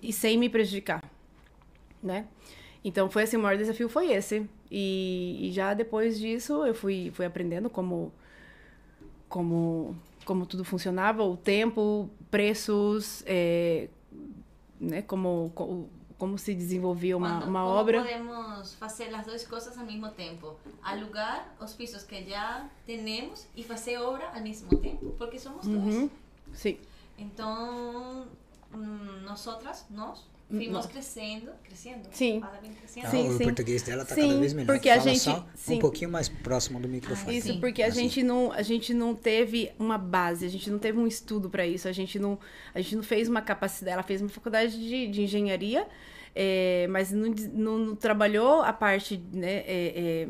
E 0.00 0.12
sem 0.12 0.38
me 0.38 0.48
prejudicar, 0.48 1.02
né? 2.02 2.26
Então 2.84 3.10
foi 3.10 3.24
assim, 3.24 3.36
o 3.36 3.40
maior 3.40 3.56
desafio 3.58 3.88
foi 3.88 4.12
esse. 4.12 4.48
E, 4.70 5.48
e 5.48 5.52
já 5.52 5.74
depois 5.74 6.18
disso 6.18 6.64
eu 6.64 6.74
fui, 6.74 7.10
fui 7.14 7.26
aprendendo 7.26 7.68
como 7.70 8.12
como, 9.28 9.94
como 10.24 10.46
tudo 10.46 10.64
funcionava, 10.64 11.22
o 11.22 11.36
tempo, 11.36 12.08
preços, 12.30 13.22
é, 13.26 13.88
né, 14.80 15.02
como, 15.02 15.52
como, 15.54 15.90
como 16.16 16.38
se 16.38 16.54
desenvolvia 16.54 17.16
uma, 17.16 17.40
Quando- 17.40 17.48
uma 17.48 17.62
como 17.62 17.74
obra. 17.74 18.00
podemos 18.02 18.74
fazer 18.74 19.14
as 19.14 19.26
duas 19.26 19.46
coisas 19.46 19.76
ao 19.76 19.84
mesmo 19.84 20.08
tempo? 20.10 20.56
Alugar 20.82 21.54
os 21.60 21.74
pisos 21.74 22.02
que 22.04 22.24
já 22.24 22.66
temos 22.86 23.46
e 23.54 23.62
fazer 23.62 23.98
obra 23.98 24.28
ao 24.34 24.40
mesmo 24.42 24.74
tempo, 24.80 25.14
porque 25.18 25.38
somos 25.38 25.66
dois. 25.66 25.94
Uhum, 25.96 26.10
sim. 26.52 26.78
Então, 27.18 28.26
hum, 28.72 29.20
nosotras, 29.26 29.84
nós, 29.90 30.24
Nó- 30.50 30.82
crescendo, 30.82 31.50
crescendo, 31.62 32.08
Sim. 32.10 32.40
crescendo. 32.78 33.06
Ah, 33.06 33.10
Sim, 33.10 33.28
o 33.28 33.36
sim. 33.36 33.44
português 33.44 33.82
dela 33.82 34.02
tá 34.04 34.14
Sim, 34.14 34.28
cada 34.28 34.40
vez 34.40 34.54
melhor. 34.54 34.72
porque 34.74 34.88
a 34.88 34.96
Fala 34.98 35.08
gente- 35.10 35.20
só 35.20 35.46
sim. 35.54 35.74
um 35.74 35.78
pouquinho 35.78 36.10
mais 36.10 36.28
próximo 36.30 36.80
do 36.80 36.88
microfone. 36.88 37.36
Isso, 37.36 37.48
Sim. 37.48 37.60
porque 37.60 37.82
a 37.82 37.88
Assim. 37.88 38.00
gente 38.02 38.22
não 38.22 38.50
a 38.50 38.62
gente 38.62 38.94
não 38.94 39.14
teve 39.14 39.70
uma 39.78 39.98
base, 39.98 40.46
a 40.46 40.48
gente 40.48 40.70
não 40.70 40.78
teve 40.78 40.98
um 40.98 41.06
estudo 41.06 41.50
para 41.50 41.66
isso, 41.66 41.86
a 41.86 41.92
gente 41.92 42.18
não 42.18 42.38
a 42.74 42.80
gente 42.80 42.96
não 42.96 43.02
fez 43.02 43.28
uma 43.28 43.42
capacidade, 43.42 43.92
ela 43.92 44.02
fez 44.02 44.22
uma 44.22 44.30
faculdade 44.30 44.78
de, 44.78 45.08
de 45.08 45.22
engenharia, 45.22 45.86
é, 46.34 46.86
mas 46.88 47.12
não, 47.12 47.28
não, 47.52 47.78
não 47.78 47.94
trabalhou 47.96 48.62
a 48.62 48.72
parte 48.72 49.22
né, 49.30 49.56
é, 49.66 49.92
é, 50.26 50.28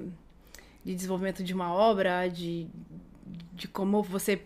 de 0.85 0.95
desenvolvimento 0.97 1.45
de 1.45 1.55
uma 1.55 1.73
obra, 1.73 2.27
de, 2.27 2.66
de 3.55 3.69
como 3.69 4.03
você 4.03 4.40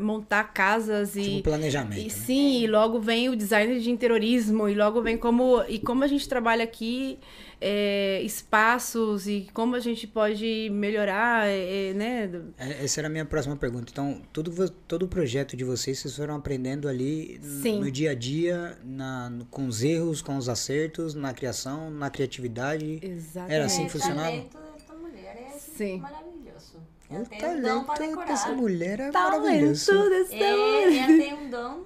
montar 0.00 0.44
casas 0.52 1.16
e 1.16 1.22
Tipo 1.22 1.42
planejamento. 1.44 2.00
e 2.00 2.04
né? 2.04 2.08
sim, 2.08 2.62
e 2.62 2.66
logo 2.66 3.00
vem 3.00 3.28
o 3.28 3.36
design 3.36 3.78
de 3.80 3.90
interiorismo, 3.90 4.68
e 4.68 4.74
logo 4.74 5.00
vem 5.02 5.16
como. 5.16 5.62
E 5.68 5.78
como 5.78 6.04
a 6.04 6.06
gente 6.06 6.28
trabalha 6.28 6.64
aqui 6.64 7.18
é, 7.60 8.20
espaços 8.22 9.26
e 9.26 9.48
como 9.54 9.76
a 9.76 9.80
gente 9.80 10.06
pode 10.06 10.68
melhorar, 10.70 11.46
é, 11.46 11.90
é, 11.90 11.94
né? 11.94 12.30
É, 12.58 12.84
Essa 12.84 13.00
era 13.00 13.08
a 13.08 13.10
minha 13.10 13.24
próxima 13.24 13.56
pergunta. 13.56 13.86
Então, 13.90 14.20
tudo, 14.32 14.68
todo 14.86 15.04
o 15.04 15.08
projeto 15.08 15.56
de 15.56 15.64
vocês, 15.64 15.98
vocês 15.98 16.16
foram 16.16 16.36
aprendendo 16.36 16.88
ali 16.88 17.40
Sim. 17.42 17.80
no 17.80 17.90
dia 17.90 18.10
a 18.10 18.14
dia, 18.14 18.78
na, 18.84 19.32
com 19.50 19.66
os 19.66 19.82
erros, 19.82 20.20
com 20.20 20.36
os 20.36 20.48
acertos, 20.48 21.14
na 21.14 21.32
criação, 21.32 21.90
na 21.90 22.10
criatividade. 22.10 22.98
Exatamente. 23.02 23.54
Era 23.54 23.64
assim 23.64 23.84
que 23.84 23.92
funcionava? 23.92 24.66
desta 25.76 26.25
Sim. 27.08 27.16
O 27.22 27.26
tem 27.26 27.46
um 27.48 27.62
dom 27.62 27.84
para 27.84 27.94
talento 27.96 28.16
dessa 28.26 28.48
decorar. 28.48 28.56
mulher 28.56 29.00
é 29.00 29.10
Talento 29.10 29.42
maravilhoso. 29.42 30.08
dessa 30.10 30.34
É, 30.34 30.56
mulher. 30.56 30.98
ela 31.10 31.18
tem 31.22 31.34
um 31.34 31.50
dom 31.50 31.84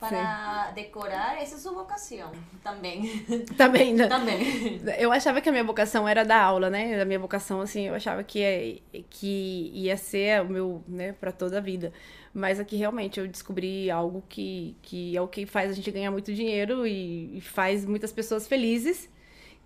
para 0.00 0.72
decorar, 0.72 1.40
essa 1.40 1.54
é 1.54 1.58
sua 1.58 1.72
vocação 1.74 2.32
também. 2.62 3.24
Também, 3.56 3.94
né? 3.94 4.08
também. 4.08 4.80
Eu 4.98 5.12
achava 5.12 5.40
que 5.40 5.48
a 5.48 5.52
minha 5.52 5.62
vocação 5.62 6.08
era 6.08 6.24
dar 6.24 6.42
aula, 6.42 6.68
né? 6.68 7.00
A 7.00 7.04
minha 7.04 7.20
vocação, 7.20 7.60
assim, 7.60 7.86
eu 7.86 7.94
achava 7.94 8.24
que, 8.24 8.42
é, 8.42 8.78
que 9.08 9.70
ia 9.72 9.96
ser 9.96 10.42
o 10.42 10.48
meu, 10.48 10.82
né, 10.88 11.12
pra 11.12 11.30
toda 11.30 11.58
a 11.58 11.60
vida. 11.60 11.92
Mas 12.34 12.58
aqui 12.58 12.74
realmente 12.74 13.20
eu 13.20 13.28
descobri 13.28 13.92
algo 13.92 14.24
que, 14.28 14.74
que 14.82 15.16
é 15.16 15.20
o 15.22 15.28
que 15.28 15.46
faz 15.46 15.70
a 15.70 15.74
gente 15.74 15.88
ganhar 15.92 16.10
muito 16.10 16.34
dinheiro 16.34 16.84
e, 16.84 17.36
e 17.38 17.40
faz 17.40 17.84
muitas 17.86 18.10
pessoas 18.10 18.48
felizes, 18.48 19.08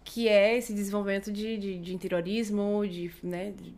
que 0.04 0.28
é 0.28 0.54
esse 0.58 0.74
desenvolvimento 0.74 1.32
de, 1.32 1.56
de, 1.56 1.78
de 1.78 1.94
interiorismo, 1.94 2.86
de, 2.86 3.10
né, 3.22 3.52
de, 3.56 3.72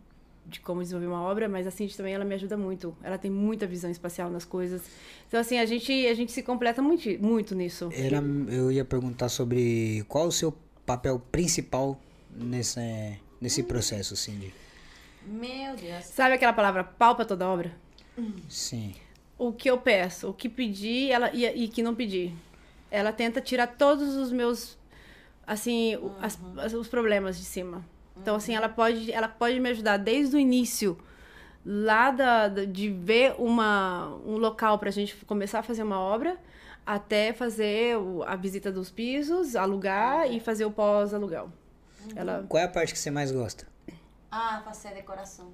de 0.49 0.59
como 0.59 0.81
desenvolver 0.81 1.07
uma 1.07 1.21
obra, 1.21 1.47
mas 1.47 1.65
a 1.67 1.71
Cindy 1.71 1.95
também 1.95 2.13
ela 2.13 2.25
me 2.25 2.33
ajuda 2.35 2.57
muito. 2.57 2.95
Ela 3.03 3.17
tem 3.17 3.29
muita 3.31 3.65
visão 3.67 3.89
espacial 3.89 4.29
nas 4.29 4.43
coisas. 4.45 4.81
Então, 5.27 5.39
assim, 5.39 5.57
a 5.59 5.65
gente, 5.65 5.91
a 6.07 6.13
gente 6.13 6.31
se 6.31 6.41
completa 6.43 6.81
muito, 6.81 7.07
muito 7.23 7.55
nisso. 7.55 7.89
Era, 7.93 8.17
eu 8.49 8.71
ia 8.71 8.83
perguntar 8.83 9.29
sobre 9.29 10.03
qual 10.07 10.27
o 10.27 10.31
seu 10.31 10.51
papel 10.85 11.19
principal 11.31 11.99
nesse, 12.35 12.79
nesse 13.39 13.63
processo, 13.63 14.15
Cindy. 14.15 14.53
Meu 15.25 15.75
Deus. 15.75 16.05
Sabe 16.05 16.35
aquela 16.35 16.53
palavra 16.53 16.83
pau 16.83 17.15
pra 17.15 17.25
toda 17.25 17.47
obra? 17.47 17.71
Sim. 18.49 18.93
o 19.37 19.53
que 19.53 19.69
eu 19.69 19.77
peço, 19.77 20.29
o 20.29 20.33
que 20.33 20.49
pedi 20.49 21.09
ela, 21.11 21.31
e, 21.33 21.45
e 21.45 21.67
que 21.69 21.81
não 21.81 21.95
pedi. 21.95 22.33
Ela 22.91 23.13
tenta 23.13 23.39
tirar 23.39 23.67
todos 23.67 24.15
os 24.15 24.31
meus, 24.31 24.77
assim, 25.47 25.95
o- 25.97 26.11
as- 26.21 26.37
as- 26.57 26.73
os 26.73 26.87
problemas 26.89 27.37
de 27.37 27.45
cima. 27.45 27.85
Então, 28.21 28.35
assim, 28.35 28.55
ela 28.55 28.69
pode, 28.69 29.11
ela 29.11 29.27
pode 29.27 29.59
me 29.59 29.69
ajudar 29.69 29.97
desde 29.97 30.35
o 30.35 30.39
início 30.39 30.97
lá 31.65 32.11
da, 32.11 32.47
de 32.47 32.89
ver 32.89 33.35
uma, 33.37 34.15
um 34.25 34.37
local 34.37 34.77
para 34.79 34.89
a 34.89 34.91
gente 34.91 35.15
começar 35.25 35.59
a 35.59 35.63
fazer 35.63 35.83
uma 35.83 35.99
obra, 35.99 36.37
até 36.85 37.33
fazer 37.33 37.97
o- 37.97 38.23
a 38.23 38.35
visita 38.35 38.71
dos 38.71 38.89
pisos, 38.89 39.55
alugar 39.55 40.31
e 40.31 40.39
fazer 40.39 40.65
o 40.65 40.71
pós-aluguel. 40.71 41.51
Ela 42.15 42.45
Qual 42.47 42.61
é 42.61 42.65
a 42.65 42.69
parte 42.69 42.93
que 42.93 42.99
você 42.99 43.11
mais 43.11 43.31
gosta? 43.31 43.67
Ah, 44.31 44.61
fazer 44.63 44.93
decoração. 44.93 45.51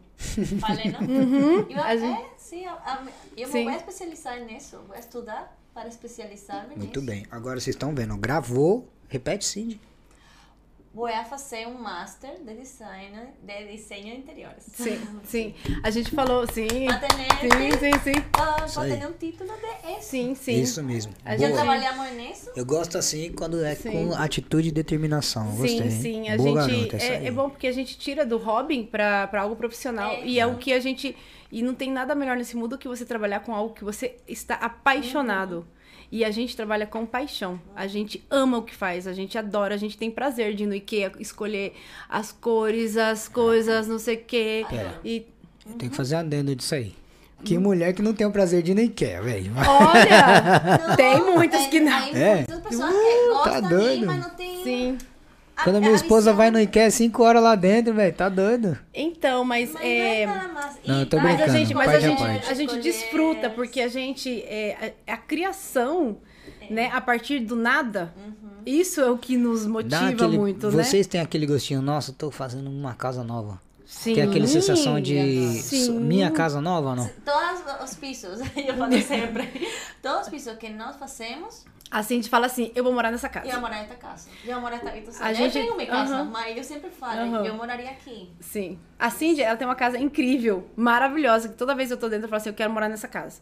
Falei, 0.60 0.92
não? 0.92 1.00
Eu, 1.70 1.82
a 1.82 1.96
gente- 1.96 2.22
é, 2.22 2.30
sim, 2.38 2.66
a- 2.66 3.04
eu 3.38 3.48
Sim. 3.48 3.64
vou 3.66 3.74
especializar 3.74 4.40
nisso. 4.42 4.80
Vou 4.88 4.98
estudar 4.98 5.58
para 5.74 5.88
especializar-me 5.88 6.76
Muito 6.76 7.00
nisso. 7.00 7.06
bem. 7.12 7.26
Agora 7.32 7.60
vocês 7.60 7.76
estão 7.76 7.94
vendo. 7.96 8.16
Gravou. 8.18 8.88
Repete, 9.08 9.46
Cindy. 9.46 9.80
Vou 10.96 11.08
a 11.08 11.26
fazer 11.26 11.68
um 11.68 11.78
master 11.78 12.42
de 12.42 12.54
design 12.56 13.20
de 13.44 13.66
desenho 13.66 14.04
de 14.16 14.18
interiores. 14.22 14.64
Sim, 14.64 14.98
sim. 15.26 15.54
A 15.84 15.90
gente 15.92 16.10
falou, 16.12 16.48
sim. 16.48 16.86
Para 16.88 17.00
tener, 17.00 17.30
Sim, 17.42 17.78
sim, 17.78 18.14
sim. 18.14 18.22
para, 18.32 18.66
Isso 18.66 18.80
aí. 18.80 18.98
ter 18.98 19.06
um 19.06 19.12
título 19.12 19.52
de 19.58 19.92
eso. 19.92 20.02
Sim, 20.10 20.36
sim. 20.36 20.62
Isso 20.62 20.82
mesmo. 20.82 21.12
A 21.26 21.36
Já 21.36 21.48
gente- 21.48 21.56
trabalhamos 21.56 22.12
nisso. 22.14 22.50
Eu 22.56 22.66
gosto 22.66 22.98
assim 22.98 23.34
quando 23.34 23.62
é 23.62 23.76
Sim. 23.76 23.92
com 23.92 24.14
atitude 24.16 24.70
e 24.70 24.72
determinação. 24.72 25.54
Gostei. 25.58 25.92
Sim. 25.92 26.30
A 26.30 26.38
Boa 26.38 26.62
gente. 26.66 26.88
garota, 26.88 26.98
é, 27.04 27.26
é 27.28 27.32
bom 27.32 27.50
porque 27.50 27.68
a 27.68 27.74
gente 27.74 27.98
tira 27.98 28.26
do 28.26 28.38
hobby 28.38 28.86
pra, 28.86 29.28
pra 29.28 29.42
algo 29.42 29.58
profissional. 29.58 30.12
É. 30.14 30.26
E 30.26 30.40
é 30.40 30.46
o 30.48 30.56
que 30.56 30.72
a 30.72 30.80
gente. 30.80 31.14
E 31.52 31.62
não 31.62 31.76
tem 31.76 31.92
nada 31.92 32.16
melhor 32.16 32.38
nesse 32.38 32.56
mundo 32.56 32.78
que 32.78 32.88
você 32.88 33.04
trabalhar 33.06 33.42
com 33.42 33.54
algo 33.54 33.74
que 33.74 33.84
você 33.84 34.16
está 34.26 34.56
apaixonado. 34.56 35.68
E 36.12 36.24
a 36.24 36.32
gente 36.32 36.56
trabalha 36.56 36.86
com 36.86 37.06
paixão. 37.06 37.60
A 37.76 37.88
gente 37.88 38.24
ama 38.30 38.58
o 38.58 38.64
que 38.64 38.74
faz, 38.76 39.08
a 39.08 39.14
gente 39.14 39.38
adora, 39.38 39.74
a 39.76 39.78
gente 39.78 39.98
tem 39.98 40.10
prazer 40.12 40.54
de 40.56 40.64
ir 40.64 40.68
no 40.68 40.76
IKEA 40.76 41.12
escolher 41.20 41.74
as 42.08 42.32
cores, 42.32 42.96
as 42.98 43.28
coisas, 43.28 43.88
não 43.88 44.00
sei 44.00 44.16
o 44.16 44.24
quê. 44.24 44.66
Pera. 44.70 45.00
E 45.04 45.26
Eu 45.66 45.74
tenho 45.74 45.92
que 45.92 45.98
fazer 45.98 46.16
adendo 46.16 46.56
disso 46.56 46.76
aí. 46.76 46.94
Que 47.44 47.58
mulher 47.58 47.94
que 47.94 48.02
não 48.02 48.14
tem 48.14 48.26
o 48.26 48.32
prazer 48.32 48.64
de 48.64 48.74
nem 48.74 48.88
quer, 48.88 49.22
velho. 49.22 49.52
olha! 49.58 50.96
tem 50.96 51.22
muitas 51.22 51.68
que 51.68 51.80
não. 51.80 52.02
Tem 52.12 52.16
É. 52.24 52.36
muitas 52.38 52.60
pessoas 52.62 52.90
que 52.96 53.44
tá 53.44 53.60
gostam 53.60 53.70
doido. 53.70 54.04
ir, 54.04 54.06
mas 54.06 54.20
não 54.24 54.30
tem 54.32 54.64
Sim. 54.64 54.98
A- 55.56 55.64
Quando 55.64 55.76
a 55.78 55.80
minha 55.80 55.94
esposa 55.94 56.34
vai 56.34 56.52
no 56.52 56.60
IKEA 56.60 56.90
5 56.92 57.24
horas 57.24 57.42
lá 57.42 57.56
dentro, 57.56 57.94
velho, 57.94 58.14
tá 58.14 58.28
doido. 58.30 58.78
Então, 58.94 59.44
mas, 59.46 59.72
Mas 59.74 59.84
é. 59.84 60.26
não 60.26 60.34
é 60.34 60.48
mais. 60.48 60.78
Não, 60.86 61.00
eu 61.00 61.06
tô 61.06 61.18
Mas 61.18 61.26
a 61.26 61.36
brincando, 61.36 61.58
gente, 61.58 61.74
mas 61.74 61.90
a 61.90 62.00
gente, 62.00 62.24
a 62.24 62.54
gente 62.54 62.78
desfruta, 62.80 63.50
porque 63.50 63.82
a 63.82 63.88
gente. 63.88 64.42
É, 64.44 64.94
a, 65.08 65.14
a 65.14 65.18
criação, 65.18 66.18
né, 66.70 66.90
a 66.94 67.00
partir 67.02 67.40
do 67.40 67.56
nada, 67.56 68.14
isso 68.66 69.00
é 69.02 69.10
o 69.10 69.18
que 69.18 69.38
nos 69.38 69.66
motiva 69.66 70.08
aquele- 70.10 70.38
muito, 70.38 70.70
né? 70.72 70.84
Vocês 70.84 71.08
têm 71.08 71.22
aquele 71.22 71.46
gostinho, 71.46 71.82
nossa, 71.82 72.12
tô 72.14 72.30
fazendo 72.32 72.70
uma 72.70 72.94
casa 72.94 73.24
nova. 73.24 73.60
Sim. 73.86 74.16
Tem 74.16 74.24
aquela 74.24 74.48
sensação 74.48 75.00
de 75.00 75.16
Sim. 75.62 76.00
minha 76.00 76.32
casa 76.32 76.60
nova 76.60 76.90
ou 76.90 76.96
não? 76.96 77.10
Todos 77.24 77.84
os 77.84 77.96
pisos, 77.96 78.40
eu 78.58 78.76
falo 78.76 79.02
sempre, 79.02 79.70
todos 80.02 80.22
os 80.24 80.30
pisos 80.30 80.58
que 80.58 80.70
nós 80.70 80.96
fazemos, 80.96 81.64
Assim, 81.92 82.16
a 82.16 82.18
gente 82.18 82.30
fala 82.30 82.48
assim, 82.48 82.72
eu 82.76 82.84
vou 82.84 82.92
morar 82.92 83.12
nessa 83.12 83.30
casa. 83.30 83.46
eu 83.46 83.52
vou 83.54 83.62
morar 83.62 83.78
nesta 83.78 83.96
casa. 83.96 84.28
Eu 84.44 84.54
vou 84.54 84.62
morar 84.62 84.78
esta 84.78 84.98
então, 84.98 85.14
A 85.22 85.32
Eu 85.32 85.36
gente- 85.36 85.54
tenho 85.54 85.76
minha 85.78 85.88
casa, 85.88 86.24
mas 86.24 86.58
eu 86.58 86.64
sempre 86.64 86.90
falo, 86.90 87.46
eu 87.46 87.54
moraria 87.54 87.92
aqui. 87.92 88.32
Sim. 88.40 88.80
A 88.98 89.10
Cindy, 89.12 89.44
ela 89.44 89.56
tem 89.56 89.68
uma 89.68 89.76
casa 89.76 89.98
incrível, 89.98 90.68
maravilhosa, 90.76 91.48
que 91.48 91.54
toda 91.56 91.76
vez 91.76 91.92
eu 91.92 91.98
tô 91.98 92.10
dentro, 92.10 92.26
eu 92.26 92.30
falo 92.30 92.38
assim, 92.42 92.50
eu 92.50 92.56
quero 92.56 92.72
morar 92.74 92.90
nessa 92.90 93.08
casa. 93.08 93.40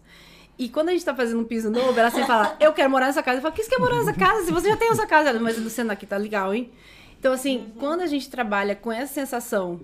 E 0.59 0.67
quando 0.67 0.89
a 0.89 0.91
gente 0.91 1.05
tá 1.05 1.15
fazendo 1.15 1.39
um 1.39 1.45
piso 1.45 1.71
novo, 1.71 1.97
ela 1.97 2.11
sempre 2.11 2.27
fala, 2.27 2.55
eu 2.59 2.73
quero 2.73 2.89
morar 2.91 3.07
nessa 3.07 3.23
casa. 3.23 3.37
Eu 3.37 3.41
falo, 3.41 3.53
que 3.55 3.63
você 3.63 3.69
quer 3.69 3.79
morar 3.79 3.95
nessa 3.95 4.13
casa? 4.13 4.45
Se 4.45 4.51
você 4.51 4.69
já 4.69 4.77
tem 4.77 4.89
essa 4.91 5.07
casa. 5.07 5.29
Ela, 5.29 5.39
Mas 5.39 5.57
Luciana, 5.57 5.93
aqui 5.93 6.05
tá 6.05 6.17
legal, 6.17 6.53
hein? 6.53 6.69
Então, 7.17 7.31
assim, 7.33 7.71
quando 7.79 8.01
a 8.01 8.07
gente 8.07 8.29
trabalha 8.29 8.75
com 8.75 8.91
essa 8.91 9.13
sensação 9.13 9.79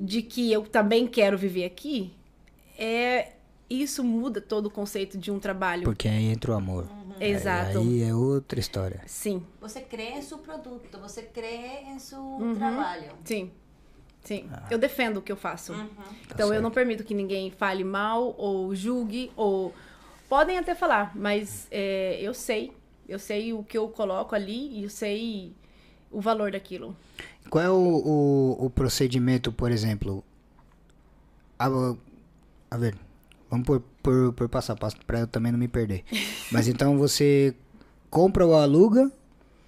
de 0.00 0.22
que 0.22 0.52
eu 0.52 0.62
também 0.62 1.06
quero 1.06 1.36
viver 1.36 1.64
aqui, 1.64 2.12
é... 2.78 3.32
isso 3.68 4.02
muda 4.04 4.40
todo 4.40 4.66
o 4.66 4.70
conceito 4.70 5.18
de 5.18 5.30
um 5.30 5.38
trabalho. 5.38 5.84
Porque 5.84 6.08
aí 6.08 6.26
entra 6.26 6.52
o 6.52 6.54
amor. 6.54 6.88
Exato. 7.18 7.78
Aí 7.78 8.02
é 8.02 8.14
outra 8.14 8.60
história. 8.60 9.00
Sim, 9.06 9.42
Você 9.60 9.80
crê 9.80 10.10
em 10.10 10.22
seu 10.22 10.38
produto, 10.38 10.98
você 10.98 11.22
crê 11.22 11.80
em 11.88 11.98
seu 11.98 12.20
Uhum. 12.20 12.54
trabalho. 12.54 13.12
sim. 13.24 13.50
Sim. 14.22 14.50
Eu 14.68 14.76
defendo 14.76 15.18
o 15.18 15.22
que 15.22 15.30
eu 15.30 15.36
faço. 15.36 15.72
Uhum. 15.72 15.86
Então 16.24 16.46
eu 16.46 16.54
certo. 16.54 16.62
não 16.62 16.70
permito 16.72 17.04
que 17.04 17.14
ninguém 17.14 17.48
fale 17.52 17.84
mal 17.84 18.34
ou 18.36 18.74
julgue 18.74 19.30
ou 19.36 19.72
podem 20.28 20.58
até 20.58 20.74
falar, 20.74 21.12
mas 21.14 21.68
é, 21.70 22.18
eu 22.20 22.34
sei, 22.34 22.72
eu 23.08 23.20
sei 23.20 23.52
o 23.52 23.62
que 23.62 23.78
eu 23.78 23.88
coloco 23.88 24.34
ali 24.34 24.80
e 24.80 24.82
eu 24.82 24.90
sei 24.90 25.52
o 26.10 26.20
valor 26.20 26.50
daquilo. 26.50 26.96
Qual 27.50 27.64
é 27.64 27.70
o, 27.70 27.74
o, 27.74 28.66
o 28.66 28.70
procedimento, 28.70 29.52
por 29.52 29.70
exemplo? 29.70 30.24
A, 31.58 31.68
a 32.70 32.76
ver, 32.76 32.96
vamos 33.50 33.66
por, 33.66 33.80
por, 34.02 34.32
por 34.32 34.48
passo 34.48 34.72
a 34.72 34.76
passo, 34.76 34.96
pra 35.06 35.20
eu 35.20 35.26
também 35.26 35.52
não 35.52 35.58
me 35.58 35.68
perder. 35.68 36.04
Mas 36.50 36.68
então 36.68 36.98
você 36.98 37.54
compra 38.10 38.46
ou 38.46 38.54
aluga 38.54 39.10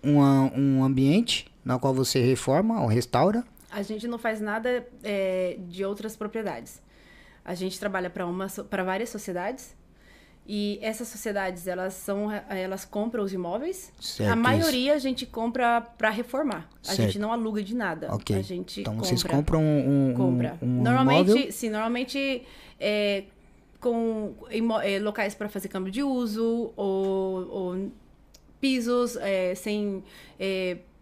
uma, 0.02 0.52
um 0.54 0.84
ambiente 0.84 1.50
na 1.64 1.78
qual 1.78 1.94
você 1.94 2.20
reforma 2.20 2.80
ou 2.80 2.86
restaura. 2.86 3.44
A 3.70 3.82
gente 3.82 4.08
não 4.08 4.18
faz 4.18 4.40
nada 4.40 4.86
é, 5.02 5.58
de 5.68 5.84
outras 5.84 6.16
propriedades. 6.16 6.80
A 7.44 7.54
gente 7.54 7.78
trabalha 7.78 8.10
para 8.10 8.26
para 8.68 8.84
várias 8.84 9.10
sociedades 9.10 9.74
e 10.50 10.78
essas 10.80 11.06
sociedades 11.08 11.66
elas 11.66 11.92
são 11.92 12.32
elas 12.32 12.84
compram 12.86 13.22
os 13.22 13.32
imóveis. 13.34 13.92
Certo, 14.00 14.30
a 14.30 14.32
isso. 14.32 14.42
maioria 14.42 14.94
a 14.94 14.98
gente 14.98 15.26
compra 15.26 15.80
para 15.82 16.08
reformar. 16.08 16.66
A 16.82 16.86
Certo. 16.86 17.02
gente 17.02 17.18
não 17.18 17.30
aluga 17.32 17.62
de 17.62 17.76
nada. 17.76 18.08
Ok. 18.14 18.34
A 18.34 18.40
gente 18.40 18.80
então 18.80 18.94
compra. 18.94 19.08
vocês 19.08 19.22
compram 19.22 19.60
um, 19.62 20.10
um, 20.10 20.14
compra. 20.14 20.58
um, 20.62 20.66
um 20.78 20.82
normalmente, 20.82 21.30
imóvel. 21.30 21.52
sim, 21.52 21.68
normalmente 21.68 22.42
é, 22.80 23.24
com 23.78 24.34
é, 24.82 24.98
locais 24.98 25.34
para 25.34 25.48
fazer 25.50 25.68
câmbio 25.68 25.92
de 25.92 26.02
uso 26.02 26.72
ou, 26.74 27.48
ou 27.50 27.90
pisos 28.60 29.16
é, 29.16 29.54
sem 29.54 30.02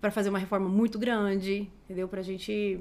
para 0.00 0.10
fazer 0.10 0.28
uma 0.28 0.38
reforma 0.38 0.68
muito 0.68 0.98
grande, 0.98 1.70
entendeu? 1.84 2.08
Pra 2.08 2.20
gente 2.20 2.80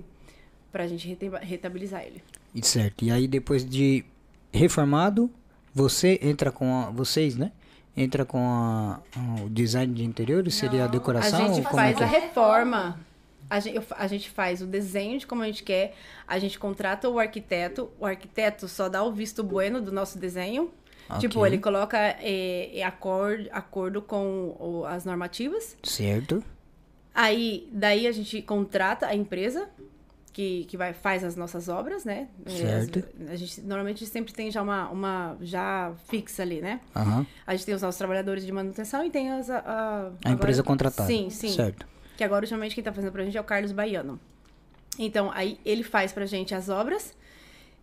pra 0.72 0.88
gente 0.88 1.08
reta- 1.08 1.38
retabilizar 1.40 2.04
ele. 2.04 2.22
Certo. 2.62 3.06
E 3.06 3.12
aí 3.12 3.28
depois 3.28 3.64
de 3.64 4.04
reformado, 4.52 5.30
você 5.76 6.18
entra 6.24 6.52
com 6.52 6.74
a, 6.74 6.90
vocês, 6.90 7.36
né? 7.36 7.52
Entra 7.96 8.26
com 8.26 8.40
a- 8.40 9.00
o 9.44 9.50
design 9.50 9.94
de 9.94 10.04
interiores, 10.04 10.56
seria 10.56 10.86
a 10.86 10.88
decoração? 10.88 11.46
a 11.46 11.48
gente 11.54 11.60
é 11.68 11.70
faz 11.70 11.98
que 11.98 12.04
a 12.04 12.08
é? 12.08 12.10
reforma. 12.10 13.00
A 13.50 13.60
gente, 13.60 13.80
a 13.92 14.08
gente 14.08 14.30
faz 14.32 14.62
o 14.62 14.66
desenho 14.66 15.20
de 15.20 15.28
como 15.28 15.44
a 15.44 15.46
gente 15.46 15.62
quer, 15.64 15.94
a 16.28 16.40
gente 16.40 16.58
contrata 16.58 17.08
o 17.08 17.20
arquiteto, 17.20 17.92
o 18.00 18.06
arquiteto 18.06 18.68
só 18.68 18.90
dá 18.90 19.04
o 19.04 19.12
visto 19.12 19.44
bueno 19.44 19.80
do 19.82 19.92
nosso 19.92 20.18
desenho. 20.18 20.72
Tipo, 21.20 21.40
Ok. 21.40 21.52
ele 21.52 21.62
coloca 21.62 21.96
é, 22.00 22.80
é, 22.80 22.84
acordo, 22.84 23.48
acordo 23.52 24.02
com 24.02 24.56
o- 24.60 24.86
as 24.88 25.06
normativas. 25.06 25.78
Certo. 25.84 26.44
Aí, 27.14 27.70
daí 27.72 28.08
a 28.08 28.12
gente 28.12 28.42
contrata 28.42 29.06
a 29.06 29.16
empresa 29.16 29.70
que, 30.36 30.66
que 30.66 30.76
vai, 30.76 30.92
faz 30.92 31.24
as 31.24 31.38
nossas 31.38 31.70
obras, 31.70 32.04
né? 32.04 32.28
É, 32.46 32.50
Certo. 32.50 33.00
as- 33.22 33.30
a 33.30 33.36
gente, 33.38 33.62
normalmente 33.62 34.06
sempre 34.06 34.34
tem 34.34 34.52
já 34.52 34.62
uma, 34.62 34.90
uma 34.90 35.38
já 35.40 35.94
fixa 36.10 36.44
ali, 36.44 36.60
né? 36.60 36.82
Aham. 36.94 37.26
A 37.48 37.56
gente 37.56 37.66
tem 37.66 37.74
os 37.74 37.82
nossos 37.82 37.98
trabalhadores 37.98 38.46
de 38.46 38.52
manutenção 38.52 39.06
e 39.06 39.10
tem 39.10 39.32
as, 39.32 39.50
a, 39.50 39.60
a, 39.60 40.12
A 40.26 40.32
empresa 40.32 40.60
agora- 40.60 40.64
contratada. 40.68 41.08
Sim, 41.08 41.30
sim. 41.30 41.54
Certo. 41.54 41.88
Que 42.18 42.24
agora, 42.26 42.44
ultimamente, 42.44 42.76
quem 42.76 42.84
tá 42.84 42.92
fazendo 42.92 43.14
pra 43.14 43.24
gente 43.24 43.38
é 43.38 43.40
o 43.40 43.46
Carlos 43.46 43.72
Baiano. 43.72 44.20
Então, 45.00 45.32
aí 45.34 45.58
ele 45.64 45.84
faz 45.84 46.12
pra 46.12 46.26
gente 46.26 46.54
as 46.54 46.68
obras 46.68 47.14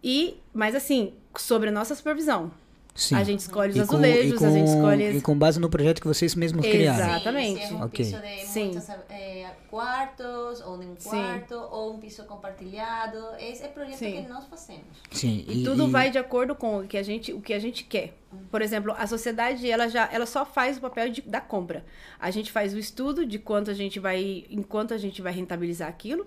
e, 0.05 0.37
mas 0.53 0.75
assim, 0.75 1.15
sobre 1.39 1.71
a 1.71 1.73
nossa 1.73 1.95
supervisão. 1.95 2.51
Sim. 2.95 3.15
A 3.15 3.25
gente 3.25 3.41
escolhe 3.41 3.71
os 3.71 3.77
E 3.77 3.79
com- 3.87 3.95
azulejos, 3.97 4.41
e 4.41 4.45
a 4.45 4.51
gente 4.51 4.67
com- 4.67 4.75
escolhe... 4.77 5.17
E 5.17 5.21
com 5.23 5.39
base 5.39 5.59
no 5.59 5.71
projeto 5.71 6.01
que 6.01 6.07
vocês 6.07 6.35
mesmos 6.35 6.67
criaram. 6.67 7.07
Exatamente. 7.15 7.67
Se 7.67 7.73
é 7.73 7.77
um 7.77 7.83
Ok. 7.85 8.05
piso 8.05 8.19
de 8.21 8.47
Sim. 8.47 8.65
muitos 8.67 8.89
eh, 9.09 9.51
quartos, 9.71 10.61
ou 10.61 10.77
de 10.79 10.85
um 10.87 10.95
Sim. 10.99 11.09
quarto, 11.09 11.55
ou 11.55 11.95
um 11.95 11.99
piso 11.99 12.23
compartilhado. 12.25 13.17
Esse 13.41 13.63
é 13.65 13.69
o 13.69 13.71
projeto 13.71 13.97
Sim. 13.97 14.23
que 14.23 14.29
nós 14.29 14.45
fazemos. 14.45 14.85
Sim. 15.11 15.45
E, 15.49 15.65
tudo 15.65 15.89
vai 15.89 16.11
de 16.11 16.19
acordo 16.19 16.55
com 16.55 16.81
o 16.81 16.87
que 16.87 16.99
a 16.99 17.03
gente, 17.03 17.33
o 17.33 17.41
que 17.41 17.55
a 17.55 17.59
gente 17.59 17.85
quer. 17.85 18.15
Por 18.51 18.61
exemplo, 18.61 18.95
a 18.99 19.07
sociedade, 19.07 19.71
ela 19.71 19.89
já, 19.89 20.09
ela 20.13 20.27
só 20.27 20.45
faz 20.45 20.77
o 20.77 20.81
papel 20.83 21.09
de, 21.11 21.23
da 21.23 21.41
compra. 21.41 21.85
A 22.21 22.31
gente 22.31 22.53
faz 22.53 22.75
o 22.75 22.79
estudo 22.79 23.25
de 23.25 23.39
quanto 23.39 23.71
a 23.71 23.75
gente 23.75 23.99
vai, 23.99 24.45
enquanto 24.51 24.93
a 24.93 24.99
gente 24.99 25.23
vai 25.23 25.33
rentabilizar 25.33 25.89
aquilo, 25.89 26.27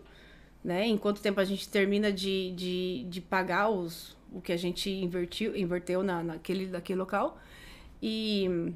né? 0.63 0.87
Em 0.87 0.97
quanto 0.97 1.21
tempo 1.21 1.39
a 1.39 1.45
gente 1.45 1.69
termina 1.69 2.11
de, 2.11 2.51
de, 2.53 3.05
de 3.07 3.21
pagar 3.21 3.69
os, 3.69 4.14
o 4.35 4.41
que 4.41 4.51
a 4.51 4.57
gente 4.57 4.89
invertiu, 4.89 5.55
inverteu 5.55 6.03
na, 6.03 6.21
naquele, 6.21 6.67
naquele 6.67 6.99
local. 6.99 7.37
E, 8.01 8.71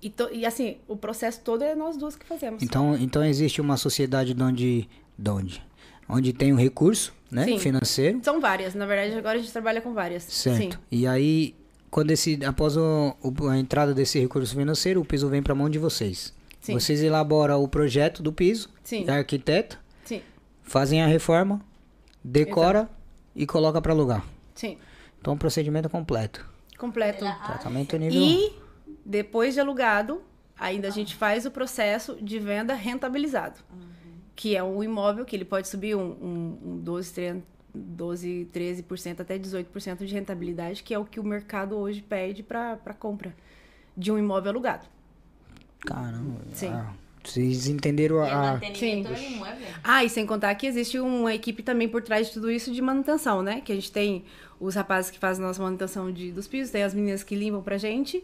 e, 0.00 0.08
to- 0.10 0.30
e 0.32 0.44
assim, 0.46 0.78
o 0.88 0.96
processo 0.96 1.40
todo 1.44 1.62
é 1.62 1.74
nós 1.74 1.96
duas 1.96 2.16
que 2.16 2.24
fazemos. 2.26 2.62
Então, 2.62 2.96
então 2.96 3.22
existe 3.24 3.60
uma 3.60 3.76
sociedade 3.76 4.34
de 4.34 4.42
onde, 4.42 4.88
de 5.18 5.30
onde, 5.30 5.62
onde 6.08 6.32
tem 6.32 6.52
um 6.52 6.56
recurso, 6.56 7.12
né, 7.30 7.44
Sim. 7.44 7.58
financeiro, 7.58 8.20
São 8.22 8.40
várias, 8.40 8.74
na 8.74 8.86
verdade, 8.86 9.16
agora 9.16 9.36
a 9.38 9.40
gente 9.40 9.52
trabalha 9.52 9.80
com 9.80 9.92
várias. 9.92 10.22
certo? 10.24 10.74
Sim. 10.74 10.78
E 10.90 11.06
aí, 11.06 11.54
quando 11.90 12.10
esse, 12.10 12.38
após 12.44 12.76
o, 12.76 13.14
o- 13.22 13.48
a 13.48 13.58
entrada 13.58 13.92
desse 13.94 14.18
recurso 14.18 14.56
financeiro, 14.56 15.00
o 15.00 15.04
piso 15.04 15.28
vem 15.28 15.42
para 15.42 15.54
mão 15.54 15.68
de 15.68 15.78
vocês. 15.78 16.32
Sim. 16.60 16.72
Vocês 16.74 17.02
elaboram 17.02 17.62
o 17.62 17.68
projeto 17.68 18.22
do 18.22 18.32
piso, 18.32 18.70
Sim. 18.82 19.04
da 19.04 19.16
arquiteto, 19.16 19.78
Sim. 20.04 20.22
fazem 20.62 21.02
a 21.02 21.06
reforma, 21.06 21.60
decora 22.24 22.88
e 23.34 23.46
coloca 23.46 23.80
para 23.82 23.92
alugar. 23.92 24.24
Sim. 24.54 24.78
Então, 25.20 25.36
procedimento 25.36 25.88
completo. 25.88 26.46
Completo. 26.78 27.20
Tratamento 27.20 27.96
nível... 27.96 28.20
E 28.20 28.52
depois 29.04 29.54
de 29.54 29.60
alugado, 29.60 30.22
ainda 30.58 30.88
a 30.88 30.90
gente 30.90 31.14
faz 31.14 31.46
o 31.46 31.50
processo 31.50 32.16
de 32.20 32.38
venda 32.38 32.74
rentabilizado. 32.74 33.58
Que 34.34 34.56
é 34.56 34.62
um 34.62 34.82
imóvel 34.82 35.24
que 35.24 35.36
ele 35.36 35.44
pode 35.44 35.68
subir 35.68 35.94
um, 35.94 36.10
um, 36.10 36.58
um 36.64 36.78
12, 36.78 37.12
13, 37.12 37.42
12, 37.74 38.48
13% 38.52 39.20
até 39.20 39.38
18% 39.38 40.04
de 40.04 40.14
rentabilidade, 40.14 40.82
que 40.82 40.92
é 40.92 40.98
o 40.98 41.04
que 41.04 41.20
o 41.20 41.24
mercado 41.24 41.76
hoje 41.76 42.02
pede 42.02 42.42
para 42.42 42.76
compra 42.98 43.34
de 43.96 44.10
um 44.10 44.18
imóvel 44.18 44.50
alugado. 44.50 44.86
Caramba. 45.80 46.40
Sim. 46.52 46.68
ah, 46.68 46.92
vocês 47.24 47.66
entenderam 47.68 48.22
a... 48.22 48.52
mantenimiento 48.54 49.08
sí. 49.08 49.14
del 49.14 49.32
inmueble. 49.32 49.66
Ah, 49.84 50.04
e 50.04 50.08
sem 50.10 50.26
contar 50.26 50.54
que 50.54 50.66
existe 50.66 50.98
uma 50.98 51.34
equipe 51.34 51.62
também 51.62 51.88
por 51.88 52.02
trás 52.02 52.28
de 52.28 52.32
tudo 52.34 52.50
isso 52.50 52.72
de 52.72 52.80
manutenção, 52.82 53.42
né? 53.42 53.60
Que 53.60 53.72
a 53.72 53.74
gente 53.74 53.92
tem 53.92 54.24
os 54.58 54.74
rapazes 54.74 55.10
que 55.10 55.18
fazem 55.18 55.44
nossa 55.44 55.62
manutenção 55.62 56.12
de, 56.12 56.32
dos 56.32 56.46
pisos, 56.46 56.70
tem 56.70 56.82
as 56.82 56.94
meninas 56.94 57.22
que 57.22 57.34
limpam 57.34 57.62
pra 57.62 57.78
gente, 57.78 58.22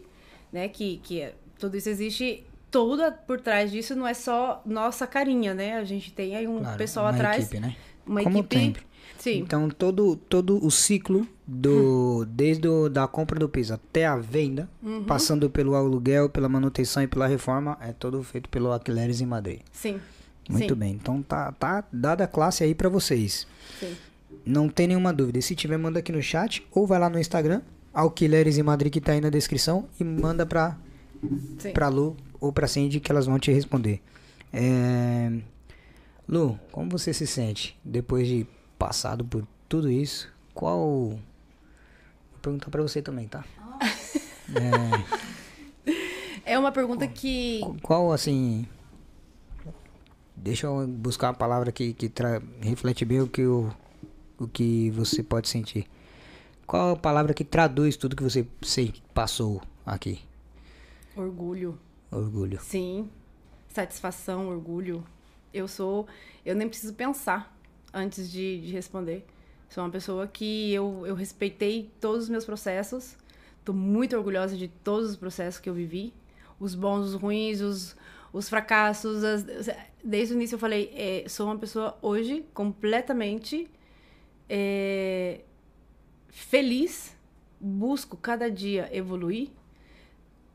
né? 0.51 0.67
Que, 0.67 0.97
que 1.03 1.21
é- 1.21 1.33
tudo 1.57 1.77
isso 1.77 1.89
existe. 1.89 2.43
Toda 2.71 3.11
por 3.11 3.41
trás 3.41 3.71
disso 3.71 3.95
não 3.95 4.07
é 4.07 4.13
só 4.13 4.61
nossa 4.65 5.07
carinha, 5.07 5.55
né? 5.55 5.77
A 5.77 5.83
gente 5.83 6.13
tem 6.13 6.35
aí 6.35 6.47
um 6.47 6.59
Claro, 6.59 6.77
pessoal 6.77 7.05
uma 7.07 7.11
atrás. 7.13 7.43
equipe, 7.45 7.59
né? 7.59 7.75
Uma 8.09 8.23
Como 8.23 8.39
equipe. 8.39 8.57
sempre. 8.59 8.83
Sim. 9.19 9.39
Então, 9.39 9.69
todo, 9.69 10.15
todo 10.15 10.65
o 10.65 10.71
ciclo, 10.71 11.27
do, 11.45 12.25
desde 12.25 12.67
o, 12.67 12.87
da 12.89 13.05
compra 13.07 13.37
do 13.37 13.49
piso 13.49 13.73
até 13.73 14.05
a 14.05 14.15
venda, 14.15 14.69
Uhum. 14.81 15.03
passando 15.03 15.49
pelo 15.49 15.75
aluguel, 15.75 16.29
pela 16.29 16.47
manutenção 16.47 17.03
e 17.03 17.07
pela 17.07 17.27
reforma, 17.27 17.77
é 17.81 17.91
todo 17.91 18.23
feito 18.23 18.47
pelo 18.49 18.71
Aquileres 18.71 19.19
em 19.19 19.25
Madrid. 19.25 19.59
Sim. 19.73 19.99
Muito 20.49 20.73
Sim. 20.73 20.79
bem. 20.79 20.91
Então, 20.93 21.21
tá, 21.21 21.51
tá 21.51 21.83
dada 21.91 22.23
a 22.23 22.27
classe 22.27 22.63
aí 22.63 22.73
pra 22.73 22.87
vocês. 22.89 23.45
Sim. 23.79 23.93
Não 24.45 24.69
tem 24.69 24.87
nenhuma 24.87 25.11
dúvida. 25.13 25.41
Se 25.41 25.53
tiver, 25.53 25.77
manda 25.77 25.99
aqui 25.99 26.11
no 26.11 26.21
chat 26.21 26.65
ou 26.71 26.87
vai 26.87 26.97
lá 26.97 27.09
no 27.09 27.19
Instagram, 27.19 27.61
Alquileres 27.93 28.57
em 28.57 28.63
Madrid, 28.63 28.91
que 28.91 29.01
tá 29.01 29.11
aí 29.11 29.21
na 29.21 29.29
descrição, 29.29 29.87
e 29.99 30.03
manda 30.03 30.47
Sim. 31.59 31.71
pra 31.73 31.87
Lu 31.89 32.15
ou 32.39 32.53
pra 32.53 32.67
Cindy 32.67 32.99
que 33.01 33.11
elas 33.11 33.25
vão 33.25 33.37
te 33.37 33.51
responder. 33.51 34.01
É... 34.53 35.31
Lu, 36.29 36.59
como 36.71 36.91
você 36.91 37.11
se 37.11 37.25
sente 37.25 37.75
depois 37.83 38.27
de 38.27 38.45
passado 38.77 39.25
por 39.25 39.47
tudo 39.67 39.89
isso? 39.89 40.31
Qual. 40.53 40.79
Vou 40.81 41.19
perguntar 42.41 42.69
pra 42.69 42.81
você 42.83 43.01
também, 43.01 43.27
tá? 43.27 43.43
É 46.45 46.57
uma 46.57 46.71
pergunta 46.71 47.07
que. 47.07 47.59
Qu- 47.63 47.77
Qual, 47.81 48.11
assim. 48.11 48.67
Deixa 50.35 50.65
eu 50.67 50.87
buscar 50.87 51.27
uma 51.27 51.33
palavra 51.35 51.71
que, 51.71 51.93
que 51.93 52.09
tra... 52.09 52.41
reflete 52.61 53.03
bem 53.05 53.21
o 53.21 53.27
que, 53.27 53.45
o, 53.45 53.71
o 54.39 54.47
que 54.47 54.89
você 54.91 55.21
pode 55.21 55.47
sentir. 55.49 55.85
Qual 56.65 56.93
a 56.93 56.95
palavra 56.95 57.33
que 57.33 57.43
traduz 57.43 57.97
tudo 57.97 58.15
que 58.15 58.23
você 58.23 58.47
se 58.63 58.93
passou 59.13 59.61
aqui? 59.85 60.21
Orgulho. 61.15 61.77
Orgulho. 62.09 62.59
Sim. 62.61 63.09
Satisfação, 63.67 64.47
orgulho. 64.47 65.03
Eu 65.53 65.67
sou. 65.67 66.07
Eu 66.45 66.55
nem 66.55 66.67
preciso 66.67 66.93
pensar 66.93 67.55
antes 67.93 68.31
de, 68.31 68.61
de 68.61 68.71
responder. 68.71 69.25
Sou 69.69 69.83
uma 69.83 69.89
pessoa 69.89 70.27
que 70.27 70.73
eu, 70.73 71.05
eu 71.05 71.15
respeitei 71.15 71.91
todos 71.99 72.23
os 72.25 72.29
meus 72.29 72.45
processos. 72.45 73.15
Tô 73.63 73.73
muito 73.73 74.15
orgulhosa 74.17 74.57
de 74.57 74.67
todos 74.67 75.11
os 75.11 75.15
processos 75.15 75.59
que 75.59 75.69
eu 75.69 75.73
vivi. 75.73 76.13
Os 76.59 76.75
bons, 76.75 77.05
os 77.07 77.13
ruins, 77.15 77.61
os, 77.61 77.95
os 78.33 78.49
fracassos. 78.49 79.23
as- 79.23 79.45
desde 80.03 80.33
o 80.33 80.35
início 80.37 80.55
eu 80.55 80.59
falei, 80.59 80.91
é, 80.95 81.27
sou 81.29 81.45
uma 81.47 81.57
pessoa 81.57 81.97
hoje 82.01 82.45
completamente 82.53 83.69
é, 84.49 85.41
feliz. 86.29 87.15
Busco 87.59 88.15
cada 88.17 88.49
dia 88.49 88.89
evoluir 88.95 89.49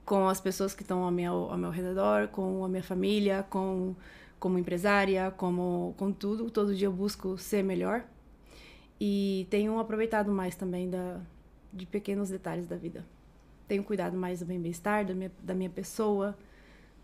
com 0.05 0.29
as 0.29 0.41
pessoas 0.41 0.75
que 0.75 0.83
estão 0.83 1.03
ao 1.03 1.11
meu, 1.11 1.33
ao 1.51 1.57
meu 1.59 1.71
redor, 1.71 2.29
com 2.29 2.65
a 2.65 2.69
minha 2.69 2.83
família, 2.83 3.45
com 3.49 3.95
como 4.39 4.59
empresária, 4.59 5.33
como 5.37 5.95
com 5.97 6.13
tudo. 6.13 6.51
Todo 6.51 6.75
dia 6.75 6.87
eu 6.89 6.93
busco 6.93 7.37
ser 7.39 7.63
melhor 7.63 8.05
e 9.01 9.47
tenho 9.51 9.79
aproveitado 9.79 10.31
mais 10.33 10.55
também 10.55 10.89
da, 10.89 11.21
de 11.73 11.87
pequenos 11.87 12.29
detalhes 12.31 12.67
da 12.67 12.77
vida. 12.77 13.05
Tenho 13.67 13.83
cuidado 13.83 14.17
mais 14.17 14.41
do 14.41 14.47
bem-estar 14.47 15.05
da 15.07 15.15
minha, 15.15 15.33
da 15.43 15.55
minha 15.55 15.71
pessoa, 15.71 16.37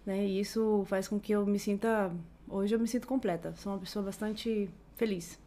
né? 0.04 0.26
E 0.26 0.40
isso 0.40 0.84
faz 0.86 1.08
com 1.08 1.18
que 1.18 1.32
eu 1.32 1.44
me 1.46 1.58
sinta 1.58 2.12
hoje 2.48 2.74
eu 2.74 2.78
me 2.78 2.86
sinto 2.88 3.06
completa. 3.06 3.54
Sou 3.56 3.72
uma 3.72 3.78
pessoa 3.78 4.04
bastante 4.04 4.68
feliz, 4.96 5.38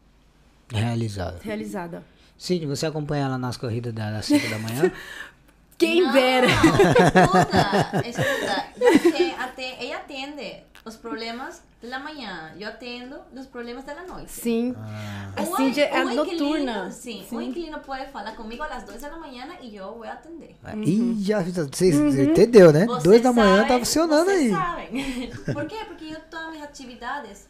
Realizado. 0.70 1.40
realizada. 1.40 2.02
Cid, 2.36 2.66
você 2.66 2.86
acompanha 2.86 3.26
ela 3.26 3.38
nas 3.38 3.56
corridas 3.56 3.92
da- 3.92 4.10
das 4.10 4.26
5 4.26 4.48
da 4.48 4.58
manhã? 4.58 4.92
Quem 5.78 6.02
No, 6.06 6.12
dera. 6.12 6.46
Escuta, 6.46 8.08
escuta. 8.08 8.66
Porque 8.78 9.34
até 9.38 9.84
ella 9.84 9.96
atende 9.96 10.62
os 10.84 10.96
problemas 10.96 11.62
da 11.82 11.98
manhã. 11.98 12.52
Eu 12.58 12.68
atendo 12.68 13.18
os 13.34 13.46
problemas 13.46 13.84
da 13.84 14.02
noite. 14.02 14.30
Sim. 14.30 14.74
Ah. 14.78 15.32
A 15.36 15.44
Cindy 15.56 15.80
é 15.80 16.04
noturna. 16.04 16.32
inquilino, 16.32 16.90
Sim, 16.92 17.26
um 17.32 17.40
inquilino 17.40 17.80
pode 17.80 18.06
falar 18.10 18.32
comigo 18.36 18.62
às 18.62 18.84
2 18.84 19.00
da 19.02 19.16
manhã 19.16 19.48
e 19.60 19.74
eu 19.76 19.94
vou 19.94 20.04
atender. 20.04 20.56
Ih, 20.84 21.16
já 21.22 21.40
vocês 21.42 21.94
entendeu, 22.18 22.72
né? 22.72 22.86
Vocês 22.86 23.02
Dois 23.02 23.22
da 23.22 23.32
manhã 23.32 23.66
tá 23.66 23.78
funcionando 23.78 24.26
vocês 24.26 24.40
aí. 24.40 24.50
Sabem. 24.50 25.30
Por 25.52 25.66
quê? 25.66 25.76
Porque 25.86 26.04
eu 26.06 26.20
todas 26.30 26.46
as 26.46 26.52
minhas 26.52 26.68
atividades 26.68 27.48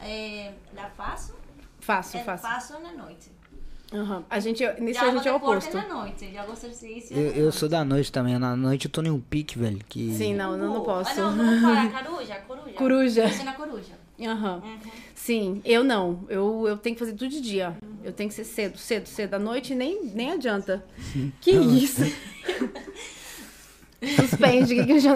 eh, 0.00 0.52
la 0.74 0.88
faço, 0.90 1.34
Faço, 1.80 2.18
faço. 2.20 2.42
faço 2.42 2.72
na 2.80 2.92
noite. 2.92 3.30
Aham. 3.92 4.22
A 4.28 4.38
gente, 4.38 4.62
nisso 4.80 5.00
Já 5.00 5.06
a 5.06 5.14
gente 5.14 5.26
é 5.26 5.32
o 5.32 5.38
deporte 5.38 5.68
oposto. 5.68 5.88
na 5.88 5.94
noite, 5.94 6.30
já 6.30 6.44
exercício. 6.44 7.16
Eu, 7.16 7.30
na 7.30 7.36
eu 7.36 7.52
sou 7.52 7.68
da 7.68 7.84
noite 7.84 8.12
também. 8.12 8.38
Na 8.38 8.54
noite 8.54 8.86
eu 8.86 8.90
tô 8.90 9.02
em 9.02 9.10
um 9.10 9.20
pique, 9.20 9.58
velho. 9.58 9.80
Que... 9.88 10.12
Sim, 10.14 10.34
não, 10.34 10.52
eu 10.52 10.58
não 10.58 10.82
Uh, 10.82 10.84
posso. 10.84 11.20
Ah, 11.20 11.30
não, 11.30 11.36
não 11.36 11.62
para, 11.62 11.88
coruja, 12.04 12.34
coruja. 12.46 12.72
Coruja. 12.74 13.22
Eu 13.24 13.32
sou 13.32 13.44
na 13.44 13.52
coruja. 13.54 13.98
Aham. 14.20 14.62
Sim, 15.14 15.62
eu 15.64 15.84
não. 15.84 16.24
Eu, 16.28 16.66
eu 16.66 16.76
tenho 16.76 16.96
que 16.96 17.00
fazer 17.00 17.12
tudo 17.12 17.30
de 17.30 17.40
dia. 17.40 17.76
Eu 18.04 18.12
tenho 18.12 18.28
que 18.28 18.34
ser 18.34 18.44
cedo, 18.44 18.76
cedo, 18.76 19.06
cedo. 19.06 19.34
À 19.34 19.38
noite 19.38 19.74
nem, 19.74 20.04
nem 20.06 20.32
adianta. 20.32 20.84
Que 21.40 21.52
isso? 21.52 22.02
Suspende. 24.20 24.74
que 24.74 24.84
que 24.84 24.92
eu 24.92 25.00
já... 25.00 25.14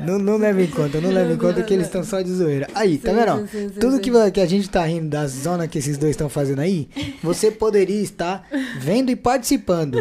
Não, 0.00 0.18
não 0.18 0.36
leva 0.36 0.62
em 0.62 0.66
conta, 0.68 1.00
não 1.00 1.10
leva 1.10 1.32
em 1.32 1.36
conta 1.36 1.62
que 1.62 1.74
eles 1.74 1.86
estão 1.86 2.04
só 2.04 2.20
de 2.22 2.30
zoeira. 2.30 2.68
Aí, 2.74 2.98
tá 2.98 3.10
Sim, 3.10 3.16
vendo? 3.16 3.28
ó? 3.30 3.36
sim, 3.46 3.68
sim, 3.68 3.80
Tudo 3.80 4.00
que, 4.00 4.10
que 4.30 4.40
a 4.40 4.46
gente 4.46 4.68
tá 4.68 4.84
rindo 4.84 5.08
da 5.08 5.26
zona 5.26 5.66
que 5.66 5.78
esses 5.78 5.98
dois 5.98 6.10
estão 6.10 6.28
fazendo 6.28 6.60
aí, 6.60 6.88
você 7.22 7.50
poderia 7.50 8.00
estar 8.00 8.46
vendo 8.78 9.10
e 9.10 9.16
participando. 9.16 9.98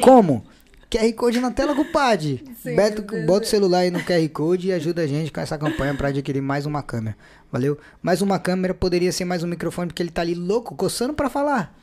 Como? 0.00 0.44
QR 0.90 1.12
Code 1.14 1.40
na 1.40 1.50
tela, 1.50 1.74
compadre. 1.74 2.44
Sim, 2.62 2.76
Beto, 2.76 3.04
sim, 3.14 3.26
bota 3.26 3.44
o 3.44 3.48
celular 3.48 3.78
aí 3.80 3.90
no 3.90 4.00
QR 4.00 4.28
Code 4.32 4.68
e 4.68 4.72
ajuda 4.72 5.02
a 5.02 5.06
gente 5.06 5.32
com 5.32 5.40
essa 5.40 5.58
campanha 5.58 5.94
pra 5.94 6.08
adquirir 6.08 6.40
mais 6.40 6.64
uma 6.64 6.82
câmera. 6.82 7.16
Valeu? 7.50 7.76
Mais 8.00 8.22
uma 8.22 8.38
câmera 8.38 8.72
poderia 8.72 9.10
ser 9.10 9.24
mais 9.24 9.42
um 9.42 9.48
microfone, 9.48 9.88
porque 9.88 10.02
ele 10.02 10.10
tá 10.10 10.22
ali 10.22 10.34
louco, 10.34 10.74
coçando 10.76 11.12
pra 11.14 11.28
falar. 11.28 11.74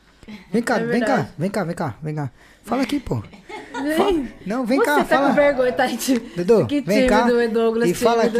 Vem 0.50 0.62
cá, 0.62 0.78
É 0.78 0.84
vem 0.86 1.00
cá, 1.00 1.28
vem 1.38 1.50
cá, 1.50 1.64
vem 1.64 1.74
cá, 1.76 1.96
vem 2.02 2.14
cá. 2.14 2.30
Fala 2.64 2.82
aqui, 2.82 2.98
pô. 2.98 3.22
Fala- 3.96 4.24
Não, 4.46 4.64
vem 4.64 4.78
Você 4.78 4.84
cá, 4.84 4.96
tá 4.98 5.04
fala. 5.04 5.28
com 5.28 5.34
vergonha, 5.34 5.72
tá? 5.72 5.86
Dudu, 6.36 6.66
que 6.66 6.80
vem 6.80 7.06
cá 7.06 7.26
Douglas, 7.52 7.90
e 7.90 7.94
fala 7.94 8.24
aqui, 8.24 8.38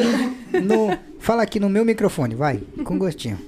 no, 0.62 0.96
fala 1.18 1.42
aqui 1.42 1.60
no 1.60 1.68
meu 1.68 1.84
microfone, 1.84 2.34
vai, 2.34 2.60
com 2.84 2.98
gostinho. 2.98 3.38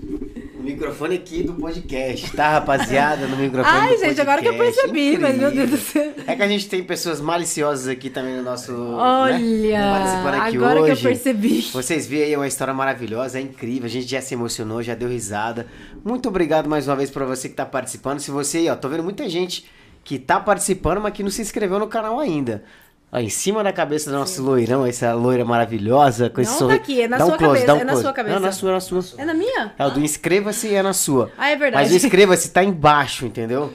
O 0.59 0.62
microfone 0.66 1.15
aqui 1.15 1.44
do 1.44 1.55
podcast, 1.55 2.32
tá, 2.32 2.51
rapaziada? 2.51 3.27
No 3.28 3.36
microfone 3.36 3.77
Ai, 3.78 3.94
do 3.94 4.01
gente, 4.05 4.20
agora 4.20 4.43
que 4.43 4.48
eu 4.48 4.55
podcast. 4.55 4.81
percebi, 4.93 5.16
mas 5.16 5.39
meu 5.39 5.51
Deus 5.53 5.70
do 5.70 5.77
Incrível. 5.77 6.12
céu. 6.15 6.24
É 6.27 6.35
que 6.35 6.43
a 6.43 6.48
gente 6.48 6.69
tem 6.69 6.82
pessoas 6.82 7.20
maliciosas 7.20 7.86
aqui 7.86 8.11
também 8.11 8.36
no 8.36 8.43
nosso. 8.43 8.73
Olha, 8.74 9.39
né, 9.39 9.93
participando 9.93 10.35
aqui 10.35 10.57
agora 10.57 10.74
que 10.82 10.89
eu 10.89 10.93
hoje. 10.93 11.03
percebi. 11.03 11.62
Vocês 11.73 12.07
viram 12.07 12.27
aí 12.27 12.36
uma 12.36 12.48
história 12.48 12.74
maravilhosa, 12.74 13.39
é 13.39 13.43
incrível. 13.43 13.86
A 13.86 13.89
gente 13.89 14.11
já 14.11 14.20
se 14.20 14.35
emocionou, 14.35 14.82
já 14.82 14.97
deu 14.97 15.09
risada. 15.09 15.69
Muito 16.05 16.28
obrigado 16.28 16.69
mais 16.69 16.89
uma 16.89 16.97
vez 16.97 17.11
pra 17.11 17.24
você 17.24 17.48
que 17.48 17.55
tá 17.55 17.65
participando. 17.65 18.19
Se 18.19 18.32
você 18.32 18.59
aí, 18.59 18.69
ó, 18.69 18.74
tô 18.74 18.89
vendo 18.89 19.05
muita 19.05 19.28
gente 19.28 19.65
que 20.07 20.20
tá 20.20 20.39
participando, 20.39 21.01
mas 21.01 21.12
que 21.12 21.23
não 21.24 21.31
se 21.31 21.43
inscreveu 21.43 21.81
no 21.81 21.89
canal 21.89 22.20
ainda. 22.20 22.62
Ó, 23.11 23.19
em 23.19 23.28
cima 23.28 23.65
da 23.65 23.73
cabeça 23.73 24.09
do 24.09 24.16
nosso 24.16 24.41
loirão, 24.41 24.87
essa 24.87 25.12
loira 25.12 25.45
maravilhosa, 25.45 26.31
com 26.31 26.41
esse 26.41 26.53
Não 26.53 26.59
tá 26.59 26.65
sorriso. 26.65 26.81
aqui, 26.81 27.01
é 27.03 27.09
na 27.09 27.19
dá 27.19 27.24
um 27.24 27.28
sua 27.28 27.39
close, 27.39 27.55
cabeça, 27.55 27.74
um 27.74 27.81
é 27.81 27.85
na 27.85 27.97
sua 27.97 28.12
cabeça. 28.12 28.35
Não, 28.37 28.47
na 28.47 28.53
sua, 28.53 28.73
na 28.73 28.81
sua. 28.81 29.03
É 29.19 29.24
na 29.24 29.35
minha? 29.35 29.74
É, 29.77 29.85
o 29.85 29.91
do 29.91 30.01
inscreva-se 30.01 30.73
é 30.73 30.81
na 30.81 30.93
sua. 30.93 31.33
Ah, 31.37 31.51
é 31.51 31.57
verdade. 31.57 31.83
Mas 31.83 31.93
o 31.93 31.97
inscreva-se 32.07 32.51
tá 32.53 32.62
embaixo, 32.62 33.27
entendeu? 33.27 33.73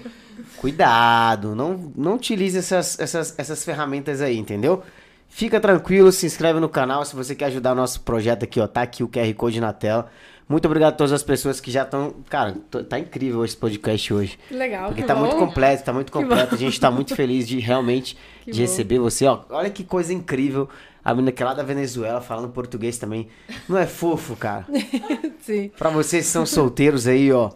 Cuidado, 0.55 1.53
não, 1.53 1.91
não 1.97 2.15
utilize 2.15 2.57
essas, 2.57 2.97
essas, 2.97 3.35
essas 3.37 3.65
ferramentas 3.65 4.21
aí, 4.21 4.37
entendeu? 4.37 4.83
Fica 5.27 5.59
tranquilo, 5.59 6.13
se 6.13 6.25
inscreve 6.25 6.61
no 6.61 6.69
canal 6.69 7.03
se 7.03 7.13
você 7.13 7.35
quer 7.35 7.45
ajudar 7.45 7.73
o 7.73 7.75
nosso 7.75 7.99
projeto 8.01 8.43
aqui, 8.43 8.59
ó. 8.61 8.67
Tá 8.67 8.83
aqui 8.83 9.03
o 9.03 9.09
QR 9.09 9.33
Code 9.33 9.59
na 9.59 9.73
tela. 9.73 10.09
Muito 10.49 10.65
obrigado 10.65 10.93
a 10.93 10.95
todas 10.97 11.13
as 11.13 11.23
pessoas 11.23 11.61
que 11.61 11.71
já 11.71 11.83
estão. 11.83 12.13
Cara, 12.29 12.55
tá 12.89 12.99
incrível 12.99 13.45
esse 13.45 13.55
podcast 13.55 14.13
hoje. 14.13 14.37
Que 14.49 14.53
legal, 14.53 14.87
Porque 14.87 15.01
que 15.01 15.07
tá 15.07 15.13
bom. 15.15 15.21
muito 15.21 15.35
completo, 15.37 15.83
tá 15.83 15.93
muito 15.93 16.11
completo. 16.11 16.55
A 16.55 16.57
gente 16.57 16.77
tá 16.79 16.91
muito 16.91 17.15
feliz 17.15 17.47
de 17.47 17.59
realmente 17.59 18.17
Que 18.43 18.51
de 18.51 18.57
bom. 18.57 18.61
receber 18.67 18.99
você, 18.99 19.25
ó. 19.25 19.39
Olha 19.49 19.69
que 19.69 19.83
coisa 19.83 20.13
incrível. 20.13 20.67
A 21.03 21.13
menina 21.13 21.31
que 21.31 21.41
é 21.41 21.45
lá 21.45 21.53
da 21.53 21.63
Venezuela 21.63 22.19
falando 22.21 22.49
português 22.49 22.97
também. 22.97 23.27
Não 23.67 23.77
é 23.77 23.85
fofo, 23.87 24.35
cara? 24.35 24.65
Sim. 25.41 25.71
Pra 25.77 25.89
vocês 25.89 26.25
que 26.25 26.31
são 26.31 26.45
solteiros 26.45 27.07
aí, 27.07 27.31
ó. 27.31 27.49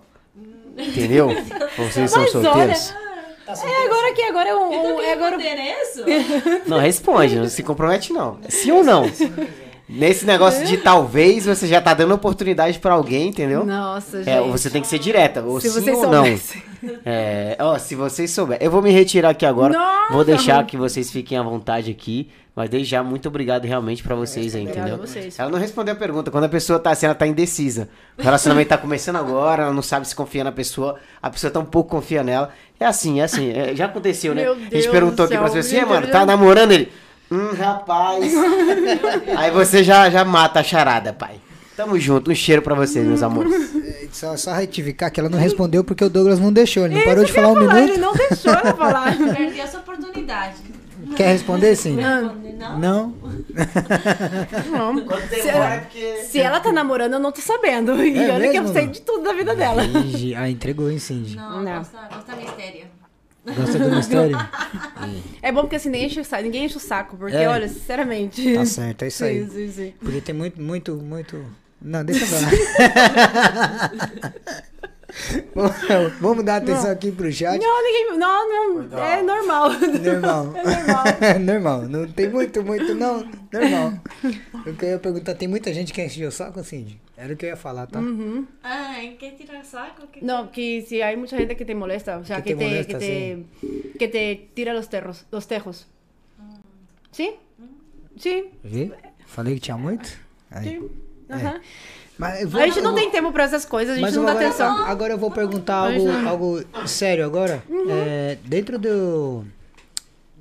Entendeu? 0.77 1.29
Pra 1.75 1.85
vocês 1.85 1.93
que 1.93 2.07
são 2.07 2.21
Mas 2.23 2.31
solteiros. 2.31 2.93
É 3.47 3.85
agora 3.85 4.13
que 4.13 4.21
agora 4.23 4.49
é 4.49 4.55
um. 4.55 4.95
um- 4.95 5.01
é 5.01 5.13
agora... 5.13 5.37
isso? 5.81 6.03
Não 6.67 6.79
responde, 6.79 7.35
não 7.35 7.47
se 7.47 7.61
compromete 7.61 8.11
não. 8.11 8.39
Sim 8.49 8.71
ou 8.71 8.83
não? 8.83 9.03
Nesse 9.87 10.25
negócio 10.25 10.65
de 10.65 10.77
talvez, 10.77 11.45
você 11.45 11.67
já 11.67 11.79
tá 11.79 11.93
dando 11.93 12.13
oportunidade 12.15 12.79
pra 12.79 12.93
alguém, 12.93 13.29
entendeu? 13.29 13.63
Nossa, 13.63 14.23
gente. 14.23 14.29
É, 14.29 14.41
você 14.41 14.69
tem 14.69 14.81
que 14.81 14.87
ser 14.87 14.97
direta, 14.97 15.43
ou 15.43 15.61
Se 15.61 15.69
sim 15.69 15.91
ou 15.91 16.09
não. 16.09 16.25
É, 17.05 17.55
ó, 17.59 17.77
se 17.77 17.93
vocês 17.95 18.31
souberem. 18.31 18.65
Eu 18.65 18.71
vou 18.71 18.81
me 18.81 18.91
retirar 18.91 19.29
aqui 19.29 19.45
agora. 19.45 19.73
Nossa! 19.77 20.13
Vou 20.13 20.23
deixar 20.25 20.65
que 20.65 20.75
vocês 20.75 21.11
fiquem 21.11 21.37
à 21.37 21.43
vontade 21.43 21.91
aqui. 21.91 22.29
Mas 22.55 22.69
desde 22.69 22.89
já, 22.89 23.03
muito 23.03 23.27
obrigado 23.27 23.65
realmente 23.65 24.01
pra 24.01 24.15
vocês 24.15 24.55
aí, 24.55 24.63
entendeu? 24.63 24.97
vocês. 24.97 25.37
Ela 25.37 25.49
não 25.51 25.59
respondeu 25.59 25.93
a 25.93 25.97
pergunta. 25.97 26.31
Quando 26.31 26.45
a 26.45 26.49
pessoa 26.49 26.79
tá 26.79 26.91
assim, 26.91 27.05
ela 27.05 27.13
tá 27.13 27.27
indecisa. 27.27 27.89
O 28.17 28.23
relacionamento 28.23 28.69
tá 28.69 28.77
começando 28.77 29.17
agora, 29.17 29.63
ela 29.63 29.73
não 29.73 29.81
sabe 29.81 30.07
se 30.07 30.15
confia 30.15 30.41
na 30.41 30.53
pessoa, 30.53 30.95
a 31.21 31.29
pessoa 31.29 31.51
tão 31.51 31.65
pouco 31.65 31.89
confia 31.89 32.23
nela. 32.23 32.49
É 32.79 32.85
assim, 32.85 33.19
é 33.19 33.23
assim. 33.25 33.51
é- 33.51 33.75
já 33.75 33.85
aconteceu, 33.85 34.33
né? 34.33 34.43
Meu 34.43 34.53
a 34.53 34.55
gente 34.57 34.69
Deus 34.69 34.87
perguntou 34.87 35.25
aqui 35.25 35.33
"E 35.33 35.37
aí, 35.37 35.79
meu 35.81 35.89
mano, 35.89 36.01
Deus, 36.07 36.11
tá 36.13 36.25
namorando 36.25 36.71
ele? 36.71 36.89
Hum, 37.31 37.53
rapaz. 37.57 38.33
aí 39.37 39.51
você 39.51 39.83
já, 39.83 40.09
já 40.09 40.23
mata 40.23 40.59
a 40.59 40.63
charada, 40.63 41.11
pai. 41.13 41.35
Tamo 41.75 41.99
junto, 41.99 42.31
um 42.31 42.35
cheiro 42.35 42.61
pra 42.61 42.73
vocês, 42.73 43.05
meus 43.05 43.21
amores. 43.21 43.75
É, 43.75 44.07
Só, 44.11 44.37
só 44.37 44.53
retificar 44.53 45.11
que 45.11 45.19
ela 45.19 45.27
não 45.27 45.37
respondeu 45.37 45.83
porque 45.83 46.05
o 46.05 46.09
Douglas 46.09 46.39
não 46.39 46.53
deixou. 46.53 46.85
Ele 46.85 46.95
não 46.95 47.03
parou 47.03 47.25
de 47.25 47.33
falar 47.33 47.49
um 47.49 47.55
Falar, 47.55 47.73
minuto. 47.75 47.91
Ele 47.91 48.01
não 48.01 48.13
deixou 48.13 48.53
ela 48.53 48.73
falar. 48.73 49.17
Perdi 49.35 49.59
essa 49.59 49.77
oportunidade. 49.79 50.55
Quer 51.17 51.27
responder 51.33 51.75
sim? 51.75 51.97
Não? 51.97 52.35
Não? 52.79 53.13
Não. 54.71 55.01
Quando 55.05 55.29
Se 55.29 55.47
ela, 55.49 55.83
se 56.23 56.39
ela 56.39 56.59
tá 56.61 56.71
namorando, 56.71 57.13
eu 57.13 57.19
não 57.19 57.31
tô 57.31 57.41
sabendo. 57.41 57.93
E 58.03 58.17
É 58.17 58.31
olha 58.33 58.49
que 58.49 58.57
eu 58.57 58.61
mesmo, 58.63 58.73
sei 58.73 58.87
de 58.87 59.01
tudo 59.01 59.23
da 59.23 59.33
vida 59.33 59.53
dela. 59.53 59.83
Ih, 59.83 60.33
Ah, 60.33 60.49
entregou, 60.49 60.89
hein, 60.89 60.97
Cindy? 60.97 61.35
Não, 61.35 61.61
Não. 61.61 61.77
Gosta, 61.79 61.97
gosta 62.11 62.35
mistério. 62.37 62.85
Gosta 63.45 63.77
do 63.79 63.95
mistério? 63.95 64.37
É 65.41 65.51
bom 65.51 65.61
porque 65.61 65.75
assim, 65.75 65.89
ninguém 65.89 66.07
enche 66.07 66.19
o 66.19 66.25
saco, 66.25 66.43
ninguém 66.43 66.65
enche 66.65 66.77
o 66.77 66.79
saco 66.79 67.15
porque, 67.17 67.35
É. 67.35 67.47
olha, 67.47 67.67
sinceramente. 67.67 68.53
Tá 68.55 68.65
certo, 68.65 69.03
é 69.03 69.07
isso 69.07 69.23
aí. 69.23 69.43
Sim, 69.45 69.49
sim, 69.51 69.71
sim. 69.71 69.93
Porque 69.99 70.21
tem 70.21 70.33
muito, 70.33 70.59
muito, 70.61 70.95
muito. 70.95 71.45
Não, 71.81 72.03
deixa 72.03 72.25
pra 72.25 72.39
lá. 72.39 73.91
Vamos- 76.19 76.43
dar 76.43 76.57
atenção 76.57 76.91
aqui 76.91 77.11
pro 77.11 77.31
chat. 77.31 77.59
Não, 77.61 77.83
ninguém. 77.83 78.17
Não, 78.17 78.83
não. 78.87 78.99
É 78.99 79.21
normal. 79.21 79.69
Normal. 80.03 80.53
É 80.55 81.39
normal. 81.39 81.39
normal. 81.39 81.81
Não 81.83 82.07
tem 82.11 82.29
muito, 82.29 82.63
muito, 82.63 82.93
não. 82.95 83.25
Normal. 83.51 83.93
O 84.67 84.73
que 84.73 84.85
eu 84.85 84.89
ia 84.89 84.99
perguntar, 84.99 85.35
tem 85.35 85.47
muita 85.47 85.73
gente 85.73 85.93
que 85.93 86.01
enche 86.03 86.25
o 86.25 86.31
saco, 86.31 86.63
Cindy? 86.63 86.99
Era 87.17 87.33
o 87.33 87.37
que 87.37 87.45
eu 87.45 87.49
ia 87.49 87.55
falar, 87.55 87.87
tá? 87.87 87.99
Uhum. 87.99 88.45
Ah, 88.61 89.01
¿en 89.03 89.17
qué 89.17 89.31
tirar 89.31 89.63
saco? 89.63 90.07
¿Qué- 90.11 90.21
No, 90.21 90.51
que 90.51 90.81
si 90.87 91.01
hay 91.01 91.15
mucha 91.15 91.37
gente 91.37 91.55
que 91.55 91.63
te 91.65 91.73
molesta, 91.73 92.17
o 92.17 92.25
sea, 92.25 92.41
Que 92.41 92.49
que, 92.49 92.55
te 92.55 92.59
te, 92.59 92.65
molesta, 92.69 92.99
que, 92.99 93.45
te, 93.93 93.97
que 93.99 94.07
te 94.09 94.49
tira 94.53 94.73
los, 94.73 94.89
terros, 94.89 95.25
los 95.31 95.47
tejos. 95.47 95.87
¿Sí? 97.11 97.31
Sí, 98.19 98.49
Vi? 98.63 98.91
Falei 99.25 99.55
que 99.55 99.61
tinha 99.61 99.77
muito? 99.77 100.09
Aí. 100.51 100.65
sí. 100.69 100.79
Ajá. 101.29 101.61
Mas 102.17 102.49
vou- 102.49 102.61
A 102.61 102.65
gente 102.65 102.79
não 102.81 102.91
eu- 102.91 102.95
tem 102.95 103.11
tempo 103.11 103.31
pra 103.31 103.43
essas 103.43 103.65
coisas, 103.65 103.97
a 103.97 103.99
gente 103.99 104.15
não 104.15 104.23
dá 104.25 104.31
agora, 104.31 104.47
atenção. 104.47 104.85
agora 104.85 105.13
eu 105.13 105.17
vou 105.17 105.29
perguntar 105.31 105.75
algo, 105.75 106.05
não. 106.07 106.29
algo 106.29 106.63
sério 106.87 107.25
agora. 107.25 107.61
É, 107.89 108.37
dentro 108.45 108.79
do 108.79 109.43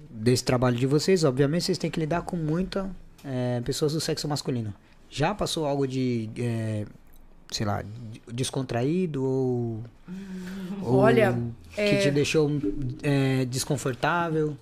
desse 0.08 0.44
trabalho 0.44 0.76
de 0.76 0.86
vocês, 0.86 1.24
obviamente 1.24 1.64
vocês 1.64 1.76
têm 1.78 1.90
que 1.90 1.98
lidar 1.98 2.22
com 2.22 2.36
muita 2.36 2.88
é, 3.24 3.60
pessoas 3.64 3.92
do 3.92 4.00
sexo 4.00 4.28
masculino. 4.28 4.72
Já 5.10 5.34
passou 5.34 5.66
algo 5.66 5.86
de, 5.86 6.28
é, 6.38 6.84
sei 7.50 7.66
lá, 7.66 7.82
de- 7.82 8.20
descontraído 8.32 9.24
ou, 9.24 9.80
ou 10.82 10.96
Olha, 10.98 11.36
que 11.74 11.80
é- 11.80 11.96
te 12.02 12.10
deixou 12.10 12.50
é, 13.02 13.44
desconfortável? 13.46 14.56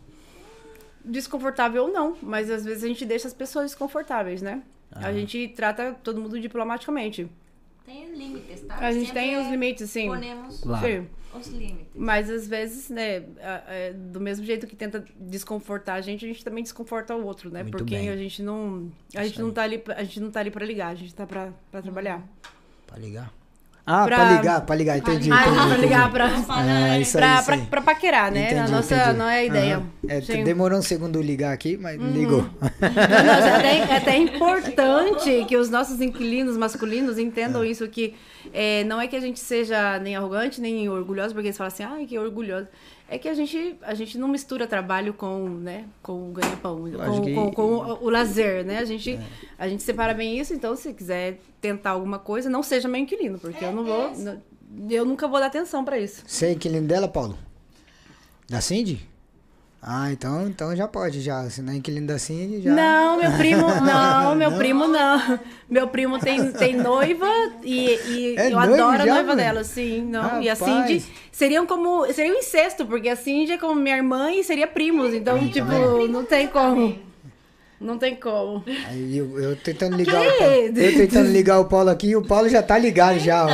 Desconfortável 1.04 1.88
não, 1.92 2.16
mas 2.22 2.48
às 2.50 2.64
vezes 2.64 2.84
a 2.84 2.86
gente 2.86 3.04
deixa 3.04 3.26
as 3.26 3.34
pessoas 3.34 3.66
desconfortáveis, 3.66 4.40
né? 4.40 4.62
Ah. 4.92 5.08
A 5.08 5.12
gente 5.12 5.48
trata 5.48 5.94
todo 6.02 6.20
mundo 6.20 6.38
diplomaticamente. 6.40 7.28
Tem 7.84 8.14
límites, 8.14 8.60
tá? 8.62 8.76
A 8.78 8.92
gente 8.92 9.06
Siempre 9.06 9.22
tem 9.22 9.36
os 9.38 9.48
limites, 9.50 9.90
sim. 9.90 10.06
Ponemos 10.06 10.60
Claro. 10.60 10.86
Sim. 10.86 11.06
os 11.38 11.46
límites. 11.48 11.86
Mas 11.94 12.30
às 12.30 12.46
vezes, 12.46 12.88
né, 12.88 13.24
é, 13.38 13.92
do 13.92 14.20
mesmo 14.20 14.44
jeito 14.46 14.66
que 14.66 14.76
tenta 14.76 15.04
desconfortar 15.18 15.96
a 15.96 16.00
gente, 16.00 16.24
a 16.24 16.28
gente 16.28 16.44
também 16.44 16.62
desconforta 16.62 17.14
o 17.16 17.24
outro, 17.24 17.50
né? 17.50 17.62
Muito 17.62 17.76
Porque 17.78 17.96
bem. 17.96 18.08
a 18.08 18.16
gente 18.16 18.42
não, 18.42 18.90
a 19.16 19.24
gente 19.24 19.40
não 19.40 19.50
tá 19.50 19.62
ali, 19.62 19.82
a 19.96 20.04
gente 20.04 20.20
não 20.20 20.30
tá 20.30 20.40
ali 20.40 20.50
para 20.50 20.64
ligar, 20.64 20.88
a 20.88 20.94
gente 20.94 21.12
tá 21.14 21.26
pra, 21.26 21.52
pra 21.70 21.82
trabalhar. 21.82 22.22
Pra 22.86 22.98
ligar? 22.98 23.32
Ah, 23.84 24.04
pra, 24.06 24.16
Pra- 24.16 24.32
ligar, 24.36 24.60
pra 24.60 24.74
ligar, 24.76 24.96
entendi. 24.98 25.28
Ah, 25.32 25.40
entendi, 25.42 25.66
pra 25.68 25.76
ligar 25.76 26.10
pra, 26.12 26.26
Ah, 26.48 26.98
isso 27.00 27.18
aí, 27.18 27.22
pra, 27.24 27.34
isso 27.34 27.44
pra, 27.44 27.56
pra 27.58 27.80
paquerar, 27.82 28.30
né? 28.30 28.44
Entendi, 28.46 28.60
a 28.60 28.68
nossa 28.68 28.94
entendi. 28.94 29.18
não 29.18 29.28
é 29.28 29.38
a 29.38 29.44
ideia. 29.44 29.76
Aham. 29.76 29.86
É. 30.08 30.18
Uhum. 30.36 30.44
demorou 30.44 30.78
um 30.78 30.82
segundo 30.82 31.20
ligar 31.20 31.52
aqui, 31.52 31.76
mas 31.76 32.00
ligou. 32.00 32.42
Não, 32.80 32.90
não, 32.90 33.46
é, 33.46 33.56
até, 33.56 33.78
é 33.78 33.96
até 33.96 34.16
importante 34.18 35.44
que 35.48 35.56
os 35.56 35.68
nossos 35.68 36.00
inquilinos 36.00 36.56
masculinos 36.56 37.18
entendam 37.18 37.64
isso, 37.64 37.86
que 37.88 38.14
é, 38.52 38.84
não 38.84 39.00
é 39.00 39.06
que 39.08 39.16
a 39.16 39.20
gente 39.20 39.40
seja 39.40 39.98
nem 39.98 40.14
arrogante, 40.16 40.60
nem 40.60 40.88
orgulhoso, 40.88 41.34
porque 41.34 41.48
eles 41.48 41.56
falam 41.58 41.68
assim, 41.72 41.82
ai, 41.84 42.06
que 42.06 42.18
orgulhoso. 42.18 42.68
É 43.14 43.18
que 43.18 43.28
a 43.28 43.34
gente, 43.34 43.76
a 43.82 43.92
gente 43.94 44.16
não 44.16 44.26
mistura 44.26 44.66
trabalho 44.66 45.12
com, 45.12 45.46
né, 45.46 45.84
com 46.02 46.30
o 46.30 46.32
ganha-pão, 46.32 46.78
com, 46.80 47.20
que- 47.20 47.34
com, 47.34 47.50
com 47.52 47.62
o, 47.76 48.04
o 48.04 48.08
lazer, 48.10 48.64
né? 48.64 48.78
A 48.78 48.84
gente, 48.86 49.18
a 49.58 49.68
gente 49.68 49.82
separa 49.82 50.14
bem 50.14 50.38
isso, 50.38 50.54
então 50.54 50.74
se 50.74 50.94
quiser 50.94 51.38
tentar 51.60 51.90
alguma 51.90 52.18
coisa, 52.18 52.48
não 52.48 52.62
seja 52.62 52.88
meu 52.88 53.00
inquilino, 53.00 53.38
porque 53.38 53.62
eu 53.64 53.72
não 53.72 53.84
vou... 53.84 54.16
não- 54.16 54.42
eu 54.90 55.04
nunca 55.04 55.28
vou 55.28 55.38
dar 55.38 55.46
atenção 55.48 55.84
pra 55.84 55.98
isso. 55.98 56.22
Você 56.26 56.46
é 56.46 56.52
inquilino 56.52 56.86
dela, 56.88 57.06
Paulo? 57.06 57.36
Da 58.48 58.62
Cindy? 58.62 59.06
Ah, 59.84 60.12
então, 60.12 60.46
então 60.46 60.76
já 60.76 60.86
pode, 60.86 61.20
já. 61.20 61.50
Se 61.50 61.60
não 61.60 61.72
é 61.72 61.76
inquilino 61.76 62.06
da 62.06 62.16
Cindy, 62.16 62.62
já. 62.62 62.70
Não, 62.72 63.18
meu 63.20 63.32
primo, 63.32 63.66
não, 63.84 64.34
meu 64.36 64.52
primo 64.52 64.86
não. 64.86 65.40
Meu 65.68 65.88
primo 65.88 66.20
tem, 66.20 66.52
tem 66.52 66.76
noiva 66.76 67.26
e, 67.64 67.98
e 68.06 68.34
É 68.38 68.52
eu 68.52 68.58
adoro 68.60 68.92
a 68.92 68.98
já, 68.98 69.06
noiva 69.14 69.22
mano? 69.30 69.36
dela, 69.36 69.64
sim. 69.64 70.02
Não. 70.04 70.40
E 70.40 70.48
a. 70.48 70.54
Cindy 70.54 71.04
seriam 71.32 71.66
como. 71.66 72.06
Seria 72.12 72.32
um 72.32 72.36
incesto, 72.38 72.86
porque 72.86 73.08
a 73.08 73.16
Cindy 73.16 73.52
é 73.52 73.58
como 73.58 73.74
minha 73.74 73.96
irmã 73.96 74.30
e 74.30 74.44
seria 74.44 74.68
primos. 74.68 75.12
Então, 75.12 75.48
tipo, 75.48 76.06
não 76.08 76.24
tem 76.24 76.46
como. 76.46 76.96
Não 77.82 77.98
tem 77.98 78.14
como. 78.14 78.62
Aí 78.88 79.18
eu, 79.18 79.38
eu 79.40 79.56
tentando 79.56 79.96
ligar 79.96 80.20
o 80.20 80.24
Que? 80.32 80.38
Paulo. 80.38 80.54
Eu 80.78 80.96
tentando 80.96 81.30
ligar 81.30 81.58
o 81.60 81.64
Paulo 81.64 81.90
aqui 81.90 82.08
e 82.10 82.16
o 82.16 82.22
Paulo 82.22 82.48
já 82.48 82.62
tá 82.62 82.78
ligado 82.78 83.18
já, 83.18 83.44
ó. 83.44 83.48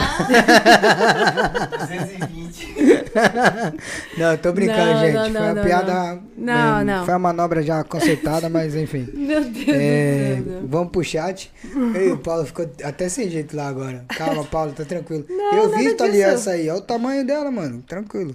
220. 1.78 2.68
Não, 4.18 4.32
eu 4.32 4.38
tô 4.38 4.52
brincando, 4.52 4.92
Não, 4.92 5.00
gente. 5.00 5.14
não, 5.14 5.22
Foi 5.24 5.30
não, 5.32 5.40
uma 5.42 5.54
não, 5.54 5.64
piada. 5.64 6.22
Não, 6.36 6.84
não. 6.84 7.04
Foi 7.04 7.14
uma 7.14 7.18
manobra 7.18 7.62
já 7.62 7.82
consertada, 7.82 8.48
mas 8.48 8.74
enfim. 8.76 9.08
Meu 9.14 9.42
Deus 9.44 9.68
É, 9.68 10.36
do 10.36 10.44
céu. 10.50 10.60
vamos 10.66 10.92
pro 10.92 11.02
chat. 11.04 11.50
Ei, 11.94 12.12
o 12.12 12.18
Paulo 12.18 12.44
ficou 12.46 12.68
até 12.84 13.08
sem 13.08 13.28
jeito 13.30 13.56
lá 13.56 13.68
agora. 13.68 14.04
Calma, 14.08 14.44
Paulo, 14.44 14.72
tá 14.72 14.84
tranquilo. 14.84 15.24
Não, 15.28 15.54
eu 15.54 15.70
vi 15.70 15.94
tua 15.94 16.06
disso. 16.08 16.22
aliança 16.24 16.50
aí. 16.52 16.68
Olha 16.68 16.78
o 16.78 16.82
tamanho 16.82 17.26
dela, 17.26 17.50
mano. 17.50 17.82
Tranquilo. 17.82 18.34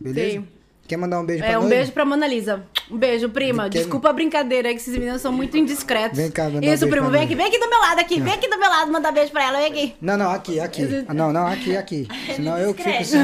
Beleza? 0.00 0.30
Sim. 0.40 0.48
Quer 0.86 0.96
mandar 0.96 1.20
um 1.20 1.24
beijo 1.26 1.42
pra 1.42 1.52
É, 1.52 1.58
um 1.58 1.68
beijo 1.68 1.92
pra 1.92 2.04
Mona 2.04 2.26
Lisa. 2.26 2.64
Um 2.90 2.96
beijo, 2.96 3.28
prima. 3.28 3.64
De 3.64 3.70
quem? 3.70 3.82
Desculpa 3.82 4.10
a 4.10 4.12
brincadeira, 4.12 4.68
é 4.68 4.72
que 4.72 4.78
esses 4.80 4.96
meninos 4.96 5.20
são 5.20 5.32
muito 5.32 5.56
indiscretos. 5.56 6.16
Vem 6.18 6.30
cá, 6.30 6.44
mandar 6.44 6.58
um 6.58 6.60
Isso, 6.60 6.84
beijo 6.84 6.88
primo, 6.88 7.10
vem 7.10 7.22
aqui, 7.24 7.34
vem 7.34 7.46
aqui 7.46 7.58
do 7.58 7.68
meu 7.68 7.78
lado, 7.78 7.98
aqui, 8.00 8.20
vem 8.20 8.32
aqui 8.32 8.48
do 8.48 8.58
meu 8.58 8.70
lado, 8.70 8.92
mandar 8.92 9.12
beijo 9.12 9.32
pra 9.32 9.44
ela, 9.44 9.58
vem 9.58 9.66
aqui. 9.66 9.94
Não, 10.00 10.16
não, 10.16 10.30
aqui, 10.30 10.60
aqui. 10.60 11.04
Ah, 11.08 11.14
Não, 11.14 11.32
não, 11.32 11.46
aqui, 11.46 11.76
aqui. 11.76 12.08
Senão 12.34 12.56
eu 12.58 12.72
que 12.72 12.82
fico 12.82 12.96
assim. 12.98 13.18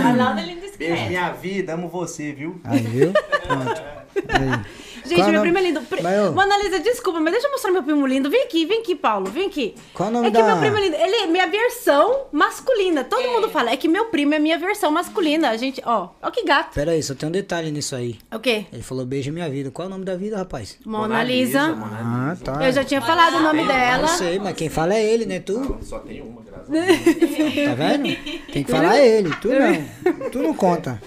Beijo, 0.79 1.07
minha 1.07 1.31
vida, 1.33 1.75
amo 1.75 1.89
você, 1.89 2.33
viu? 2.33 2.61
Aí, 2.65 2.81
viu? 2.81 3.13
Pronto. 3.47 3.83
Aí. 4.29 4.92
Gente, 5.13 5.21
Qual 5.21 5.29
é 5.29 5.33
meu 5.33 5.41
nome- 5.41 5.53
primo 5.53 5.59
é 5.59 5.69
lindo. 5.71 5.81
Pri... 5.83 6.03
Mas, 6.03 6.35
Mona 6.35 6.59
Lisa, 6.63 6.79
desculpa, 6.81 7.21
mas 7.21 7.33
deixa 7.33 7.47
eu 7.47 7.53
mostrar 7.53 7.71
meu 7.71 7.83
primo 7.83 8.07
lindo. 8.07 8.31
Vem 8.31 8.43
aqui, 8.45 8.65
vem 8.67 8.81
aqui, 8.81 8.95
Paulo, 8.95 9.31
vem 9.31 9.47
aqui. 9.47 9.75
Qual 9.95 10.09
o 10.09 10.13
nome 10.13 10.29
é 10.29 10.31
que 10.31 10.37
da- 10.39 10.45
meu 10.47 10.57
primo 10.59 10.77
é 10.77 10.81
lindo. 10.81 10.97
Ele 10.97 11.17
é 11.17 11.27
minha 11.27 11.47
versão 11.47 12.25
masculina. 12.33 13.05
Todo 13.05 13.23
mundo 13.29 13.49
fala, 13.51 13.71
é 13.71 13.77
que 13.77 13.89
meu 13.89 14.07
primo 14.07 14.35
é 14.35 14.39
minha 14.39 14.59
versão 14.59 14.91
masculina. 14.91 15.51
A 15.51 15.57
gente, 15.57 15.83
ó, 15.85 16.09
ó 16.23 16.31
que 16.31 16.45
gato. 16.45 16.75
Pera 16.75 16.93
aí, 16.93 17.03
só 17.03 17.15
tem 17.15 17.29
um 17.29 17.33
detalhe 17.33 17.71
nisso 17.71 17.95
aí. 17.95 18.19
O 18.35 18.39
quê? 18.39 18.67
Ele 18.73 18.83
falou 18.83 19.05
beijo 19.05 19.33
minha 19.33 19.49
vida. 19.49 19.71
Qual 19.71 19.85
é 19.85 19.89
o 19.89 19.91
nome 19.91 20.05
da 20.05 20.17
vida, 20.17 20.37
rapaz? 20.37 20.79
Mona, 20.85 21.23
Lisa. 21.23 21.77
Ah, 21.83 22.37
tá. 22.43 22.67
Eu 22.67 22.73
já 22.73 22.85
tinha 22.85 23.01
falado 23.01 23.37
o 23.37 23.41
nome 23.41 23.67
dela. 23.67 24.03
Eu 24.05 24.09
sei, 24.09 24.39
mas 24.39 24.55
quem 24.57 24.69
fala 24.69 24.95
é 24.95 25.05
ele, 25.05 25.27
né? 25.27 25.41
Tu? 25.41 25.79
Só 25.83 25.99
tem 26.01 26.21
uma, 26.23 26.43
graças 26.43 26.69
a 26.69 26.73
Deus. 26.73 27.23
Tá 27.63 27.75
vendo? 27.75 28.17
Tem 28.53 28.65
que 28.65 28.71
falar 28.71 28.99
ele. 29.01 29.31
Tu 29.41 29.49
não. 29.49 30.31
Tu 30.31 30.39
não 30.43 30.55
conta. 30.55 31.01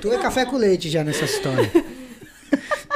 Tu 0.00 0.12
é 0.12 0.18
café 0.18 0.44
com 0.44 0.56
leite 0.56 0.88
já 0.90 1.02
nessa 1.04 1.24
história. 1.24 1.70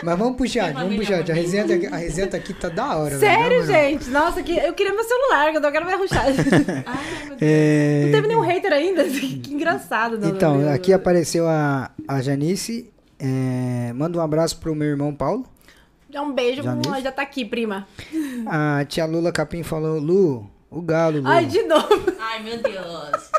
Mas 0.02 0.18
vamos 0.18 0.50
chat, 0.50 0.72
vamos 0.74 0.94
pro 0.96 1.04
chat. 1.04 1.30
A 1.30 1.34
resenha, 1.34 1.66
tá- 1.66 1.96
a 1.96 1.98
resenha 1.98 2.26
tá 2.28 2.36
aqui 2.36 2.52
tá 2.54 2.68
da 2.68 2.96
hora. 2.96 3.18
Sério, 3.18 3.64
gente? 3.66 4.08
Nossa, 4.10 4.42
que... 4.42 4.56
eu 4.56 4.72
queria 4.74 4.92
meu 4.92 5.04
celular, 5.04 5.50
que 5.50 5.56
eu 5.56 5.60
não 5.60 5.72
quero 5.72 5.84
mais 5.84 5.98
ruxar. 5.98 6.26
É, 7.38 8.04
Não 8.06 8.12
teve 8.12 8.28
nenhum 8.28 8.40
hater 8.40 8.72
ainda. 8.72 9.04
Que 9.08 9.52
engraçado. 9.52 10.18
não, 10.18 10.28
Então, 10.30 10.58
não, 10.58 10.72
aqui 10.72 10.92
apareceu 10.92 11.46
a, 11.46 11.90
a 12.08 12.22
Janice. 12.22 12.90
É, 13.18 13.92
manda 13.94 14.18
um 14.18 14.22
abraço 14.22 14.58
pro 14.58 14.74
meu 14.74 14.88
irmão 14.88 15.14
Paulo. 15.14 15.46
Já 16.10 16.22
um 16.22 16.32
beijo, 16.32 16.62
Já 16.62 16.74
nisso? 16.74 17.00
já 17.02 17.12
tá 17.12 17.22
aqui, 17.22 17.44
prima. 17.44 17.86
A 18.46 18.84
tia 18.86 19.04
Lula 19.04 19.32
Capim 19.32 19.62
falou: 19.62 19.98
Lu, 19.98 20.48
o 20.70 20.80
galo, 20.80 21.20
Lu. 21.20 21.28
Ai, 21.28 21.44
de 21.46 21.62
novo. 21.64 22.12
Ay, 22.18 22.42
meu 22.42 22.56
Dios. 22.62 23.30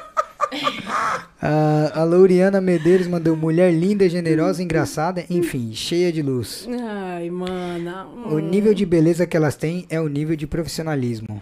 A, 1.41 2.01
a 2.01 2.03
Lauriana 2.03 2.59
Medeiros 2.59 3.07
mandou 3.07 3.35
mulher 3.35 3.71
linda, 3.71 4.09
generosa, 4.09 4.63
engraçada, 4.63 5.23
enfim, 5.29 5.71
cheia 5.73 6.11
de 6.11 6.21
luz. 6.21 6.67
Ai, 6.67 7.29
mana. 7.29 8.07
O 8.07 8.39
nível 8.39 8.73
de 8.73 8.85
beleza 8.85 9.27
que 9.27 9.37
elas 9.37 9.55
têm 9.55 9.85
é 9.89 10.01
o 10.01 10.07
nível 10.07 10.35
de 10.35 10.47
profissionalismo. 10.47 11.41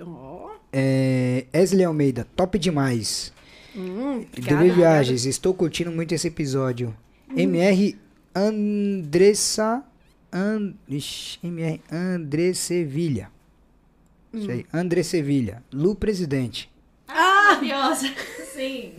Ó. 0.00 0.50
É, 0.72 1.46
Wesley 1.54 1.84
Almeida, 1.84 2.26
top 2.34 2.58
demais. 2.58 3.32
Hum, 3.74 4.24
DB 4.32 4.70
Viagens, 4.70 5.24
estou 5.26 5.54
curtindo 5.54 5.92
muito 5.92 6.12
esse 6.12 6.26
episódio. 6.26 6.94
MR 7.36 7.96
Andressa. 8.34 9.84
An, 10.32 10.74
ixi, 10.88 11.38
MR 11.42 11.80
André 11.90 12.52
Sevilha. 12.52 13.30
Isso 14.34 14.50
aí, 14.50 14.66
André 14.72 15.02
Sevilha. 15.02 15.62
Lu 15.72 15.94
Presidente. 15.94 16.68
Ah, 17.08 17.46
maravilhosa. 17.56 18.12
Sim. 18.56 18.92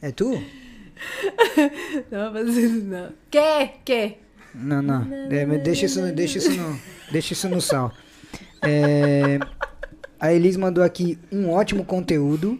É 0.00 0.10
tu? 0.10 0.30
Não, 2.10 2.32
mas 2.32 2.82
não. 2.82 3.12
Que? 3.30 3.68
Que? 3.84 4.16
Não, 4.54 4.82
não. 4.82 5.06
É, 5.30 5.46
deixa 5.58 5.86
isso, 5.86 6.00
no- 6.00 6.12
deixa 6.12 6.38
isso 6.38 6.50
no, 6.50 6.80
deixa 7.12 7.32
isso 7.34 7.48
no 7.48 7.60
sal. 7.60 7.92
É, 8.62 9.38
a 10.18 10.32
Elis 10.32 10.56
mandou 10.56 10.82
aqui 10.82 11.18
um 11.30 11.50
ótimo 11.50 11.84
conteúdo. 11.84 12.58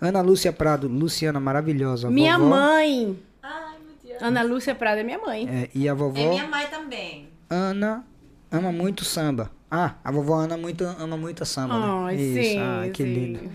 Ana 0.00 0.20
Lúcia 0.20 0.52
Prado, 0.52 0.86
Luciana 0.88 1.40
maravilhosa. 1.40 2.10
Minha 2.10 2.36
vovó. 2.38 2.50
mãe. 2.50 3.18
Ai, 3.42 3.76
meu 3.84 3.94
Deus. 4.04 4.22
Ana 4.22 4.42
Lúcia 4.42 4.74
Prada 4.74 5.00
é 5.00 5.04
minha 5.04 5.18
mãe. 5.18 5.48
É, 5.48 5.68
e 5.74 5.88
a 5.88 5.94
vovó 5.94 6.20
É 6.20 6.28
minha 6.28 6.46
mãe 6.46 6.66
também. 6.66 7.28
Ana 7.48 8.04
ama 8.50 8.70
muito 8.70 9.04
samba. 9.04 9.50
Ah, 9.70 9.94
a 10.04 10.10
vovó 10.12 10.34
Ana 10.34 10.56
muito, 10.56 10.84
ama 10.84 11.16
muito 11.16 11.44
samba, 11.46 11.78
né? 11.78 11.86
Ai, 12.08 12.16
Isso, 12.16 12.50
sim. 12.50 12.58
ah, 12.60 12.88
que 12.92 13.02
sim. 13.02 13.14
lindo. 13.14 13.50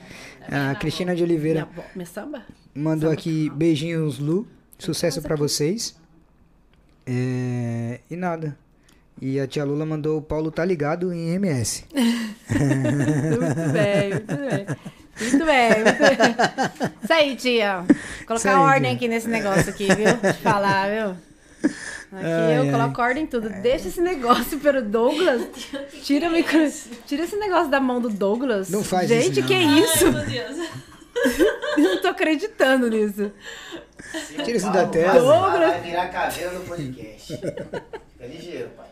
A 0.51 0.75
Cristina 0.75 1.15
de 1.15 1.23
Oliveira 1.23 1.67
minha 1.95 2.05
samba? 2.05 2.41
mandou 2.73 3.11
aqui 3.11 3.49
beijinhos, 3.49 4.19
Lu. 4.19 4.47
Sucesso 4.79 5.21
pra 5.21 5.35
vocês. 5.35 5.95
É, 7.05 7.99
e 8.09 8.15
nada. 8.15 8.57
E 9.19 9.39
a 9.39 9.47
tia 9.47 9.63
Lula 9.63 9.85
mandou 9.85 10.19
o 10.19 10.21
Paulo 10.21 10.51
tá 10.51 10.63
ligado 10.63 11.11
em 11.11 11.29
MS. 11.35 11.85
Muito 12.49 13.71
bem, 13.73 14.09
muito 14.13 14.35
bem. 14.35 14.65
Muito 15.19 15.45
bem, 15.45 15.83
muito 15.83 15.99
bem. 15.99 16.91
Isso 17.03 17.13
aí, 17.13 17.35
tia. 17.35 17.83
Colocar 18.27 18.35
Isso 18.35 18.47
aí, 18.47 18.55
ordem 18.55 18.89
tia. 18.91 18.95
aqui 18.95 19.07
nesse 19.07 19.27
negócio 19.27 19.69
aqui, 19.69 19.87
viu? 19.87 20.07
Eu 20.07 20.33
falar, 20.35 20.89
viu? 20.89 21.17
Aqui 22.11 22.25
Ai, 22.25 22.57
eu 22.57 22.61
ai. 22.63 22.71
coloco 22.71 23.01
ordem 23.01 23.23
em 23.23 23.27
tudo. 23.27 23.49
Deixa 23.49 23.89
esse 23.89 23.99
negócio 23.99 24.57
pelo 24.59 24.81
Douglas. 24.81 25.41
Tira, 26.03 26.29
micro... 26.29 26.59
Tira 27.05 27.23
esse 27.23 27.35
negócio 27.35 27.69
da 27.69 27.79
mão 27.81 27.99
do 27.99 28.09
Douglas. 28.09 28.69
Não 28.69 28.83
faz 28.83 29.09
Gente, 29.09 29.31
isso, 29.31 29.41
não. 29.41 29.47
que 29.47 29.55
isso? 29.55 30.05
Ai, 30.05 30.11
meu 30.11 30.25
Deus. 30.25 30.69
Eu 31.77 31.83
não 31.83 32.01
tô 32.01 32.07
acreditando 32.07 32.89
nisso. 32.89 33.31
Tira 34.43 34.57
isso 34.57 34.71
da 34.71 34.87
tela. 34.87 35.19
Douglas. 35.19 35.69
Vai 35.71 35.81
virar 35.81 36.07
cadeira 36.07 36.51
no 36.51 36.61
podcast. 36.61 37.35
Fica 37.37 38.25
ligeiro, 38.25 38.69
pai. 38.77 38.87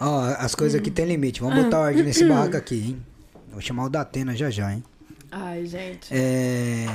Ó, 0.00 0.24
as 0.38 0.54
coisas 0.54 0.78
aqui 0.78 0.90
tem 0.90 1.06
limite. 1.06 1.40
Vamos 1.40 1.64
botar 1.64 1.78
ordem 1.80 2.02
nesse 2.02 2.24
barraco 2.26 2.56
aqui, 2.56 2.74
hein? 2.88 3.06
Vou 3.50 3.60
chamar 3.60 3.84
o 3.84 3.88
Datena 3.88 4.36
já 4.36 4.50
já, 4.50 4.72
hein? 4.72 4.84
Ai, 5.30 5.64
gente. 5.64 6.08
É. 6.12 6.86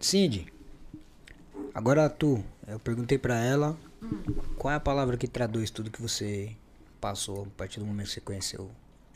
Cindy, 0.00 0.46
agora 1.74 2.08
tu. 2.08 2.42
Eu 2.66 2.78
perguntei 2.78 3.18
pra 3.18 3.36
ela 3.38 3.76
qual 4.58 4.72
é 4.72 4.76
a 4.76 4.80
palavra 4.80 5.16
que 5.16 5.28
traduz 5.28 5.70
tudo 5.70 5.90
que 5.90 6.00
você 6.00 6.56
passou 7.00 7.44
a 7.44 7.58
partir 7.58 7.80
do 7.80 7.86
momento 7.86 8.06
que 8.06 8.14
você 8.14 8.20
conheceu 8.20 8.70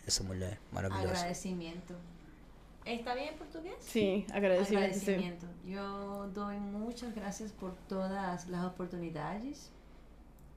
essa 0.06 0.22
mulher 0.22 0.60
maravilhosa. 0.72 1.12
Agradecimiento. 1.12 1.94
¿Está 2.84 3.14
bien 3.14 3.28
en 3.28 3.38
portugués? 3.38 3.76
Sim, 3.80 4.24
agradecimento. 4.32 4.94
sim. 4.98 5.12
Agradecimiento. 5.12 5.46
Yo 5.66 6.28
doy 6.32 6.58
muchas 6.58 7.14
gracias 7.14 7.52
por 7.52 7.74
todas 7.86 8.48
las 8.48 8.64
oportunidades 8.64 9.70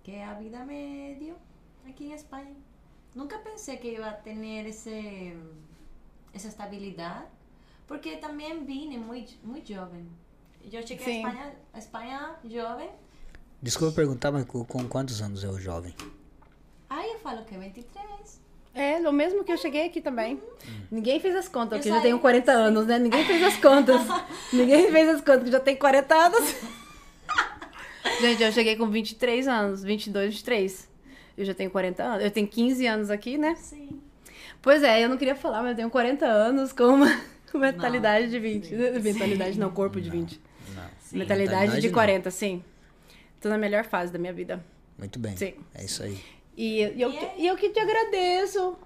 que 0.04 0.24
a 0.24 0.40
vida 0.40 0.66
me 0.66 1.16
dio 1.20 1.36
aquí 1.86 2.06
en 2.06 2.14
España. 2.14 2.56
Nunca 3.16 3.44
pensé 3.44 3.80
que 3.80 3.92
iba 3.94 4.10
a 4.10 4.22
tener 4.22 4.66
ese, 4.66 5.36
esa 6.34 6.48
estabilidad, 6.48 7.26
porque 7.88 8.16
también 8.18 8.66
vine 8.66 8.98
muy, 8.98 9.28
muy 9.44 9.62
joven. 9.68 10.08
Yo 10.66 10.80
llegué 10.82 11.04
Sí. 11.04 11.12
a 11.12 11.30
España, 11.30 11.54
a 11.74 11.80
España 11.80 12.36
joven. 12.44 12.90
Desculpa 13.62 13.96
perguntar, 13.96 14.32
mas 14.32 14.46
com, 14.46 14.64
com 14.66 14.88
quantos 14.88 15.22
anos 15.22 15.44
é 15.44 15.48
o 15.48 15.60
jovem? 15.60 15.94
Aí 16.90 17.12
eu 17.14 17.20
falo 17.20 17.44
que 17.46 17.58
23. 17.58 18.42
É, 18.74 18.98
o 19.08 19.12
mesmo 19.12 19.44
que 19.44 19.52
eu 19.52 19.58
cheguei 19.58 19.86
aqui 19.86 20.02
também. 20.02 20.42
Ninguém 20.90 21.20
fez 21.20 21.36
as 21.36 21.48
contas, 21.48 21.74
Eu 21.74 21.78
porque 21.80 21.90
eu 21.90 21.96
já 21.96 22.02
tenho 22.02 22.20
40 22.20 22.52
assim. 22.52 22.62
anos, 22.62 22.88
né? 22.88 23.00
Ninguém 23.00 23.26
fez 23.26 23.44
as 23.44 23.58
contas. 23.58 24.02
Ninguém 24.52 24.90
fez 24.92 25.10
as 25.10 25.22
contas, 25.22 25.44
que 25.44 25.52
já 25.52 25.60
tem 25.60 25.76
40 25.76 26.16
anos. 26.16 26.56
Gente, 28.20 28.44
eu 28.44 28.52
cheguei 28.52 28.76
com 28.76 28.88
23 28.88 29.48
anos, 29.48 29.84
22, 29.84 30.32
23. 30.32 30.90
Eu 31.38 31.46
já 31.46 31.54
tenho 31.54 31.70
40 31.70 32.04
anos. 32.04 32.24
Eu 32.24 32.32
tenho 32.32 32.48
15 32.48 32.86
anos 32.88 33.10
aqui, 33.10 33.38
né? 33.38 33.56
Sim. 33.56 34.02
Pois 34.62 34.84
é, 34.84 35.04
eu 35.04 35.10
não 35.10 35.18
queria 35.18 35.36
falar, 35.36 35.62
mas 35.62 35.72
eu 35.72 35.76
tenho 35.78 35.90
40 35.90 36.26
anos 36.26 36.72
com 36.72 36.84
uma 36.86 37.22
mentalidade 37.54 38.30
de 38.30 38.40
20. 38.40 38.74
Mentalidade 39.02 39.60
não, 39.60 39.72
corpo 39.72 40.00
de 40.00 40.10
20. 40.10 40.40
Não. 41.14 41.20
Mentalidade 41.20 41.80
de 41.82 41.88
não. 41.88 41.94
40, 41.94 42.32
sim. 42.32 42.64
Tô 43.40 43.50
na 43.50 43.58
melhor 43.58 43.84
fase 43.86 44.12
da 44.12 44.20
minha 44.20 44.34
vida. 44.34 44.64
Muito 44.98 45.18
bem. 45.20 45.36
Sim. 45.36 45.54
É 45.74 45.84
isso 45.84 46.04
aí. 46.04 46.18
E, 46.56 46.80
e 46.84 47.02
eu, 47.02 47.12
E 47.12 47.18
é- 47.18 47.34
e 47.40 47.48
eu 47.48 47.56
que 47.58 47.70
te 47.70 47.80
agradeço. 47.80 48.78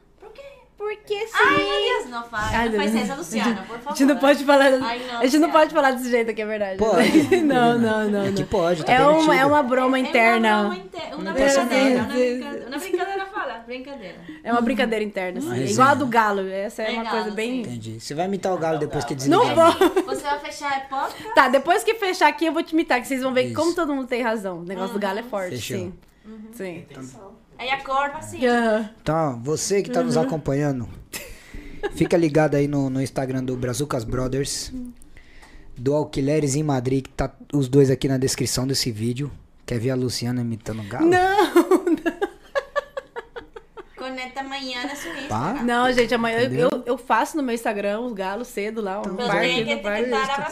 Porque 0.77 1.27
sim. 1.27 1.33
Ai, 1.33 1.55
meu 1.63 1.99
Deus, 1.99 2.09
não 2.09 2.23
faz. 2.23 2.53
Ai, 2.53 2.69
não 2.69 2.75
faz 2.77 2.95
essa, 2.95 3.15
Luciana, 3.15 3.55
por 3.67 3.77
favor. 3.79 3.89
A 3.91 3.95
gente 3.95 4.05
não 4.05 4.17
pode 4.17 4.43
falar. 4.43 4.65
Ai, 4.65 5.01
não, 5.07 5.19
a 5.19 5.23
gente 5.25 5.37
não 5.39 5.51
pode 5.51 5.73
falar 5.73 5.91
desse 5.91 6.09
jeito 6.09 6.31
aqui, 6.31 6.41
é 6.41 6.45
verdade. 6.45 6.77
Pode. 6.77 7.37
não, 7.41 7.79
não, 7.79 8.09
não. 8.11 8.25
É 8.25 8.31
que 8.33 8.41
não. 8.41 8.47
pode, 8.47 8.83
tá 8.85 8.91
É 8.93 9.01
uma, 9.07 9.35
é 9.39 9.45
uma 9.45 9.63
broma 9.63 9.97
É 9.97 10.01
interna. 10.01 10.61
Uma, 10.61 10.69
broma 10.69 10.77
inter- 10.85 11.15
uma 11.15 11.23
Não 11.23 11.33
passa 11.33 11.61
brincadeira, 11.65 11.99
uma 12.01 12.07
brincadeira. 12.13 12.67
Uma 12.67 12.77
brincadeira, 12.77 13.25
fala. 13.27 13.53
Brincadeira. 13.65 14.15
É 14.43 14.51
uma 14.51 14.61
brincadeira 14.61 15.03
interna. 15.05 15.39
assim. 15.39 15.47
É 15.47 15.53
resenha. 15.53 15.71
igual 15.71 15.87
a 15.87 15.93
do 15.95 16.05
galo. 16.07 16.47
Essa 16.49 16.83
é 16.83 16.89
É 16.89 16.93
uma 16.93 17.03
galo, 17.03 17.15
coisa 17.21 17.31
bem. 17.35 17.51
sim. 17.63 17.69
Entendi. 17.69 17.99
Você 18.01 18.13
vai 18.13 18.25
imitar 18.25 18.53
o 18.53 18.57
galo 18.57 18.77
depois 18.77 19.05
que 19.05 19.15
desligar. 19.15 19.45
Não 19.47 19.55
vou. 19.55 20.03
Você 20.03 20.21
vai 20.23 20.39
fechar 20.39 20.73
a 20.77 20.79
podcast? 20.81 21.33
Tá, 21.33 21.47
depois 21.47 21.83
que 21.85 21.93
fechar 21.95 22.27
aqui, 22.27 22.45
eu 22.45 22.53
vou 22.53 22.61
te 22.63 22.73
imitar, 22.73 22.99
que 23.01 23.07
vocês 23.07 23.21
vão 23.23 23.33
ver 23.33 23.43
Isso. 23.45 23.55
como 23.55 23.73
todo 23.73 23.93
mundo 23.95 24.07
tem 24.07 24.21
razão. 24.21 24.59
O 24.59 24.63
negócio 24.63 24.93
do 24.93 24.99
galo 24.99 25.19
é 25.19 25.23
forte, 25.23 25.51
Fechou. 25.55 25.77
sim. 25.77 25.93
Sim. 26.53 26.85
Aí 27.57 27.69
acorda 27.69 28.17
assim. 28.17 28.39
Então, 29.01 29.41
você 29.41 29.81
que 29.81 29.89
tá 29.89 30.03
nos 30.03 30.17
acompanhando, 30.17 30.87
fica 31.93 32.17
ligado 32.17 32.55
aí 32.55 32.67
no, 32.67 32.89
no 32.89 33.01
Instagram 33.01 33.43
do 33.43 33.55
Brazucas 33.55 34.03
Brothers, 34.03 34.73
do 35.77 35.93
Alquileres 35.93 36.55
em 36.55 36.63
Madrid, 36.63 37.03
que 37.03 37.09
tá 37.09 37.31
os 37.53 37.67
dois 37.67 37.89
aqui 37.89 38.07
na 38.07 38.17
descrição 38.17 38.67
desse 38.67 38.91
vídeo. 38.91 39.31
Quer 39.65 39.79
ver 39.79 39.89
a 39.89 39.95
Luciana 39.95 40.41
imitando 40.41 40.81
o 40.81 40.87
galo? 40.87 41.07
Não, 41.07 41.64
Conecta 44.15 44.39
amanhã 44.39 44.83
na 44.83 44.95
sua 44.95 45.11
Tá? 45.11 45.19
Instagram. 45.19 45.63
não, 45.63 45.91
gente, 45.91 46.15
amanhã 46.15 46.39
eu, 46.39 46.53
eu, 46.53 46.69
eu 46.85 46.97
faço 46.97 47.35
no 47.35 47.43
meu 47.43 47.53
Instagram 47.53 47.99
os 47.99 48.13
galos 48.13 48.47
cedo 48.47 48.81
lá, 48.81 48.99
um 48.99 49.01
Então, 49.01 49.27
parque, 49.27 49.41
tem 49.47 49.65
que 49.65 49.71
etiquetar 49.73 50.51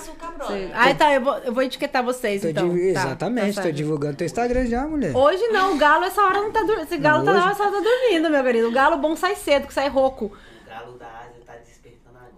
a. 0.74 0.90
Ah, 0.90 0.94
tá, 0.94 1.14
eu 1.14 1.22
vou, 1.22 1.38
eu 1.40 1.54
vou 1.54 1.64
etiquetar 1.64 2.04
vocês, 2.04 2.42
Tô 2.42 2.50
então. 2.50 2.68
div- 2.70 2.94
Tá, 2.94 3.00
Exatamente, 3.06 3.56
tá 3.56 3.62
tô 3.62 3.72
divulgando 3.72 4.18
teu 4.18 4.26
Instagram 4.26 4.66
já, 4.66 4.86
mulher. 4.86 5.16
Hoje 5.16 5.48
não, 5.48 5.76
o 5.76 5.78
galo 5.78 6.04
essa 6.04 6.22
hora 6.22 6.42
não 6.42 6.52
tá 6.52 6.60
dormindo. 6.62 6.84
Esse 6.84 6.98
galo 6.98 7.24
Não, 7.24 7.34
tá, 7.34 7.48
hoje? 7.52 7.58
tá 7.58 7.70
dormindo, 7.70 8.30
meu 8.30 8.44
querido. 8.44 8.68
O 8.68 8.72
galo 8.72 8.98
bom 8.98 9.16
sai 9.16 9.36
cedo, 9.36 9.66
que 9.68 9.74
sai 9.74 9.88
rouco. 9.88 10.26
O 10.26 10.70
galo 10.70 10.98
da 10.98 11.06
Ásia 11.08 11.42
tá 11.46 11.54
despertando 11.64 12.18
agora. 12.20 12.34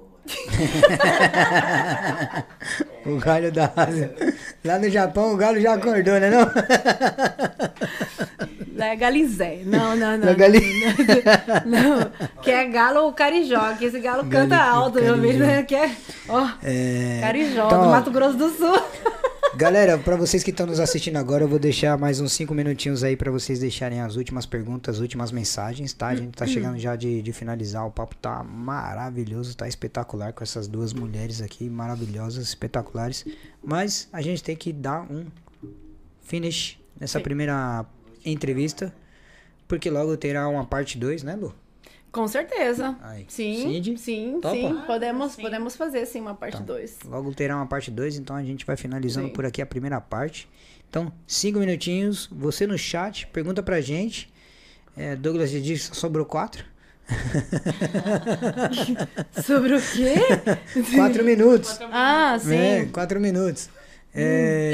O 3.06 3.18
galho 3.18 3.52
da 3.52 3.72
Ásia. 3.76 4.14
Lá 4.64 4.80
no 4.80 4.90
Japão, 4.90 5.34
o 5.34 5.38
galo 5.38 5.60
já 5.60 5.74
acordou, 5.76 6.20
né 6.20 6.30
não? 6.30 6.46
É 8.78 8.96
galizé. 8.96 9.62
Não, 9.66 9.96
não, 9.96 10.18
não. 10.18 10.28
É 10.28 10.36
gali- 10.36 10.62
Não, 11.66 12.00
não. 12.02 12.12
que 12.42 12.52
é 12.52 12.66
galo 12.68 13.12
carijó, 13.14 13.74
que 13.78 13.86
esse 13.86 14.00
galo 14.02 14.24
canta 14.26 14.58
Gali- 14.58 14.70
alto, 14.70 15.02
meu 15.02 15.18
filho. 15.20 15.40
né? 15.46 15.64
Que 15.64 15.76
é, 15.76 15.92
ó, 16.28 16.50
É... 16.62 17.20
carijó, 17.22 17.68
Então, 17.68 17.84
do 17.86 17.90
Mato 17.90 18.12
Grosso 18.12 18.38
do 18.38 18.50
Sul. 18.50 18.78
Galera, 19.56 19.98
pra 19.98 20.18
vocês 20.18 20.44
que 20.44 20.50
estão 20.52 20.66
nos 20.68 20.82
assistindo 20.82 21.16
agora, 21.16 21.46
eu 21.46 21.48
vou 21.48 21.58
deixar 21.58 21.98
mais 21.98 22.20
uns 22.20 22.34
5 22.34 22.54
minutinhos 22.54 23.06
aí 23.06 23.16
pra 23.16 23.32
vocês 23.32 23.60
deixarem 23.60 24.02
as 24.02 24.18
últimas 24.18 24.46
perguntas, 24.46 24.96
as 24.96 25.02
últimas 25.02 25.32
mensagens, 25.32 25.94
tá? 25.94 26.08
A 26.08 26.16
gente 26.16 26.32
tá 26.36 26.46
chegando 26.46 26.78
já 26.78 26.98
de, 26.98 27.22
de 27.22 27.32
finalizar. 27.32 27.88
O 27.88 27.92
papo 27.92 28.14
tá 28.16 28.44
maravilhoso, 28.44 29.56
tá 29.56 29.66
espetacular 29.66 30.34
com 30.34 30.44
essas 30.44 30.68
duas 30.68 30.92
mulheres 30.92 31.42
aqui, 31.42 31.70
maravilhosas, 31.70 32.50
espetaculares. 32.96 33.26
Mas 33.64 34.08
a 34.12 34.22
gente 34.22 34.44
tem 34.44 34.56
que 34.56 34.72
dar 34.72 35.02
um 35.12 35.26
finish 36.22 36.80
nessa 37.00 37.20
Sim. 37.20 37.24
primeira 37.24 37.86
entrevista, 38.26 38.96
porque 39.68 39.90
logo 39.90 40.16
terá 40.18 40.48
uma 40.48 40.66
parte 40.66 40.98
2, 40.98 41.24
né, 41.24 41.36
Lu? 41.36 41.54
Com 42.12 42.28
certeza. 42.28 42.96
Aí. 43.02 43.26
Sim, 43.28 43.62
Cindy, 43.62 43.98
sim, 43.98 44.40
topa? 44.42 44.56
sim. 44.56 44.82
Podemos, 44.88 45.34
sim. 45.34 45.42
podemos 45.42 45.76
fazer, 45.76 46.06
sim, 46.06 46.22
uma 46.22 46.34
parte 46.34 46.56
Então, 46.56 46.76
2. 46.78 47.00
Logo 47.06 47.34
terá 47.34 47.58
uma 47.58 47.66
parte 47.68 47.92
2, 47.92 48.18
então 48.18 48.36
a 48.36 48.44
gente 48.44 48.66
vai 48.66 48.78
finalizando 48.78 49.28
Sim. 49.28 49.34
por 49.34 49.46
aqui 49.46 49.62
a 49.62 49.66
primeira 49.66 50.00
parte. 50.00 50.48
Então, 50.90 51.12
cinco 51.28 51.60
minutinhos, 51.60 52.30
você 52.32 52.66
no 52.66 52.78
chat, 52.78 53.28
pergunta 53.28 53.62
pra 53.62 53.82
gente. 53.82 54.32
É, 54.96 55.14
Douglas 55.14 55.52
já 55.52 55.60
disse 55.60 55.94
sobrou 55.94 56.26
quatro. 56.26 56.64
Sobre 59.46 59.76
o 59.76 59.82
quê? 59.82 60.16
Quatro 60.96 61.24
minutos. 61.24 61.80
Ah, 61.92 62.38
sim. 62.40 62.56
É, 62.56 62.86
quatro 62.86 63.20
minutos. 63.20 63.70
É... 64.14 64.74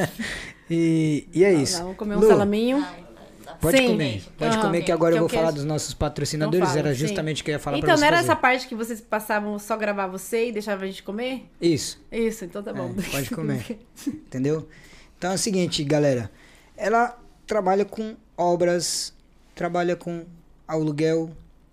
e, 0.70 1.26
e 1.32 1.44
é 1.44 1.52
isso. 1.52 1.78
Vamos 1.82 1.96
comer 1.96 2.16
um 2.16 2.20
Lu, 2.20 2.28
salaminho. 2.28 2.86
Pode 3.60 3.78
Sim. 3.78 3.86
comer. 3.88 4.22
Pode 4.36 4.56
Aham. 4.56 4.62
comer 4.66 4.82
que 4.82 4.92
agora 4.92 5.12
Que 5.12 5.18
eu 5.18 5.22
vou 5.26 5.30
eu 5.30 5.34
falar 5.34 5.50
dos 5.50 5.64
nossos 5.64 5.94
Então 5.94 6.06
patrocinadores. 6.06 6.66
fala, 6.68 6.78
Era 6.80 6.94
justamente 6.94 7.40
o 7.40 7.44
que 7.44 7.50
eu 7.50 7.54
ia 7.54 7.58
falar 7.58 7.78
Então, 7.78 7.86
pra 7.86 7.94
não 7.94 7.98
você 7.98 8.06
era 8.06 8.16
fazer. 8.16 8.28
essa 8.28 8.36
parte 8.36 8.68
que 8.68 8.74
vocês 8.74 9.00
passavam 9.00 9.58
só 9.58 9.76
gravar 9.76 10.06
você 10.06 10.48
e 10.48 10.52
deixavam 10.52 10.84
a 10.84 10.86
gente 10.86 11.02
comer? 11.02 11.48
Isso. 11.60 11.98
Isso, 12.12 12.44
então 12.44 12.62
tá 12.62 12.72
bom. 12.74 12.94
É, 12.98 13.10
pode 13.10 13.30
comer. 13.30 13.78
Entendeu? 14.06 14.68
Então 15.16 15.32
é 15.32 15.34
o 15.34 15.38
seguinte, 15.38 15.82
galera. 15.82 16.30
Ela 16.76 17.18
trabalha 17.46 17.86
com 17.86 18.14
obras, 18.36 19.14
trabalha 19.54 19.96
com 19.96 20.26
aluguel 20.66 21.30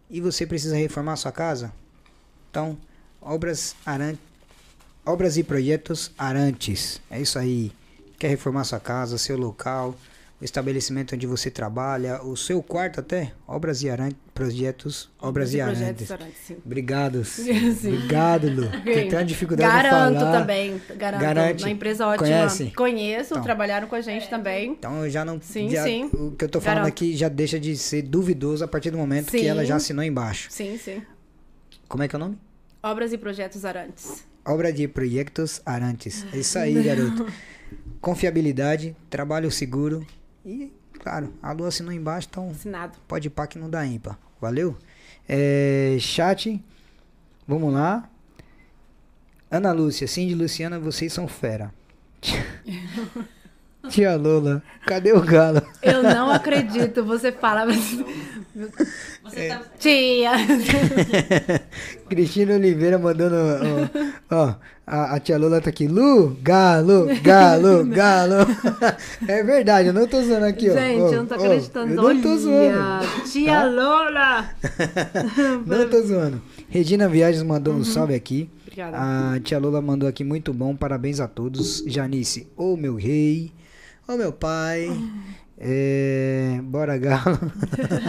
e 0.09 0.19
você 0.19 0.45
precisa 0.45 0.75
reformar 0.75 1.15
sua 1.15 1.31
casa. 1.31 1.73
Então, 2.49 2.77
obras 3.21 3.75
aran... 3.85 4.15
obras 5.05 5.37
e 5.37 5.43
projetos 5.43 6.11
Arantes. 6.17 7.01
É 7.09 7.19
isso 7.21 7.39
aí. 7.39 7.71
Quer 8.19 8.27
reformar 8.27 8.63
sua 8.65 8.79
casa, 8.79 9.17
seu 9.17 9.37
local, 9.37 9.95
o 10.41 10.43
estabelecimento 10.43 11.13
onde 11.13 11.27
você 11.27 11.51
trabalha, 11.51 12.19
o 12.23 12.35
seu 12.35 12.63
quarto 12.63 12.99
até? 12.99 13.31
Obras 13.47 13.83
e 13.83 13.89
aran... 13.91 14.09
projetos, 14.33 15.07
obras, 15.21 15.53
e 15.53 15.57
projetos 15.57 15.81
Arantes. 15.83 16.11
Arantes, 16.11 16.37
sim. 16.47 16.57
Obrigado. 16.65 17.23
Sim. 17.25 17.49
Obrigado, 17.95 18.49
Lu. 18.49 18.67
Tem 18.83 19.07
tanta 19.07 19.25
dificuldade 19.25 19.71
Garanto 19.71 20.13
de 20.13 20.19
falar. 20.19 20.39
também. 20.39 20.81
Garanto. 20.97 21.21
Garante. 21.21 21.63
Uma 21.63 21.69
empresa 21.69 22.07
ótima. 22.07 22.27
Conhece? 22.27 22.71
Conheço, 22.75 23.33
Então. 23.33 23.43
trabalharam 23.43 23.87
com 23.87 23.95
a 23.95 24.01
gente 24.01 24.27
também. 24.29 24.71
Então 24.71 25.05
eu 25.05 25.09
já 25.11 25.23
não. 25.23 25.39
Sim, 25.39 25.69
já- 25.69 25.83
sim. 25.83 26.05
O 26.11 26.31
que 26.31 26.43
eu 26.45 26.49
tô 26.49 26.59
falando 26.59 26.77
Garanto. 26.79 26.93
aqui 26.93 27.15
já 27.15 27.29
deixa 27.29 27.59
de 27.59 27.77
ser 27.77 28.01
duvidoso 28.01 28.63
a 28.63 28.67
partir 28.67 28.89
do 28.89 28.97
momento 28.97 29.29
que 29.31 29.39
Sim. 29.39 29.45
ela 29.45 29.63
já 29.63 29.75
assinou 29.75 30.03
embaixo. 30.03 30.47
Sim, 30.49 30.75
sim. 30.77 31.03
Como 31.87 32.01
é 32.01 32.07
que 32.07 32.15
é 32.15 32.17
o 32.17 32.19
nome? 32.19 32.37
Obras 32.81 33.13
e 33.13 33.17
projetos 33.17 33.63
Arantes. 33.63 34.23
Obra 34.43 34.73
de 34.73 34.87
Projetos 34.87 35.61
Arantes. 35.63 36.25
É 36.33 36.37
isso 36.37 36.57
aí, 36.57 36.81
garoto. 36.81 37.27
Confiabilidade, 38.01 38.95
trabalho 39.09 39.51
seguro 39.51 40.03
e, 40.45 40.71
claro, 40.99 41.33
a 41.41 41.51
Lu 41.51 41.65
assinou 41.65 41.91
embaixo, 41.91 42.27
então 42.29 42.49
Assinado. 42.49 42.97
pode 43.07 43.27
ir 43.27 43.31
pá 43.31 43.47
que 43.47 43.59
não 43.59 43.69
dá 43.69 43.85
ímpar. 43.85 44.17
Valeu? 44.39 44.75
É, 45.27 45.97
chat, 45.99 46.63
vamos 47.47 47.73
lá. 47.73 48.09
Ana 49.49 49.71
Lúcia, 49.71 50.07
Cindy 50.07 50.33
Luciana, 50.33 50.79
vocês 50.79 51.11
são 51.11 51.27
fera. 51.27 51.73
Tia 53.89 54.15
Lola, 54.15 54.61
cadê 54.85 55.11
o 55.11 55.21
galo? 55.21 55.61
Eu 55.81 56.03
não 56.03 56.29
acredito. 56.29 57.03
Você 57.03 57.31
fala. 57.31 57.65
Você 57.65 59.47
tá... 59.49 59.61
Tia! 59.79 60.31
Cristina 62.07 62.53
Oliveira 62.53 62.99
mandando. 62.99 63.35
Ó, 64.29 64.35
ó, 64.35 64.55
a, 64.91 65.15
a 65.15 65.19
tia 65.19 65.37
Lola 65.37 65.61
tá 65.61 65.69
aqui. 65.69 65.87
Lu, 65.87 66.37
galo, 66.41 67.07
galo, 67.23 67.85
galo. 67.85 68.35
É 69.27 69.41
verdade, 69.43 69.87
eu 69.87 69.93
não 69.93 70.05
tô 70.05 70.21
zoando 70.21 70.45
aqui, 70.45 70.69
ó. 70.69 70.73
Gente, 70.73 70.99
Ó, 71.01 71.07
eu 71.11 71.17
não 71.17 71.25
tô 71.25 71.33
acreditando. 71.35 71.93
Eu 71.93 72.01
não 72.13 72.21
tô 72.21 72.37
zoando. 72.37 73.07
Tia 73.31 73.51
Tá? 73.53 73.63
Lola! 73.65 74.49
Não 75.65 75.89
tô 75.89 76.01
zoando. 76.03 76.41
Regina 76.69 77.07
Viagens 77.07 77.43
mandou 77.43 77.73
Uhum. 77.73 77.79
um 77.81 77.83
salve 77.83 78.13
aqui. 78.15 78.49
Obrigada. 78.63 78.97
A 79.35 79.39
tia 79.39 79.59
Lola 79.59 79.81
mandou 79.81 80.07
aqui 80.07 80.23
muito 80.23 80.53
bom, 80.53 80.75
parabéns 80.75 81.19
a 81.19 81.27
todos. 81.27 81.83
Janice, 81.87 82.47
ô 82.55 82.75
meu 82.77 82.95
rei, 82.95 83.51
ô 84.07 84.15
meu 84.17 84.31
pai. 84.31 84.89
É, 85.63 86.59
bora 86.63 86.97
galo. 86.97 87.37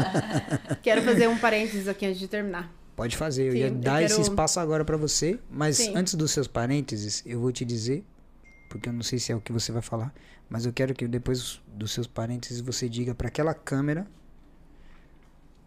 Quero 0.83 1.03
fazer 1.03 1.29
um 1.29 1.37
parênteses 1.37 1.87
aqui 1.87 2.07
antes 2.07 2.19
de 2.19 2.27
terminar. 2.27 2.73
Pode 2.95 3.17
fazer, 3.17 3.49
eu 3.49 3.53
Sim, 3.53 3.59
ia 3.59 3.69
eu 3.69 3.75
dar 3.75 4.03
esse 4.03 4.17
quero- 4.17 4.29
espaço 4.29 4.61
agora 4.61 4.85
pra 4.85 4.97
você, 4.97 5.39
mas 5.51 5.79
Sim. 5.79 5.95
antes 5.97 6.15
dos 6.15 6.31
seus 6.31 6.47
parênteses, 6.47 7.23
eu 7.25 7.41
vou 7.41 7.51
te 7.51 7.65
dizer, 7.65 8.05
porque 8.69 8.89
eu 8.89 8.93
não 8.93 9.03
sei 9.03 9.19
se 9.19 9.33
é 9.33 9.37
o 9.37 9.41
que 9.41 9.51
você 9.53 9.73
vai 9.73 9.83
falar, 9.83 10.13
mas 10.49 10.67
eu 10.67 10.73
quero 10.73 10.95
que 10.95 11.09
depois 11.09 11.61
dos 11.67 11.91
seus 11.93 12.07
parênteses 12.07 12.61
você 12.61 12.89
diga 12.89 13.15
pra 13.15 13.29
aquela 13.29 13.55
câmera 13.55 14.07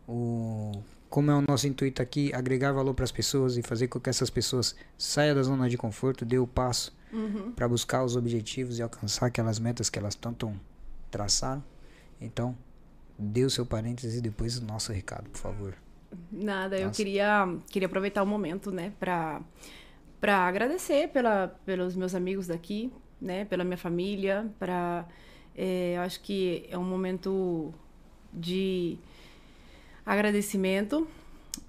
o 0.08 0.72
como 1.10 1.32
é 1.32 1.36
o 1.36 1.42
nosso 1.48 1.66
intuito 1.66 2.02
aqui, 2.02 2.34
agregar 2.34 2.74
valor 2.74 2.94
pras 2.94 3.10
pessoas 3.12 3.56
e 3.56 3.62
fazer 3.62 3.88
com 3.88 4.00
que 4.02 4.10
essas 4.10 4.30
pessoas 4.30 4.76
saiam 4.98 5.34
da 5.34 5.42
zona 5.44 5.70
de 5.70 5.78
conforto, 5.78 6.26
dê 6.26 6.38
o 6.38 6.46
passo 6.46 6.94
Uhum. 7.14 7.54
pra 7.54 7.70
buscar 7.70 8.04
os 8.04 8.18
objetivos 8.18 8.80
e 8.80 8.82
alcançar 8.82 9.28
aquelas 9.28 9.58
metas 9.58 9.90
que 9.90 9.98
elas 9.98 10.14
tanto 10.16 10.52
traçaram. 11.10 11.64
Então, 12.20 12.58
dê 13.18 13.46
o 13.46 13.50
seu 13.50 13.66
parênteses 13.66 14.18
e 14.18 14.22
depois 14.22 14.58
o 14.58 14.66
nosso 14.66 14.92
recado, 14.92 15.30
por 15.30 15.40
favor. 15.40 15.74
Nada, 16.32 16.78
eu 16.78 16.88
Nossa. 16.88 16.98
queria, 16.98 17.58
queria 17.70 17.86
aproveitar 17.88 18.24
o 18.24 18.26
momento, 18.26 18.72
né, 18.72 18.94
pra, 19.00 19.42
pra 20.20 20.40
agradecer 20.40 21.10
pela, 21.10 21.48
pelos 21.66 21.96
meus 21.96 22.14
amigos 22.16 22.48
daqui, 22.48 22.92
né, 23.22 23.46
pela 23.46 23.64
minha 23.64 23.78
família, 23.78 24.48
pra, 24.60 25.08
é, 25.56 25.94
eu 25.98 26.02
acho 26.02 26.22
que 26.22 26.66
é 26.70 26.78
um 26.78 26.84
momento 26.84 27.74
de 28.34 28.98
agradecimento 30.06 31.08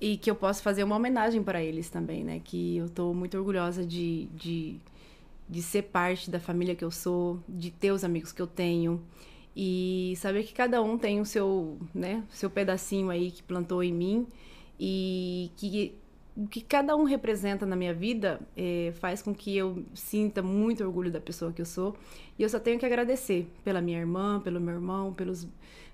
e 0.01 0.17
que 0.17 0.31
eu 0.31 0.35
posso 0.35 0.63
fazer 0.63 0.85
uma 0.85 0.97
homenagem 0.97 1.43
para 1.43 1.63
eles 1.63 1.89
também, 1.89 2.25
né, 2.25 2.41
que 2.43 2.77
eu 2.77 2.89
tô 2.89 3.15
muito 3.15 3.37
orgulhosa 3.39 3.85
de, 3.85 4.27
de, 4.35 4.77
de 5.49 5.63
ser 5.63 5.83
parte 5.83 6.31
da 6.31 6.41
família 6.41 6.75
que 6.75 6.85
eu 6.85 6.91
sou, 6.91 7.41
de 7.49 7.71
ter 7.71 7.93
os 7.93 8.05
amigos 8.05 8.33
que 8.33 8.43
eu 8.43 8.47
tenho, 8.47 9.03
e 9.57 10.13
saber 10.19 10.45
que 10.45 10.53
cada 10.53 10.83
um 10.83 10.99
tem 10.99 11.19
o 11.19 11.25
seu, 11.25 11.79
né, 11.95 12.23
seu 12.29 12.51
pedacinho 12.51 13.09
aí 13.09 13.31
que 13.31 13.43
plantou 13.43 13.83
em 13.83 13.93
mim 13.93 14.27
e 14.79 15.51
que 15.57 15.95
o 16.37 16.47
que 16.47 16.61
cada 16.61 16.95
um 16.95 17.05
representa 17.05 17.65
na 17.65 17.75
minha 17.75 17.95
vida 17.95 18.39
eh, 18.55 18.93
faz 19.01 19.23
com 19.23 19.35
que 19.35 19.57
eu 19.57 19.83
sinta 19.95 20.43
muito 20.43 20.85
orgulho 20.85 21.11
da 21.11 21.19
pessoa 21.19 21.51
que 21.51 21.63
eu 21.63 21.65
sou 21.65 21.97
e 22.39 22.43
eu 22.43 22.49
só 22.51 22.61
tenho 22.61 22.79
que 22.79 22.85
agradecer 22.85 23.51
pela 23.65 23.81
minha 23.81 23.99
irmã, 23.99 24.39
pelo 24.41 24.61
meu 24.61 24.75
irmão, 24.75 25.15
pelos, 25.15 25.49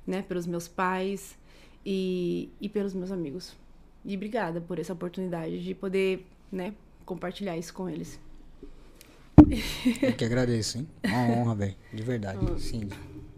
né, 0.04 0.22
pelos 0.22 0.44
meus 0.44 0.66
pais 0.66 1.38
e, 1.86 2.50
e 2.60 2.68
pelos 2.68 2.92
meus 2.92 3.12
amigos. 3.12 3.56
E 4.04 4.16
obrigada 4.16 4.60
por 4.60 4.80
essa 4.80 4.92
oportunidade 4.92 5.62
de 5.62 5.72
poder, 5.72 6.26
né, 6.50 6.74
compartilhar 7.06 7.56
isso 7.56 7.72
com 7.72 7.88
eles. 7.88 8.18
Eu 10.02 10.14
que 10.14 10.24
agradeço, 10.24 10.78
hein? 10.78 10.88
Uma 11.04 11.22
honra, 11.28 11.54
velho. 11.54 11.76
De 11.92 12.02
verdade. 12.02 12.60
Sim. 12.60 12.88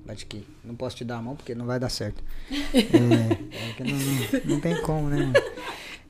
Bate 0.05 0.25
aqui. 0.25 0.47
Não 0.65 0.75
posso 0.75 0.97
te 0.97 1.05
dar 1.05 1.17
a 1.17 1.23
mão 1.23 1.35
porque 1.35 1.55
não 1.55 1.67
vai 1.67 1.79
dar 1.79 1.89
certo. 1.89 2.23
É, 2.75 3.81
é 3.81 3.85
não, 3.85 3.97
não, 3.97 4.55
não 4.55 4.61
tem 4.61 4.81
como, 4.83 5.09
né? 5.09 5.17
mano? 5.17 5.33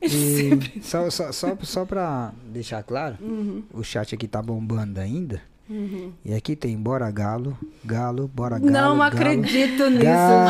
E 0.01 0.81
só, 0.81 1.09
só, 1.09 1.31
só, 1.31 1.57
só 1.61 1.85
pra 1.85 2.31
deixar 2.45 2.83
claro, 2.83 3.17
o 3.73 3.83
chat 3.83 4.13
aqui 4.13 4.27
tá 4.27 4.41
bombando 4.41 4.99
ainda. 4.99 5.41
E 6.23 6.33
aqui 6.33 6.55
tem 6.55 6.77
Bora 6.77 7.09
Galo, 7.09 7.57
Galo, 7.83 8.27
Bora 8.27 8.59
Galo. 8.59 8.71
Não 8.71 8.97
galo, 8.97 9.01
acredito 9.01 9.89
nisso, 9.89 10.03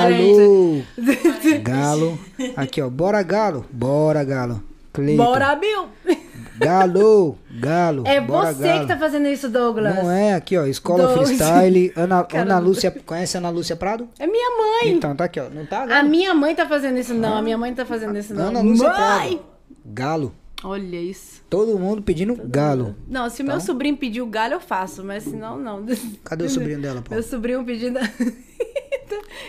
gente. 0.10 1.62
Galo! 1.64 2.20
Galo. 2.20 2.20
Aqui, 2.58 2.82
ó. 2.82 2.90
Bora 2.90 3.24
Galo, 3.24 3.66
Bora 3.72 4.24
Galo. 4.26 4.62
Cleiton. 4.92 5.24
Bora, 5.24 5.56
Bill! 5.56 5.88
Galo, 6.58 7.38
Galo. 7.60 8.04
É 8.06 8.20
bora, 8.22 8.54
você 8.54 8.64
galo. 8.64 8.82
que 8.82 8.88
tá 8.88 8.98
fazendo 8.98 9.28
isso, 9.28 9.50
Douglas. 9.50 9.96
Não 9.96 10.10
é, 10.12 10.34
aqui 10.34 10.58
ó, 10.58 10.66
Escola 10.66 11.04
Douglas. 11.08 11.28
Freestyle, 11.30 11.92
Ana, 11.98 12.28
Ana 12.34 12.60
Lúcia, 12.60 12.92
conhece 13.06 13.38
a 13.38 13.40
Ana 13.40 13.50
Lúcia 13.50 13.76
Prado? 13.76 14.08
É 14.20 14.26
minha 14.28 14.50
mãe. 14.58 14.92
Então, 14.94 15.16
tá 15.16 15.26
aqui 15.26 15.40
ó, 15.40 15.50
não 15.50 15.66
tá 15.66 15.84
A 15.84 15.86
Galo? 15.86 16.10
minha 16.10 16.34
mãe 16.34 16.56
tá 16.56 16.66
fazendo 16.68 16.98
isso, 16.98 17.14
não. 17.14 17.38
A 17.38 17.42
minha 17.42 17.58
mãe 17.58 17.74
tá 17.74 17.86
fazendo 17.86 18.18
isso, 18.18 18.34
não. 18.34 18.48
Ana 18.48 18.62
Lúcia 18.62 18.88
mãe! 18.90 18.96
Prado. 19.38 19.40
Galo. 19.86 20.36
Olha 20.64 20.96
isso. 21.00 21.44
Todo 21.50 21.78
mundo 21.78 22.02
pedindo 22.02 22.36
galo. 22.36 22.96
Não, 23.08 23.30
se 23.30 23.44
o 23.44 23.46
meu 23.46 23.60
sobrinho 23.60 23.96
pedir 23.98 24.22
o 24.22 24.26
galho, 24.26 24.54
eu 24.56 24.60
faço, 24.60 25.04
mas 25.04 25.24
se 25.24 25.36
não, 25.36 25.60
não. 25.60 25.86
Cadê 26.24 26.46
o 26.46 26.50
sobrinho 26.50 26.82
dela, 26.82 27.02
pô? 27.04 27.14
Meu 27.14 27.22
sobrinho 27.22 27.64
pedindo. 27.64 28.00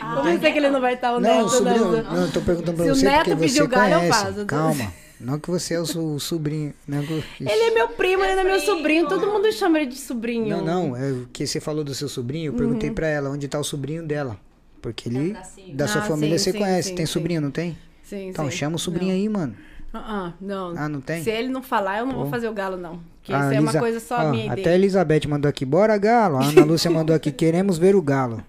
Como 0.00 0.28
eu 0.28 0.38
sei 0.40 0.52
que 0.52 0.58
ele 0.58 0.68
não 0.68 0.80
vai 0.80 0.94
estar 0.94 1.12
o 1.14 1.20
Não, 1.20 1.20
neto, 1.20 1.46
o 1.46 1.48
sobrinho, 1.48 1.92
né? 1.92 2.04
não, 2.10 2.22
eu 2.22 2.30
tô 2.32 2.40
perguntando 2.42 2.76
pra 2.76 2.84
Se 2.84 2.90
o 2.90 2.94
você 2.94 3.06
neto 3.06 3.24
porque 3.24 3.36
pedir 3.36 3.54
você 3.54 3.62
o 3.62 3.68
galho, 3.68 3.94
eu 3.94 3.98
conhece. 4.00 4.18
faço. 4.24 4.44
Calma. 4.46 4.92
Não 5.18 5.38
que 5.38 5.50
você 5.50 5.74
é 5.74 5.80
o, 5.80 5.86
so- 5.86 6.14
o 6.14 6.20
sobrinho. 6.20 6.74
Não, 6.86 7.02
que- 7.04 7.24
Ele 7.40 7.50
é 7.50 7.70
meu 7.74 7.88
primo, 7.88 8.22
ele 8.22 8.34
não 8.34 8.42
é 8.42 8.44
meu 8.44 8.60
sobrinho. 8.60 9.08
Todo 9.08 9.26
mundo 9.26 9.50
chama 9.52 9.78
ele 9.80 9.90
de 9.90 9.98
sobrinho. 9.98 10.46
não, 10.58 10.64
não, 10.64 10.96
é 10.96 11.10
o 11.12 11.28
que 11.32 11.46
você 11.46 11.58
falou 11.60 11.82
do 11.82 11.94
seu 11.94 12.08
sobrinho, 12.08 12.50
eu 12.52 12.54
perguntei 12.54 12.90
pra 12.90 13.06
ela 13.08 13.30
onde 13.30 13.48
tá 13.48 13.58
o 13.58 13.64
sobrinho 13.64 14.02
dela. 14.06 14.38
Porque 14.82 15.08
ele, 15.08 15.36
da 15.74 15.88
sua 15.88 16.02
Ah, 16.02 16.04
família, 16.04 16.38
sim, 16.38 16.44
você 16.44 16.52
sim, 16.52 16.58
conhece. 16.58 16.88
sim, 16.90 16.94
tem 16.94 17.06
sim. 17.06 17.12
sobrinho, 17.12 17.40
não 17.40 17.50
tem? 17.50 17.76
Sim, 18.02 18.28
Então 18.28 18.44
sim. 18.44 18.56
chama 18.56 18.76
o 18.76 18.78
sobrinho 18.78 19.12
Não. 19.12 19.18
aí, 19.20 19.28
mano. 19.28 19.56
Ah, 19.92 20.26
ah, 20.28 20.32
não. 20.40 20.74
Ah, 20.76 20.88
não 20.88 21.00
tem? 21.00 21.22
Se 21.24 21.30
ele 21.30 21.48
não 21.48 21.62
falar, 21.62 21.98
eu 22.00 22.06
não 22.06 22.14
vou 22.16 22.26
fazer 22.28 22.48
o 22.48 22.52
galo, 22.52 22.76
não. 22.76 23.00
Porque 23.20 23.32
A 23.32 23.40
isso 23.46 23.52
é 23.54 23.60
uma 23.60 23.72
coisa 23.72 23.98
só 23.98 24.18
ó, 24.26 24.30
minha 24.30 24.52
Até 24.52 24.70
a. 24.70 24.74
Elizabeth 24.74 25.26
mandou 25.26 25.48
aqui, 25.48 25.64
bora 25.64 25.96
galo. 25.96 26.36
A 26.36 26.44
Ana 26.44 26.64
Lúcia 26.64 26.90
mandou 26.92 27.16
aqui, 27.16 27.32
queremos 27.32 27.78
ver 27.78 27.96
o 27.96 28.02
galo. 28.02 28.44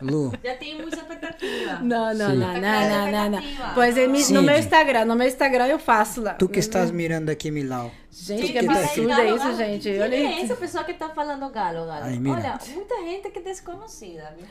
Lu, 0.00 0.32
Já 0.42 0.54
tenho 0.56 0.78
muita 0.82 0.96
expectativa. 0.96 1.78
Não, 1.82 2.12
não, 2.14 2.30
Sim. 2.30 2.36
não, 2.36 2.52
não, 2.54 2.60
não, 2.60 3.10
não, 3.12 3.30
não. 3.30 3.74
Pois 3.74 3.96
é, 3.96 4.06
no 4.06 4.42
meu 4.42 4.58
Instagram, 4.58 5.04
no 5.04 5.14
meu 5.16 5.26
Instagram 5.26 5.66
eu 5.66 5.78
faço 5.78 6.20
lá. 6.22 6.34
tu 6.34 6.48
que 6.48 6.58
estás 6.58 6.90
mirando 6.90 7.30
aqui, 7.30 7.50
Milau. 7.50 7.90
Gente, 8.10 8.40
Tu 8.40 8.46
que 8.48 8.52
que 8.60 8.66
tá 8.66 8.72
absurdo 8.72 9.12
é 9.12 9.30
isso, 9.34 9.56
gente. 9.56 9.82
Quem 9.90 10.02
Olha 10.02 10.14
é 10.14 10.32
isso. 10.32 10.44
essa 10.44 10.56
pessoa 10.56 10.84
que 10.84 10.92
está 10.92 11.08
falando 11.10 11.48
galo, 11.50 11.86
galo? 11.86 12.04
Ai. 12.04 12.18
Olha, 12.26 12.58
muita 12.74 12.96
gente 13.02 13.30
que 13.30 13.38
é 13.38 13.42
desconhecida. 13.42 14.34
viu? 14.36 14.46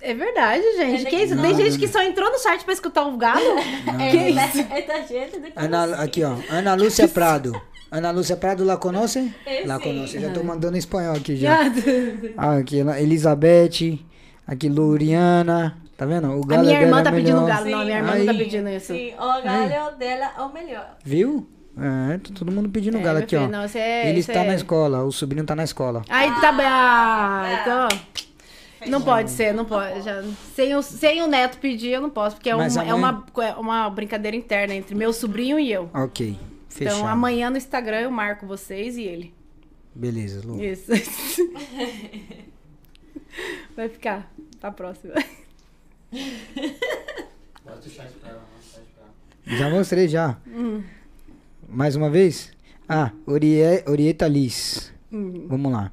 É 0.00 0.14
verdade, 0.14 0.62
gente. 0.76 1.06
É 1.06 1.10
Que 1.10 1.16
isso? 1.16 1.34
Não, 1.36 1.42
Tem 1.42 1.54
gente 1.54 1.70
não, 1.72 1.78
que 1.78 1.86
não. 1.86 1.92
só 1.92 2.02
entrou 2.02 2.30
no 2.30 2.38
site 2.38 2.64
pra 2.64 2.72
escutar 2.74 3.06
o 3.06 3.16
galo? 3.16 3.58
É, 4.00 4.30
esta, 4.32 4.74
esta 4.74 5.02
gente 5.06 5.38
de 5.40 5.52
Ana, 5.54 5.96
aqui, 6.02 6.24
ó. 6.24 6.34
Ana 6.50 6.74
Lúcia 6.74 7.06
Prado. 7.08 7.60
Ana 7.90 8.10
Lúcia 8.10 8.36
Prado, 8.36 8.64
lá 8.64 8.76
conhece? 8.76 9.32
Eh, 9.46 9.64
Lá 9.66 9.78
conhece. 9.78 10.18
Já 10.18 10.30
tô 10.32 10.42
mandando 10.42 10.76
em 10.76 10.78
espanhol 10.78 11.14
aqui 11.14 11.36
já. 11.36 11.58
Ah, 12.36 12.56
aqui, 12.56 12.78
Elizabeth. 12.78 14.00
Aqui, 14.46 14.68
Luriana. 14.68 15.78
Tá 15.96 16.06
vendo? 16.06 16.28
O 16.28 16.42
A 16.42 16.46
galo 16.46 16.62
minha 16.62 16.72
dela 16.74 16.84
irmã 16.86 17.00
é 17.00 17.02
tá 17.04 17.12
pedindo 17.12 17.40
melhor. 17.42 17.46
galo. 17.48 17.70
Não, 17.70 17.80
a 17.80 17.84
minha 17.84 17.96
irmã 17.98 18.14
não 18.16 18.24
tá 18.26 18.32
Aí. 18.32 18.38
pedindo 18.38 18.68
isso. 18.70 18.92
Sim, 18.92 19.14
o 19.14 19.42
galho 19.42 19.96
dela 19.96 20.32
é 20.36 20.40
o 20.42 20.52
melhor. 20.52 20.96
Viu? 21.04 21.48
É, 21.78 22.18
tá 22.18 22.30
todo 22.34 22.50
mundo 22.52 22.68
pedindo 22.68 22.98
É, 22.98 23.02
galo 23.02 23.18
aqui, 23.18 23.28
filho, 23.36 23.44
ó. 23.44 23.48
não, 23.48 23.62
é- 23.74 24.10
Ele 24.10 24.20
está 24.20 24.40
é- 24.44 24.48
na 24.48 24.54
escola, 24.54 25.04
o 25.04 25.12
sobrinho 25.12 25.44
tá 25.46 25.54
na 25.54 25.64
escola. 25.64 26.02
Aí 26.08 26.28
tá 26.40 26.52
bem. 26.52 26.66
Ah, 26.68 27.58
então. 27.62 27.88
Não 28.90 29.00
pode 29.00 29.30
ser, 29.30 29.54
não 29.54 29.64
pode. 29.64 30.02
Já, 30.02 30.22
sem, 30.56 30.74
o, 30.74 30.82
sem 30.82 31.22
o 31.22 31.28
neto 31.28 31.58
pedir, 31.58 31.90
eu 31.90 32.00
não 32.00 32.10
posso, 32.10 32.34
porque 32.36 32.50
é, 32.50 32.54
Mas 32.56 32.74
uma, 32.74 32.82
é 32.84 32.90
amanhã- 32.90 33.22
uma, 33.36 33.44
é 33.44 33.54
uma 33.54 33.88
brincadeira 33.90 34.36
interna 34.36 34.74
entre 34.74 34.92
meu 34.96 35.12
sobrinho 35.12 35.56
e 35.58 35.72
eu. 35.72 35.88
Ok, 35.94 36.36
fechado. 36.68 36.96
Então 36.96 37.08
amanhã 37.08 37.48
no 37.48 37.56
Instagram 37.56 38.00
eu 38.00 38.10
marco 38.10 38.44
vocês 38.44 38.96
e 38.96 39.02
ele. 39.04 39.32
Beleza, 39.94 40.42
Lu. 40.44 40.60
Isso. 40.62 40.90
Vai 43.76 43.88
ficar. 43.88 44.31
Pra 44.62 44.70
próxima. 44.70 45.14
Bota 47.64 47.84
o 47.84 47.90
chat 47.90 48.12
pra 48.20 48.30
ela, 48.30 48.44
ela. 48.76 49.58
Já 49.58 49.68
mostrei 49.68 50.06
já. 50.06 50.38
Hum. 50.46 50.84
Mais 51.68 51.96
uma 51.96 52.08
vez? 52.08 52.52
Ah, 52.88 53.10
Orie, 53.26 53.82
Orieta 53.88 54.28
Liz. 54.28 54.92
Hum. 55.12 55.48
Vamos 55.48 55.72
lá. 55.72 55.92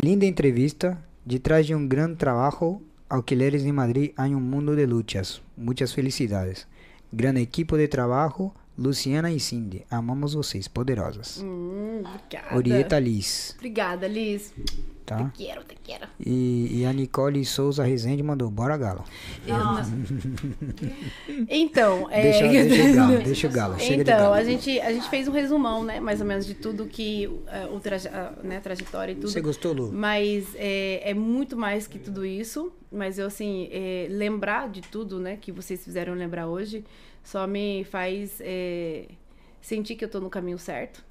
Linda 0.00 0.24
entrevista. 0.24 0.96
Detrás 1.24 1.66
de 1.66 1.74
um 1.74 1.84
grande 1.88 2.14
trabalho, 2.14 2.80
Alquileres 3.10 3.64
em 3.64 3.72
Madrid 3.72 4.12
há 4.16 4.22
um 4.26 4.38
mundo 4.38 4.76
de 4.76 4.86
luchas. 4.86 5.42
Muitas 5.56 5.92
felicidades. 5.92 6.64
Grande 7.12 7.40
equipo 7.40 7.76
de 7.76 7.88
trabalho, 7.88 8.52
Luciana 8.78 9.32
e 9.32 9.40
Cindy. 9.40 9.84
Amamos 9.90 10.34
vocês, 10.34 10.68
poderosas. 10.68 11.42
Hum, 11.42 12.04
obrigada. 12.04 12.54
Orieta 12.54 13.00
Liz, 13.00 13.52
Obrigada, 13.56 14.06
Liz. 14.06 14.54
Tá? 15.06 15.30
Te 15.30 15.44
quero, 15.44 15.62
te 15.62 15.76
quero. 15.82 16.06
E, 16.18 16.80
e 16.80 16.84
a 16.84 16.92
Nicole 16.92 17.44
Souza 17.44 17.84
Rezende 17.84 18.22
mandou, 18.22 18.50
bora 18.50 18.76
galo. 18.76 19.04
Nossa, 19.46 19.90
Então, 21.48 22.08
é... 22.10 22.22
Deixa, 22.22 22.48
deixa 22.48 22.90
o 22.90 22.94
galo, 22.94 23.18
deixa 23.22 23.46
o 23.46 23.50
galo. 23.50 23.76
Então, 23.80 24.18
galo. 24.18 24.34
a 24.34 24.44
gente, 24.44 24.80
a 24.80 24.92
gente 24.92 25.08
fez 25.08 25.28
um 25.28 25.32
resumão, 25.32 25.84
né? 25.84 26.00
Mais 26.00 26.20
ou 26.20 26.26
menos 26.26 26.44
de 26.44 26.54
tudo 26.54 26.86
que 26.86 27.30
é, 27.46 27.66
o 27.66 27.78
traje, 27.78 28.08
a, 28.08 28.32
né, 28.42 28.60
trajetória 28.60 29.12
e 29.12 29.14
tudo. 29.14 29.30
Você 29.30 29.40
gostou, 29.40 29.72
Lu? 29.72 29.92
Mas 29.92 30.54
é, 30.56 31.10
é 31.10 31.14
muito 31.14 31.56
mais 31.56 31.86
que 31.86 31.98
tudo 31.98 32.26
isso. 32.26 32.72
Mas 32.90 33.18
eu, 33.18 33.26
assim, 33.26 33.68
é, 33.70 34.06
lembrar 34.10 34.68
de 34.68 34.80
tudo, 34.80 35.20
né, 35.20 35.36
que 35.40 35.52
vocês 35.52 35.84
fizeram 35.84 36.14
lembrar 36.14 36.46
hoje, 36.46 36.84
só 37.22 37.46
me 37.46 37.84
faz 37.84 38.40
é, 38.40 39.06
sentir 39.60 39.96
que 39.96 40.04
eu 40.04 40.08
tô 40.08 40.20
no 40.20 40.30
caminho 40.30 40.58
certo, 40.58 41.04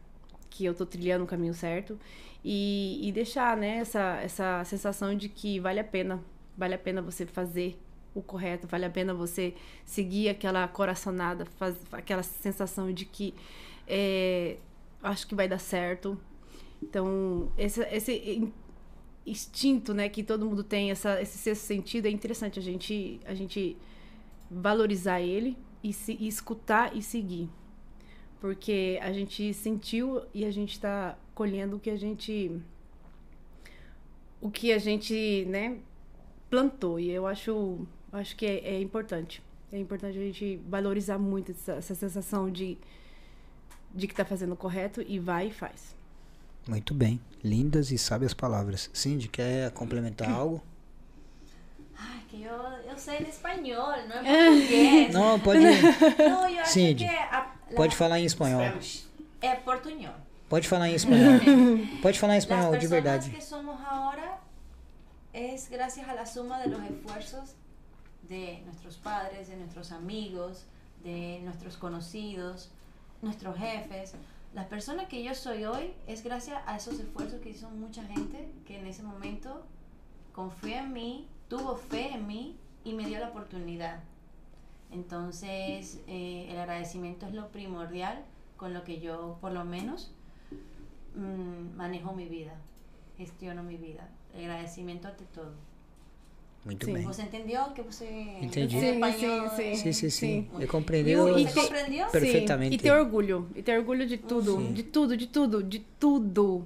que 0.56 0.66
eu 0.66 0.74
tô 0.74 0.86
trilhando 0.86 1.24
o 1.26 1.28
caminho 1.28 1.54
certo. 1.54 2.00
E, 2.44 3.00
e 3.02 3.12
deixar, 3.12 3.58
né, 3.58 3.78
essa, 3.78 4.20
essa 4.24 4.64
sensação 4.64 5.16
de 5.16 5.28
que 5.30 5.60
vale 5.60 5.80
a 5.80 5.84
pena. 5.84 6.24
Vale 6.58 6.74
a 6.76 6.78
pena 6.78 7.02
você 7.02 7.26
fazer 7.26 7.78
o 8.14 8.22
correto, 8.22 8.66
vale 8.68 8.86
a 8.86 8.90
pena 8.90 9.14
você 9.14 9.54
seguir 9.84 10.30
aquela 10.30 10.66
coraçonada, 10.70 11.46
faz, 11.46 11.76
aquela 11.92 12.24
sensação 12.24 12.94
de 12.94 13.04
que 13.06 13.34
é, 13.88 14.58
acho 15.04 15.28
que 15.28 15.36
vai 15.36 15.48
dar 15.50 15.60
certo. 15.60 16.18
Então, 16.82 17.52
esse, 17.58 17.82
esse 17.92 18.14
in- 18.14 18.54
instinto, 19.26 19.94
né, 19.94 20.08
que 20.08 20.24
todo 20.24 20.46
mundo 20.46 20.64
tem, 20.64 20.92
essa, 20.92 21.22
esse 21.22 21.38
sexto 21.38 21.64
sentido, 21.64 22.06
é 22.06 22.10
interessante 22.10 22.60
a 22.60 22.62
gente, 22.62 23.20
a 23.26 23.34
gente 23.34 23.76
valorizar 24.50 25.20
ele 25.20 25.58
e, 25.84 25.92
se, 25.92 26.16
e 26.20 26.28
escutar 26.28 26.96
e 26.96 27.02
seguir. 27.02 27.50
Porque 28.46 29.00
a 29.02 29.12
gente 29.12 29.52
sentiu 29.56 30.22
e 30.32 30.46
a 30.46 30.52
gente 30.52 30.74
está 30.74 31.18
colhendo 31.34 31.78
o 31.78 31.80
que 31.80 31.90
a 31.90 31.96
gente 31.98 32.62
o 34.40 34.52
que 34.52 34.72
a 34.72 34.78
gente, 34.78 35.46
né, 35.50 35.78
plantou. 36.48 37.00
E 37.00 37.10
eu 37.10 37.26
acho, 37.26 37.80
acho 38.12 38.36
que 38.36 38.46
é, 38.46 38.76
é 38.76 38.80
importante. 38.80 39.42
É 39.72 39.80
importante 39.80 40.16
a 40.20 40.22
gente 40.22 40.62
valorizar 40.70 41.18
muito 41.18 41.54
essa, 41.54 41.72
essa 41.74 41.96
sensação 41.96 42.52
de, 42.52 42.78
de 43.96 44.08
que 44.08 44.14
tá 44.14 44.24
fazendo 44.24 44.54
o 44.54 44.56
correto 44.56 45.02
e 45.08 45.18
vai 45.18 45.48
e 45.48 45.52
faz. 45.52 45.96
Muito 46.68 46.94
bem. 46.94 47.20
Lindas 47.44 47.90
e 47.92 47.98
sábias 47.98 48.32
palavras. 48.36 48.92
Cindy, 48.94 49.28
quer 49.28 49.72
complementar 49.72 50.30
algo? 50.42 50.62
Ay, 51.98 52.20
que 52.30 52.42
yo, 52.42 52.52
yo 52.88 52.96
sé 52.96 53.18
en 53.18 53.26
español, 53.26 53.96
no 54.08 54.16
en 54.22 54.24
portugués. 55.10 55.14
Não, 55.14 55.40
pode, 55.40 55.60
No, 55.60 56.48
yo 56.48 56.62
acho 56.62 56.74
Cindy, 56.74 57.06
que 57.06 57.10
a- 57.10 57.32
la- 57.32 57.55
pode 57.76 57.96
falar 57.96 58.20
em 58.20 58.26
espanhol. 58.26 58.62
É 59.42 59.56
portuñol. 59.56 60.14
Pode 60.50 60.68
falar 60.68 60.90
em 60.90 60.96
espanhol. 60.96 61.40
Pode 62.02 62.20
falar 62.20 62.36
em 62.36 62.38
espanhol, 62.38 62.78
de 62.78 62.88
verdade. 62.88 63.30
que 63.32 63.42
somos 63.42 63.80
ahora 63.82 64.40
es 65.34 65.70
gracias 65.70 66.08
a 66.08 66.14
la 66.14 66.26
suma 66.26 66.60
de 66.60 66.70
los 66.70 66.82
esfuerzos 66.84 67.56
de 68.30 68.62
nuestros 68.66 68.96
padres, 68.98 69.48
de 69.48 69.58
nuestros 69.58 69.92
amigos, 69.92 70.66
de 71.04 71.42
nuestros 71.44 71.78
conocidos, 71.78 72.70
nuestros 73.22 73.58
jefes. 73.58 74.14
La 74.54 74.68
persona 74.70 75.08
que 75.08 75.24
yo 75.24 75.36
soy 75.36 75.66
hoy 75.66 75.94
es 76.08 76.24
gracias 76.24 76.62
a 76.66 76.78
esos 76.78 77.00
esfuerzos 77.00 77.42
que 77.42 77.50
hizo 77.50 77.70
mucha 77.70 78.04
gente 78.06 78.50
que 78.66 78.80
en 78.80 78.88
ese 78.88 79.04
momento 79.04 79.66
confió 80.34 80.78
en 80.78 80.94
mí, 80.94 81.28
tuvo 81.50 81.76
fe 81.76 82.14
en 82.14 82.26
mí 82.28 82.56
y 82.84 82.94
me 82.94 83.06
dio 83.06 83.20
la 83.20 83.28
oportunidad. 83.28 84.00
Entonces, 84.92 86.02
eh, 86.08 86.48
el 86.50 86.58
agradecimiento 86.60 87.26
es 87.26 87.34
lo 87.34 87.50
primordial 87.50 88.24
con 88.58 88.74
lo 88.74 88.84
que 88.84 89.00
yo, 89.00 89.38
por 89.42 89.52
lo 89.52 89.66
menos, 89.66 90.12
mm, 91.16 91.76
manejo 91.78 92.14
mi 92.14 92.28
vida, 92.28 92.56
gestiono 93.18 93.64
mi 93.64 93.78
vida. 93.78 94.10
El 94.34 94.46
agradecimiento 94.50 95.08
ante 95.08 95.26
todo. 95.26 95.54
Muito 96.66 96.88
Sim. 96.88 96.94
bem. 96.94 97.04
¿Você 97.04 97.22
entendió 97.22 97.74
que 97.76 97.84
você 97.84 98.06
Entendi. 98.42 98.76
en 98.78 98.82
Sim, 98.82 98.94
español? 98.96 99.50
sim, 99.56 99.76
Sim, 99.76 99.94
sim, 99.94 100.10
sim. 100.10 100.48
Eu 100.60 100.68
compreendeu 100.68 101.26
¿Você 101.34 101.46
te- 101.46 101.62
comprendeu? 101.62 102.08
perfeitamente. 102.08 102.76
E 102.76 102.78
ter 102.80 102.92
orgulho. 102.92 103.48
E 103.56 103.62
ter 103.62 103.78
orgulho 103.78 104.08
de 104.08 104.18
tudo. 104.18 104.58
Sim. 104.58 104.74
De 104.74 104.82
tudo, 104.84 105.16
de 105.16 105.28
tudo, 105.28 105.62
de 105.64 105.80
tudo. 106.00 106.66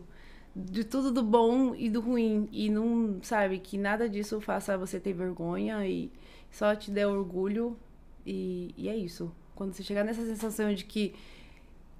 De 0.56 0.84
tudo 0.86 1.12
do 1.12 1.22
bom 1.22 1.76
e 1.76 1.90
do 1.90 2.00
ruim. 2.00 2.48
E 2.52 2.70
não, 2.70 3.20
sabe, 3.22 3.60
que 3.60 3.78
nada 3.78 4.08
disso 4.08 4.40
faça 4.40 4.78
você 4.78 5.02
ter 5.02 5.12
vergonha 5.14 5.86
e 5.86 6.10
só 6.50 6.74
te 6.76 6.92
dê 6.92 7.06
orgulho. 7.06 7.76
E, 8.32 8.76
e 8.78 8.88
é 8.88 8.96
isso. 8.96 9.32
Quando 9.56 9.74
você 9.74 9.82
chegar 9.82 10.04
nessa 10.04 10.24
sensação 10.24 10.72
de 10.74 10.86
que 10.86 11.16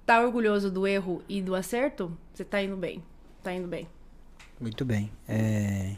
tá 0.06 0.24
orgulhoso 0.24 0.70
do 0.70 0.86
erro 0.86 1.20
e 1.28 1.42
do 1.42 1.56
acerto, 1.56 2.16
você 2.32 2.44
tá 2.44 2.62
indo 2.62 2.76
bem. 2.76 3.02
Tá 3.42 3.52
indo 3.52 3.66
bem. 3.66 3.88
Muito 4.60 4.84
bem. 4.84 5.10
É... 5.28 5.96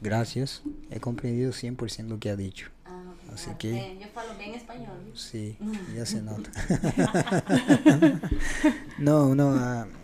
Graças. 0.00 0.62
He 0.90 0.98
compreendido 0.98 1.50
100% 1.52 2.06
do 2.06 2.16
que 2.16 2.30
ha 2.30 2.34
dicho. 2.36 2.72
Ah, 2.86 3.02
Así 3.34 3.44
claro. 3.44 3.58
que- 3.58 3.68
Eh, 3.68 3.98
yo 4.00 4.08
falo 4.14 4.34
bien 4.38 4.54
español. 4.54 4.96
¿viste? 5.04 5.30
Sí, 5.30 5.56
já 5.94 6.06
se 6.06 6.22
nota. 6.22 6.50
não, 8.98 9.34
não, 9.34 9.52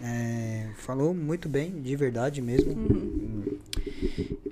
é, 0.03 0.69
falou 0.77 1.15
muito 1.15 1.49
bem, 1.49 1.81
de 1.81 1.97
verdade 1.97 2.43
mesmo. 2.43 2.73
Hum, 2.73 3.59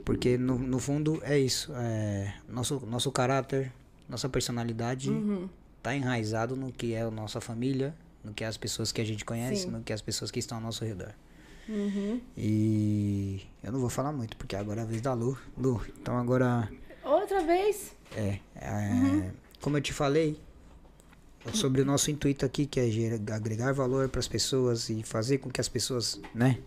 Porque 0.05 0.37
no, 0.39 0.59
no 0.59 0.79
fundo 0.79 1.21
é 1.25 1.39
isso. 1.39 1.73
é, 1.77 2.35
nosso, 2.49 2.81
nosso 2.87 3.11
caráter, 3.13 3.71
nossa 4.09 4.29
personalidade 4.29 5.11
Uhum. 5.11 5.49
tá 5.83 5.95
enraizado 5.95 6.57
no 6.57 6.73
que 6.73 6.95
é 6.95 7.03
a 7.03 7.11
nossa 7.11 7.41
família, 7.41 7.95
no 8.23 8.33
que 8.33 8.45
é 8.45 8.47
as 8.47 8.57
pessoas 8.57 8.91
que 8.93 9.01
a 9.01 9.05
gente 9.05 9.25
conhece, 9.25 9.63
Sim. 9.63 9.71
no 9.71 9.83
que 9.83 9.93
é 9.93 9.95
as 9.95 10.03
pessoas 10.03 10.31
que 10.31 10.39
estão 10.39 10.59
ao 10.59 10.63
nosso 10.65 10.85
redor. 10.85 11.13
Uhum. 11.69 12.21
E 12.37 13.41
eu 13.63 13.73
não 13.73 13.81
vou 13.81 13.89
falar 13.89 14.13
muito, 14.13 14.37
porque 14.37 14.55
agora 14.57 14.81
é 14.81 14.85
a 14.85 14.87
vez 14.87 15.01
da 15.01 15.15
Lu. 15.15 15.39
Lu, 15.57 15.81
então 16.01 16.17
agora. 16.19 16.71
Outra 17.03 17.43
vez. 17.43 17.93
É, 18.17 18.39
é, 18.57 19.31
como 19.61 19.77
eu 19.77 19.81
te 19.81 19.93
falei, 19.93 20.39
sobre 21.53 21.83
o 21.83 21.85
nosso 21.85 22.11
intuito 22.11 22.45
aqui, 22.45 22.67
que 22.67 22.81
é 22.81 22.89
agregar 23.35 23.73
valor 23.73 24.09
para 24.09 24.21
as 24.21 24.29
pessoas 24.29 24.89
e 24.89 25.03
fazer 25.03 25.39
com 25.39 25.51
que 25.51 25.61
as 25.61 25.69
pessoas, 25.69 26.21
né? 26.35 26.59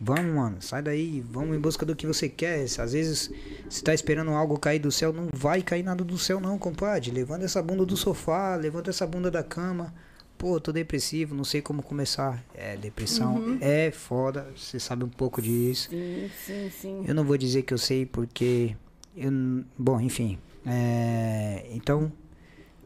Vamos, 0.00 0.32
mano, 0.32 0.62
sai 0.62 0.80
daí, 0.80 1.20
vamos 1.28 1.56
em 1.56 1.60
busca 1.60 1.84
do 1.84 1.96
que 1.96 2.06
você 2.06 2.28
quer. 2.28 2.62
Às 2.62 2.92
vezes, 2.92 3.30
você 3.68 3.82
tá 3.82 3.92
esperando 3.92 4.30
algo 4.30 4.58
cair 4.58 4.78
do 4.78 4.92
céu, 4.92 5.12
não 5.12 5.28
vai 5.32 5.60
cair 5.60 5.82
nada 5.82 6.04
do 6.04 6.16
céu, 6.16 6.40
não, 6.40 6.56
compadre. 6.56 7.10
Levanta 7.10 7.44
essa 7.44 7.60
bunda 7.60 7.84
do 7.84 7.96
sofá, 7.96 8.54
levanta 8.54 8.90
essa 8.90 9.06
bunda 9.06 9.30
da 9.30 9.42
cama. 9.42 9.92
Pô, 10.36 10.60
tô 10.60 10.70
depressivo, 10.70 11.34
não 11.34 11.42
sei 11.42 11.60
como 11.60 11.82
começar. 11.82 12.44
É, 12.54 12.76
depressão 12.76 13.58
é 13.60 13.90
foda, 13.90 14.46
você 14.56 14.78
sabe 14.78 15.02
um 15.02 15.08
pouco 15.08 15.42
disso. 15.42 15.90
Sim, 15.90 16.30
sim, 16.46 16.70
sim. 16.70 17.04
Eu 17.04 17.14
não 17.14 17.24
vou 17.24 17.36
dizer 17.36 17.62
que 17.62 17.74
eu 17.74 17.78
sei 17.78 18.06
porque. 18.06 18.76
Eu, 19.16 19.32
bom, 19.76 20.00
enfim. 20.00 20.38
É, 20.64 21.66
então, 21.72 22.12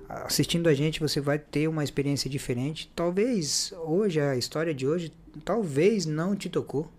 assistindo 0.08 0.66
a 0.66 0.72
gente, 0.72 0.98
você 0.98 1.20
vai 1.20 1.38
ter 1.38 1.68
uma 1.68 1.84
experiência 1.84 2.30
diferente. 2.30 2.90
Talvez 2.96 3.74
hoje, 3.84 4.18
a 4.18 4.34
história 4.34 4.72
de 4.72 4.86
hoje, 4.86 5.12
talvez 5.44 6.06
não 6.06 6.34
te 6.34 6.48
tocou. 6.48 6.90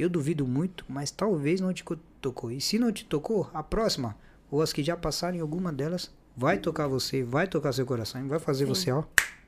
Eu 0.00 0.08
duvido 0.08 0.46
muito, 0.46 0.84
mas 0.88 1.10
talvez 1.10 1.60
não 1.60 1.72
te 1.72 1.84
co- 1.84 1.96
tocou. 2.20 2.50
E 2.50 2.60
se 2.60 2.78
não 2.78 2.90
te 2.92 3.04
tocou, 3.04 3.50
a 3.52 3.62
próxima 3.62 4.16
ou 4.50 4.62
as 4.62 4.72
que 4.72 4.82
já 4.82 4.96
passaram 4.96 5.36
em 5.36 5.40
alguma 5.40 5.72
delas, 5.72 6.10
vai 6.36 6.58
tocar 6.58 6.88
você, 6.88 7.22
vai 7.22 7.46
tocar 7.46 7.72
seu 7.72 7.84
coração, 7.86 8.24
e 8.24 8.28
vai 8.28 8.38
fazer 8.38 8.64
Sim. 8.64 8.74
você, 8.74 8.90
ó, 8.90 9.04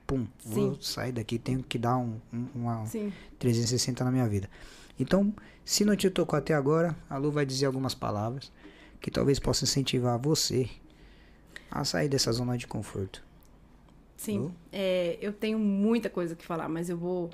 pum, 0.07 0.27
vou 0.45 0.75
Sim. 0.75 0.79
sair 0.83 1.13
daqui, 1.13 1.39
tenho 1.39 1.63
que 1.63 1.79
dar 1.79 1.97
um, 1.97 2.21
um- 2.33 2.47
uma 2.55 2.87
Sim. 2.87 3.13
360 3.39 4.05
na 4.05 4.11
minha 4.13 4.29
vida. 4.29 4.49
Então, 5.01 5.35
se 5.65 5.85
não 5.85 5.97
te 5.97 6.09
tocou 6.11 6.39
até 6.39 6.55
agora, 6.55 6.95
a 7.09 7.17
Lu 7.17 7.31
vai 7.33 7.47
dizer 7.47 7.67
algumas 7.67 7.95
palavras 7.95 8.53
que 9.01 9.11
talvez 9.11 9.39
possa 9.41 9.65
incentivar 9.65 10.19
você 10.19 10.69
a 11.71 11.85
sair 11.85 12.09
dessa 12.09 12.31
zona 12.31 12.57
de 12.59 12.67
conforto. 12.67 13.25
Sim. 14.17 14.53
É, 14.71 15.19
eu 15.21 15.33
tenho 15.33 15.59
muita 15.59 16.09
coisa 16.11 16.37
que 16.37 16.45
falar, 16.45 16.69
mas 16.69 16.89
eu 16.89 16.97
vou. 16.97 17.31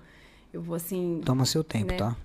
Eu 0.53 0.63
vou 0.63 0.75
assim. 0.75 1.21
Toma 1.25 1.45
seu 1.45 1.63
tempo, 1.63 1.91
Né? 1.93 1.99
tá? 1.99 2.17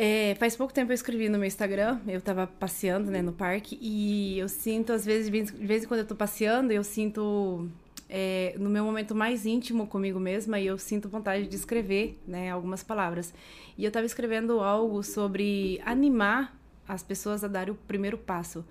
É, 0.00 0.36
faz 0.36 0.54
pouco 0.54 0.72
tempo 0.72 0.92
eu 0.92 0.94
escrevi 0.94 1.28
no 1.28 1.38
meu 1.38 1.48
Instagram, 1.48 1.98
eu 2.06 2.20
tava 2.20 2.46
passeando, 2.46 3.10
né, 3.10 3.20
no 3.20 3.32
parque, 3.32 3.76
e 3.82 4.38
eu 4.38 4.48
sinto, 4.48 4.92
às 4.92 5.04
vezes, 5.04 5.28
de 5.28 5.66
vez, 5.66 5.82
em 5.82 5.88
quando 5.88 5.98
eu 5.98 6.06
tô 6.06 6.14
passeando, 6.14 6.72
eu 6.72 6.84
sinto, 6.84 7.68
é, 8.08 8.54
no 8.60 8.70
meu 8.70 8.84
momento 8.84 9.12
mais 9.12 9.44
íntimo 9.44 9.88
comigo 9.88 10.20
mesma, 10.20 10.60
e 10.60 10.68
eu 10.68 10.78
sinto 10.78 11.08
vontade 11.08 11.48
de 11.48 11.56
escrever, 11.56 12.16
né, 12.28 12.48
algumas 12.48 12.84
palavras. 12.84 13.34
E 13.76 13.84
eu 13.84 13.90
tava 13.90 14.06
escrevendo 14.06 14.60
algo 14.60 15.02
sobre 15.02 15.80
animar 15.84 16.56
as 16.86 17.02
pessoas 17.02 17.42
a 17.42 17.48
dar 17.48 17.68
o 17.68 17.74
primeiro 17.74 18.16
passo, 18.16 18.64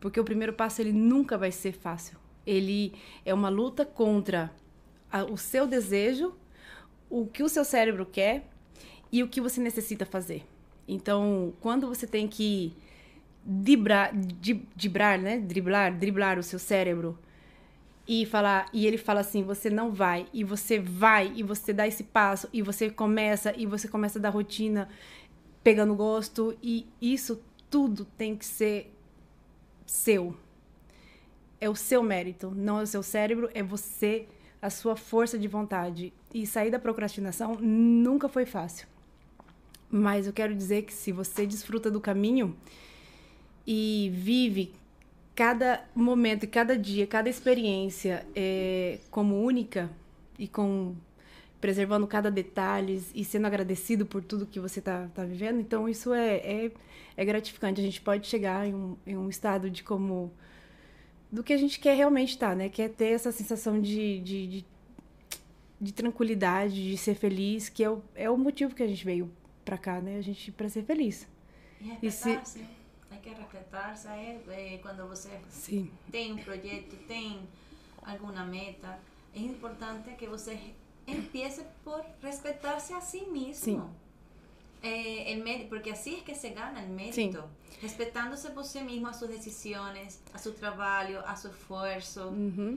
porque 0.00 0.18
o 0.18 0.24
primeiro 0.24 0.52
passo, 0.52 0.82
ele 0.82 0.92
nunca 0.92 1.38
vai 1.38 1.52
ser 1.52 1.74
fácil. 1.74 2.18
Ele 2.44 2.92
é 3.24 3.32
uma 3.32 3.48
luta 3.48 3.84
contra 3.86 4.50
a- 5.12 5.22
o 5.26 5.36
seu 5.38 5.64
desejo, 5.64 6.34
o 7.08 7.24
que 7.24 7.44
o 7.44 7.48
seu 7.48 7.64
cérebro 7.64 8.04
quer 8.04 8.48
e 9.12 9.22
o 9.22 9.28
que 9.28 9.40
você 9.40 9.60
necessita 9.60 10.04
fazer. 10.04 10.44
Então, 10.92 11.52
quando 11.60 11.86
você 11.88 12.06
tem 12.06 12.28
que 12.28 12.72
driblar, 13.44 14.14
di- 14.16 14.66
driblar, 14.76 15.20
né? 15.20 15.38
Driblar, 15.38 15.96
driblar 15.96 16.38
o 16.38 16.42
seu 16.42 16.58
cérebro 16.58 17.18
e 18.06 18.26
falar, 18.26 18.68
e 18.72 18.86
ele 18.86 18.98
fala 18.98 19.20
assim, 19.20 19.42
você 19.42 19.70
não 19.70 19.92
vai, 19.92 20.26
e 20.32 20.42
você 20.42 20.78
vai, 20.78 21.32
e 21.36 21.42
você 21.42 21.72
dá 21.72 21.86
esse 21.86 22.02
passo, 22.04 22.48
e 22.52 22.60
você 22.60 22.90
começa, 22.90 23.54
e 23.56 23.64
você 23.64 23.86
começa 23.86 24.18
a 24.18 24.22
dar 24.22 24.30
rotina, 24.30 24.88
pegando 25.62 25.94
gosto, 25.94 26.56
e 26.62 26.86
isso 27.00 27.40
tudo 27.70 28.04
tem 28.04 28.36
que 28.36 28.44
ser 28.44 28.92
seu. 29.86 30.36
É 31.60 31.70
o 31.70 31.76
seu 31.76 32.02
mérito, 32.02 32.52
não 32.54 32.80
é 32.80 32.82
o 32.82 32.86
seu 32.86 33.04
cérebro, 33.04 33.48
é 33.54 33.62
você, 33.62 34.26
a 34.60 34.68
sua 34.68 34.96
força 34.96 35.38
de 35.38 35.46
vontade. 35.46 36.12
E 36.34 36.44
sair 36.44 36.70
da 36.70 36.78
procrastinação 36.78 37.54
nunca 37.54 38.28
foi 38.28 38.44
fácil. 38.44 38.88
Mas 39.94 40.26
eu 40.26 40.32
quero 40.32 40.54
dizer 40.54 40.84
que 40.84 40.94
se 40.94 41.12
você 41.12 41.46
desfruta 41.46 41.90
do 41.90 42.00
caminho 42.00 42.56
e 43.66 44.10
vive 44.14 44.72
cada 45.34 45.84
momento, 45.94 46.48
cada 46.48 46.78
dia, 46.78 47.06
cada 47.06 47.28
experiência 47.28 48.26
é, 48.34 48.98
como 49.10 49.38
única 49.44 49.90
e 50.38 50.48
com 50.48 50.96
preservando 51.60 52.06
cada 52.06 52.30
detalhe 52.30 53.02
e 53.14 53.22
sendo 53.22 53.46
agradecido 53.46 54.06
por 54.06 54.24
tudo 54.24 54.46
que 54.46 54.58
você 54.58 54.78
está 54.78 55.08
tá 55.14 55.24
vivendo, 55.24 55.60
então 55.60 55.86
isso 55.86 56.12
é, 56.14 56.36
é, 56.38 56.72
é 57.14 57.24
gratificante. 57.24 57.80
A 57.80 57.84
gente 57.84 58.00
pode 58.00 58.26
chegar 58.26 58.66
em 58.66 58.74
um, 58.74 58.96
em 59.06 59.16
um 59.16 59.28
estado 59.28 59.68
de 59.68 59.82
como 59.82 60.32
do 61.30 61.42
que 61.44 61.52
a 61.52 61.58
gente 61.58 61.78
quer 61.78 61.94
realmente 61.96 62.30
estar, 62.30 62.56
né? 62.56 62.70
Quer 62.70 62.88
ter 62.88 63.08
essa 63.08 63.30
sensação 63.30 63.78
de, 63.78 64.20
de, 64.20 64.46
de, 64.46 64.64
de 65.80 65.92
tranquilidade, 65.92 66.90
de 66.90 66.96
ser 66.96 67.14
feliz, 67.14 67.68
que 67.68 67.84
é 67.84 67.90
o, 67.90 68.02
é 68.14 68.30
o 68.30 68.38
motivo 68.38 68.74
que 68.74 68.82
a 68.82 68.86
gente 68.86 69.04
veio 69.04 69.30
pra 69.64 69.78
cá, 69.78 70.00
né? 70.00 70.16
A 70.18 70.20
gente 70.22 70.50
para 70.52 70.68
ser 70.68 70.84
feliz. 70.84 71.26
E 71.80 71.98
E 72.02 72.10
se- 72.10 72.30
respeitar-se. 72.30 72.66
Hay 73.10 73.18
que 73.20 73.30
respeitar-se. 73.30 74.08
É, 74.08 74.40
é, 74.48 74.78
quando 74.78 75.06
você 75.08 75.30
Sim. 75.50 75.90
tem 76.10 76.32
um 76.32 76.38
projeto, 76.38 76.96
tem 77.06 77.40
alguma 78.02 78.44
meta, 78.44 78.98
é 79.34 79.40
importante 79.40 80.10
que 80.16 80.26
você 80.26 80.58
empiece 81.06 81.62
por 81.84 82.04
respeitar-se 82.22 82.92
a 82.94 83.00
si 83.00 83.22
mesmo. 83.26 83.54
Sim. 83.64 83.82
Eh, 84.84 85.32
el 85.32 85.44
mérito, 85.44 85.68
porque 85.68 85.90
así 85.92 86.14
es 86.16 86.22
que 86.22 86.34
se 86.34 86.50
gana 86.50 86.82
el 86.82 86.88
mérito. 86.90 87.48
Por 88.54 88.64
sí 88.64 88.80
mismo, 88.82 89.08
a 89.08 89.12
sus 89.12 89.28
decisiones, 89.28 90.20
a 90.32 90.38
su 90.38 90.52
trabajo, 90.52 91.18
a 91.24 91.36
su 91.36 91.48
esfuerzo. 91.48 92.28
Uhum. 92.30 92.76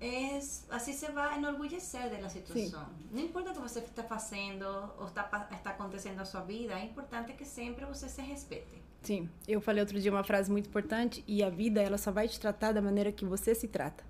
Es, 0.00 0.64
así 0.70 0.94
se 0.94 1.12
va 1.12 1.32
a 1.34 1.36
enorgullecer 1.36 2.08
de 2.10 2.22
la 2.22 2.30
situación. 2.30 2.86
No 3.12 3.20
importa 3.20 3.50
o 3.50 3.54
que 3.54 3.60
você 3.60 3.80
está 3.80 4.02
fazendo 4.02 4.64
ou 4.98 5.06
está, 5.06 5.28
está 5.52 5.70
acontecendo 5.70 6.20
a 6.20 6.24
sua 6.24 6.40
vida, 6.40 6.72
é 6.78 6.84
importante 6.86 7.34
que 7.34 7.44
sempre 7.44 7.84
você 7.84 8.08
se 8.08 8.22
respeite. 8.22 8.80
Sim. 9.02 9.28
Eu 9.46 9.60
falei 9.60 9.82
outro 9.82 10.00
dia 10.00 10.10
uma 10.10 10.24
frase 10.24 10.50
muito 10.50 10.68
importante 10.68 11.22
e 11.26 11.42
a 11.42 11.50
vida 11.50 11.82
ela 11.82 11.98
só 11.98 12.10
vai 12.10 12.28
te 12.28 12.40
tratar 12.40 12.72
da 12.72 12.80
maneira 12.80 13.12
que 13.12 13.26
você 13.26 13.54
se 13.54 13.68
trata. 13.68 14.02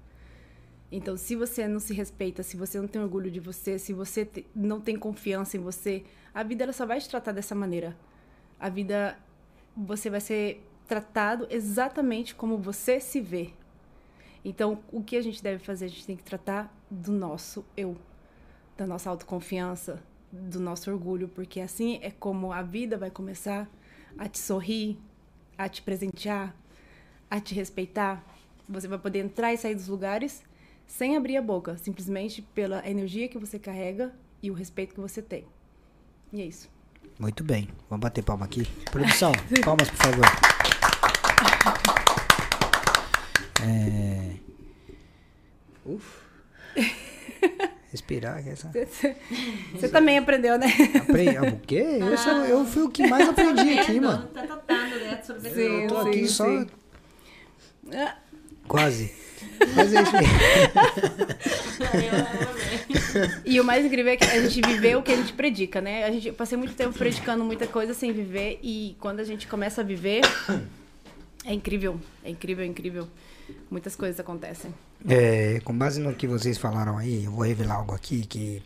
Então, 0.92 1.16
se 1.16 1.34
você 1.36 1.66
não 1.66 1.80
se 1.80 1.92
respeita, 1.92 2.42
se 2.42 2.56
você 2.56 2.80
não 2.80 2.88
tem 2.88 3.00
orgulho 3.02 3.30
de 3.30 3.40
você, 3.40 3.78
se 3.78 3.92
você 3.92 4.24
te- 4.24 4.46
não 4.54 4.80
tem 4.80 4.96
confiança 4.96 5.56
em 5.56 5.60
você, 5.60 6.04
a 6.34 6.42
vida 6.44 6.64
ela 6.64 6.72
só 6.72 6.86
vai 6.86 7.00
te 7.00 7.08
tratar 7.08 7.32
dessa 7.32 7.54
maneira. 7.54 7.96
A 8.58 8.68
vida 8.68 9.16
você 9.76 10.08
vai 10.10 10.20
ser 10.20 10.64
tratado 10.86 11.46
exatamente 11.50 12.34
como 12.34 12.58
você 12.58 13.00
se 13.00 13.20
vê. 13.20 13.52
Então, 14.44 14.82
o 14.90 15.02
que 15.02 15.16
a 15.16 15.22
gente 15.22 15.42
deve 15.42 15.62
fazer? 15.62 15.86
A 15.86 15.88
gente 15.88 16.06
tem 16.06 16.16
que 16.16 16.22
tratar 16.22 16.74
do 16.90 17.12
nosso 17.12 17.64
eu, 17.76 17.96
da 18.76 18.86
nossa 18.86 19.10
autoconfiança, 19.10 20.02
do 20.32 20.58
nosso 20.58 20.90
orgulho, 20.90 21.28
porque 21.28 21.60
assim 21.60 21.98
é 22.02 22.10
como 22.10 22.52
a 22.52 22.62
vida 22.62 22.96
vai 22.96 23.10
começar 23.10 23.68
a 24.16 24.28
te 24.28 24.38
sorrir, 24.38 24.98
a 25.58 25.68
te 25.68 25.82
presentear, 25.82 26.54
a 27.30 27.40
te 27.40 27.54
respeitar. 27.54 28.24
Você 28.68 28.88
vai 28.88 28.98
poder 28.98 29.18
entrar 29.20 29.52
e 29.52 29.56
sair 29.56 29.74
dos 29.74 29.88
lugares 29.88 30.42
sem 30.86 31.16
abrir 31.16 31.36
a 31.36 31.42
boca, 31.42 31.76
simplesmente 31.76 32.42
pela 32.42 32.88
energia 32.88 33.28
que 33.28 33.38
você 33.38 33.58
carrega 33.58 34.12
e 34.42 34.50
o 34.50 34.54
respeito 34.54 34.94
que 34.94 35.00
você 35.00 35.20
tem. 35.20 35.44
E 36.32 36.40
é 36.40 36.46
isso. 36.46 36.68
Muito 37.18 37.44
bem. 37.44 37.68
Vamos 37.88 38.02
bater 38.02 38.24
palma 38.24 38.46
aqui. 38.46 38.64
Produção, 38.90 39.32
palmas, 39.64 39.90
por 39.90 39.98
favor. 39.98 40.24
É... 43.62 44.09
Uf. 45.94 46.20
Respirar. 47.90 48.42
que 48.42 48.50
Essa... 48.50 48.70
Você 49.72 49.88
também 49.88 50.18
aprendeu, 50.18 50.56
né? 50.56 50.68
Aprendi... 51.00 51.36
Ah, 51.36 51.42
o 51.42 51.58
quê? 51.58 51.82
Eu, 52.00 52.16
sou... 52.16 52.32
eu 52.44 52.64
fui 52.64 52.82
o 52.82 52.88
que 52.88 53.06
mais 53.08 53.28
aprendi 53.28 53.60
aqui, 53.60 53.98
Absorvendo, 53.98 54.02
mano. 54.02 54.24
Está 54.26 54.42
tratando 54.42 55.50
Sim, 55.52 55.60
Eu 55.60 55.88
tô 55.88 55.96
aqui 55.98 56.20
sim, 56.20 56.26
só... 56.28 56.44
sim. 56.46 56.66
Ah, 57.92 58.16
Quase. 58.68 59.12
Mas 59.74 59.92
enfim. 59.92 60.16
E 63.44 63.58
o 63.58 63.64
mais 63.64 63.84
incrível 63.84 64.12
é 64.12 64.16
que 64.16 64.22
a 64.24 64.40
gente 64.40 64.60
viveu 64.60 65.00
o 65.00 65.02
que 65.02 65.10
a 65.12 65.16
gente 65.16 65.32
predica, 65.32 65.80
né? 65.80 66.04
A 66.04 66.12
gente 66.12 66.28
eu 66.28 66.34
passei 66.34 66.56
muito 66.56 66.74
tempo 66.74 66.96
predicando 66.96 67.42
muita 67.44 67.66
coisa 67.66 67.92
sem 67.92 68.12
viver 68.12 68.60
e 68.62 68.96
quando 69.00 69.18
a 69.18 69.24
gente 69.24 69.48
começa 69.48 69.80
a 69.80 69.84
viver 69.84 70.20
é 71.44 71.52
incrível, 71.52 71.98
é 72.24 72.30
incrível, 72.30 72.64
é 72.64 72.68
incrível. 72.68 73.08
Muitas 73.70 73.96
coisas 73.96 74.18
acontecem. 74.20 74.74
É, 75.08 75.60
com 75.60 75.76
base 75.76 76.00
no 76.00 76.14
que 76.14 76.26
vocês 76.26 76.58
falaram 76.58 76.98
aí, 76.98 77.24
eu 77.24 77.30
vou 77.30 77.44
revelar 77.44 77.76
algo 77.76 77.94
aqui 77.94 78.26
que 78.26 78.62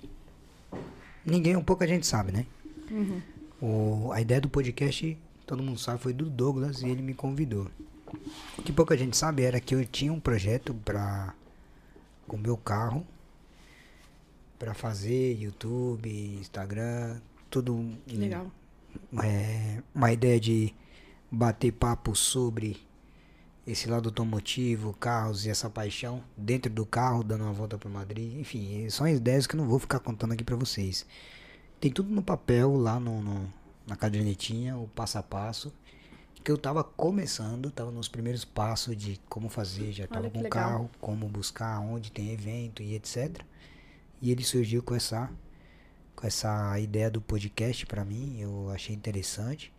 ninguém, 1.25 1.57
um 1.57 1.65
pouco 1.65 1.85
a 1.85 1.87
gente 1.87 2.07
sabe, 2.07 2.33
né? 2.33 2.47
O, 3.61 4.11
a 4.13 4.21
ideia 4.21 4.41
do 4.41 4.49
podcast, 4.49 5.17
todo 5.47 5.63
mundo 5.63 5.79
sabe, 5.79 6.01
foi 6.01 6.13
do 6.13 6.29
Douglas 6.29 6.83
e 6.83 6.89
ele 6.89 7.03
me 7.03 7.15
convidou. 7.15 7.69
O 8.59 8.63
que 8.63 8.73
pouca 8.73 8.97
gente 8.97 9.17
sabe 9.17 9.43
era 9.43 9.61
que 9.61 9.75
eu 9.75 9.85
tinha 9.85 10.13
um 10.13 10.21
projeto 10.21 10.75
para 10.85 11.35
com 12.27 12.37
meu 12.37 12.57
carro 12.57 13.07
para 14.59 14.73
fazer 14.73 15.35
YouTube, 15.41 16.09
Instagram, 16.41 17.21
tudo 17.51 17.93
Legal. 18.07 18.47
é, 19.23 19.83
uma 19.95 20.13
ideia 20.13 20.41
de 20.41 20.75
bater 21.31 21.73
papo 21.73 22.15
sobre 22.15 22.77
esse 23.67 23.89
lado 23.89 24.09
automotivo, 24.11 24.93
carros 24.95 25.47
e 25.47 25.51
essa 25.51 25.71
paixão 25.71 26.23
dentro 26.37 26.71
do 26.71 26.85
carro, 26.85 27.25
dando 27.25 27.45
uma 27.45 27.53
volta 27.53 27.79
para 27.79 27.89
Madrid. 27.89 28.39
Enfim, 28.39 28.89
são 28.91 29.09
ideias 29.09 29.47
que 29.47 29.55
eu 29.57 29.61
não 29.61 29.69
vou 29.69 29.79
ficar 29.79 30.01
contando 30.01 30.33
aqui 30.33 30.45
para 30.45 30.57
vocês. 30.57 31.07
Tem 31.81 31.91
tudo 31.91 32.11
no 32.15 32.23
papel 32.23 32.77
lá 32.77 33.01
no, 33.01 33.23
no- 33.23 33.53
na 33.87 33.97
cadernetinha, 33.97 34.77
o 34.77 34.87
passo 34.89 35.19
a 35.19 35.23
passo. 35.23 35.73
Que 36.43 36.51
eu 36.53 36.59
tava 36.59 36.85
começando, 36.85 37.71
tava 37.71 37.91
nos 37.91 38.07
primeiros 38.07 38.45
passos 38.45 38.95
de 38.95 39.19
como 39.31 39.49
fazer, 39.49 39.93
já 39.93 40.07
tava 40.07 40.29
com 40.31 40.41
o 40.41 40.51
carro, 40.51 40.91
como 41.01 41.27
buscar, 41.27 41.81
onde 41.81 42.13
tem 42.13 42.33
evento 42.33 42.83
e 42.83 42.95
etc. 42.95 43.41
E 44.21 44.31
ele 44.31 44.45
surgiu 44.45 44.83
com 44.83 44.95
essa 44.95 45.31
com 46.15 46.27
essa 46.27 46.79
ideia 46.79 47.11
do 47.11 47.21
podcast 47.21 47.85
pra 47.87 48.05
mim, 48.05 48.39
eu 48.39 48.71
achei 48.71 48.95
interessante. 48.95 49.73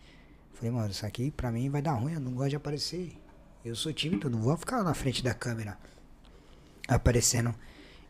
Falei, 0.54 0.72
mano, 0.72 0.90
isso 0.90 1.06
aqui 1.06 1.30
pra 1.32 1.52
mim 1.52 1.70
vai 1.70 1.82
dar 1.84 1.94
ruim, 1.94 2.14
eu 2.14 2.20
não 2.20 2.34
gosto 2.34 2.50
de 2.50 2.56
aparecer. 2.56 3.16
Eu 3.66 3.76
sou 3.76 3.92
tímido, 3.92 4.30
não 4.30 4.40
vou 4.40 4.56
ficar 4.56 4.84
na 4.84 4.94
frente 4.94 5.24
da 5.24 5.34
câmera 5.34 5.76
aparecendo 6.88 7.54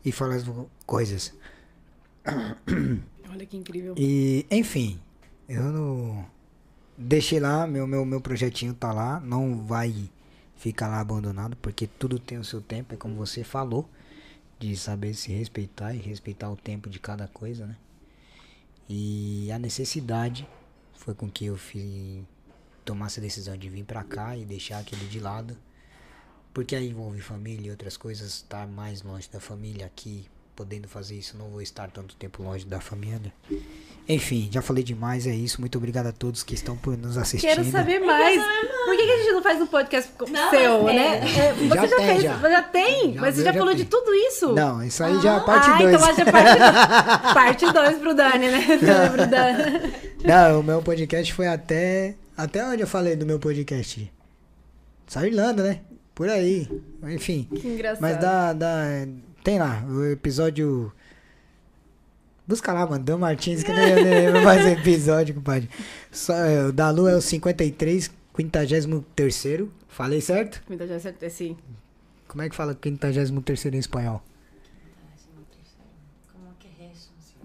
e 0.04 0.12
falando 0.12 0.70
coisas. 0.86 1.34
Olha 3.32 3.46
que 3.46 3.56
incrível. 3.56 3.96
E, 3.98 4.46
enfim, 4.52 5.00
eu 5.48 5.64
não 5.64 6.26
deixei 6.98 7.40
lá, 7.40 7.66
meu, 7.66 7.88
meu, 7.88 8.04
meu 8.06 8.20
projetinho 8.20 8.74
tá 8.74 8.92
lá, 8.92 9.22
não 9.22 9.66
vai 9.66 10.10
fica 10.58 10.88
lá 10.88 11.00
abandonado, 11.00 11.56
porque 11.58 11.88
tudo 11.88 12.20
tem 12.20 12.38
o 12.38 12.44
seu 12.44 12.62
tempo, 12.62 12.94
é 12.94 12.98
como 12.98 13.16
você 13.16 13.44
falou, 13.44 13.88
de 14.60 14.76
saber 14.76 15.14
se 15.14 15.32
respeitar 15.32 15.94
e 15.94 16.00
respeitar 16.00 16.50
o 16.50 16.56
tempo 16.56 16.90
de 16.90 17.00
cada 17.00 17.28
coisa, 17.28 17.66
né? 17.66 17.78
E 18.90 19.52
a 19.52 19.60
necessidade 19.60 20.48
foi 20.96 21.14
com 21.14 21.30
que 21.30 21.46
eu 21.46 21.58
fiz, 21.58 22.24
tomasse 22.86 23.20
a 23.20 23.24
decisão 23.24 23.58
de 23.58 23.68
vir 23.68 23.84
pra 23.84 24.04
cá 24.04 24.38
e 24.38 24.46
deixar 24.46 24.80
aquele 24.80 25.06
de 25.08 25.20
lado. 25.20 25.58
Porque 26.54 26.76
aí 26.76 26.90
envolve 26.90 27.20
família 27.20 27.68
e 27.68 27.72
outras 27.72 27.98
coisas, 27.98 28.28
estar 28.36 28.66
mais 28.66 29.02
longe 29.02 29.28
da 29.30 29.42
família 29.42 29.86
aqui, 29.86 30.26
podendo 30.56 30.88
fazer 30.88 31.16
isso, 31.16 31.36
não 31.38 31.50
vou 31.50 31.62
estar 31.62 31.92
tanto 31.92 32.16
tempo 32.16 32.42
longe 32.42 32.66
da 32.66 32.80
família. 32.80 33.34
Enfim, 34.08 34.48
já 34.52 34.62
falei 34.62 34.84
demais, 34.84 35.28
é 35.28 35.36
isso. 35.36 35.60
Muito 35.60 35.78
obrigado 35.78 36.08
a 36.08 36.12
todos 36.14 36.44
que 36.44 36.54
estão 36.54 36.78
por 36.78 36.96
nos 36.96 37.18
assistindo. 37.18 37.50
Quero 37.50 37.70
saber 37.70 38.00
mais. 38.00 38.42
Por 38.86 38.96
que, 38.96 39.04
que 39.06 39.12
a 39.12 39.18
gente 39.18 39.32
não 39.34 39.42
faz 39.44 39.60
um 39.62 39.68
podcast 39.68 40.12
Não, 40.30 40.50
seu, 40.52 40.88
é. 40.88 40.94
né? 40.94 41.18
É, 41.18 41.54
Você 41.54 41.68
Já 41.68 41.88
já, 41.88 41.98
tem, 41.98 42.08
fez, 42.08 42.22
já. 42.24 42.50
já 42.50 42.64
tem, 42.64 43.14
Já 43.14 43.22
mas 43.22 43.36
você 43.36 43.44
já 43.44 43.52
já 43.52 43.60
falou 43.60 43.76
tem. 43.76 43.84
de 43.84 43.90
tudo 43.90 44.14
isso. 44.14 44.54
Não, 44.54 44.82
isso 44.84 45.04
aí 45.04 45.20
já 45.22 45.34
é 45.34 45.38
a 45.38 45.40
parte 45.42 45.70
ah, 45.72 45.78
2. 45.78 45.90
então 45.90 46.00
vai 46.00 46.16
ser 46.16 46.32
parte 46.32 47.34
parte 47.34 47.74
2 47.74 47.98
pro 47.98 48.14
Dani, 48.16 48.48
né? 48.48 48.66
pro 49.12 49.28
Dani. 49.28 49.94
Não, 50.24 50.60
o 50.60 50.64
meu 50.64 50.82
podcast 50.82 51.34
foi 51.34 51.48
até. 51.48 52.16
Até 52.38 52.66
onde 52.66 52.82
eu 52.82 52.88
falei 52.88 53.16
do 53.16 53.26
meu 53.26 53.40
podcast? 53.40 54.12
Só 55.08 55.24
Irlanda, 55.26 55.64
né? 55.64 55.82
Por 56.14 56.30
aí. 56.30 56.68
Enfim. 57.04 57.48
Que 57.56 57.68
engraçado. 57.68 58.02
Mas 58.02 58.18
dá, 58.20 58.54
dá. 58.54 58.84
Tem 59.44 59.60
lá, 59.60 59.84
o 59.88 60.06
episódio. 60.06 60.92
Busca 62.48 62.74
lá, 62.74 62.86
mano. 62.86 63.04
Dan 63.04 63.18
Martins, 63.18 63.64
que 63.64 63.72
nem 63.72 63.90
eu 63.90 64.04
lembro 64.04 64.44
mais 64.44 64.66
episódio, 64.68 65.36
compadre. 65.36 65.70
Só, 66.12 66.34
é, 66.34 66.66
o 66.68 66.72
da 66.72 66.90
Lu 66.90 67.08
é 67.08 67.16
o 67.16 67.22
53, 67.22 68.12
53. 68.36 68.88
Falei 69.88 70.20
certo? 70.20 70.62
Muita 70.68 70.86
gente 70.86 70.98
acertou, 70.98 71.30
sim. 71.30 71.58
Como 72.28 72.42
é 72.42 72.50
que 72.50 72.56
fala 72.56 72.74
53 72.74 73.32
em 73.74 73.78
espanhol? 73.78 74.22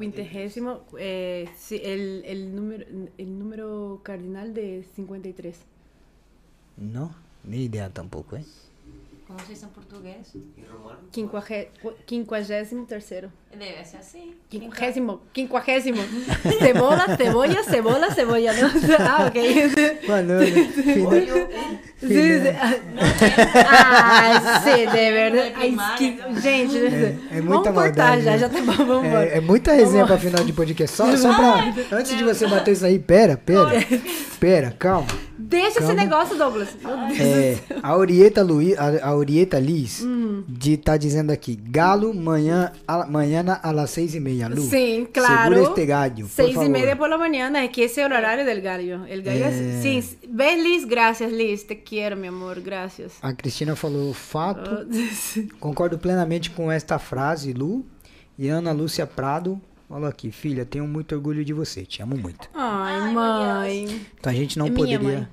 Quintagésimo, 0.01 0.81
eh, 0.99 1.49
sí, 1.57 1.81
el, 1.85 2.23
el, 2.25 2.55
número, 2.57 2.87
el 3.19 3.39
número 3.39 4.01
cardinal 4.03 4.55
de 4.55 4.83
53. 4.97 5.57
Não? 6.81 7.15
Nem 7.45 7.65
ideia 7.65 7.91
tampouco, 7.91 8.37
hein? 8.37 8.45
¿Cómo 9.31 9.39
se 9.47 9.53
dice 9.53 9.65
en 9.67 9.71
portugués? 9.71 10.35
Em 10.35 10.65
romano? 10.67 10.99
Quinquagé- 11.13 11.69
Quincuagésimo 12.05 12.85
tercero. 12.85 13.31
Debe 13.53 13.85
ser 13.85 14.01
así. 14.01 14.37
Quincuagésimo, 14.49 15.21
quincuagésimo. 15.33 16.03
Cebola, 16.59 17.17
cebolla, 17.17 17.63
cebola, 17.63 18.11
cebolla. 18.13 18.53
¿no? 18.55 18.69
Ah, 18.99 19.29
ok. 19.29 19.37
Mano, 20.09 20.41
sí. 20.43 21.07
Ah, 23.55 24.63
sí, 24.65 24.87
de 24.87 25.13
verdade. 25.13 25.53
Ai, 25.57 25.77
que- 25.97 26.41
gente, 26.41 26.77
É- 26.79 27.17
é 27.31 27.41
vamos 27.41 27.45
muita 27.45 27.73
cortar 27.73 28.17
maldade, 28.19 28.23
já, 28.23 28.37
já 28.37 28.49
tá 28.49 28.61
bom, 28.61 28.73
vamos 28.85 29.07
embora. 29.07 29.27
É, 29.27 29.37
é 29.37 29.41
muita 29.41 29.73
resenha 29.73 30.05
Vamos. 30.05 30.09
pra 30.09 30.19
final 30.19 30.45
de 30.45 30.53
podcast. 30.53 30.97
Só, 30.97 31.17
só 31.17 31.35
pra. 31.37 31.73
Antes 31.97 32.17
de 32.17 32.25
você 32.25 32.49
bater 32.49 32.73
isso 32.73 32.85
aí, 32.85 32.99
pera, 32.99 33.37
pera. 33.37 33.71
Pera, 34.41 34.75
calma. 34.77 35.07
Deixa 35.51 35.69
esse 35.69 35.81
Calma. 35.81 35.95
negócio, 35.95 36.37
Douglas. 36.39 36.69
Meu. 36.83 36.93
É, 37.19 37.59
a 37.83 37.97
Orieta 37.97 38.43
Luiz, 38.43 38.79
a, 38.79 39.09
a 39.09 39.15
Orieta 39.17 39.59
Liz, 39.59 40.01
Hum. 40.03 40.45
de, 40.49 40.77
tá 40.77 40.97
dizendo 40.97 41.33
aqui, 41.33 41.57
Galo, 41.57 42.15
manhã, 42.15 42.73
a, 42.87 43.05
manhã 43.07 43.59
a 43.63 43.73
las 43.73 43.91
seis 43.91 44.15
e 44.15 44.21
meia, 44.21 44.49
Lu. 44.49 44.63
Sim, 44.63 45.07
claro. 45.13 45.53
Segura 45.55 45.69
este 45.71 45.87
gallo, 45.87 46.27
por 46.27 46.35
Seis 46.35 46.55
favor. 46.55 46.67
y 46.69 46.73
media 46.73 46.97
por 46.97 47.11
la 47.11 47.19
mañana, 47.19 47.65
es 47.65 47.71
que 47.71 47.85
ese 47.85 48.05
horario 48.05 48.45
del 48.45 48.61
gallo. 48.61 49.05
El 49.07 49.23
gallo 49.23 49.45
Eh. 49.47 49.77
es... 49.99 50.07
Sí, 50.07 50.19
ves 50.29 50.63
Liz, 50.63 50.87
gracias 50.87 51.33
Liz, 51.33 51.67
te 51.67 51.83
quiero 51.83 52.17
mi 52.17 52.29
amor, 52.29 52.61
gracias. 52.63 53.15
A 53.21 53.35
Cristina 53.35 53.75
falou, 53.75 54.13
fato, 54.15 54.87
Oh, 54.87 55.41
concordo 55.59 55.99
plenamente 55.99 56.49
com 56.51 56.71
esta 56.71 56.99
frase, 56.99 57.53
Lu. 57.53 57.85
E 58.39 58.49
Ana 58.49 58.73
Lúcia 58.73 59.07
Prado 59.07 59.61
falou 59.91 60.09
aqui, 60.09 60.31
filha, 60.31 60.65
tenho 60.65 60.87
muito 60.87 61.15
orgulho 61.15 61.45
de 61.45 61.53
você, 61.53 61.85
te 61.85 62.03
amo 62.03 62.17
muito. 62.17 62.49
Ay, 62.55 63.13
mãe. 63.13 64.07
Então 64.19 64.33
a 64.33 64.35
gente 64.35 64.59
não 64.59 64.67
É 64.67 64.71
poderia, 64.71 64.99
mãe. 65.19 65.29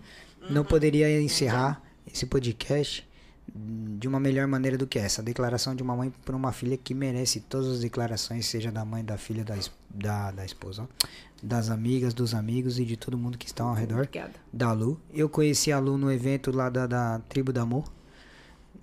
não 0.49 0.65
poderia 0.65 1.21
encerrar 1.21 1.81
esse 2.11 2.25
podcast 2.25 3.07
de 3.55 4.07
uma 4.07 4.19
melhor 4.19 4.45
maneira 4.47 4.77
do 4.77 4.85
que 4.85 4.99
essa. 4.99 5.21
A 5.21 5.23
declaração 5.23 5.73
de 5.75 5.81
uma 5.81 5.95
mãe 5.95 6.11
por 6.25 6.35
uma 6.35 6.51
filha 6.51 6.75
que 6.77 6.93
merece 6.93 7.39
todas 7.39 7.67
as 7.67 7.79
declarações, 7.79 8.45
seja 8.45 8.71
da 8.71 8.84
mãe, 8.84 9.03
da 9.05 9.17
filha, 9.17 9.43
da, 9.45 9.55
da, 9.89 10.31
da 10.31 10.45
esposa, 10.45 10.84
ó, 10.84 11.07
das 11.41 11.69
amigas, 11.69 12.13
dos 12.13 12.34
amigos 12.34 12.77
e 12.79 12.84
de 12.85 12.97
todo 12.97 13.17
mundo 13.17 13.38
que 13.38 13.45
está 13.45 13.63
ao 13.63 13.73
redor 13.73 13.99
Obrigada. 14.03 14.34
da 14.51 14.73
Lu. 14.73 14.99
Eu 15.13 15.29
conheci 15.29 15.71
a 15.71 15.79
Lu 15.79 15.97
no 15.97 16.11
evento 16.11 16.51
lá 16.51 16.69
da, 16.69 16.85
da 16.88 17.19
Tribo 17.29 17.53
do 17.53 17.59
Amor. 17.61 17.85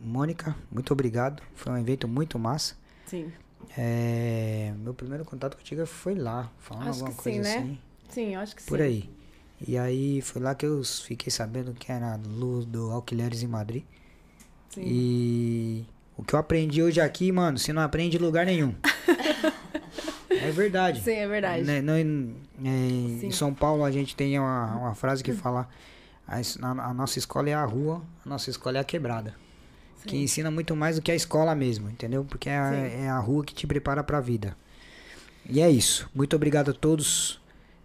Mônica, 0.00 0.54
muito 0.70 0.92
obrigado. 0.92 1.42
Foi 1.54 1.72
um 1.72 1.78
evento 1.78 2.06
muito 2.08 2.38
massa. 2.38 2.74
Sim. 3.06 3.32
É, 3.76 4.72
meu 4.78 4.94
primeiro 4.94 5.24
contato 5.24 5.56
contigo 5.56 5.84
foi 5.84 6.14
lá, 6.14 6.50
falando 6.58 6.88
Acho 6.88 7.00
alguma 7.00 7.10
que 7.10 7.22
coisa 7.22 7.42
sim, 7.42 7.42
né? 7.42 7.56
assim. 7.56 7.78
Sim, 8.08 8.34
eu 8.34 8.40
acho 8.40 8.54
que 8.54 8.62
sim. 8.62 8.68
Por 8.68 8.80
aí. 8.80 9.10
E 9.66 9.76
aí 9.78 10.20
foi 10.20 10.42
lá 10.42 10.54
que 10.54 10.66
eu 10.66 10.82
fiquei 10.84 11.30
sabendo 11.30 11.72
que 11.72 11.90
era 11.90 12.14
a 12.14 12.16
luz 12.16 12.66
do 12.66 12.90
Alquileres 12.90 13.42
em 13.42 13.48
Madrid. 13.48 13.82
Sim. 14.70 14.82
E 14.84 15.86
o 16.16 16.22
que 16.22 16.34
eu 16.34 16.38
aprendi 16.38 16.82
hoje 16.82 17.00
aqui, 17.00 17.32
mano, 17.32 17.58
você 17.58 17.72
não 17.72 17.82
aprende 17.82 18.16
em 18.16 18.20
lugar 18.20 18.46
nenhum. 18.46 18.74
é 20.30 20.50
verdade. 20.50 21.00
Sim, 21.00 21.14
é 21.14 21.26
verdade. 21.26 21.64
Né, 21.64 21.80
não, 21.80 21.98
em, 21.98 22.36
é, 22.64 22.68
em 22.68 23.18
Sim. 23.20 23.30
São 23.30 23.54
Paulo 23.54 23.84
a 23.84 23.90
gente 23.90 24.14
tem 24.14 24.38
uma, 24.38 24.76
uma 24.76 24.94
frase 24.94 25.22
que 25.22 25.32
fala: 25.32 25.68
a, 26.26 26.38
a 26.68 26.94
nossa 26.94 27.18
escola 27.18 27.50
é 27.50 27.54
a 27.54 27.64
rua, 27.64 28.02
a 28.24 28.28
nossa 28.28 28.50
escola 28.50 28.78
é 28.78 28.80
a 28.80 28.84
quebrada. 28.84 29.34
Que 30.06 30.16
ensina 30.18 30.50
muito 30.50 30.76
mais 30.76 30.96
do 30.96 31.02
que 31.02 31.10
a 31.10 31.14
escola 31.14 31.54
mesmo, 31.54 31.88
entendeu? 31.90 32.24
Porque 32.24 32.48
é, 32.50 32.58
a- 32.58 32.70
Sim. 32.72 33.04
é 33.04 33.08
a 33.08 33.18
rua 33.18 33.44
que 33.44 33.54
te 33.54 33.66
prepara 33.66 34.04
pra 34.04 34.20
vida. 34.20 34.56
E 35.48 35.60
é 35.60 35.70
isso. 35.70 36.08
Muito 36.14 36.36
obrigado 36.36 36.70
a 36.70 36.74
todos 36.74 37.40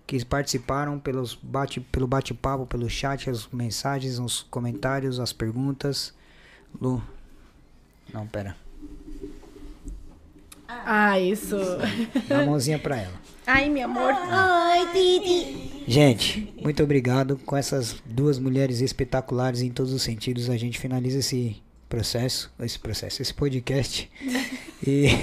que 0.06 0.24
participaram 0.26 1.00
pelos 1.00 1.34
bate, 1.36 1.80
pelo 1.80 2.08
bate-papo, 2.08 2.66
pelo 2.66 2.90
chat, 2.90 3.30
as 3.30 3.48
mensagens, 3.48 4.20
os 4.20 4.42
comentários, 4.50 5.20
as 5.20 5.32
perguntas. 5.32 6.14
Lu. 6.82 7.02
Não, 8.14 8.26
pera. 8.28 8.56
Ah, 10.68 11.20
isso. 11.20 11.56
Dá 12.28 12.42
a 12.42 12.46
mãozinha 12.46 12.78
pra 12.80 12.98
ela. 12.98 13.14
Ai, 13.46 13.70
meu 13.70 13.86
amor. 13.86 14.12
Ay, 14.30 14.86
Titi. 14.94 15.84
Gente, 15.88 16.54
muito 16.62 16.84
obrigado. 16.84 17.38
Com 17.46 17.56
essas 17.58 17.96
duas 18.06 18.38
mulheres 18.38 18.80
espetaculares 18.80 19.62
em 19.62 19.72
todos 19.72 19.92
os 19.94 20.02
sentidos, 20.04 20.50
a 20.50 20.58
gente 20.58 20.78
finaliza 20.80 21.20
esse 21.20 21.62
processo, 21.90 22.52
esse 22.62 22.80
processo, 22.80 23.22
esse 23.22 23.34
podcast. 23.34 24.10
E 24.88 25.08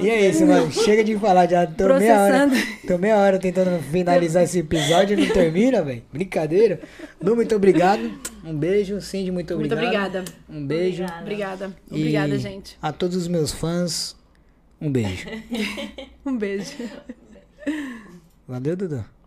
E 0.00 0.08
é 0.08 0.28
isso, 0.28 0.46
mano. 0.46 0.70
Chega 0.70 1.02
de 1.02 1.18
falar, 1.18 1.48
já 1.48 1.66
tô 1.66 1.98
meia 1.98 2.20
hora. 2.22 2.50
Tô 2.86 2.98
meia 2.98 3.16
hora 3.16 3.38
tentando 3.38 3.82
finalizar 3.82 4.44
esse 4.44 4.60
episódio 4.60 5.18
e 5.18 5.26
não 5.26 5.34
termina, 5.34 5.82
velho. 5.82 6.02
Brincadeira. 6.12 6.80
Lu, 7.20 7.34
muito 7.34 7.56
obrigado. 7.56 8.20
Um 8.44 8.56
beijo. 8.56 9.00
Cindy, 9.00 9.32
muito 9.32 9.56
Muito 9.56 9.72
obrigado. 9.74 10.18
obrigada. 10.18 10.24
Um 10.48 10.64
beijo. 10.64 11.04
Obrigada. 11.20 11.76
E 11.90 11.96
Obrigada, 11.96 12.38
gente. 12.38 12.78
A 12.80 12.92
todos 12.92 13.16
os 13.16 13.26
meus 13.26 13.52
fãs, 13.52 14.14
um 14.80 14.90
beijo. 14.90 15.26
Um 16.24 16.36
beijo. 16.36 16.72
Valeu, 18.46 18.76
Dudu. 18.76 19.17